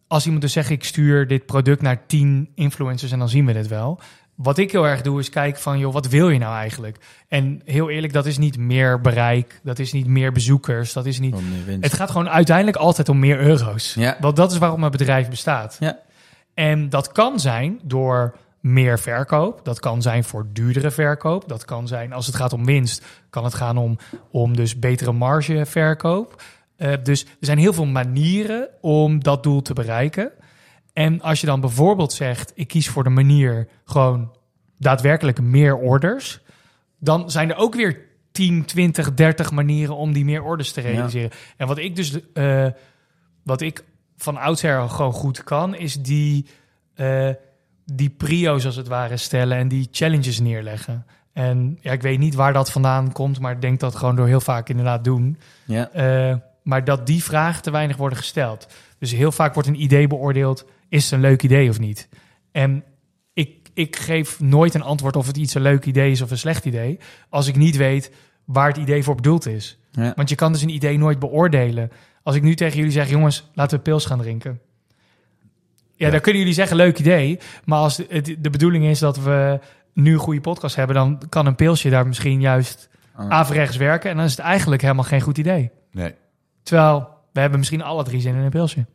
als 0.07 0.25
iemand 0.25 0.43
dus 0.43 0.53
zegt, 0.53 0.71
ik 0.71 0.85
stuur 0.85 1.27
dit 1.27 1.47
product 1.47 1.83
naar 1.83 2.07
10 2.07 2.51
influencers 2.55 3.13
en 3.13 3.19
dan 3.19 3.29
zien 3.29 3.47
we 3.47 3.53
het 3.53 3.69
wel. 3.69 4.01
Wat 4.43 4.59
ik 4.59 4.73
heel 4.73 4.87
erg 4.87 5.03
doe, 5.03 5.19
is 5.19 5.29
kijken 5.29 5.63
van, 5.63 5.79
joh, 5.79 5.93
wat 5.93 6.09
wil 6.09 6.31
je 6.31 6.39
nou 6.39 6.55
eigenlijk? 6.55 6.99
En 7.29 7.63
heel 7.65 7.91
eerlijk, 7.91 8.13
dat 8.13 8.27
is 8.27 8.39
niet 8.39 8.59
meer 8.59 9.01
bereik, 9.01 9.61
dat 9.63 9.79
is 9.79 9.93
niet 9.93 10.07
meer 10.07 10.33
bezoekers, 10.33 10.93
dat 10.93 11.07
is 11.07 11.21
niet... 11.21 11.35
Winst. 11.67 11.85
Het 11.85 11.93
gaat 11.93 12.11
gewoon 12.11 12.29
uiteindelijk 12.29 12.77
altijd 12.77 13.09
om 13.09 13.19
meer 13.19 13.41
euro's. 13.41 13.95
Ja. 13.95 14.17
Want 14.21 14.37
dat 14.37 14.53
is 14.53 14.59
waarom 14.59 14.81
mijn 14.81 14.93
bedrijf 14.93 15.29
bestaat. 15.29 15.77
Ja. 15.81 15.99
En 16.55 16.89
dat 16.89 17.13
kan 17.13 17.41
zijn 17.41 17.81
door 17.83 18.35
meer 18.61 18.99
verkoop. 18.99 19.61
Dat 19.65 19.81
kan 19.81 20.03
zijn 20.03 20.25
voor 20.25 20.47
duurdere 20.53 20.91
verkoop. 20.91 21.49
Dat 21.49 21.65
kan 21.65 21.89
zijn, 21.89 22.13
als 22.13 22.27
het 22.27 22.37
gaat 22.37 22.53
om 22.53 22.65
winst, 22.65 23.05
kan 23.31 23.45
het 23.45 23.55
gaan 23.55 23.77
om, 23.77 23.99
om 24.31 24.57
dus 24.57 24.79
betere 24.79 25.13
margeverkoop. 25.13 26.43
Eh, 26.77 26.93
dus 27.03 27.25
er 27.25 27.29
zijn 27.41 27.59
heel 27.59 27.73
veel 27.73 27.87
manieren 27.87 28.69
om 28.81 29.23
dat 29.23 29.43
doel 29.43 29.63
te 29.63 29.73
bereiken. 29.73 30.33
En 30.93 31.21
als 31.21 31.41
je 31.41 31.47
dan 31.47 31.61
bijvoorbeeld 31.61 32.13
zegt, 32.13 32.53
ik 32.55 32.69
kies 32.69 32.89
voor 32.89 33.05
de 33.05 33.11
manier 33.11 33.69
gewoon 33.85 34.37
daadwerkelijk 34.79 35.41
meer 35.41 35.77
orders, 35.77 36.41
dan 36.99 37.31
zijn 37.31 37.51
er 37.51 37.57
ook 37.57 37.75
weer 37.75 37.99
10, 38.33 38.65
20, 38.65 39.15
30 39.15 39.51
manieren 39.51 39.97
om 39.97 40.13
die 40.13 40.25
meer 40.25 40.43
orders 40.43 40.73
te 40.73 40.81
realiseren. 40.81 41.31
En 41.57 41.67
wat 41.67 41.79
ik 41.79 41.97
dus, 41.97 42.33
eh, 42.33 42.67
wat 43.45 43.61
ik 43.61 43.85
van 44.17 44.37
oudsher 44.37 44.89
gewoon 44.89 45.13
goed 45.13 45.45
kan, 45.45 45.75
is 45.75 46.03
die, 46.03 46.47
eh, 46.95 47.29
die 47.85 48.11
prio's 48.11 48.67
als 48.67 48.77
het 48.77 48.89
ware 48.89 49.17
stellen 49.17 49.59
en 49.59 49.69
die 49.69 49.89
challenges 49.91 50.41
neerleggen. 50.41 51.07
En 51.33 51.79
ja, 51.81 51.93
ik 51.93 52.03
weet 52.03 52.19
niet 52.19 52.35
waar 52.35 52.53
dat 52.53 52.71
vandaan 52.71 53.13
komt, 53.13 53.41
maar 53.41 53.53
ik 53.53 53.61
denk 53.61 53.81
dat 53.81 53.95
gewoon 53.95 54.17
door 54.17 54.27
heel 54.27 54.41
vaak 54.41 54.69
inderdaad 54.69 55.05
doen. 55.05 55.39
Ja, 55.65 55.91
Eh, 55.93 56.37
maar 56.63 56.85
dat 56.85 57.07
die 57.07 57.23
vragen 57.23 57.63
te 57.63 57.71
weinig 57.71 57.97
worden 57.97 58.19
gesteld. 58.19 58.67
Dus 58.99 59.13
heel 59.13 59.33
vaak 59.33 59.55
wordt 59.55 59.69
een 59.69 59.83
idee 59.83 60.07
beoordeeld, 60.07 60.65
is 60.91 61.05
het 61.05 61.13
een 61.13 61.21
leuk 61.21 61.43
idee 61.43 61.69
of 61.69 61.79
niet? 61.79 62.09
En 62.53 62.85
ik, 63.33 63.69
ik 63.75 63.97
geef 63.97 64.41
nooit 64.41 64.75
een 64.75 64.83
antwoord 64.83 65.17
of 65.17 65.27
het 65.27 65.37
iets 65.37 65.55
een 65.55 65.63
leuk 65.63 65.85
idee 65.85 66.11
is 66.11 66.21
of 66.23 66.31
een 66.31 66.39
slecht 66.39 66.65
idee, 66.65 66.99
als 67.29 67.47
ik 67.47 67.57
niet 67.57 67.77
weet 67.77 68.13
waar 68.45 68.69
het 68.69 68.77
idee 68.77 69.03
voor 69.03 69.15
bedoeld 69.15 69.47
is. 69.47 69.79
Ja. 69.93 70.13
Want 70.17 70.29
je 70.29 70.35
kan 70.35 70.53
dus 70.53 70.63
een 70.63 70.69
idee 70.69 70.99
nooit 70.99 71.19
beoordelen. 71.19 71.91
Als 72.23 72.37
ik 72.37 72.43
nu 72.43 72.55
tegen 72.55 72.77
jullie 72.77 72.93
zeg, 72.93 73.09
jongens, 73.09 73.51
laten 73.55 73.77
we 73.77 73.83
pils 73.83 74.07
gaan 74.07 74.19
drinken. 74.19 74.61
Ja, 75.97 76.07
Ja. 76.07 76.11
dan 76.11 76.21
kunnen 76.21 76.41
jullie 76.41 76.57
zeggen, 76.57 76.77
leuk 76.77 76.99
idee. 76.99 77.39
Maar 77.65 77.79
als 77.79 77.97
het, 78.09 78.37
de 78.39 78.51
bedoeling 78.51 78.85
is 78.85 78.99
dat 78.99 79.19
we 79.23 79.61
nu 79.95 80.13
een 80.13 80.19
goede 80.19 80.41
podcast 80.41 80.77
hebben... 80.77 80.97
dan 80.97 81.23
kan 81.29 81.47
een 81.47 81.55
pilsje 81.55 81.91
daar 81.91 82.07
misschien 82.07 82.41
juist 82.41 82.89
Ah. 83.15 83.29
averechts 83.29 83.77
werken. 83.77 84.11
En 84.11 84.17
dan 84.17 84.25
is 84.25 84.31
het 84.31 84.41
eigenlijk 84.41 84.83
helemaal 84.83 85.05
geen 85.05 85.21
goed 85.21 85.39
idee. 85.39 85.71
Nee. 85.93 86.15
Terwijl, 86.63 87.09
we 87.33 87.41
hebben 87.41 87.59
misschien 87.59 87.83
alle 87.83 88.05
drie 88.05 88.21
zin 88.21 88.35
in 88.35 88.41
een 88.41 88.51
pilsje. 88.51 88.87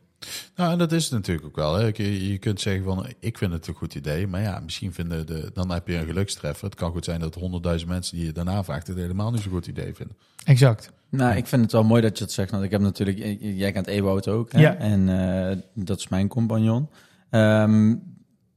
Nou, 0.56 0.72
en 0.72 0.78
dat 0.78 0.92
is 0.92 1.04
het 1.04 1.12
natuurlijk 1.12 1.46
ook 1.46 1.56
wel. 1.56 1.74
Hè. 1.74 1.90
Je, 1.92 2.30
je 2.32 2.38
kunt 2.38 2.60
zeggen 2.60 2.84
van, 2.84 3.06
ik 3.20 3.38
vind 3.38 3.52
het 3.52 3.66
een 3.66 3.74
goed 3.74 3.94
idee. 3.94 4.26
Maar 4.26 4.40
ja, 4.40 4.60
misschien 4.60 4.92
vinden 4.92 5.26
de, 5.26 5.50
dan 5.54 5.70
heb 5.70 5.88
je 5.88 5.96
een 5.96 6.06
gelukstreffer. 6.06 6.64
Het 6.64 6.74
kan 6.74 6.90
goed 6.90 7.04
zijn 7.04 7.20
dat 7.20 7.34
honderdduizend 7.34 7.90
mensen 7.90 8.16
die 8.16 8.26
je 8.26 8.32
daarna 8.32 8.64
vraagt... 8.64 8.86
het 8.86 8.96
helemaal 8.96 9.30
niet 9.30 9.40
zo'n 9.40 9.52
goed 9.52 9.66
idee 9.66 9.94
vinden. 9.94 10.16
Exact. 10.44 10.90
Nou, 11.08 11.36
ik 11.36 11.46
vind 11.46 11.62
het 11.62 11.72
wel 11.72 11.84
mooi 11.84 12.02
dat 12.02 12.18
je 12.18 12.24
het 12.24 12.32
zegt. 12.32 12.50
Want 12.50 12.64
ik 12.64 12.70
heb 12.70 12.80
natuurlijk, 12.80 13.38
jij 13.40 13.72
kent 13.72 13.86
Ewout 13.86 14.28
ook. 14.28 14.52
Hè? 14.52 14.60
Ja. 14.60 14.76
En 14.76 15.08
eh, 15.08 15.56
dat 15.74 15.98
is 15.98 16.08
mijn 16.08 16.28
compagnon. 16.28 16.88
Ehm, 17.30 17.94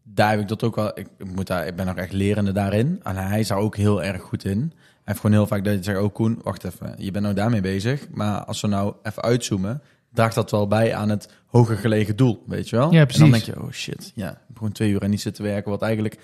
daar 0.04 0.30
heb 0.30 0.40
ik 0.40 0.48
dat 0.48 0.64
ook 0.64 0.76
wel. 0.76 1.00
Ik, 1.00 1.08
ik 1.18 1.36
moet 1.36 1.48
daar, 1.48 1.68
ik 1.68 1.76
ben 1.76 1.86
nog 1.86 1.96
echt 1.96 2.12
lerende 2.12 2.52
daarin. 2.52 3.00
En 3.04 3.16
hij 3.16 3.40
is 3.40 3.48
daar 3.48 3.58
ook 3.58 3.76
heel 3.76 4.04
erg 4.04 4.22
goed 4.22 4.46
in. 4.46 4.60
Hij 4.60 5.02
heeft 5.04 5.20
gewoon 5.20 5.36
heel 5.36 5.48
vaak 5.48 5.64
dat 5.64 5.74
je 5.74 5.84
zegt: 5.84 6.00
Oh, 6.00 6.14
Koen, 6.14 6.40
wacht 6.44 6.64
even. 6.64 6.94
Je 6.98 7.12
bent 7.12 7.24
nou 7.24 7.36
daarmee 7.36 7.62
bezig. 7.62 8.08
Maar 8.12 8.46
als 8.46 8.62
we 8.62 8.68
nou 8.68 8.94
even 9.04 9.24
uitzoomen, 9.24 9.82
draagt 10.14 10.36
dat 10.36 10.52
wel 10.52 10.68
bij 10.68 10.96
aan 10.96 11.10
het 11.10 11.30
hoger 11.46 11.78
gelegen 11.78 12.16
doel. 12.16 12.44
Weet 12.48 12.70
je 12.70 12.76
wel? 12.76 12.92
Ja, 12.92 13.00
En 13.00 13.08
dan 13.08 13.28
precies. 13.28 13.46
denk 13.46 13.58
je: 13.58 13.64
Oh 13.64 13.72
shit, 13.72 14.12
ja, 14.16 14.42
gewoon 14.54 14.72
twee 14.72 14.90
uur 14.90 15.02
en 15.02 15.10
niet 15.10 15.22
zitten 15.22 15.44
werken. 15.44 15.72
Wat 15.72 15.82
eigenlijk. 15.82 16.20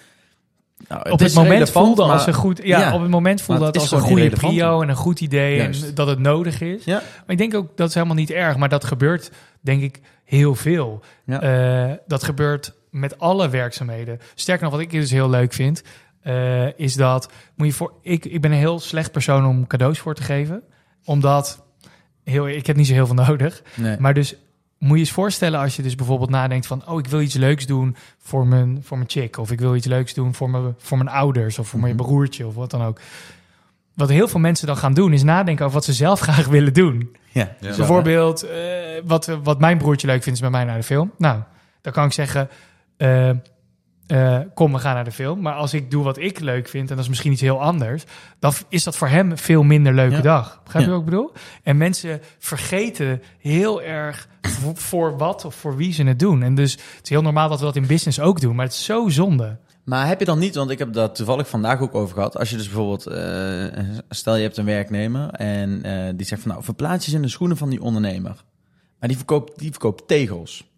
Nou, 0.88 1.02
op 1.02 1.20
het 1.20 1.30
is 1.30 1.36
moment 1.36 1.54
relevant, 1.54 1.86
voelde 1.86 2.12
als 2.12 2.28
een 2.28 2.34
goed, 2.34 2.60
ja, 2.64 2.80
ja, 2.80 2.94
op 2.94 3.02
het 3.02 3.10
moment 3.10 3.42
voelde 3.42 3.66
het 3.66 3.74
dat 3.74 3.82
als 3.82 3.92
een 3.92 4.00
goede 4.00 4.30
prio 4.30 4.82
en 4.82 4.90
een 4.90 4.96
goed 4.96 5.22
idee 5.22 5.56
Juist. 5.56 5.84
en 5.84 5.94
dat 5.94 6.08
het 6.08 6.20
nodig 6.20 6.62
is. 6.62 6.84
Ja. 6.84 6.94
Maar 6.96 7.24
ik 7.28 7.38
denk 7.38 7.56
ook 7.56 7.78
dat 7.78 7.88
is 7.88 7.94
helemaal 7.94 8.16
niet 8.16 8.30
erg, 8.32 8.58
maar 8.58 8.70
dat 8.70 8.84
gebeurt 8.84 9.32
denk 9.62 9.82
ik 9.82 10.02
heel 10.24 10.56
veel. 10.56 11.04
Ja. 11.26 11.42
Eh, 11.42 11.96
dat 12.08 12.24
gebeurt 12.24 12.74
met 12.90 13.20
alle 13.20 13.50
werkzaamheden. 13.50 14.20
Sterker 14.36 14.64
nog, 14.64 14.74
wat 14.74 14.82
ik 14.82 14.92
dus 14.92 15.12
heel 15.12 15.30
leuk 15.30 15.54
vind, 15.54 15.82
eh, 16.22 16.80
is 16.80 16.94
dat 16.94 17.30
moet 17.56 17.68
je 17.68 17.74
voor 17.74 17.94
ik, 18.02 18.26
ik 18.26 18.42
ben 18.42 18.52
een 18.52 18.58
heel 18.58 18.80
slecht 18.80 19.12
persoon 19.12 19.46
om 19.46 19.68
cadeaus 19.68 20.00
voor 20.00 20.16
te 20.16 20.24
geven, 20.24 20.64
omdat 21.06 21.65
heel, 22.26 22.48
ik 22.48 22.66
heb 22.68 22.76
niet 22.76 22.88
zo 22.88 22.94
heel 22.94 23.06
veel 23.08 23.16
nodig. 23.26 23.62
Nee. 23.76 23.96
Maar 24.00 24.14
dus 24.14 24.36
moet 24.78 24.94
je 24.94 25.00
eens 25.00 25.12
voorstellen 25.12 25.60
als 25.60 25.76
je 25.76 25.82
dus 25.82 25.96
bijvoorbeeld 25.96 26.30
nadenkt 26.30 26.68
van... 26.68 26.88
oh, 26.88 27.00
ik 27.00 27.08
wil 27.08 27.22
iets 27.22 27.36
leuks 27.36 27.66
doen 27.66 27.96
voor 28.18 28.48
mijn, 28.48 28.80
voor 28.84 28.98
mijn 28.98 29.10
chick... 29.10 29.38
of 29.38 29.52
ik 29.52 29.60
wil 29.60 29.76
iets 29.76 29.86
leuks 29.86 30.14
doen 30.14 30.34
voor 30.34 30.50
mijn, 30.50 30.76
voor 30.78 30.98
mijn 30.98 31.10
ouders... 31.10 31.60
of 31.60 31.68
voor 31.68 31.80
mijn 31.80 31.96
Mhm. 31.96 32.04
broertje 32.04 32.48
of 32.48 32.56
wat 32.56 32.72
dan 32.72 32.82
ook. 32.84 33.00
Wat 33.94 34.10
heel 34.10 34.28
veel 34.28 34.40
mensen 34.40 34.68
dan 34.68 34.78
gaan 34.78 34.94
doen... 34.94 35.14
is 35.14 35.24
nadenken 35.24 35.64
over 35.66 35.78
wat 35.78 35.86
ze 35.86 35.94
zelf 35.94 36.20
graag 36.30 36.48
willen 36.48 36.74
doen. 36.74 37.16
ja, 37.32 37.56
Bijvoorbeeld, 37.60 38.44
eh, 38.44 38.58
wat, 39.04 39.38
wat 39.44 39.60
mijn 39.60 39.78
broertje 39.78 40.08
leuk 40.08 40.24
vindt 40.24 40.38
is 40.38 40.44
met 40.44 40.52
mij 40.54 40.64
naar 40.64 40.78
de 40.78 40.84
film. 40.84 41.12
Nou, 41.18 41.40
dan 41.82 41.94
kan 41.94 42.06
ik 42.06 42.12
zeggen... 42.14 42.50
eh, 42.98 43.30
eh, 44.08 44.40
kom, 44.54 44.72
we 44.74 44.80
gaan 44.80 44.96
naar 44.96 45.04
de 45.04 45.12
film. 45.12 45.42
Maar 45.42 45.54
als 45.54 45.74
ik 45.74 45.92
doe 45.92 46.04
wat 46.04 46.18
ik 46.18 46.40
leuk 46.40 46.68
vind... 46.68 46.90
en 46.90 46.96
dat 46.96 47.04
is 47.04 47.10
misschien 47.10 47.32
iets 47.32 47.42
heel 47.42 47.62
anders... 47.62 48.04
dan 48.40 48.54
is 48.70 48.84
dat 48.84 48.98
voor 48.98 49.08
hem 49.08 49.32
een 49.32 49.38
veel 49.38 49.64
minder 49.64 49.94
leuke 49.94 50.16
Ja. 50.16 50.22
dag. 50.22 50.62
Begrijp 50.64 50.86
je 50.86 50.92
Ja. 50.92 50.98
wat 50.98 51.06
ik 51.08 51.12
bedoel? 51.12 51.32
En 51.64 51.78
mensen 51.78 52.22
vergeten 52.40 53.22
heel 53.40 53.82
erg 53.82 54.28
voor, 54.42 54.76
voor 54.76 55.18
wat 55.18 55.46
of 55.46 55.56
voor 55.56 55.76
wie 55.76 55.94
ze 55.94 56.04
het 56.04 56.20
doen. 56.20 56.44
En 56.44 56.56
dus 56.56 56.72
het 56.72 57.04
is 57.04 57.10
heel 57.10 57.22
normaal 57.22 57.50
dat 57.50 57.60
we 57.60 57.66
dat 57.66 57.76
in 57.76 57.88
business 57.88 58.20
ook 58.20 58.42
doen. 58.42 58.56
Maar 58.56 58.66
het 58.66 58.74
is 58.74 58.86
zo 58.86 59.10
zonde. 59.10 59.58
Maar 59.84 60.08
heb 60.08 60.20
je 60.20 60.26
dan 60.26 60.40
niet, 60.40 60.56
want 60.56 60.70
ik 60.70 60.80
heb 60.80 60.94
dat 60.94 61.16
toevallig 61.16 61.50
vandaag 61.50 61.80
ook 61.82 61.96
over 61.96 62.16
gehad. 62.16 62.38
Als 62.38 62.50
je 62.50 62.58
dus 62.58 62.66
bijvoorbeeld, 62.66 63.06
eh, 63.08 63.84
stel 64.10 64.36
je 64.36 64.42
hebt 64.42 64.58
een 64.58 64.66
werknemer 64.66 65.30
en 65.30 65.84
eh, 65.84 66.14
die 66.16 66.26
zegt 66.26 66.42
van 66.42 66.52
nou, 66.52 66.64
verplaats 66.64 67.06
je 67.06 67.16
in 67.16 67.22
de 67.22 67.28
schoenen 67.28 67.58
van 67.58 67.70
die 67.70 67.82
ondernemer. 67.82 68.44
Maar 69.00 69.08
die 69.10 69.18
verkoopt, 69.18 69.60
die 69.60 69.70
verkoopt 69.72 70.08
tegels. 70.08 70.74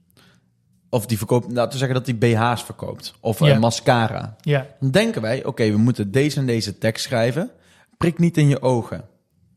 Of 0.89 1.05
die 1.05 1.17
verkoopt, 1.17 1.51
laten 1.51 1.71
we 1.71 1.77
zeggen 1.77 1.95
dat 1.95 2.05
die 2.05 2.15
BH's 2.15 2.63
verkoopt. 2.63 3.13
Of 3.19 3.41
eh, 3.41 3.47
Ja. 3.47 3.59
mascara. 3.59 4.35
Ja, 4.41 4.65
Dan 4.79 4.91
denken 4.91 5.21
wij, 5.21 5.45
oké, 5.45 5.71
we 5.71 5.77
moeten 5.77 6.11
deze 6.11 6.39
en 6.39 6.45
deze 6.45 6.77
tekst 6.77 7.03
schrijven. 7.05 7.49
Prik 7.97 8.19
niet 8.19 8.37
in 8.37 8.47
je 8.47 8.61
ogen 8.61 9.03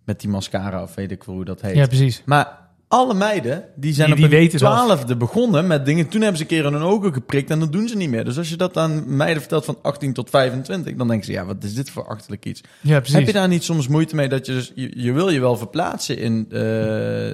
met 0.04 0.20
die 0.20 0.28
mascara 0.30 0.82
of 0.82 0.94
weet 0.94 1.10
ik 1.10 1.24
veel 1.24 1.34
hoe 1.34 1.44
dat 1.44 1.60
heet. 1.60 1.74
ja 1.74 1.86
precies. 1.86 2.22
Maar 2.24 2.58
alle 2.88 3.14
meiden, 3.14 3.64
die 3.76 3.92
zijn 3.92 4.06
Die- 4.06 4.16
die 4.16 4.24
op 4.26 4.30
hun 4.32 4.48
twaalfde 4.48 5.16
begonnen 5.16 5.66
met 5.66 5.84
dingen. 5.84 6.08
Toen 6.08 6.20
hebben 6.20 6.36
ze 6.38 6.42
een 6.42 6.48
keer 6.48 6.64
in 6.64 6.72
hun 6.72 6.82
ogen 6.82 7.12
geprikt 7.12 7.50
en 7.50 7.60
dat 7.60 7.72
doen 7.72 7.88
ze 7.88 7.96
niet 7.96 8.10
meer. 8.10 8.24
Dus 8.24 8.38
als 8.38 8.48
je 8.48 8.56
dat 8.56 8.76
aan 8.76 9.16
meiden 9.16 9.40
vertelt 9.40 9.64
van 9.64 9.78
18 9.82 10.12
tot 10.12 10.30
25, 10.30 10.94
dan 10.96 11.08
denken 11.08 11.26
ze, 11.26 11.32
ja, 11.32 11.44
wat 11.44 11.64
is 11.64 11.74
dit 11.74 11.90
voor 11.90 12.06
achterlijk 12.06 12.44
iets? 12.46 12.60
Ja, 12.80 12.96
precies. 12.98 13.14
Heb 13.16 13.26
je 13.26 13.32
daar 13.32 13.48
niet 13.48 13.62
soms 13.62 13.88
moeite 13.88 14.14
mee 14.14 14.28
dat 14.28 14.46
je 14.46 14.52
dus, 14.52 14.72
je, 14.74 15.02
je 15.02 15.12
wil 15.12 15.28
je 15.30 15.40
wel 15.40 15.56
verplaatsen 15.56 16.18
in, 16.18 16.46
eh, 16.50 17.30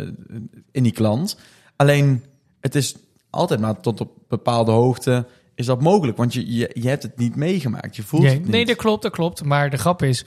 in 0.72 0.82
die 0.82 0.92
klant. 0.92 1.36
Alleen, 1.76 2.24
het 2.60 2.74
is 2.74 2.94
altijd 3.36 3.60
maar 3.60 3.80
tot 3.80 4.00
op 4.00 4.10
bepaalde 4.28 4.70
hoogte 4.72 5.26
is 5.54 5.66
dat 5.66 5.80
mogelijk. 5.80 6.16
Want 6.16 6.32
je, 6.32 6.54
je, 6.54 6.70
je 6.74 6.88
hebt 6.88 7.02
het 7.02 7.16
niet 7.18 7.36
meegemaakt. 7.36 7.96
Je 7.96 8.02
voelt 8.02 8.22
Nee, 8.22 8.32
het 8.32 8.40
niet. 8.42 8.50
nee, 8.50 8.64
dat 8.66 8.76
klopt, 8.76 9.02
dat 9.02 9.12
klopt. 9.12 9.44
Maar 9.44 9.70
de 9.70 9.76
grap 9.76 10.02
is, 10.02 10.24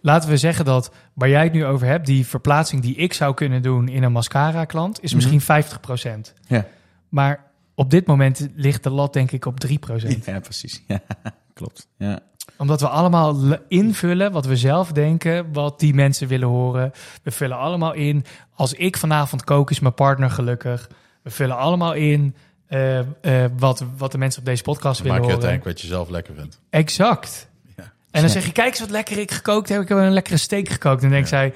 laten 0.00 0.28
we 0.28 0.36
zeggen 0.36 0.64
dat 0.64 0.92
waar 1.12 1.28
jij 1.28 1.42
het 1.42 1.52
nu 1.52 1.64
over 1.64 1.86
hebt, 1.86 2.06
die 2.06 2.26
verplaatsing 2.26 2.82
die 2.82 2.94
ik 2.96 3.12
zou 3.12 3.34
kunnen 3.34 3.62
doen 3.62 3.88
in 3.88 4.02
een 4.02 4.12
mascara 4.12 4.64
klant, 4.64 5.02
is 5.02 5.14
Mhm. 5.14 5.16
misschien 5.16 5.40
50%. 5.40 6.34
Ja. 6.46 6.66
Maar 7.08 7.50
op 7.74 7.90
dit 7.90 8.06
moment 8.06 8.48
ligt 8.54 8.82
de 8.82 8.90
lat 8.90 9.12
denk 9.12 9.30
ik 9.32 9.44
op 9.46 9.60
3%. 9.60 10.24
Ja, 10.24 10.40
precies. 10.40 10.82
Ja, 10.86 11.00
klopt. 11.54 11.88
Ja. 11.98 12.20
Omdat 12.58 12.80
we 12.80 12.88
allemaal 12.88 13.36
le- 13.36 13.62
invullen 13.68 14.32
wat 14.32 14.46
we 14.46 14.56
zelf 14.56 14.92
denken, 14.92 15.52
wat 15.52 15.80
die 15.80 15.94
mensen 15.94 16.28
willen 16.28 16.48
horen. 16.48 16.92
We 17.22 17.30
vullen 17.30 17.56
allemaal 17.58 17.92
in, 17.92 18.24
als 18.54 18.72
ik 18.72 18.96
vanavond 18.96 19.44
kook, 19.44 19.70
is 19.70 19.80
mijn 19.80 19.94
partner 19.94 20.30
gelukkig. 20.30 20.90
We 21.22 21.30
vullen 21.30 21.56
allemaal 21.56 21.92
in 21.94 22.34
eh, 22.72 22.98
eh, 23.44 23.50
wat, 23.58 23.84
wat 23.96 24.12
de 24.12 24.18
mensen 24.18 24.40
op 24.40 24.46
deze 24.46 24.62
podcast 24.62 25.02
Dan 25.02 25.06
willen 25.06 25.20
maak 25.20 25.30
je 25.30 25.34
horen. 25.34 25.48
uiteindelijk 25.50 25.64
wat 25.64 25.80
je 25.80 25.86
zelf 25.96 26.08
lekker 26.10 26.34
vindt. 26.34 26.58
Exact. 26.70 27.48
Ja. 27.76 27.82
En 28.10 28.20
dan 28.20 28.30
zeg 28.30 28.44
je, 28.44 28.52
kijk 28.52 28.68
eens 28.68 28.80
wat 28.80 28.90
lekker 28.90 29.18
ik 29.18 29.30
gekookt 29.30 29.68
heb. 29.68 29.80
Ik 29.82 29.88
heb 29.88 29.98
een 29.98 30.12
lekkere 30.12 30.36
steak 30.36 30.68
gekookt. 30.68 30.96
En 30.96 31.02
dan 31.02 31.10
denkt 31.10 31.28
zij, 31.28 31.52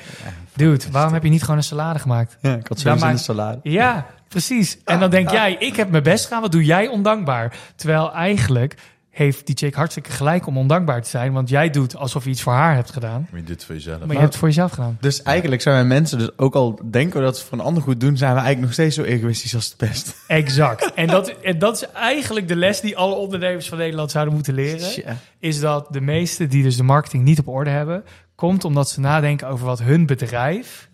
dude, 0.54 0.84
waarom 0.90 1.12
heb 1.12 1.22
je 1.22 1.28
niet 1.28 1.40
gewoon 1.42 1.56
een 1.56 1.62
salade 1.62 1.98
gemaakt? 1.98 2.36
ja, 2.40 2.54
ik 2.56 2.66
had 2.66 2.78
sowieso 2.78 3.06
maakt- 3.06 3.20
salade. 3.20 3.58
Ja, 3.62 4.06
precies. 4.28 4.78
En 4.84 5.00
dan 5.00 5.10
denk 5.10 5.30
jij, 5.30 5.56
ik 5.58 5.76
heb 5.76 5.90
mijn 5.90 6.02
best 6.02 6.24
gedaan. 6.24 6.40
Wat 6.40 6.52
doe 6.52 6.64
jij 6.64 6.86
ondankbaar? 6.88 7.56
Terwijl 7.76 8.12
eigenlijk 8.12 8.74
heeft 9.16 9.46
die 9.46 9.56
chick 9.56 9.74
hartstikke 9.74 10.10
gelijk 10.10 10.46
om 10.46 10.58
ondankbaar 10.58 11.02
te 11.02 11.08
zijn. 11.08 11.32
Want 11.32 11.48
jij 11.48 11.70
doet 11.70 11.96
alsof 11.96 12.24
je 12.24 12.30
iets 12.30 12.42
voor 12.42 12.52
haar 12.52 12.74
hebt 12.74 12.90
gedaan. 12.90 13.26
Maar 13.30 13.40
je 13.40 13.46
doet 13.46 13.54
het 13.54 13.64
voor 13.64 13.74
jezelf. 13.74 13.98
Maar 13.98 14.08
je 14.08 14.14
hebt 14.14 14.28
het 14.28 14.36
voor 14.36 14.48
jezelf 14.48 14.70
gedaan. 14.70 14.96
Dus 15.00 15.22
eigenlijk 15.22 15.62
zijn 15.62 15.74
wij 15.74 15.84
mensen, 15.84 16.18
dus 16.18 16.38
ook 16.38 16.54
al 16.54 16.80
denken 16.90 17.18
we 17.18 17.24
dat 17.24 17.38
ze 17.38 17.44
voor 17.44 17.58
een 17.58 17.64
ander 17.64 17.82
goed 17.82 18.00
doen, 18.00 18.16
zijn 18.16 18.30
we 18.30 18.40
eigenlijk 18.40 18.66
nog 18.66 18.72
steeds 18.72 18.94
zo 18.94 19.02
egoïstisch 19.02 19.54
als 19.54 19.66
het 19.66 19.76
best. 19.76 20.24
Exact. 20.26 20.92
En 20.94 21.06
dat, 21.06 21.28
en 21.28 21.58
dat 21.58 21.76
is 21.76 21.90
eigenlijk 21.90 22.48
de 22.48 22.56
les 22.56 22.80
die 22.80 22.96
alle 22.96 23.14
ondernemers 23.14 23.68
van 23.68 23.78
Nederland 23.78 24.10
zouden 24.10 24.34
moeten 24.34 24.54
leren. 24.54 24.90
Tja. 24.90 25.16
Is 25.38 25.60
dat 25.60 25.86
de 25.90 26.00
meesten 26.00 26.48
die 26.48 26.62
dus 26.62 26.76
de 26.76 26.82
marketing 26.82 27.24
niet 27.24 27.38
op 27.38 27.48
orde 27.48 27.70
hebben, 27.70 28.04
komt 28.34 28.64
omdat 28.64 28.88
ze 28.88 29.00
nadenken 29.00 29.48
over 29.48 29.66
wat 29.66 29.82
hun 29.82 30.06
bedrijf 30.06 30.90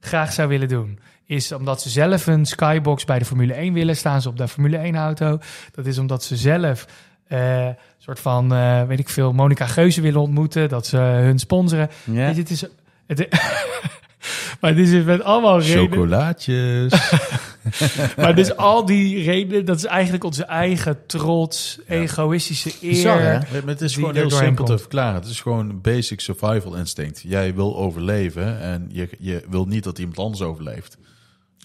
graag 0.00 0.32
zou 0.32 0.48
willen 0.48 0.68
doen. 0.68 0.98
Is 1.24 1.52
omdat 1.52 1.82
ze 1.82 1.88
zelf 1.88 2.26
een 2.26 2.46
skybox 2.46 3.04
bij 3.04 3.18
de 3.18 3.24
Formule 3.24 3.52
1 3.52 3.72
willen, 3.72 3.96
staan 3.96 4.22
ze 4.22 4.28
op 4.28 4.36
de 4.36 4.48
Formule 4.48 4.76
1 4.76 4.96
auto. 4.96 5.38
Dat 5.72 5.86
is 5.86 5.98
omdat 5.98 6.24
ze 6.24 6.36
zelf 6.36 6.86
eh, 7.28 7.66
een 7.66 7.76
soort 7.98 8.20
van, 8.20 8.54
eh, 8.54 8.82
weet 8.82 8.98
ik 8.98 9.08
veel, 9.08 9.32
Monica 9.32 9.66
Geuze 9.66 10.00
willen 10.00 10.20
ontmoeten. 10.20 10.68
Dat 10.68 10.86
ze 10.86 10.96
hun 10.96 11.38
sponsoren. 11.38 11.90
Ja. 12.04 12.26
Weet 12.26 12.34
je, 12.34 12.40
het 12.40 12.50
is... 12.50 12.64
Het, 13.06 13.28
maar 14.60 14.74
dit 14.74 14.88
is 14.88 15.04
met 15.04 15.22
allemaal 15.22 15.60
redenen. 15.60 15.88
Chocolaatjes. 15.88 16.92
Maar 18.16 18.34
dus 18.34 18.56
al 18.56 18.84
die 18.84 19.24
redenen, 19.24 19.64
dat 19.64 19.76
is 19.76 19.84
eigenlijk 19.84 20.24
onze 20.24 20.44
eigen 20.44 21.06
trots, 21.06 21.78
egoïstische 21.86 22.72
eer. 22.80 22.90
Bizar, 22.90 23.20
hè? 23.20 23.32
Maar 23.32 23.62
het 23.66 23.80
is 23.80 23.94
gewoon 23.94 24.14
heel 24.14 24.30
simpel 24.30 24.64
te 24.64 24.78
verklaren. 24.78 25.20
Het 25.20 25.30
is 25.30 25.40
gewoon 25.40 25.70
een 25.70 25.80
basic 25.80 26.20
survival 26.20 26.74
instinct. 26.76 27.22
Jij 27.26 27.54
wil 27.54 27.76
overleven 27.76 28.60
en 28.60 28.88
je, 28.92 29.08
je 29.18 29.42
wil 29.48 29.64
niet 29.64 29.84
dat 29.84 29.98
iemand 29.98 30.18
anders 30.18 30.42
overleeft. 30.42 30.98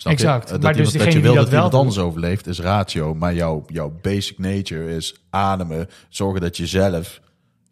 Snap 0.01 0.17
je? 0.17 0.23
Exact. 0.23 0.45
Eh, 0.45 0.51
Dat 0.51 0.61
Maar 0.61 0.73
dus 0.73 0.91
dat 0.91 1.13
je 1.13 1.19
wil 1.19 1.33
dat, 1.33 1.43
dat 1.43 1.49
wel 1.49 1.63
iemand 1.63 1.73
anders 1.73 1.97
overleeft 1.97 2.47
is 2.47 2.59
ratio. 2.59 3.13
Maar 3.13 3.33
jouw, 3.33 3.63
jouw 3.67 3.99
basic 4.01 4.39
nature 4.39 4.95
is 4.95 5.15
ademen. 5.29 5.87
Zorgen 6.09 6.41
dat 6.41 6.57
je 6.57 6.67
zelf 6.67 7.21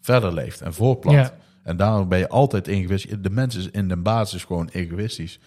verder 0.01 0.33
leeft 0.33 0.61
en 0.61 0.73
voortplant. 0.73 1.17
Ja. 1.17 1.33
En 1.63 1.77
daarom 1.77 2.07
ben 2.07 2.19
je 2.19 2.29
altijd 2.29 2.67
egoïstisch. 2.67 3.15
De 3.19 3.29
mens 3.29 3.55
is 3.55 3.69
in 3.69 3.87
de 3.87 3.97
basis 3.97 4.43
gewoon 4.43 4.69
egoïstisch. 4.71 5.39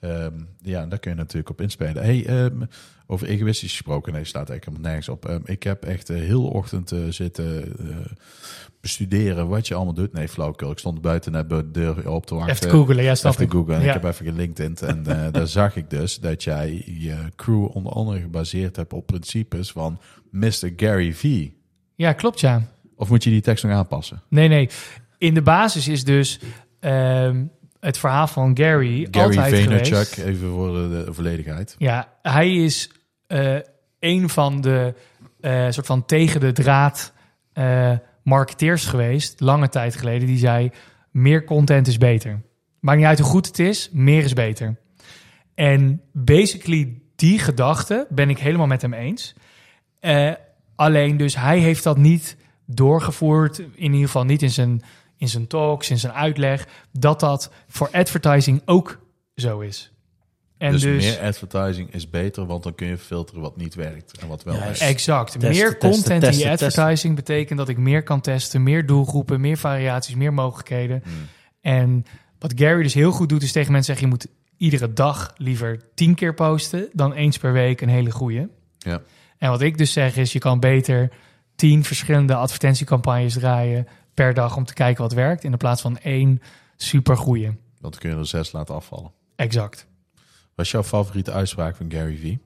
Ehm, 0.00 0.32
ja, 0.62 0.86
daar 0.86 0.98
kun 0.98 1.10
je 1.10 1.16
natuurlijk 1.16 1.50
op 1.50 1.60
inspelen. 1.60 2.02
Hey, 2.02 2.26
ehm, 2.26 2.62
over 3.06 3.26
egoïstisch 3.26 3.70
gesproken, 3.70 4.12
nee, 4.12 4.24
staat 4.24 4.48
eigenlijk 4.48 4.64
helemaal 4.64 4.90
nergens 4.90 5.08
op. 5.08 5.28
Ehm, 5.28 5.40
ik 5.44 5.62
heb 5.62 5.84
echt 5.84 6.06
de 6.06 6.14
hele 6.14 6.38
ochtend 6.38 6.92
eh, 6.92 6.98
zitten 7.08 7.62
eh, 7.78 7.96
bestuderen 8.80 9.48
wat 9.48 9.68
je 9.68 9.74
allemaal 9.74 9.94
doet. 9.94 10.12
Nee, 10.12 10.28
flauwkul. 10.28 10.70
Ik 10.70 10.78
stond 10.78 11.00
buiten 11.00 11.32
bij 11.32 11.44
de 11.58 11.70
deur 11.70 12.10
op 12.10 12.26
te 12.26 12.34
wachten. 12.34 12.54
Even 12.54 12.70
googelen, 12.70 13.04
ja, 13.04 13.14
snap 13.14 13.32
Even 13.32 13.50
googlen. 13.50 13.76
En 13.76 13.82
Ja. 13.82 13.86
Ik 13.94 14.02
heb 14.02 14.12
even 14.12 14.26
gelinkt 14.26 14.60
en 14.60 15.06
eh, 15.06 15.32
daar 15.32 15.46
zag 15.60 15.76
ik 15.76 15.90
dus 15.90 16.18
dat 16.20 16.44
jij 16.44 16.82
je 16.86 17.16
crew 17.36 17.76
onder 17.76 17.92
andere 17.92 18.20
gebaseerd 18.20 18.76
hebt 18.76 18.92
op 18.92 19.06
principes 19.06 19.72
van 19.72 20.00
Mr. 20.30 20.72
Gary 20.76 21.12
V. 21.12 21.48
Ja, 21.94 22.12
klopt 22.12 22.40
ja. 22.40 22.62
Of 22.96 23.08
moet 23.08 23.24
je 23.24 23.30
die 23.30 23.40
tekst 23.40 23.64
nog 23.64 23.72
aanpassen? 23.72 24.22
Nee, 24.28 24.48
nee. 24.48 24.68
In 25.18 25.34
de 25.34 25.42
basis 25.42 25.88
is 25.88 26.04
dus... 26.04 26.40
het 27.80 27.98
verhaal 27.98 28.26
van 28.26 28.56
Gary, 28.56 29.08
Gary 29.10 29.36
altijd 29.36 29.54
Vaynerchuk, 29.54 30.08
geweest. 30.08 30.18
even 30.18 30.48
voor 30.48 30.72
de, 30.72 31.06
volledigheid. 31.08 31.74
Ja, 31.78 32.12
hij 32.22 32.54
is 32.54 32.90
eh, 33.26 33.56
een 33.98 34.28
van 34.28 34.60
de 34.60 34.94
eh, 35.40 35.66
soort 35.68 35.86
van 35.86 36.04
tegen 36.04 36.40
de 36.40 36.52
draad 36.52 37.12
eh, 37.52 37.92
marketeers 38.22 38.84
geweest, 38.84 39.40
lange 39.40 39.68
tijd 39.68 39.96
geleden, 39.96 40.26
die 40.26 40.38
zei: 40.38 40.70
meer 41.10 41.44
content 41.44 41.86
is 41.86 41.98
beter. 41.98 42.42
Maakt 42.80 42.98
niet 42.98 43.06
uit 43.06 43.18
hoe 43.18 43.28
goed 43.28 43.46
het 43.46 43.58
is, 43.58 43.88
meer 43.92 44.24
is 44.24 44.32
beter. 44.32 44.76
En 45.54 46.00
basically 46.12 47.00
die 47.16 47.38
gedachte 47.38 48.06
ben 48.08 48.30
ik 48.30 48.38
helemaal 48.38 48.66
met 48.66 48.82
hem 48.82 48.92
eens. 48.92 49.34
Alleen 50.76 51.16
dus 51.16 51.36
hij 51.36 51.58
heeft 51.58 51.82
dat 51.82 51.96
niet 51.96 52.36
doorgevoerd, 52.66 53.58
in 53.58 53.92
ieder 53.92 54.00
geval 54.00 54.24
niet 54.24 54.42
in 54.42 54.50
zijn, 54.50 54.82
in 55.20 55.28
zijn 55.28 55.46
talks, 55.46 55.90
in 55.90 55.98
zijn 55.98 56.12
uitleg, 56.12 56.66
dat 56.92 57.20
dat 57.20 57.50
voor 57.68 57.88
advertising 57.92 58.62
ook 58.64 58.98
zo 59.34 59.60
is. 59.60 59.92
En 60.58 60.72
dus, 60.72 60.82
dus, 60.82 61.04
meer 61.04 61.20
advertising 61.20 61.92
is 61.92 62.10
beter, 62.10 62.46
want 62.46 62.62
dan 62.62 62.74
kun 62.74 62.86
je 62.86 62.98
filteren 62.98 63.40
wat 63.40 63.56
niet 63.56 63.74
werkt 63.74 64.18
en 64.18 64.28
wat 64.28 64.42
wel 64.42 64.54
Ja, 64.54 64.60
werkt. 64.60 64.80
Exact. 64.80 65.32
Testen, 65.32 65.50
meer 65.50 65.78
testen, 65.78 65.90
content 65.90 66.20
testen, 66.20 66.44
in 66.44 66.50
je 66.50 66.56
testen. 66.56 66.66
advertising 66.66 67.14
betekent 67.14 67.58
dat 67.58 67.68
ik 67.68 67.78
meer 67.78 68.02
kan 68.02 68.20
testen, 68.20 68.62
meer 68.62 68.86
doelgroepen, 68.86 69.40
meer 69.40 69.56
variaties, 69.56 70.14
meer 70.14 70.32
mogelijkheden. 70.32 71.02
Hmm. 71.04 71.12
En 71.60 72.04
wat 72.38 72.52
Gary 72.56 72.82
dus 72.82 72.94
heel 72.94 73.10
goed 73.10 73.28
doet, 73.28 73.42
is 73.42 73.52
tegen 73.52 73.72
mensen 73.72 73.96
zeggen: 73.96 74.06
je 74.06 74.12
moet 74.12 74.34
iedere 74.56 74.92
dag 74.92 75.34
liever 75.36 75.80
tien 75.94 76.14
keer 76.14 76.34
posten 76.34 76.88
dan 76.92 77.12
eens 77.12 77.38
per 77.38 77.52
week 77.52 77.80
een 77.80 77.88
hele 77.88 78.10
goede. 78.10 78.48
Ja. 78.78 79.02
En 79.38 79.50
wat 79.50 79.60
ik 79.60 79.78
dus 79.78 79.92
zeg 79.92 80.16
is: 80.16 80.32
je 80.32 80.38
kan 80.38 80.60
beter 80.60 81.10
tien 81.54 81.84
verschillende 81.84 82.34
advertentiecampagnes 82.34 83.34
draaien 83.34 83.86
per 84.14 84.34
dag 84.34 84.56
om 84.56 84.64
te 84.64 84.74
kijken 84.74 85.02
wat 85.02 85.12
werkt, 85.12 85.44
in 85.44 85.50
de 85.50 85.56
plaats 85.56 85.80
van 85.80 85.98
één 85.98 86.42
super 86.76 87.16
goede. 87.16 87.54
Want 87.80 87.92
dan 87.92 88.02
kun 88.02 88.10
je 88.10 88.16
er 88.16 88.26
zes 88.26 88.52
laten 88.52 88.74
afvallen. 88.74 89.12
Exact. 89.36 89.86
Wat 90.54 90.66
is 90.66 90.70
jouw 90.70 90.82
favoriete 90.82 91.32
uitspraak 91.32 91.76
van 91.76 91.92
Gary 91.92 92.16
Vee? 92.16 92.40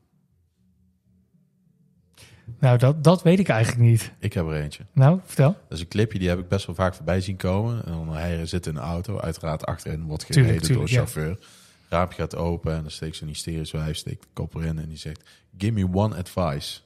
Nou, 2.58 2.78
dat, 2.78 3.04
dat 3.04 3.22
weet 3.22 3.38
ik 3.38 3.48
eigenlijk 3.48 3.88
niet. 3.88 4.12
Ik 4.18 4.32
heb 4.32 4.46
er 4.46 4.62
eentje. 4.62 4.86
Nou, 4.92 5.20
vertel. 5.24 5.52
Dat 5.52 5.78
is 5.78 5.80
een 5.80 5.88
clipje, 5.88 6.18
die 6.18 6.28
heb 6.28 6.38
ik 6.38 6.48
best 6.48 6.66
wel 6.66 6.74
vaak 6.74 6.94
voorbij 6.94 7.20
zien 7.20 7.36
komen. 7.36 7.84
En 7.84 7.92
dan 7.92 8.08
hij 8.08 8.46
zit 8.46 8.66
in 8.66 8.76
een 8.76 8.82
auto, 8.82 9.20
uiteraard 9.20 9.66
achterin 9.66 10.04
wordt 10.04 10.24
gereden 10.24 10.44
Tuurlijk, 10.44 10.66
tuurlijk, 10.66 10.90
door 10.90 10.98
ja. 10.98 11.02
een 11.02 11.08
chauffeur. 11.12 11.46
Raampje 11.88 12.20
gaat 12.20 12.36
open 12.36 12.74
en 12.74 12.80
dan 12.80 12.90
steekt 12.90 13.16
zo'n 13.16 13.28
hysterisch 13.28 13.70
wijf, 13.70 13.96
steekt 13.96 14.22
de 14.22 14.28
kop 14.32 14.54
erin 14.54 14.78
en 14.78 14.88
die 14.88 14.96
zegt, 14.96 15.22
give 15.58 15.72
me 15.72 15.88
one 15.92 16.16
advice. 16.16 16.80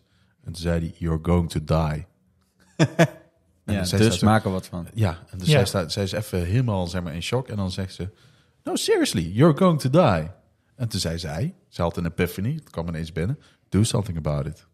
En 0.45 0.53
toen 0.53 0.63
zei 0.63 0.81
hij, 0.81 0.95
you're 0.99 1.19
going 1.23 1.51
to 1.51 1.65
die. 1.65 2.07
En 3.69 3.75
Ja, 3.75 3.81
dus 3.81 4.23
er 4.23 4.51
wat 4.51 4.67
van. 4.67 4.87
Ja, 4.95 5.19
en 5.31 5.39
dus 5.39 5.47
Ja. 5.49 5.53
zij, 5.55 5.65
staat, 5.65 5.93
zij 5.93 6.03
is 6.03 6.13
even 6.13 6.45
helemaal 6.45 6.87
zeg 6.87 7.03
maar, 7.03 7.15
in 7.15 7.23
shock. 7.23 7.49
En 7.49 7.57
dan 7.57 7.71
zegt 7.71 7.95
ze, 7.95 8.09
no, 8.65 8.77
seriously, 8.77 9.23
you're 9.33 9.57
going 9.57 9.81
to 9.81 9.91
die. 9.91 10.31
En 10.77 10.89
toen 10.89 11.01
zei 11.01 11.19
zij, 11.19 11.55
ze 11.69 11.83
had 11.83 11.97
een 11.97 12.07
epiphany, 12.07 12.55
het 12.55 12.71
kwam 12.71 12.89
ineens 12.89 13.13
binnen, 13.13 13.39
do 13.69 13.83
something 13.83 14.19
about 14.19 14.47
it. 14.47 14.67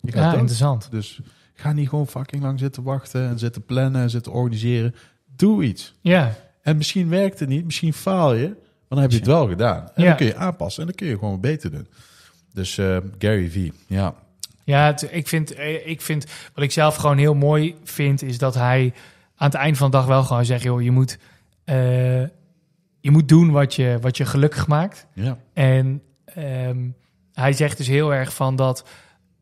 Je 0.00 0.16
Ja, 0.16 0.32
interessant. 0.32 0.90
Dus 0.90 1.20
ga 1.54 1.72
niet 1.72 1.88
gewoon 1.88 2.06
fucking 2.06 2.42
lang 2.42 2.58
zitten 2.58 2.82
wachten 2.82 3.28
en 3.28 3.38
zitten 3.38 3.64
plannen 3.64 4.02
en 4.02 4.10
zitten 4.10 4.32
organiseren. 4.32 4.94
Doe 5.36 5.64
iets. 5.64 5.94
Ja, 6.00 6.34
En 6.62 6.76
misschien 6.76 7.08
werkt 7.08 7.38
het 7.40 7.48
niet, 7.48 7.64
misschien 7.64 7.92
faal 7.92 8.34
je, 8.34 8.48
maar 8.48 8.58
dan 8.88 8.98
heb 9.00 9.10
je 9.10 9.16
het 9.16 9.26
wel 9.26 9.48
gedaan. 9.48 9.88
En 9.94 10.02
Ja. 10.02 10.08
dan 10.08 10.16
kun 10.16 10.26
je 10.26 10.36
aanpassen 10.36 10.80
en 10.82 10.86
dan 10.88 10.96
kun 10.96 11.06
je 11.06 11.18
gewoon 11.18 11.40
beter 11.40 11.70
doen. 11.70 11.86
Dus 12.52 12.78
eh, 12.78 12.96
Gary 13.18 13.50
Vee, 13.50 13.72
ja. 13.86 14.14
Ja, 14.66 14.86
het- 14.86 15.08
ik, 15.10 15.28
vind, 15.28 15.54
eh, 15.54 15.86
ik 15.86 16.00
vind, 16.00 16.26
wat 16.54 16.64
ik 16.64 16.72
zelf 16.72 16.96
gewoon 16.96 17.18
heel 17.18 17.34
mooi 17.34 17.74
vind, 17.84 18.22
is 18.22 18.38
dat 18.38 18.54
hij 18.54 18.92
aan 19.36 19.46
het 19.50 19.56
eind 19.56 19.76
van 19.76 19.90
de 19.90 19.96
dag 19.96 20.06
wel 20.06 20.22
gewoon 20.22 20.44
zegt, 20.44 20.62
joh, 20.62 20.82
je 20.82 20.90
moet, 20.90 21.18
eh, 21.64 22.20
je 23.00 23.10
moet 23.10 23.28
doen 23.28 23.50
wat 23.50 23.74
je, 23.74 23.98
wat 24.00 24.16
je 24.16 24.24
gelukkig 24.26 24.66
maakt. 24.66 25.06
ja. 25.12 25.38
En 25.52 26.02
ehm, 26.24 26.78
hij 27.32 27.52
zegt 27.52 27.76
dus 27.76 27.86
heel 27.86 28.14
erg 28.14 28.34
van 28.34 28.56
dat, 28.56 28.88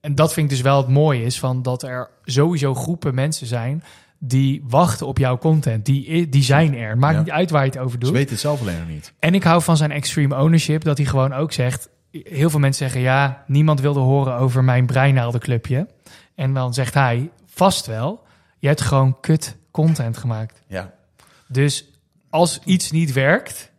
en 0.01 0.14
dat 0.14 0.33
vind 0.33 0.47
ik 0.51 0.53
dus 0.57 0.62
wel 0.64 0.77
het 0.77 0.89
mooie 0.89 1.22
is, 1.25 1.39
van 1.39 1.62
dat 1.62 1.83
er 1.83 2.11
sowieso 2.25 2.75
groepen 2.75 3.14
mensen 3.14 3.47
zijn 3.47 3.85
die 4.18 4.62
wachten 4.68 5.07
op 5.07 5.18
jouw 5.18 5.39
content. 5.39 5.85
Die, 5.85 6.29
die 6.29 6.43
zijn 6.43 6.75
er. 6.77 6.99
Maakt 6.99 7.14
Ja. 7.14 7.20
niet 7.20 7.31
uit 7.31 7.51
waar 7.51 7.64
je 7.64 7.70
het 7.70 7.79
over 7.79 7.91
Ze 7.93 7.99
doet. 7.99 8.11
weten 8.11 8.31
het 8.31 8.41
zelf 8.41 8.61
alleen 8.61 8.79
nog 8.79 8.89
niet. 8.89 9.12
En 9.18 9.35
ik 9.35 9.43
hou 9.43 9.62
van 9.62 9.77
zijn 9.77 9.91
extreme 9.91 10.37
ownership, 10.37 10.85
dat 10.85 10.97
hij 10.97 11.07
gewoon 11.07 11.33
ook 11.33 11.53
zegt... 11.53 11.89
Heel 12.23 12.51
veel 12.51 12.59
mensen 12.59 12.85
zeggen, 12.85 13.01
ja, 13.01 13.45
niemand 13.47 13.81
wilde 13.81 14.01
horen 14.01 14.35
over 14.35 14.65
mijn 14.65 14.87
breinaaldenclubje. 14.87 15.87
En 16.35 16.55
dan 16.55 16.75
zegt 16.75 16.95
hij, 16.95 17.31
vast 17.47 17.87
wel, 17.87 18.23
je 18.59 18.67
hebt 18.67 18.81
gewoon 18.81 19.21
kut 19.21 19.57
content 19.71 20.17
gemaakt. 20.17 20.62
Ja. 20.67 20.93
Dus 21.47 21.85
als 22.31 22.61
iets 22.65 22.91
niet 22.91 23.12
werkt, 23.12 23.71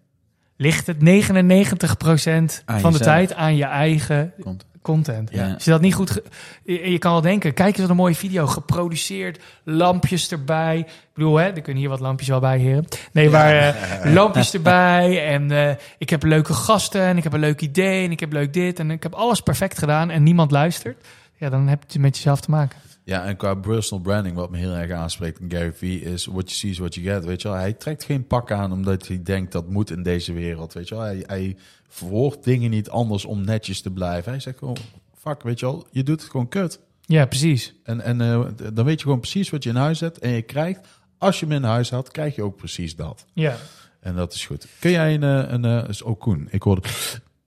ligt 0.55 0.87
het 0.87 0.97
99% 0.97 2.63
Aan 2.65 2.79
van 2.79 2.91
de 2.91 2.99
tijd 2.99 3.33
aan 3.33 3.55
je 3.55 3.65
eigen 3.65 4.33
Komt. 4.41 4.65
Content. 4.85 5.29
Ja. 5.31 5.53
Als 5.53 5.63
je 5.63 5.71
dat 5.71 5.81
niet 5.81 5.93
goed... 5.93 6.11
ge- 6.11 6.23
je, 6.63 6.97
kan 6.97 7.11
wel 7.11 7.21
denken, 7.21 7.53
kijk 7.53 7.69
eens 7.69 7.79
wat 7.79 7.89
een 7.89 7.95
mooie 7.95 8.15
video. 8.15 8.47
Geproduceerd, 8.47 9.39
lampjes 9.63 10.31
erbij. 10.31 10.77
Ik 10.79 11.13
bedoel, 11.13 11.35
hè, 11.35 11.45
er 11.45 11.61
kunnen 11.61 11.81
hier 11.81 11.89
wat 11.89 11.99
lampjes 11.99 12.27
wel 12.29 12.39
bij, 12.39 12.57
heren. 12.57 12.85
Nee, 13.11 13.29
maar 13.29 13.57
eh, 13.57 14.13
lampjes 14.17 14.53
erbij. 14.53 15.27
En 15.27 15.51
eh, 15.51 15.75
ik 15.97 16.09
heb 16.09 16.23
leuke 16.23 16.53
gasten 16.53 17.01
en 17.01 17.17
ik 17.17 17.23
heb 17.23 17.33
een 17.33 17.39
leuk 17.39 17.61
idee 17.61 18.05
en 18.05 18.11
ik 18.11 18.19
heb 18.19 18.31
leuk 18.31 18.53
dit. 18.53 18.79
En 18.79 18.91
ik 18.91 19.03
heb 19.03 19.13
alles 19.13 19.41
perfect 19.41 19.77
gedaan 19.77 20.09
en 20.09 20.23
niemand 20.23 20.51
luistert. 20.51 21.05
Ja, 21.37 21.49
dan 21.49 21.67
heb 21.67 21.83
je 21.87 21.99
met 21.99 22.15
jezelf 22.15 22.41
te 22.41 22.51
maken. 22.51 22.79
Ja, 23.03 23.25
en 23.25 23.35
qua 23.37 23.53
personal 23.55 24.03
branding, 24.03 24.35
wat 24.35 24.49
me 24.49 24.57
heel 24.57 24.73
erg 24.73 24.91
aanspreekt 24.91 25.39
in 25.39 25.51
Gary 25.51 25.73
Vee, 25.73 26.01
is 26.01 26.25
what 26.25 26.43
you 26.49 26.49
see 26.49 26.69
is 26.69 26.77
what 26.77 26.95
you 26.95 27.07
get. 27.07 27.25
Weet 27.25 27.41
je 27.41 27.47
wel, 27.47 27.57
hij 27.57 27.73
trekt 27.73 28.03
geen 28.03 28.27
pak 28.27 28.51
aan 28.51 28.71
omdat 28.71 29.07
hij 29.07 29.19
denkt 29.23 29.51
dat 29.51 29.69
moet 29.69 29.91
in 29.91 30.03
deze 30.03 30.33
wereld. 30.33 30.73
Weet 30.73 30.87
je 30.87 30.95
wel, 30.95 31.03
hij, 31.03 31.23
hij 31.27 31.55
verwoordt 31.95 32.43
dingen 32.43 32.69
niet 32.69 32.89
anders 32.89 33.25
om 33.25 33.45
netjes 33.45 33.81
te 33.81 33.91
blijven. 33.91 34.31
Hij 34.31 34.39
zegt 34.39 34.57
gewoon, 34.57 34.77
fuck, 35.17 35.43
weet 35.43 35.59
je 35.59 35.65
wel, 35.65 35.87
je 35.91 36.03
doet 36.03 36.21
het 36.21 36.29
gewoon 36.29 36.47
kut. 36.47 36.79
Ja, 37.01 37.25
precies. 37.25 37.73
En, 37.83 38.01
en 38.01 38.21
eh, 38.21 38.45
dan 38.73 38.85
weet 38.85 38.97
je 38.97 39.03
gewoon 39.03 39.19
precies 39.19 39.49
wat 39.49 39.63
je 39.63 39.69
in 39.69 39.75
huis 39.75 39.99
hebt. 39.99 40.19
En 40.19 40.29
je 40.29 40.41
krijgt, 40.41 40.87
als 41.17 41.39
je 41.39 41.45
hem 41.45 41.55
in 41.55 41.63
huis 41.63 41.89
had, 41.89 42.11
krijg 42.11 42.35
je 42.35 42.43
ook 42.43 42.55
precies 42.55 42.95
dat. 42.95 43.25
Ja. 43.33 43.55
En 43.99 44.15
dat 44.15 44.33
is 44.33 44.45
goed. 44.45 44.67
Kun 44.79 44.91
jij 44.91 45.13
een, 45.13 45.23
eh, 45.23 45.51
een, 45.51 45.65
eh, 45.65 45.89
is 45.89 46.03
ook 46.03 46.19
Koen, 46.19 46.47
ik 46.51 46.61
hoorde... 46.61 46.87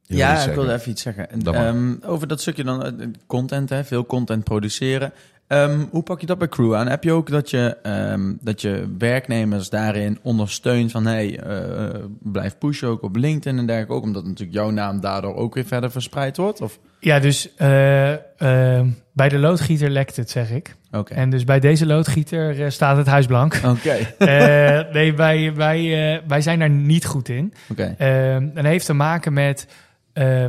Ja, 0.02 0.44
ik 0.44 0.54
wilde 0.54 0.72
even 0.72 0.90
iets 0.90 1.02
zeggen. 1.02 1.28
Ehm, 1.28 1.94
over 2.02 2.28
dat 2.28 2.40
stukje 2.40 2.64
dan, 2.64 3.14
content, 3.26 3.68
hè, 3.68 3.84
veel 3.84 4.06
content 4.06 4.44
produceren. 4.44 5.12
Ehm, 5.48 5.84
hoe 5.90 6.02
pak 6.02 6.20
je 6.20 6.26
dat 6.26 6.38
bij 6.38 6.48
Crew 6.48 6.74
aan? 6.74 6.88
Heb 6.88 7.04
je 7.04 7.12
ook 7.12 7.30
dat 7.30 7.50
je, 7.50 7.76
ehm, 7.82 8.32
dat 8.40 8.60
je 8.60 8.94
werknemers 8.98 9.70
daarin 9.70 10.18
ondersteunt 10.22 10.90
van... 10.90 11.06
hey, 11.06 11.38
eh, 11.40 12.04
blijf 12.22 12.58
pushen 12.58 12.88
ook 12.88 13.02
op 13.02 13.16
LinkedIn 13.16 13.58
en 13.58 13.66
dergelijke 13.66 13.94
ook... 13.94 14.02
omdat 14.02 14.24
natuurlijk 14.24 14.58
jouw 14.58 14.70
naam 14.70 15.00
daardoor 15.00 15.34
ook 15.34 15.54
weer 15.54 15.66
verder 15.66 15.90
verspreid 15.90 16.36
wordt? 16.36 16.60
Of? 16.60 16.78
Ja, 17.00 17.18
dus 17.18 17.54
eh, 17.56 18.12
eh, 18.12 18.86
bij 19.12 19.28
de 19.28 19.38
loodgieter 19.38 19.90
lekt 19.90 20.16
het, 20.16 20.30
zeg 20.30 20.50
ik. 20.50 20.76
Oké. 20.92 21.14
En 21.14 21.30
dus 21.30 21.44
bij 21.44 21.60
deze 21.60 21.86
loodgieter 21.86 22.64
eh, 22.64 22.70
staat 22.70 22.96
het 22.96 23.06
huis 23.06 23.26
blank. 23.26 23.60
Oké. 23.64 23.96
Eh, 24.18 24.92
nee, 24.92 25.14
wij, 25.14 25.54
wij, 25.54 26.14
eh, 26.14 26.22
wij 26.26 26.40
zijn 26.40 26.58
daar 26.58 26.70
niet 26.70 27.06
goed 27.06 27.28
in. 27.28 27.52
Oké. 27.70 27.94
Eh, 27.98 28.34
en 28.34 28.54
dat 28.54 28.64
heeft 28.64 28.86
te 28.86 28.92
maken 28.92 29.32
met 29.32 29.66
eh, 30.12 30.44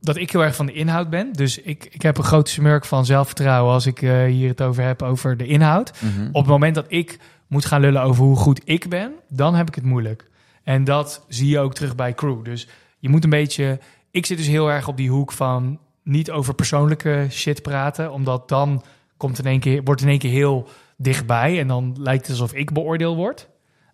dat 0.00 0.16
ik 0.16 0.30
heel 0.30 0.44
erg 0.44 0.54
van 0.54 0.66
de 0.66 0.72
inhoud 0.72 1.10
ben. 1.10 1.32
Dus 1.32 1.58
ik, 1.58 1.88
ik 1.90 2.02
heb 2.02 2.18
een 2.18 2.24
grote 2.24 2.50
smurk 2.50 2.84
van 2.84 3.04
zelfvertrouwen 3.04 3.72
als 3.72 3.86
ik 3.86 4.02
eh, 4.02 4.24
hier 4.24 4.48
het 4.48 4.62
over 4.62 4.82
heb, 4.82 5.02
over 5.02 5.36
de 5.36 5.46
inhoud. 5.46 5.92
Mhm. 6.00 6.28
Op 6.28 6.42
het 6.42 6.50
moment 6.50 6.74
dat 6.74 6.84
ik 6.88 7.18
moet 7.46 7.64
gaan 7.64 7.80
lullen 7.80 8.02
over 8.02 8.24
hoe 8.24 8.36
goed 8.36 8.60
ik 8.64 8.88
ben, 8.88 9.12
dan 9.28 9.54
heb 9.54 9.68
ik 9.68 9.74
het 9.74 9.84
moeilijk. 9.84 10.30
En 10.62 10.84
dat 10.84 11.24
zie 11.28 11.48
je 11.48 11.58
ook 11.58 11.74
terug 11.74 11.94
bij 11.94 12.14
crew. 12.14 12.44
Dus 12.44 12.68
je 12.98 13.08
moet 13.08 13.24
een 13.24 13.30
beetje. 13.30 13.78
Ik 14.10 14.26
zit 14.26 14.36
dus 14.36 14.46
heel 14.46 14.70
erg 14.70 14.88
op 14.88 14.96
die 14.96 15.10
hoek 15.10 15.32
van 15.32 15.78
niet 16.02 16.30
over 16.30 16.54
persoonlijke 16.54 17.26
shit 17.30 17.62
praten, 17.62 18.12
omdat 18.12 18.48
dan 18.48 18.82
komt 19.16 19.38
in 19.38 19.46
één 19.46 19.60
keer, 19.60 19.82
wordt 19.82 20.02
in 20.02 20.08
één 20.08 20.18
keer 20.18 20.30
heel 20.30 20.68
dichtbij 20.96 21.60
en 21.60 21.66
dan 21.66 21.96
lijkt 21.98 22.22
het 22.22 22.30
alsof 22.30 22.54
ik 22.54 22.72
beoordeeld 22.72 23.16
word. 23.16 23.48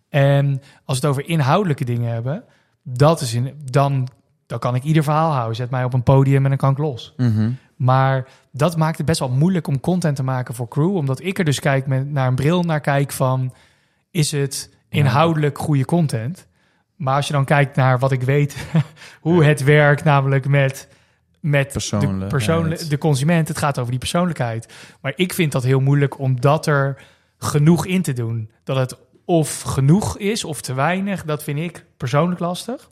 En 0.09 0.61
als 0.85 0.99
we 0.99 1.07
het 1.07 1.15
over 1.15 1.29
inhoudelijke 1.29 1.85
dingen 1.85 2.11
hebben, 2.11 2.43
dat 2.83 3.21
is 3.21 3.33
in, 3.33 3.53
dan, 3.71 4.07
dan 4.47 4.59
kan 4.59 4.75
ik 4.75 4.83
ieder 4.83 5.03
verhaal 5.03 5.31
houden. 5.31 5.55
Zet 5.55 5.69
mij 5.69 5.83
op 5.83 5.93
een 5.93 6.03
podium 6.03 6.43
en 6.43 6.49
dan 6.49 6.57
kan 6.57 6.71
ik 6.71 6.77
los. 6.77 7.13
Mhm. 7.17 7.51
Maar 7.75 8.27
dat 8.51 8.77
maakt 8.77 8.97
het 8.97 9.05
best 9.05 9.19
wel 9.19 9.29
moeilijk 9.29 9.67
om 9.67 9.79
content 9.79 10.15
te 10.15 10.23
maken 10.23 10.55
voor 10.55 10.67
crew. 10.67 10.95
Omdat 10.95 11.23
ik 11.23 11.39
er 11.39 11.45
dus 11.45 11.59
kijk 11.59 11.87
met, 11.87 12.11
naar 12.11 12.27
een 12.27 12.35
bril 12.35 12.63
naar 12.63 12.81
kijk 12.81 13.11
van... 13.11 13.53
is 14.11 14.31
het 14.31 14.75
inhoudelijk 14.89 15.57
goede 15.57 15.85
content? 15.85 16.47
Maar 16.95 17.15
als 17.15 17.27
je 17.27 17.33
dan 17.33 17.45
kijkt 17.45 17.75
naar 17.75 17.99
wat 17.99 18.11
ik 18.11 18.21
weet... 18.21 18.67
hoe 19.21 19.43
het 19.43 19.63
werkt, 19.63 20.03
namelijk 20.03 20.47
met, 20.47 20.87
met 21.39 21.73
de, 21.73 22.85
de 22.89 22.97
consument. 22.97 23.47
Het 23.47 23.57
gaat 23.57 23.77
over 23.77 23.91
die 23.91 23.99
persoonlijkheid. 23.99 24.73
Maar 25.01 25.13
ik 25.15 25.33
vind 25.33 25.51
dat 25.51 25.63
heel 25.63 25.79
moeilijk 25.79 26.19
omdat 26.19 26.65
er 26.65 27.01
genoeg 27.37 27.85
in 27.85 28.01
te 28.01 28.13
doen. 28.13 28.51
Dat 28.63 28.77
het 28.77 28.97
of 29.25 29.61
genoeg 29.61 30.17
is 30.17 30.43
of 30.43 30.61
te 30.61 30.73
weinig, 30.73 31.25
dat 31.25 31.43
vind 31.43 31.59
ik 31.59 31.85
persoonlijk 31.97 32.39
lastig. 32.39 32.89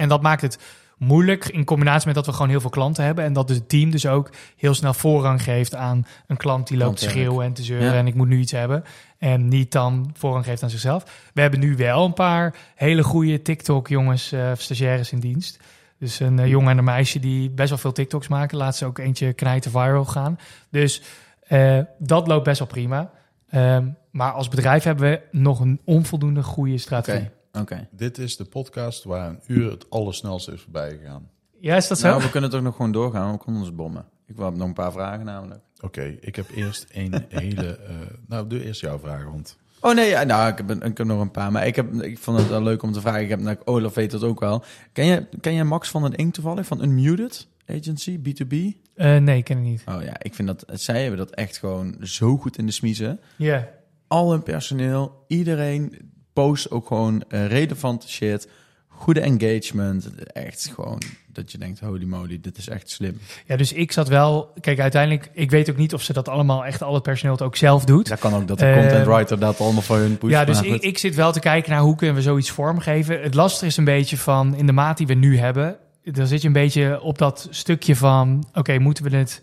En 0.00 0.08
dat 0.08 0.22
maakt 0.22 0.42
het 0.42 0.58
moeilijk 0.98 1.48
in 1.48 1.64
combinatie 1.64 2.06
met 2.06 2.14
dat 2.14 2.26
we 2.26 2.32
gewoon 2.32 2.48
heel 2.48 2.60
veel 2.60 2.70
klanten 2.70 3.04
hebben. 3.04 3.24
En 3.24 3.32
dat 3.32 3.48
dus 3.48 3.56
het 3.56 3.68
team 3.68 3.90
dus 3.90 4.06
ook 4.06 4.30
heel 4.56 4.74
snel 4.74 4.94
voorrang 4.94 5.42
geeft 5.42 5.74
aan 5.74 6.06
een 6.26 6.36
klant 6.36 6.68
die 6.68 6.76
loopt 6.78 6.98
te 6.98 7.08
schreeuwen 7.08 7.44
en 7.44 7.52
te 7.52 7.62
zeuren 7.62 7.92
Ja. 7.92 7.98
en 7.98 8.06
ik 8.06 8.14
moet 8.14 8.28
nu 8.28 8.38
iets 8.38 8.52
hebben. 8.52 8.84
En 9.18 9.48
niet 9.48 9.72
dan 9.72 10.10
voorrang 10.16 10.44
geeft 10.44 10.62
aan 10.62 10.70
zichzelf. 10.70 11.30
We 11.34 11.40
hebben 11.40 11.60
nu 11.60 11.76
wel 11.76 12.04
een 12.04 12.12
paar 12.12 12.54
hele 12.74 13.02
goede 13.02 13.42
TikTok-jongens, 13.42 14.32
eh 14.32 14.50
stagiaires 14.56 15.12
in 15.12 15.20
dienst. 15.20 15.58
Dus 15.98 16.20
een 16.20 16.38
eh, 16.38 16.46
jongen 16.46 16.70
en 16.70 16.78
een 16.78 16.84
meisje 16.84 17.18
die 17.18 17.50
best 17.50 17.68
wel 17.68 17.78
veel 17.78 17.92
TikToks 17.92 18.28
maken. 18.28 18.58
Laat 18.58 18.76
ze 18.76 18.84
ook 18.86 18.98
eentje 18.98 19.32
knijten 19.32 19.70
viral 19.70 20.04
gaan. 20.04 20.38
Dus 20.70 21.02
eh, 21.48 21.78
dat 21.98 22.26
loopt 22.26 22.44
best 22.44 22.58
wel 22.58 22.68
prima. 22.68 23.10
Ehm, 23.50 23.86
maar 24.10 24.32
als 24.32 24.48
bedrijf 24.48 24.84
hebben 24.84 25.10
we 25.10 25.20
nog 25.38 25.60
een 25.60 25.80
onvoldoende 25.84 26.42
goede 26.42 26.78
strategie. 26.78 27.30
Oké. 27.52 27.88
Dit 27.90 28.18
is 28.18 28.36
de 28.36 28.44
podcast 28.44 29.04
waar 29.04 29.28
een 29.28 29.40
uur 29.46 29.70
het 29.70 29.90
allersnelste 29.90 30.52
is 30.52 30.60
voorbij 30.60 30.96
gegaan. 30.98 31.28
Ja, 31.60 31.76
is 31.76 31.88
dat 31.88 31.98
zo? 31.98 32.08
Nou, 32.08 32.22
we 32.22 32.30
kunnen 32.30 32.50
toch 32.50 32.62
nog 32.62 32.76
gewoon 32.76 32.92
doorgaan. 32.92 33.32
We 33.32 33.38
konden 33.38 33.62
ons 33.62 33.74
bommen. 33.74 34.04
Ik 34.26 34.36
wil 34.36 34.50
nog 34.52 34.66
een 34.68 34.74
paar 34.74 34.92
vragen 34.92 35.24
namelijk. 35.24 35.60
Oké, 35.80 36.16
ik 36.20 36.36
heb 36.36 36.46
eerst 36.54 36.86
een 36.92 37.24
hele... 37.28 37.76
eh, 37.76 37.94
nou, 38.26 38.46
doe 38.46 38.64
eerst 38.64 38.80
jouw 38.80 38.98
vraag, 38.98 39.24
want... 39.24 39.58
Oh 39.80 39.94
nee, 39.94 40.08
ja, 40.08 40.22
nou, 40.22 40.50
ik 40.50 40.56
heb, 40.56 40.70
een- 40.70 40.82
ik 40.82 40.98
heb 40.98 41.06
nog 41.06 41.20
een 41.20 41.30
paar. 41.30 41.52
Maar 41.52 41.66
ik, 41.66 41.76
heb, 41.76 41.92
ik 42.02 42.18
vond 42.18 42.38
het 42.38 42.48
wel 42.48 42.62
leuk 42.62 42.82
om 42.82 42.92
te 42.92 43.00
vragen. 43.00 43.20
Ik 43.22 43.28
heb, 43.28 43.40
nou, 43.40 43.56
Olaf 43.64 43.94
weet 43.94 44.10
dat 44.10 44.22
ook 44.22 44.40
wel. 44.40 44.64
Ken 44.92 45.04
je, 45.06 45.26
ken 45.40 45.54
jij 45.54 45.64
Max 45.64 45.88
van 45.90 46.02
den 46.02 46.14
Ink 46.14 46.34
toevallig? 46.34 46.66
Van 46.66 46.82
Unmuted 46.82 47.48
Agency, 47.66 48.18
B2B? 48.18 48.54
Eh, 48.94 49.16
nee, 49.16 49.42
ken 49.42 49.56
ik 49.58 49.62
niet. 49.64 49.82
Oh 49.88 50.02
ja, 50.02 50.22
ik 50.22 50.34
vind 50.34 50.48
dat... 50.48 50.64
Zij 50.72 51.00
hebben 51.00 51.18
dat 51.18 51.30
echt 51.30 51.58
gewoon 51.58 51.96
zo 52.02 52.36
goed 52.36 52.58
in 52.58 52.66
de 52.66 52.72
smiezen. 52.72 53.20
Ja. 53.36 53.68
Al 54.06 54.30
hun 54.30 54.42
personeel, 54.42 55.24
iedereen 55.26 56.12
post 56.32 56.70
ook 56.70 56.86
gewoon 56.86 57.24
eh, 57.28 57.46
relevante 57.46 58.08
shit. 58.08 58.48
Goede 58.88 59.20
engagement. 59.20 60.24
Echt 60.32 60.72
gewoon 60.74 61.02
dat 61.32 61.52
je 61.52 61.58
denkt, 61.58 61.80
holy 61.80 62.04
moly, 62.04 62.38
dit 62.40 62.58
is 62.58 62.68
echt 62.68 62.90
slim. 62.90 63.18
ja, 63.46 63.56
dus 63.56 63.72
ik 63.72 63.92
zat 63.92 64.08
wel... 64.08 64.52
Kijk, 64.60 64.80
uiteindelijk, 64.80 65.30
ik 65.32 65.50
weet 65.50 65.70
ook 65.70 65.76
niet 65.76 65.94
of 65.94 66.02
ze 66.02 66.12
dat 66.12 66.28
allemaal 66.28 66.64
echt, 66.64 66.82
al 66.82 66.94
het 66.94 67.02
personeel 67.02 67.34
het 67.34 67.42
ook 67.42 67.56
zelf 67.56 67.84
doet. 67.84 68.08
Dat 68.08 68.18
kan 68.18 68.34
ook 68.34 68.48
dat 68.48 68.58
de 68.58 68.72
content 68.74 69.06
writer 69.06 69.38
dat 69.38 69.60
allemaal 69.60 69.82
voor 69.82 69.96
hun 69.96 70.18
pusht. 70.18 70.32
Ja, 70.32 70.44
dus 70.44 70.62
ik, 70.62 70.82
ik 70.82 70.98
zit 70.98 71.14
wel 71.14 71.32
te 71.32 71.40
kijken 71.40 71.70
naar 71.70 71.80
hoe 71.80 71.96
kunnen 71.96 72.16
we 72.16 72.22
zoiets 72.22 72.50
vormgeven. 72.50 73.22
Het 73.22 73.34
lastige 73.34 73.66
is 73.66 73.76
een 73.76 73.84
beetje 73.84 74.16
van, 74.16 74.54
in 74.54 74.66
de 74.66 74.72
maat 74.72 74.96
die 74.96 75.06
we 75.06 75.14
nu 75.14 75.38
hebben... 75.38 75.76
dan 76.02 76.26
zit 76.26 76.40
je 76.40 76.46
een 76.46 76.52
beetje 76.52 77.00
op 77.00 77.18
dat 77.18 77.48
stukje 77.50 77.96
van... 77.96 78.48
oké, 78.52 78.78
moeten 78.78 79.04
we 79.04 79.16
het 79.16 79.42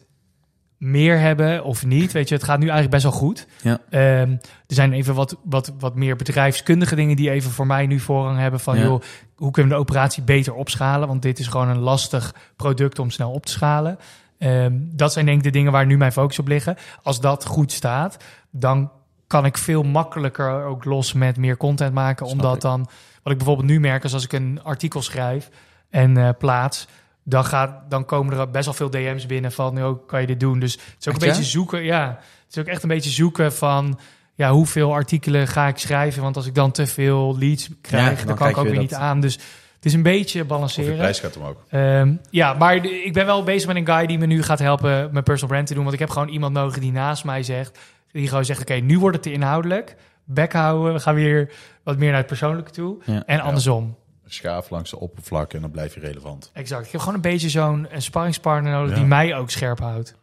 meer 0.77 1.19
hebben 1.19 1.63
of 1.63 1.85
niet? 1.85 2.11
Weet 2.11 2.29
je, 2.29 2.35
het 2.35 2.43
gaat 2.43 2.57
nu 2.59 2.69
eigenlijk 2.69 2.91
best 2.91 3.03
wel 3.03 3.11
goed. 3.11 3.47
Ja. 3.61 3.79
Ehm, 3.89 4.31
er 4.67 4.75
zijn 4.75 4.93
even 4.93 5.15
wat, 5.15 5.37
wat, 5.43 5.73
wat 5.79 5.95
meer 5.95 6.15
bedrijfskundige 6.15 6.95
dingen 6.95 7.15
die 7.15 7.29
even 7.29 7.51
voor 7.51 7.67
mij 7.67 7.85
nu 7.85 7.99
voorrang 7.99 8.37
hebben. 8.37 8.59
Van 8.59 8.77
Ja. 8.77 8.83
joh, 8.83 9.01
hoe 9.35 9.51
kunnen 9.51 9.71
we 9.71 9.77
de 9.77 9.83
operatie 9.83 10.23
beter 10.23 10.53
opschalen? 10.53 11.07
Want 11.07 11.21
dit 11.21 11.39
is 11.39 11.47
gewoon 11.47 11.67
een 11.69 11.79
lastig 11.79 12.35
product 12.55 12.99
om 12.99 13.09
snel 13.09 13.31
op 13.31 13.45
te 13.45 13.51
schalen. 13.51 13.97
Ehm, 14.37 14.73
dat 14.79 15.13
zijn 15.13 15.25
denk 15.25 15.37
ik 15.37 15.43
de 15.43 15.49
dingen 15.49 15.71
waar 15.71 15.85
nu 15.85 15.97
mijn 15.97 16.11
focus 16.11 16.39
op 16.39 16.47
liggen. 16.47 16.75
Als 17.03 17.19
dat 17.21 17.45
goed 17.45 17.71
staat, 17.71 18.17
dan 18.51 18.91
kan 19.27 19.45
ik 19.45 19.57
veel 19.57 19.83
makkelijker 19.83 20.63
ook 20.63 20.85
los 20.85 21.13
met 21.13 21.37
meer 21.37 21.57
content 21.57 21.93
maken. 21.93 22.25
Snap 22.25 22.39
omdat 22.39 22.55
ik. 22.55 22.61
dan, 22.61 22.79
wat 23.23 23.31
ik 23.31 23.37
bijvoorbeeld 23.37 23.67
nu 23.67 23.79
merk, 23.79 24.03
is 24.03 24.13
als 24.13 24.23
ik 24.23 24.33
een 24.33 24.59
artikel 24.63 25.01
schrijf 25.01 25.49
en 25.89 26.17
eh, 26.17 26.29
plaats, 26.37 26.87
dan, 27.29 27.45
gaat, 27.45 27.89
dan 27.89 28.05
komen 28.05 28.37
er 28.37 28.49
best 28.49 28.65
wel 28.65 28.73
veel 28.73 28.89
DM's 28.89 29.25
binnen 29.25 29.51
van, 29.51 29.75
joh, 29.75 30.07
kan 30.07 30.21
je 30.21 30.27
dit 30.27 30.39
doen? 30.39 30.59
Dus 30.59 30.71
het 30.73 30.81
is 30.99 31.07
ook 31.07 31.13
Echt, 31.13 31.21
een 31.23 31.27
beetje 31.27 31.43
ja? 31.43 31.49
zoeken, 31.49 31.83
ja. 31.83 32.19
Het 32.45 32.55
is 32.55 32.61
ook 32.61 32.67
echt 32.67 32.83
een 32.83 32.89
beetje 32.89 33.09
zoeken 33.09 33.53
van, 33.53 33.99
ja, 34.35 34.51
hoeveel 34.51 34.93
artikelen 34.93 35.47
ga 35.47 35.67
ik 35.67 35.77
schrijven? 35.77 36.21
Want 36.21 36.35
als 36.35 36.45
ik 36.45 36.55
dan 36.55 36.71
te 36.71 36.87
veel 36.87 37.35
leads 37.39 37.69
krijg, 37.81 38.17
dan 38.17 38.27
dan, 38.27 38.35
kan 38.35 38.49
ik 38.49 38.57
ook 38.57 38.63
weer 38.63 38.73
dat- 38.73 38.81
niet 38.81 38.93
aan. 38.93 39.19
Dus 39.19 39.33
het 39.75 39.85
is 39.85 39.93
een 39.93 40.03
beetje 40.03 40.39
Of 40.39 40.45
je 40.47 40.53
balanceren. 40.53 40.97
prijs 40.97 41.19
gaat 41.19 41.37
omhoog. 41.37 41.55
Ehm, 41.69 42.13
ja, 42.29 42.53
maar 42.53 42.81
de- 42.81 43.03
ik 43.03 43.13
ben 43.13 43.25
wel 43.25 43.43
bezig 43.43 43.67
met 43.67 43.75
een 43.75 43.85
guy 43.95 44.05
die 44.05 44.17
me 44.17 44.25
nu 44.25 44.43
gaat 44.43 44.59
helpen 44.59 45.09
mijn 45.11 45.23
personal 45.23 45.49
brand 45.49 45.67
te 45.67 45.73
doen. 45.73 45.83
Want 45.83 45.93
ik 45.93 45.99
heb 46.01 46.09
gewoon 46.09 46.27
iemand 46.27 46.53
nodig 46.53 46.79
die 46.79 46.91
naast 46.91 47.23
mij 47.25 47.43
zegt, 47.43 47.79
die 48.11 48.27
gewoon 48.27 48.45
zegt, 48.45 48.61
oké, 48.61 48.73
nu 48.73 48.99
wordt 48.99 49.15
het 49.15 49.23
te 49.23 49.31
inhoudelijk. 49.31 49.95
Bek 50.25 50.53
houden, 50.53 50.93
we 50.93 50.99
gaan 50.99 51.15
weer 51.15 51.51
wat 51.83 51.97
meer 51.97 52.09
naar 52.09 52.17
het 52.17 52.27
persoonlijke 52.27 52.71
toe. 52.71 52.97
Ja. 53.05 53.23
en 53.25 53.39
andersom. 53.39 53.95
Schaaf 54.27 54.69
langs 54.69 54.89
de 54.89 54.99
oppervlak 54.99 55.53
en 55.53 55.61
dan 55.61 55.71
blijf 55.71 55.93
je 55.93 55.99
relevant. 55.99 56.49
Exact. 56.53 56.85
Ik 56.85 56.91
heb 56.91 56.99
gewoon 57.01 57.15
een 57.15 57.21
beetje 57.21 57.49
zo'n 57.49 57.87
een 57.89 58.01
sparringspartner 58.01 58.71
nodig 58.71 58.89
Ja. 58.89 58.95
die 58.95 59.05
mij 59.05 59.35
ook 59.35 59.49
scherp 59.49 59.79
houdt. 59.79 60.15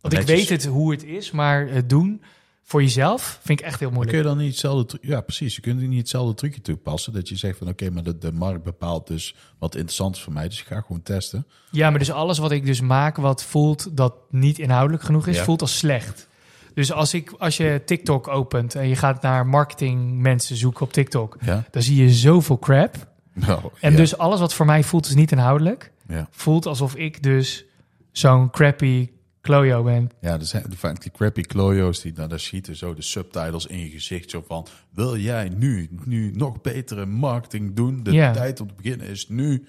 Want 0.00 0.14
ik 0.14 0.26
weet 0.26 0.48
het 0.48 0.64
hoe 0.66 0.90
het 0.90 1.04
is, 1.04 1.30
maar 1.30 1.66
het 1.68 1.88
doen 1.88 2.22
voor 2.62 2.82
jezelf 2.82 3.38
vind 3.42 3.60
ik 3.60 3.66
echt 3.66 3.80
heel 3.80 3.90
moeilijk. 3.90 4.16
kun 4.16 4.18
je 4.26 4.28
dan 4.34 4.38
niet 4.38 4.50
hetzelfde... 4.50 4.98
Ja, 5.00 5.20
precies. 5.20 5.54
Je 5.54 5.60
kunt 5.60 5.80
niet 5.80 5.98
hetzelfde 5.98 6.34
trucje 6.34 6.60
toepassen. 6.60 7.12
Dat 7.12 7.28
je 7.28 7.36
zegt 7.36 7.58
van, 7.58 7.68
oké, 7.68 7.90
maar 7.90 8.02
de, 8.02 8.18
de 8.18 8.32
markt 8.32 8.62
bepaalt 8.62 9.06
dus 9.06 9.34
wat 9.58 9.74
interessant 9.74 10.16
is 10.16 10.22
voor 10.22 10.32
mij. 10.32 10.48
Dus 10.48 10.60
ik 10.60 10.66
ga 10.66 10.80
gewoon 10.80 11.02
testen. 11.02 11.46
Ja, 11.70 11.90
maar 11.90 11.98
dus 11.98 12.10
alles 12.10 12.38
wat 12.38 12.50
ik 12.50 12.66
dus 12.66 12.80
maak 12.80 13.16
wat 13.16 13.44
voelt 13.44 13.96
dat 13.96 14.14
niet 14.30 14.58
inhoudelijk 14.58 15.02
genoeg 15.02 15.26
is, 15.26 15.36
Ja. 15.36 15.44
voelt 15.44 15.60
als 15.60 15.78
slecht. 15.78 16.28
Dus 16.74 16.92
als, 16.92 17.14
ik, 17.14 17.32
als 17.38 17.56
je 17.56 17.82
TikTok 17.86 18.28
opent 18.28 18.74
en 18.74 18.88
je 18.88 18.96
gaat 18.96 19.22
naar 19.22 19.46
marketing 19.46 20.18
mensen 20.18 20.56
zoeken 20.56 20.82
op 20.82 20.92
TikTok, 20.92 21.36
Ja. 21.40 21.64
dan 21.70 21.82
zie 21.82 22.02
je 22.02 22.10
zoveel 22.10 22.58
crap. 22.58 23.08
Nou, 23.32 23.60
En 23.80 23.90
ja. 23.90 23.96
dus 23.96 24.16
alles 24.18 24.40
wat 24.40 24.54
voor 24.54 24.66
mij 24.66 24.82
voelt 24.82 25.06
is 25.06 25.14
niet 25.14 25.32
inhoudelijk. 25.32 25.92
Ja. 26.08 26.28
Voelt 26.30 26.66
alsof 26.66 26.94
ik 26.94 27.22
dus 27.22 27.64
zo'n 28.12 28.50
crappy 28.50 29.08
klojo 29.40 29.82
ben. 29.82 30.10
Ja, 30.20 30.32
er 30.32 30.44
zijn 30.46 30.64
vaak 30.76 31.02
die 31.02 31.10
crappy 31.10 31.40
klojo's 31.42 32.00
die 32.00 32.12
nou, 32.16 32.28
daar 32.28 32.40
schieten 32.40 32.76
zo 32.76 32.94
de 32.94 33.02
subtitles 33.02 33.66
in 33.66 33.78
je 33.78 33.88
gezicht. 33.88 34.30
Zo 34.30 34.44
van, 34.46 34.66
wil 34.94 35.16
jij 35.16 35.48
nu, 35.56 35.88
nu 36.04 36.30
nog 36.34 36.60
betere 36.60 37.06
marketing 37.06 37.74
doen? 37.76 38.02
De 38.02 38.12
Ja. 38.12 38.32
tijd 38.32 38.60
om 38.60 38.68
te 38.68 38.74
beginnen 38.82 39.06
is 39.06 39.28
nu. 39.28 39.66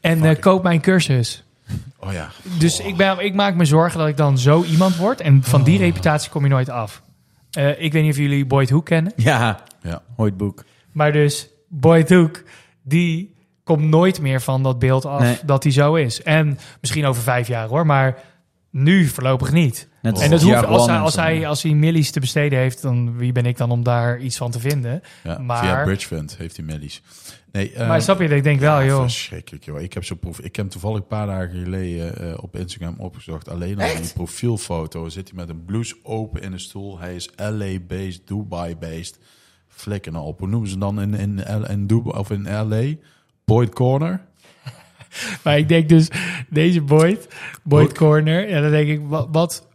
En 0.00 0.24
eh, 0.24 0.40
koop 0.40 0.62
mijn 0.62 0.80
cursus. 0.80 1.44
Oh 1.98 2.12
ja. 2.12 2.30
Dus 2.58 2.80
ik, 2.80 2.96
ben, 2.96 3.24
ik 3.24 3.34
maak 3.34 3.54
me 3.54 3.64
zorgen 3.64 3.98
dat 3.98 4.08
ik 4.08 4.16
dan 4.16 4.38
zo 4.38 4.62
iemand 4.64 4.96
word. 4.96 5.20
En 5.20 5.42
van 5.42 5.62
die 5.62 5.78
reputatie 5.78 6.30
kom 6.30 6.42
je 6.42 6.48
nooit 6.48 6.68
af. 6.68 7.02
Eh, 7.50 7.82
ik 7.82 7.92
weet 7.92 8.02
niet 8.02 8.12
of 8.12 8.18
jullie 8.18 8.46
Boyd 8.46 8.70
Hoek 8.70 8.84
kennen. 8.86 9.12
Ja, 9.16 9.62
Ja. 9.82 10.02
ooit 10.16 10.36
boek. 10.36 10.64
Maar 10.92 11.12
dus 11.12 11.48
Boyd 11.68 12.08
Hoek, 12.10 12.42
die 12.82 13.34
komt 13.64 13.82
nooit 13.84 14.20
meer 14.20 14.40
van 14.40 14.62
dat 14.62 14.78
beeld 14.78 15.04
af 15.04 15.20
Nee. 15.20 15.38
dat 15.44 15.62
hij 15.62 15.72
zo 15.72 15.94
is. 15.94 16.22
En 16.22 16.58
misschien 16.80 17.04
over 17.06 17.22
vijf 17.22 17.48
jaar 17.48 17.68
hoor, 17.68 17.86
maar 17.86 18.18
nu 18.70 19.06
voorlopig 19.06 19.52
niet. 19.52 19.88
Net 20.02 20.20
en 20.20 20.30
dat 20.30 20.42
hoeft, 20.42 20.64
als, 20.64 20.86
hij, 20.86 20.98
als, 20.98 21.16
hij, 21.16 21.46
als 21.46 21.62
hij 21.62 21.72
millies 21.72 22.10
te 22.10 22.20
besteden 22.20 22.58
heeft, 22.58 22.82
dan 22.82 23.16
wie 23.16 23.32
ben 23.32 23.46
ik 23.46 23.56
dan 23.56 23.70
om 23.70 23.82
daar 23.82 24.18
iets 24.18 24.36
van 24.36 24.50
te 24.50 24.60
vinden? 24.60 25.02
ja. 25.22 25.38
Maar- 25.38 25.58
Via 25.64 25.82
Bridgefund 25.84 26.36
heeft 26.36 26.56
hij 26.56 26.64
millies. 26.64 27.02
Nee, 27.52 27.72
eh, 27.72 27.88
maar 27.88 28.02
snap 28.02 28.20
je, 28.20 28.28
ik 28.28 28.42
denk 28.42 28.60
wel, 28.60 28.80
ja, 28.80 28.86
joh. 28.86 29.00
Verschrikkelijk, 29.02 29.64
joh. 29.64 29.80
Ik 29.80 29.92
heb, 29.92 30.04
zo 30.04 30.14
proef, 30.14 30.38
ik 30.38 30.44
heb 30.44 30.56
hem 30.56 30.68
toevallig 30.68 30.98
een 30.98 31.06
paar 31.06 31.26
dagen 31.26 31.62
geleden 31.62 32.16
eh, 32.30 32.42
op 32.42 32.56
Instagram 32.56 32.94
opgezocht. 32.98 33.48
Alleen 33.48 33.80
al 33.80 33.96
die 34.02 34.12
profielfoto 34.12 35.08
zit 35.08 35.28
hij 35.28 35.36
met 35.38 35.48
een 35.48 35.64
blouse 35.64 35.96
open 36.02 36.42
in 36.42 36.52
een 36.52 36.60
stoel. 36.60 36.98
Hij 36.98 37.14
is 37.14 37.30
LA-based, 37.36 38.26
Dubai-based. 38.26 39.18
Flikken 39.70 40.16
op. 40.16 40.38
Hoe 40.38 40.48
noemen 40.48 40.68
ze 40.68 40.78
dan 40.78 41.00
in, 41.00 41.14
in, 41.14 41.38
in, 41.68 41.86
Dubai, 41.86 42.18
of 42.18 42.30
in 42.30 42.42
LA? 42.42 42.94
Boyd 43.44 43.74
Corner? 43.74 44.20
Maar 45.44 45.58
ik 45.58 45.68
denk 45.68 45.88
dus, 45.88 46.10
deze 46.48 46.82
Boyd, 46.82 47.28
Boyd. 47.62 47.94
Corner, 47.94 48.48
ja, 48.48 48.60
dan 48.60 48.70
denk 48.70 48.88
ik, 48.88 49.00
wat, 49.08 49.28
wat, 49.30 49.68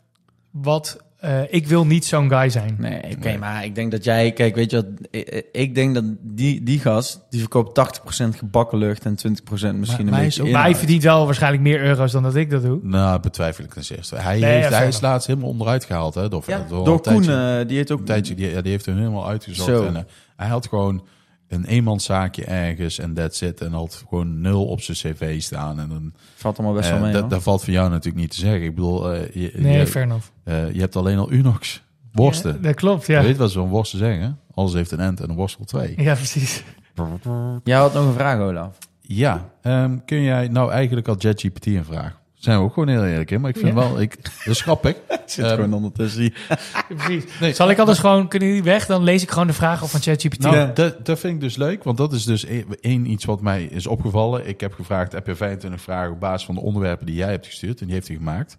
wat 0.51 1.04
eh, 1.19 1.39
ik 1.53 1.67
wil 1.67 1.85
niet 1.85 2.05
zo'n 2.05 2.29
guy 2.29 2.49
zijn. 2.49 2.75
Nee, 2.79 3.01
oké, 3.03 3.27
Nee. 3.27 3.37
maar 3.37 3.65
ik 3.65 3.75
denk 3.75 3.91
dat 3.91 4.03
jij... 4.03 4.31
Kijk, 4.31 4.55
weet 4.55 4.71
je 4.71 4.75
wat? 4.77 4.85
Ik, 5.11 5.45
ik 5.51 5.75
denk 5.75 5.93
dat 5.93 6.03
die, 6.21 6.63
die 6.63 6.79
gast, 6.79 7.25
die 7.29 7.39
verkoopt 7.39 7.99
80% 7.99 8.37
gebakken 8.37 8.77
lucht 8.77 9.05
en 9.05 9.17
20% 9.17 9.19
misschien 9.51 9.79
maar 9.79 9.99
een 9.99 10.07
hij 10.13 10.25
is 10.25 10.35
beetje 10.35 10.43
ook- 10.43 10.49
Maar 10.49 10.61
hij 10.63 10.75
verdient 10.75 11.03
wel 11.03 11.25
waarschijnlijk 11.25 11.63
meer 11.63 11.81
euro's 11.81 12.11
dan 12.11 12.23
dat 12.23 12.35
ik 12.35 12.49
dat 12.49 12.61
doe. 12.61 12.79
Nou, 12.81 13.19
betwijfel 13.19 13.63
ik 13.63 13.73
ten 13.73 13.95
eerste. 13.95 14.15
Hij, 14.15 14.39
Nee, 14.39 14.51
heeft, 14.51 14.69
ja, 14.69 14.77
hij 14.77 14.87
is 14.87 15.01
laatst 15.01 15.27
helemaal 15.27 15.49
onderuit 15.49 15.85
gehaald. 15.85 16.15
Hè, 16.15 16.29
door, 16.29 16.43
Ja, 16.47 16.65
door, 16.69 16.83
Koen, 16.85 17.01
tijdje- 17.01 17.57
eh, 17.61 17.67
die 17.67 17.77
heeft 17.77 17.91
ook... 17.91 17.99
een 17.99 18.05
tijdje, 18.05 18.35
die, 18.35 18.49
ja, 18.49 18.61
die 18.61 18.71
heeft 18.71 18.85
hem 18.85 18.97
helemaal 18.97 19.27
uitgezocht. 19.27 19.69
Zo. 19.69 19.85
En, 19.85 19.95
eh, 19.95 20.01
hij 20.35 20.47
had 20.47 20.67
gewoon 20.67 21.03
een 21.47 21.65
eenmanszaakje 21.65 22.45
ergens 22.45 22.99
en 22.99 23.13
that's 23.13 23.41
it. 23.41 23.61
En 23.61 23.71
had 23.71 24.03
gewoon 24.09 24.41
nul 24.41 24.65
op 24.65 24.81
zijn 24.81 24.97
cv 24.97 25.41
staan. 25.41 25.79
En 25.79 25.89
dan, 25.89 26.13
Valt 26.35 26.57
allemaal 26.57 26.75
best 26.75 26.89
eh, 26.89 26.99
wel 26.99 27.11
mee, 27.11 27.27
dat, 27.27 27.43
valt 27.43 27.63
voor 27.63 27.73
jou 27.73 27.89
natuurlijk 27.89 28.17
niet 28.17 28.31
te 28.31 28.39
zeggen. 28.39 28.63
Ik 28.63 28.75
bedoel, 28.75 29.11
eh, 29.13 29.33
je, 29.33 29.51
Nee, 29.55 29.77
je, 29.77 29.87
fair 29.87 30.05
enough. 30.05 30.27
eh, 30.43 30.71
je 30.73 30.79
hebt 30.79 30.95
alleen 30.95 31.17
al 31.17 31.31
Unox 31.31 31.83
worsten. 32.11 32.53
Ja, 32.53 32.59
dat 32.61 32.75
klopt, 32.75 33.05
Je 33.05 33.13
ja. 33.13 33.21
weet 33.21 33.37
wat 33.37 33.51
zo'n 33.51 33.69
worsten 33.69 33.99
zeggen? 33.99 34.39
Alles 34.53 34.73
heeft 34.73 34.91
een 34.91 34.99
end 34.99 35.19
en 35.21 35.29
een 35.29 35.35
worstel 35.35 35.65
twee. 35.65 35.93
Ja, 36.01 36.13
precies. 36.13 36.63
Jij 37.63 37.77
had 37.77 37.93
nog 37.93 38.05
een 38.05 38.13
vraag, 38.13 38.39
Olaf. 38.39 38.77
Ja, 39.01 39.49
ehm, 39.61 39.97
kun 40.05 40.21
jij 40.21 40.47
nou 40.47 40.71
eigenlijk 40.71 41.07
al 41.07 41.15
ChatGPT 41.17 41.65
een 41.65 41.85
vraag? 41.85 42.19
Zijn 42.45 42.57
we 42.57 42.63
ook 42.63 42.73
gewoon 42.73 42.89
heel 42.89 43.05
eerlijk 43.05 43.31
in, 43.31 43.41
maar 43.41 43.49
ik 43.49 43.57
vind 43.57 43.67
Ja. 43.67 43.73
wel, 43.73 44.01
ik, 44.01 44.23
dat 44.23 44.53
is 44.55 44.61
grappig. 44.61 44.95
Zit 45.25 45.45
Ehm, 45.45 45.55
gewoon 45.55 45.73
ondertussen 45.73 46.21
hier. 46.21 46.47
precies. 46.97 47.39
Nee, 47.39 47.53
Zal 47.53 47.69
ik 47.69 47.79
anders 47.79 47.99
gewoon, 47.99 48.27
kunnen 48.27 48.47
jullie 48.47 48.63
weg? 48.63 48.85
Dan 48.85 49.03
lees 49.03 49.23
ik 49.23 49.29
gewoon 49.31 49.47
de 49.47 49.53
vragen 49.53 49.83
op 49.83 49.89
van 49.89 50.01
ChatGPT. 50.01 50.39
Nou, 50.39 50.55
Ja. 50.55 50.65
dat, 50.65 51.05
dat 51.05 51.19
vind 51.19 51.33
ik 51.33 51.39
dus 51.39 51.55
leuk, 51.55 51.83
want 51.83 51.97
dat 51.97 52.13
is 52.13 52.23
dus 52.23 52.43
e- 52.45 52.63
één 52.81 53.11
iets 53.11 53.25
wat 53.25 53.41
mij 53.41 53.63
is 53.63 53.87
opgevallen. 53.87 54.47
Ik 54.47 54.59
heb 54.61 54.73
gevraagd, 54.73 55.11
heb 55.11 55.27
je 55.27 55.35
25 55.35 55.81
vragen 55.81 56.11
op 56.11 56.19
basis 56.19 56.45
van 56.45 56.55
de 56.55 56.61
onderwerpen 56.61 57.05
die 57.05 57.15
jij 57.15 57.29
hebt 57.31 57.45
gestuurd? 57.45 57.79
En 57.79 57.85
die 57.85 57.95
heeft 57.95 58.07
hij 58.07 58.17
gemaakt. 58.17 58.57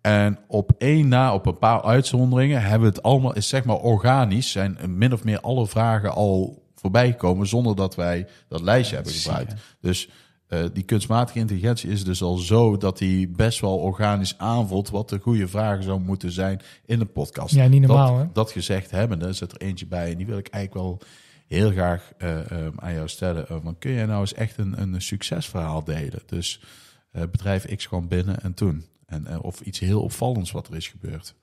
En 0.00 0.38
op 0.46 0.70
één 0.78 1.08
na, 1.08 1.34
op 1.34 1.46
een 1.46 1.58
paar 1.58 1.82
uitzonderingen, 1.82 2.62
hebben 2.62 2.88
we 2.88 2.94
het 2.94 3.02
allemaal, 3.02 3.34
is 3.34 3.48
zeg 3.48 3.64
maar 3.64 3.76
organisch, 3.76 4.50
zijn 4.50 4.78
min 4.88 5.12
of 5.12 5.24
meer 5.24 5.40
alle 5.40 5.66
vragen 5.66 6.12
al 6.12 6.62
voorbij 6.74 7.10
gekomen 7.10 7.46
zonder 7.46 7.76
dat 7.76 7.94
wij 7.94 8.26
dat 8.48 8.60
lijstje 8.60 8.94
hebben 8.94 9.12
gebruikt. 9.14 9.54
Dus 9.80 10.08
eh, 10.50 10.64
die 10.72 10.82
kunstmatige 10.82 11.38
intelligentie 11.38 11.90
is 11.90 12.04
dus 12.04 12.22
al 12.22 12.36
zo 12.36 12.76
dat 12.76 12.98
hij 12.98 13.28
best 13.36 13.60
wel 13.60 13.76
organisch 13.76 14.38
aanvoelt 14.38 14.90
wat 14.90 15.08
de 15.08 15.18
goede 15.18 15.48
vragen 15.48 15.82
zou 15.82 16.00
moeten 16.00 16.32
zijn 16.32 16.60
in 16.86 17.00
een 17.00 17.12
podcast. 17.12 17.54
Ja, 17.54 17.66
niet 17.66 17.80
normaal, 17.80 18.16
dat, 18.16 18.26
hè? 18.26 18.32
dat 18.32 18.50
gezegd 18.50 18.90
hebbende 18.90 19.32
zit 19.32 19.52
er 19.52 19.60
eentje 19.60 19.86
bij 19.86 20.10
en 20.10 20.16
die 20.16 20.26
wil 20.26 20.38
ik 20.38 20.48
eigenlijk 20.48 20.86
wel 20.86 21.00
heel 21.46 21.70
graag 21.70 22.12
eh, 22.18 22.50
eh, 22.50 22.72
aan 22.76 22.94
jou 22.94 23.08
stellen. 23.08 23.46
Uh, 23.50 23.56
van, 23.62 23.78
kun 23.78 23.92
jij 23.92 24.06
nou 24.06 24.20
eens 24.20 24.34
echt 24.34 24.58
een, 24.58 24.80
een 24.80 25.02
succesverhaal 25.02 25.84
delen? 25.84 26.22
Dus 26.26 26.60
bedrijf 27.12 27.76
X 27.76 27.86
gewoon 27.86 28.08
binnen 28.08 28.40
en 28.42 28.54
toen. 28.54 28.84
En, 29.06 29.40
of 29.40 29.60
iets 29.60 29.78
heel 29.78 30.02
opvallends 30.02 30.50
wat 30.50 30.68
er 30.68 30.76
is 30.76 30.88
gebeurd. 30.88 31.34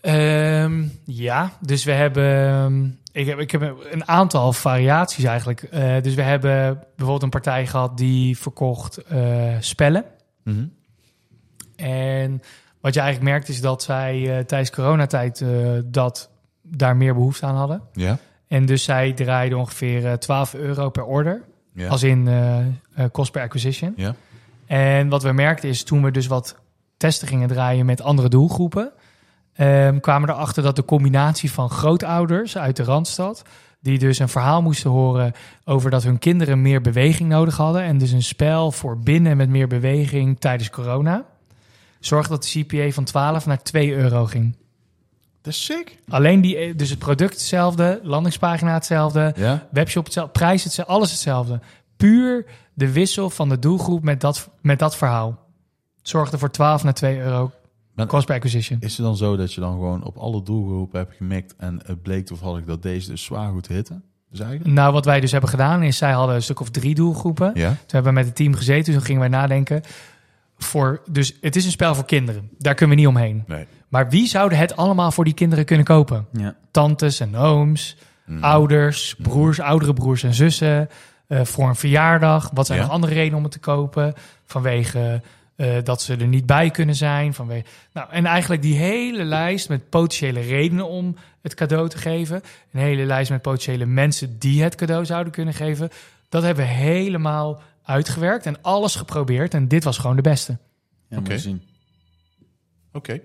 Ehm, 0.00 0.84
ja, 1.04 1.58
dus 1.60 1.84
we 1.84 1.92
hebben, 1.92 2.48
ehm, 2.48 2.88
ik 3.12 3.26
heb, 3.26 3.38
ik 3.38 3.50
heb 3.50 3.74
een 3.90 4.08
aantal 4.08 4.52
variaties 4.52 5.24
eigenlijk. 5.24 5.62
Eh, 5.62 6.02
dus 6.02 6.14
we 6.14 6.22
hebben 6.22 6.74
bijvoorbeeld 6.74 7.22
een 7.22 7.28
partij 7.40 7.66
gehad 7.66 7.96
die 7.96 8.38
verkocht 8.38 8.96
eh, 8.96 9.56
spellen. 9.60 10.04
En 11.76 12.40
wat 12.80 12.94
je 12.94 13.00
eigenlijk 13.00 13.30
merkt 13.30 13.48
is 13.48 13.60
dat 13.60 13.82
zij 13.82 14.38
eh, 14.38 14.44
tijdens 14.44 14.70
coronatijd 14.70 15.44
dat 15.84 16.30
daar 16.62 16.96
meer 16.96 17.14
behoefte 17.14 17.46
aan 17.46 17.56
hadden. 17.56 17.82
Ja? 17.92 18.18
En 18.48 18.66
dus 18.66 18.84
zij 18.84 19.12
draaiden 19.12 19.58
ongeveer 19.58 20.06
eh, 20.06 20.12
12 20.12 20.54
euro 20.54 20.90
per 20.90 21.04
order, 21.04 21.42
Ja. 21.74 21.88
als 21.88 22.02
in 22.02 22.28
cost 23.12 23.32
per 23.32 23.42
acquisition. 23.42 23.92
ja? 23.96 24.14
En 24.66 25.08
wat 25.08 25.22
we 25.22 25.32
merkten 25.32 25.68
is 25.68 25.82
toen 25.82 26.02
we 26.02 26.10
dus 26.10 26.26
wat 26.26 26.58
testen 26.96 27.28
gingen 27.28 27.48
draaien 27.48 27.86
met 27.86 28.02
andere 28.02 28.28
doelgroepen, 28.28 28.92
ehm, 29.54 30.00
kwamen 30.00 30.28
erachter 30.28 30.62
dat 30.62 30.76
de 30.76 30.84
combinatie 30.84 31.52
van 31.52 31.70
grootouders 31.70 32.58
uit 32.58 32.76
de 32.76 32.82
Randstad, 32.84 33.42
die 33.80 33.98
dus 33.98 34.18
een 34.18 34.28
verhaal 34.28 34.62
moesten 34.62 34.90
horen 34.90 35.32
over 35.64 35.90
dat 35.90 36.02
hun 36.02 36.18
kinderen 36.18 36.62
meer 36.62 36.80
beweging 36.80 37.28
nodig 37.28 37.56
hadden 37.56 37.82
en 37.82 37.98
dus 37.98 38.10
een 38.10 38.22
spel 38.22 38.72
voor 38.72 38.98
binnen 38.98 39.36
met 39.36 39.48
meer 39.48 39.68
beweging 39.68 40.40
tijdens 40.40 40.70
corona, 40.70 41.24
zorgde 42.00 42.28
dat 42.28 42.42
de 42.42 42.62
CPA 42.62 42.90
van 42.90 43.04
12 43.04 43.46
naar 43.46 43.62
2 43.62 43.94
euro 43.94 44.26
ging. 44.26 44.56
Dat 45.42 45.52
is 45.52 45.64
sick. 45.64 45.98
Alleen 46.08 46.40
die, 46.40 46.74
dus 46.74 46.90
het 46.90 46.98
product 46.98 47.32
hetzelfde, 47.32 48.00
landingspagina 48.02 48.74
hetzelfde, 48.74 49.32
Ja? 49.36 49.66
webshop 49.70 50.04
hetzelfde, 50.04 50.32
prijs 50.32 50.64
hetzelfde, 50.64 50.94
alles 50.94 51.10
hetzelfde. 51.10 51.60
Puur 51.96 52.44
de 52.74 52.92
wissel 52.92 53.30
van 53.30 53.48
de 53.48 53.58
doelgroep 53.58 54.02
met 54.02 54.20
dat, 54.20 54.48
met 54.60 54.78
dat 54.78 54.96
verhaal. 54.96 55.38
Zorgde 56.02 56.38
voor 56.38 56.50
12 56.50 56.84
naar 56.84 56.94
2 56.94 57.18
euro 57.18 57.52
Maar- 57.94 58.06
cost 58.06 58.26
per 58.26 58.34
acquisition. 58.34 58.78
Is 58.80 58.96
het 58.96 59.06
dan 59.06 59.16
zo 59.16 59.36
dat 59.36 59.54
je 59.54 59.60
dan 59.60 59.72
gewoon 59.72 60.04
op 60.04 60.16
alle 60.16 60.42
doelgroepen 60.42 60.98
hebt 60.98 61.16
gemikt 61.16 61.54
en 61.56 61.80
het 61.86 62.02
bleek 62.02 62.26
toevallig 62.26 62.64
dat 62.64 62.82
deze 62.82 63.10
dus 63.10 63.24
zwaar 63.24 63.50
goed 63.52 63.66
hitten? 63.68 64.02
Nou, 64.62 64.92
wat 64.92 65.04
wij 65.04 65.20
dus 65.20 65.32
hebben 65.32 65.50
gedaan 65.50 65.82
is, 65.82 65.96
zij 65.96 66.12
hadden 66.12 66.34
een 66.34 66.42
stuk 66.42 66.60
of 66.60 66.70
drie 66.70 66.94
doelgroepen. 66.94 67.50
Ja? 67.54 67.68
Toen 67.68 67.76
hebben 67.86 68.12
we 68.12 68.18
met 68.18 68.26
het 68.26 68.36
team 68.36 68.54
gezeten, 68.54 68.92
toen 68.92 69.02
gingen 69.02 69.20
wij 69.20 69.30
nadenken. 69.30 69.82
Voor, 70.58 71.02
dus 71.10 71.36
het 71.40 71.56
is 71.56 71.64
een 71.64 71.70
spel 71.70 71.94
voor 71.94 72.04
kinderen. 72.04 72.50
Daar 72.58 72.74
kunnen 72.74 72.96
we 72.96 73.02
niet 73.02 73.10
omheen. 73.10 73.44
Nee. 73.46 73.66
Maar 73.88 74.08
wie 74.10 74.26
zouden 74.26 74.58
het 74.58 74.76
allemaal 74.76 75.10
voor 75.12 75.24
die 75.24 75.34
kinderen 75.34 75.64
kunnen 75.64 75.84
kopen? 75.86 76.26
Ja. 76.32 76.56
Tantes 76.70 77.20
en 77.20 77.36
ooms, 77.36 77.96
Mm. 78.26 78.42
ouders, 78.44 79.14
broers, 79.18 79.60
oudere 79.60 79.92
broers 79.92 80.22
en 80.22 80.34
zussen. 80.34 80.88
eh, 81.26 81.44
voor 81.44 81.68
een 81.68 81.76
verjaardag. 81.76 82.50
Wat 82.54 82.66
zijn 82.66 82.78
Ja. 82.78 82.84
nog 82.84 82.92
andere 82.94 83.14
redenen 83.14 83.36
om 83.36 83.42
het 83.42 83.52
te 83.52 83.58
kopen? 83.58 84.14
Vanwege 84.44 85.22
eh, 85.56 85.76
dat 85.82 86.02
ze 86.02 86.16
er 86.16 86.26
niet 86.26 86.46
bij 86.46 86.70
kunnen 86.70 86.94
zijn. 86.94 87.34
Vanwege, 87.34 87.64
nou, 87.92 88.10
en 88.10 88.26
eigenlijk 88.26 88.62
die 88.62 88.74
hele 88.74 89.24
lijst 89.24 89.68
met 89.68 89.88
potentiële 89.88 90.40
redenen 90.40 90.88
om 90.88 91.16
het 91.42 91.54
cadeau 91.54 91.88
te 91.88 91.98
geven. 91.98 92.42
Een 92.72 92.80
hele 92.80 93.04
lijst 93.04 93.30
met 93.30 93.42
potentiële 93.42 93.86
mensen 93.86 94.38
die 94.38 94.62
het 94.62 94.74
cadeau 94.74 95.04
zouden 95.04 95.32
kunnen 95.32 95.54
geven. 95.54 95.90
Dat 96.28 96.42
hebben 96.42 96.64
we 96.64 96.70
helemaal 96.70 97.62
uitgewerkt 97.84 98.46
en 98.46 98.62
alles 98.62 98.94
geprobeerd. 98.94 99.54
En 99.54 99.68
dit 99.68 99.84
was 99.84 99.98
gewoon 99.98 100.16
de 100.16 100.22
beste. 100.22 100.58
Ja, 101.08 101.18
Oké. 101.18 101.58
Oké. 102.92 103.20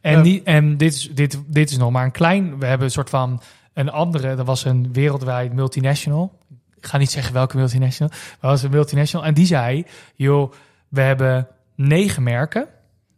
En, 0.00 0.12
Ja. 0.16 0.22
die, 0.22 0.42
en 0.42 0.76
dit, 0.76 0.94
is, 0.94 1.10
dit, 1.14 1.38
dit 1.46 1.70
is 1.70 1.76
nog 1.76 1.90
maar 1.90 2.04
een 2.04 2.10
klein. 2.10 2.58
We 2.58 2.66
hebben 2.66 2.86
een 2.86 2.92
soort 2.92 3.10
van 3.10 3.42
een 3.72 3.90
andere. 3.90 4.34
Dat 4.34 4.46
was 4.46 4.64
een 4.64 4.92
wereldwijd 4.92 5.52
multinational. 5.52 6.38
Ik 6.76 6.86
ga 6.86 6.98
niet 6.98 7.10
zeggen 7.10 7.32
welke 7.34 7.56
multinational. 7.56 8.12
Maar 8.12 8.36
dat 8.40 8.50
was 8.50 8.62
een 8.62 8.70
multinational. 8.70 9.26
En 9.26 9.34
die 9.34 9.46
zei: 9.46 9.84
joh, 10.14 10.52
we 10.88 11.00
hebben 11.00 11.48
negen 11.76 12.22
merken. 12.22 12.68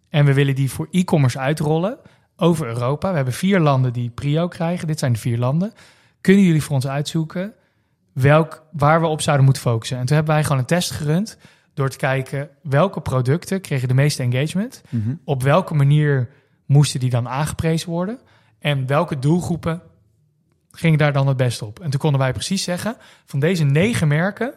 En 0.08 0.24
we 0.24 0.34
willen 0.34 0.54
die 0.54 0.70
voor 0.70 0.88
e-commerce 0.90 1.38
uitrollen 1.38 1.98
over 2.36 2.66
Europa. 2.66 3.10
We 3.10 3.16
hebben 3.16 3.34
vier 3.34 3.60
landen 3.60 3.92
die 3.92 4.10
prio 4.10 4.48
krijgen. 4.48 4.86
Dit 4.86 4.98
zijn 4.98 5.12
de 5.12 5.18
vier 5.18 5.38
landen. 5.38 5.72
Kunnen 6.20 6.44
jullie 6.44 6.62
voor 6.62 6.74
ons 6.74 6.86
uitzoeken 6.86 7.52
welk, 8.12 8.62
waar 8.72 9.00
we 9.00 9.06
op 9.06 9.20
zouden 9.20 9.44
moeten 9.44 9.62
focussen? 9.62 9.98
En 9.98 10.06
toen 10.06 10.16
hebben 10.16 10.34
wij 10.34 10.42
gewoon 10.42 10.58
een 10.58 10.64
test 10.64 10.90
gerund. 10.90 11.38
Door 11.74 11.88
te 11.88 11.96
kijken 11.96 12.48
welke 12.62 13.00
producten 13.00 13.60
kregen 13.60 13.88
de 13.88 13.94
meeste 13.94 14.22
engagement 14.22 14.82
Mhm. 14.88 15.14
op 15.24 15.42
welke 15.42 15.74
manier 15.74 16.28
moesten 16.66 17.00
die 17.00 17.10
dan 17.10 17.28
aangeprezen 17.28 17.90
worden? 17.90 18.18
En 18.58 18.86
welke 18.86 19.18
doelgroepen 19.18 19.82
gingen 20.70 20.98
daar 20.98 21.12
dan 21.12 21.26
het 21.26 21.36
best 21.36 21.62
op? 21.62 21.80
En 21.80 21.90
toen 21.90 22.00
konden 22.00 22.20
wij 22.20 22.32
precies 22.32 22.62
zeggen: 22.62 22.96
van 23.24 23.40
deze 23.40 23.64
negen 23.64 24.08
merken 24.08 24.52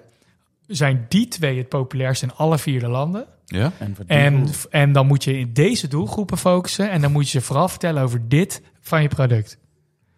zijn 0.67 1.05
die 1.09 1.27
twee 1.27 1.57
het 1.57 1.69
populairst 1.69 2.23
in 2.23 2.33
alle 2.33 2.57
vier 2.57 2.79
de 2.79 2.87
landen. 2.87 3.25
Ja? 3.51 3.71
En, 4.07 4.47
En, 4.69 4.91
dan 4.91 5.07
moet 5.07 5.23
je 5.23 5.37
in 5.37 5.53
deze 5.53 5.87
doelgroepen 5.87 6.37
focussen. 6.37 6.89
En 6.89 7.01
dan 7.01 7.11
moet 7.11 7.29
je 7.29 7.39
ze 7.39 7.45
vooral 7.45 7.67
vertellen 7.67 8.03
over 8.03 8.27
dit 8.27 8.61
van 8.79 9.01
je 9.01 9.07
product. 9.07 9.57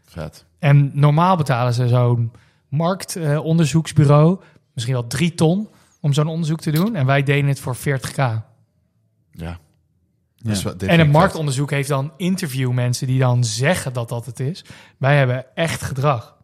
Vet. 0.06 0.46
En 0.60 0.92
normaal 0.94 1.38
betalen 1.38 1.74
ze 1.74 1.88
zo'n 1.88 2.32
marktonderzoeksbureau 2.68 4.40
misschien 4.74 4.96
wel 4.96 5.08
drie 5.08 5.34
ton 5.34 5.70
om 6.02 6.14
zo'n 6.14 6.28
onderzoek 6.28 6.62
te 6.62 6.72
doen. 6.72 6.96
En 6.96 7.06
wij 7.06 7.24
deden 7.24 7.50
het 7.50 7.60
voor 7.60 7.76
40k. 7.78 8.16
Ja. 9.32 9.60
En 10.88 11.00
ik 11.00 11.12
marktonderzoek 11.12 11.72
heeft 11.72 11.88
dan 11.88 12.14
interviewmensen 12.18 13.08
die 13.08 13.20
dan 13.20 13.44
zeggen 13.44 13.94
dat 13.94 14.10
dat 14.10 14.26
het 14.26 14.40
is. 14.40 14.66
Wij 14.98 15.18
hebben 15.18 15.46
echt 15.56 15.82
gedrag. 15.82 16.38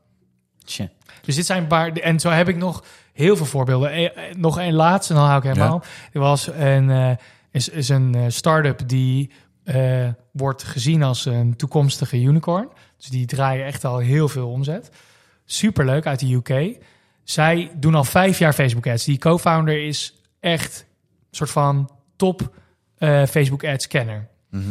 Tja. 0.66 0.90
Dus 1.22 1.36
dit 1.36 1.46
zijn 1.46 1.62
een 1.62 1.68
paar. 1.68 1.92
En 1.92 2.20
zo 2.20 2.30
heb 2.30 2.50
ik 2.50 2.58
nog 2.58 2.84
heel 3.20 3.36
veel 3.36 3.46
voorbeelden. 3.46 3.92
Eh, 3.92 4.06
eh, 4.06 4.36
nog 4.36 4.60
een 4.60 4.74
laatste, 4.74 5.14
dan 5.14 5.26
hou 5.26 5.38
ik 5.38 5.44
helemaal. 5.44 5.76
op. 5.76 5.86
Er 6.12 6.20
was 6.20 6.48
een, 6.48 6.90
eh, 6.90 7.12
is, 7.52 7.70
is 7.70 7.90
een 7.90 8.16
eh, 8.16 8.24
start-up 8.28 8.82
die 8.86 9.32
eh, 9.64 10.08
wordt 10.32 10.64
gezien 10.64 11.04
als 11.04 11.26
een 11.26 11.56
toekomstige 11.56 12.22
unicorn. 12.22 12.70
Dus 12.98 13.08
die 13.08 13.26
draaien 13.26 13.66
echt 13.66 13.86
al 13.86 13.98
heel 13.98 14.28
veel 14.28 14.50
omzet. 14.50 14.92
Superleuk 15.46 16.06
uit 16.06 16.20
de 16.20 16.34
UK. 16.34 16.78
Zij 17.24 17.72
doen 17.76 17.96
al 17.96 18.04
vijf 18.04 18.40
jaar 18.40 18.54
Facebook 18.54 18.88
ads. 18.88 19.06
Die 19.06 19.18
co-founder 19.18 19.86
is 19.86 20.22
echt 20.40 20.80
een 20.80 21.36
soort 21.36 21.50
van 21.50 21.90
top 22.16 22.54
Facebook 23.30 23.64
ads 23.64 23.88
kenner. 23.88 24.28
Mhm. 24.50 24.64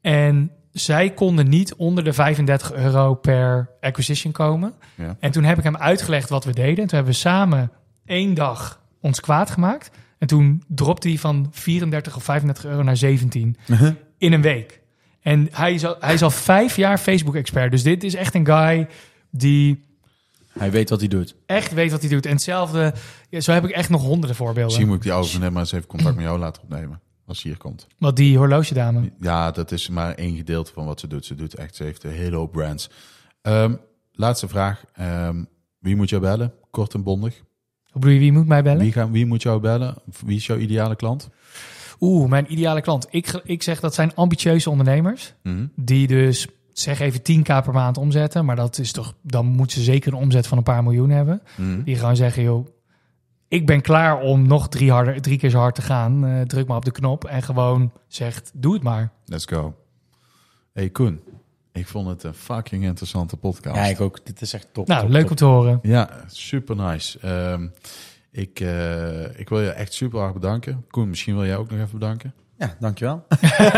En 0.00 0.50
zij 0.72 1.10
konden 1.10 1.48
niet 1.48 1.74
onder 1.74 2.04
de 2.04 2.12
35 2.12 2.72
euro 2.72 3.14
per 3.14 3.70
acquisition 3.80 4.32
komen. 4.32 4.72
Ja. 4.94 5.16
En 5.20 5.30
toen 5.30 5.44
heb 5.44 5.58
ik 5.58 5.64
hem 5.64 5.76
uitgelegd 5.76 6.28
wat 6.28 6.44
we 6.44 6.52
deden. 6.52 6.74
Toen 6.86 6.96
hebben 6.96 7.12
we 7.12 7.18
samen 7.18 7.70
één 8.04 8.34
dag 8.34 8.80
ons 9.00 9.20
kwaad 9.20 9.50
gemaakt. 9.50 9.90
En 10.18 10.26
toen 10.26 10.62
dropte 10.68 11.08
hij 11.08 11.18
van 11.18 11.48
34 11.50 12.16
of 12.16 12.24
35 12.24 12.64
euro 12.64 12.82
naar 12.82 12.96
17 12.96 13.56
in 14.18 14.32
een 14.32 14.42
week. 14.42 14.80
En 15.20 15.48
hij 15.52 15.74
is 15.74 15.84
al, 15.84 15.96
hij 16.00 16.14
is 16.14 16.22
al 16.22 16.30
vijf 16.30 16.76
jaar 16.76 16.98
Facebook-expert. 16.98 17.70
Dus 17.70 17.82
dit 17.82 18.04
is 18.04 18.14
echt 18.14 18.34
een 18.34 18.46
guy 18.46 18.86
die 19.30 19.84
Hij 20.58 20.70
weet 20.70 20.90
wat 20.90 20.98
hij 21.00 21.08
doet. 21.08 21.34
echt 21.46 21.72
weet 21.72 21.90
wat 21.90 22.00
hij 22.00 22.10
doet. 22.10 22.26
En 22.26 22.32
hetzelfde, 22.32 22.94
ja, 23.28 23.40
zo 23.40 23.52
heb 23.52 23.64
ik 23.64 23.70
echt 23.70 23.88
nog 23.88 24.02
honderden 24.02 24.36
voorbeelden. 24.36 24.64
Misschien 24.64 24.86
moet 24.86 24.96
ik 25.04 25.12
die 25.12 25.24
vriendin 25.24 25.52
maar 25.52 25.62
eens 25.62 25.72
even 25.72 25.86
contact 25.86 26.14
met 26.14 26.24
jou 26.24 26.38
laten 26.38 26.62
opnemen. 26.62 27.00
Als 27.30 27.40
ze 27.40 27.48
hier 27.48 27.56
komt. 27.56 27.86
Wat 27.98 28.16
die 28.16 28.38
horlogedame. 28.38 29.12
Ja, 29.20 29.50
dat 29.50 29.72
is 29.72 29.88
maar 29.88 30.14
één 30.14 30.36
gedeelte 30.36 30.72
van 30.72 30.84
wat 30.84 31.00
ze 31.00 31.06
doet. 31.06 31.24
Ze 31.24 31.34
doet 31.34 31.54
echt, 31.54 31.76
ze 31.76 31.84
heeft 31.84 32.04
een 32.04 32.10
hele 32.10 32.36
hoop 32.36 32.52
brands. 32.52 32.90
Ehm, 33.42 33.74
laatste 34.12 34.48
vraag. 34.48 34.84
Ehm, 34.92 35.44
wie 35.78 35.96
moet 35.96 36.08
jou 36.08 36.22
bellen? 36.22 36.52
Kort 36.70 36.94
en 36.94 37.02
bondig. 37.02 37.34
Hoe 37.90 38.00
bedoel 38.00 38.14
je, 38.14 38.18
wie 38.18 38.32
moet 38.32 38.46
mij 38.46 38.62
bellen? 38.62 38.80
Wie, 38.80 38.92
gaan, 38.92 39.12
wie 39.12 39.26
moet 39.26 39.42
jou 39.42 39.60
bellen? 39.60 39.94
Wie 40.24 40.36
is 40.36 40.46
jouw 40.46 40.56
ideale 40.56 40.96
klant? 40.96 41.28
Oeh, 42.00 42.28
mijn 42.28 42.52
ideale 42.52 42.80
klant. 42.80 43.06
Ik, 43.10 43.40
ik 43.44 43.62
zeg 43.62 43.80
dat 43.80 43.94
zijn 43.94 44.14
ambitieuze 44.14 44.70
ondernemers. 44.70 45.34
Mhm. 45.42 45.66
Die 45.76 46.06
dus, 46.06 46.46
zeg 46.72 47.00
even 47.00 47.20
10k 47.20 47.42
per 47.42 47.72
maand 47.72 47.96
omzetten. 47.98 48.44
Maar 48.44 48.56
dat 48.56 48.78
is 48.78 48.92
toch, 48.92 49.14
dan 49.22 49.46
moeten 49.46 49.76
ze 49.76 49.84
zeker 49.84 50.12
een 50.12 50.18
omzet 50.18 50.46
van 50.46 50.58
een 50.58 50.64
paar 50.64 50.82
miljoen 50.82 51.10
hebben. 51.10 51.42
Mhm. 51.56 51.82
Die 51.82 51.96
gewoon 51.96 52.16
zeggen, 52.16 52.42
joh, 52.42 52.66
ik 53.50 53.66
ben 53.66 53.80
klaar 53.80 54.20
om 54.20 54.46
nog 54.46 54.68
drie, 54.68 54.90
harder, 54.90 55.20
drie 55.20 55.38
keer 55.38 55.50
zo 55.50 55.58
hard 55.58 55.74
te 55.74 55.82
gaan. 55.82 56.26
Eh, 56.26 56.40
druk 56.40 56.66
maar 56.66 56.76
op 56.76 56.84
de 56.84 56.90
knop 56.90 57.24
en 57.24 57.42
gewoon 57.42 57.92
zegt, 58.08 58.50
doe 58.54 58.74
het 58.74 58.82
maar. 58.82 59.12
Let's 59.24 59.44
go. 59.44 59.74
Hey 60.72 60.88
Koen, 60.90 61.20
ik 61.72 61.86
vond 61.86 62.08
het 62.08 62.22
een 62.22 62.34
fucking 62.34 62.84
interessante 62.84 63.36
podcast. 63.36 63.76
Ja, 63.76 63.84
ik 63.84 64.00
ook. 64.00 64.26
Dit 64.26 64.40
is 64.40 64.52
echt 64.52 64.68
top. 64.72 64.86
nou, 64.86 65.00
top, 65.00 65.10
leuk 65.10 65.20
top. 65.20 65.30
om 65.30 65.36
te 65.36 65.44
horen. 65.44 65.78
Ja, 65.82 66.24
super 66.26 66.76
nice. 66.76 67.18
Ehm, 67.18 67.68
ik, 68.30 68.60
eh, 68.60 69.38
ik 69.38 69.48
wil 69.48 69.60
je 69.60 69.70
echt 69.70 69.92
super 69.92 70.20
hard 70.20 70.34
bedanken. 70.34 70.84
Koen, 70.88 71.08
misschien 71.08 71.34
wil 71.34 71.46
jij 71.46 71.56
ook 71.56 71.70
nog 71.70 71.80
even 71.80 71.98
bedanken. 71.98 72.34
Ja, 72.58 72.76
dankjewel. 72.80 73.26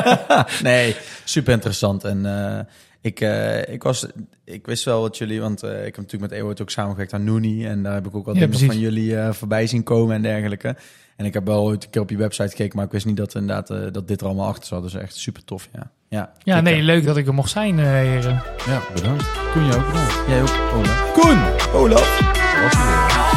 nee, 0.63 0.97
super 1.25 1.53
interessant. 1.53 2.05
En 2.05 2.27
eh, 2.27 2.65
Ik, 3.03 3.21
eh, 3.21 3.69
ik, 3.69 3.83
was, 3.83 4.07
ik 4.45 4.67
wist 4.67 4.85
wel 4.85 5.01
wat 5.01 5.19
jullie, 5.19 5.41
want 5.41 5.63
eh, 5.63 5.71
ik 5.71 5.85
heb 5.85 5.97
natuurlijk 5.97 6.31
met 6.33 6.41
Ewout 6.41 6.61
ook 6.61 6.71
samengewerkt 6.71 7.13
aan 7.13 7.25
Nooni. 7.25 7.67
En 7.67 7.83
daar 7.83 7.95
heb 7.95 8.07
ik 8.07 8.15
ook 8.15 8.27
wat 8.27 8.35
Ja, 8.37 8.47
dingen 8.47 8.67
van 8.67 8.79
jullie 8.79 9.17
eh, 9.17 9.33
voorbij 9.33 9.67
zien 9.67 9.83
komen 9.83 10.15
en 10.15 10.23
dergelijke. 10.23 10.77
En 11.17 11.25
ik 11.25 11.35
heb 11.35 11.47
wel 11.47 11.63
ooit 11.63 11.85
een 11.85 11.91
keer 11.91 12.01
op 12.01 12.11
je 12.11 12.17
website 12.17 12.49
gekeken, 12.49 12.77
maar 12.77 12.85
ik 12.85 12.93
wist 12.93 13.07
niet 13.07 13.17
dat, 13.17 13.35
inderdaad, 13.35 13.71
eh, 13.71 13.79
dat 13.93 14.09
dit 14.09 14.21
er 14.21 14.27
allemaal 14.27 14.47
achter 14.49 14.67
zat. 14.67 14.83
Dus 14.83 14.95
echt 14.95 15.17
super 15.17 15.45
tof, 15.45 15.69
ja. 15.73 15.91
Ja, 16.09 16.33
Ja, 16.43 16.61
nee, 16.61 16.83
leuk 16.83 17.05
dat 17.05 17.17
ik 17.17 17.27
er 17.27 17.35
mocht 17.35 17.51
zijn, 17.51 17.79
eh, 17.79 17.85
heren. 17.85 18.43
Ja, 18.67 18.83
bedankt. 18.95 19.25
Kun 19.53 19.65
je 19.65 19.77
ook 19.77 19.87
bedankt. 19.87 20.15
Jij 20.29 20.43
ook, 20.43 20.75
Olaf. 20.75 21.13
Koen! 21.13 21.73
Olaf! 21.81 23.32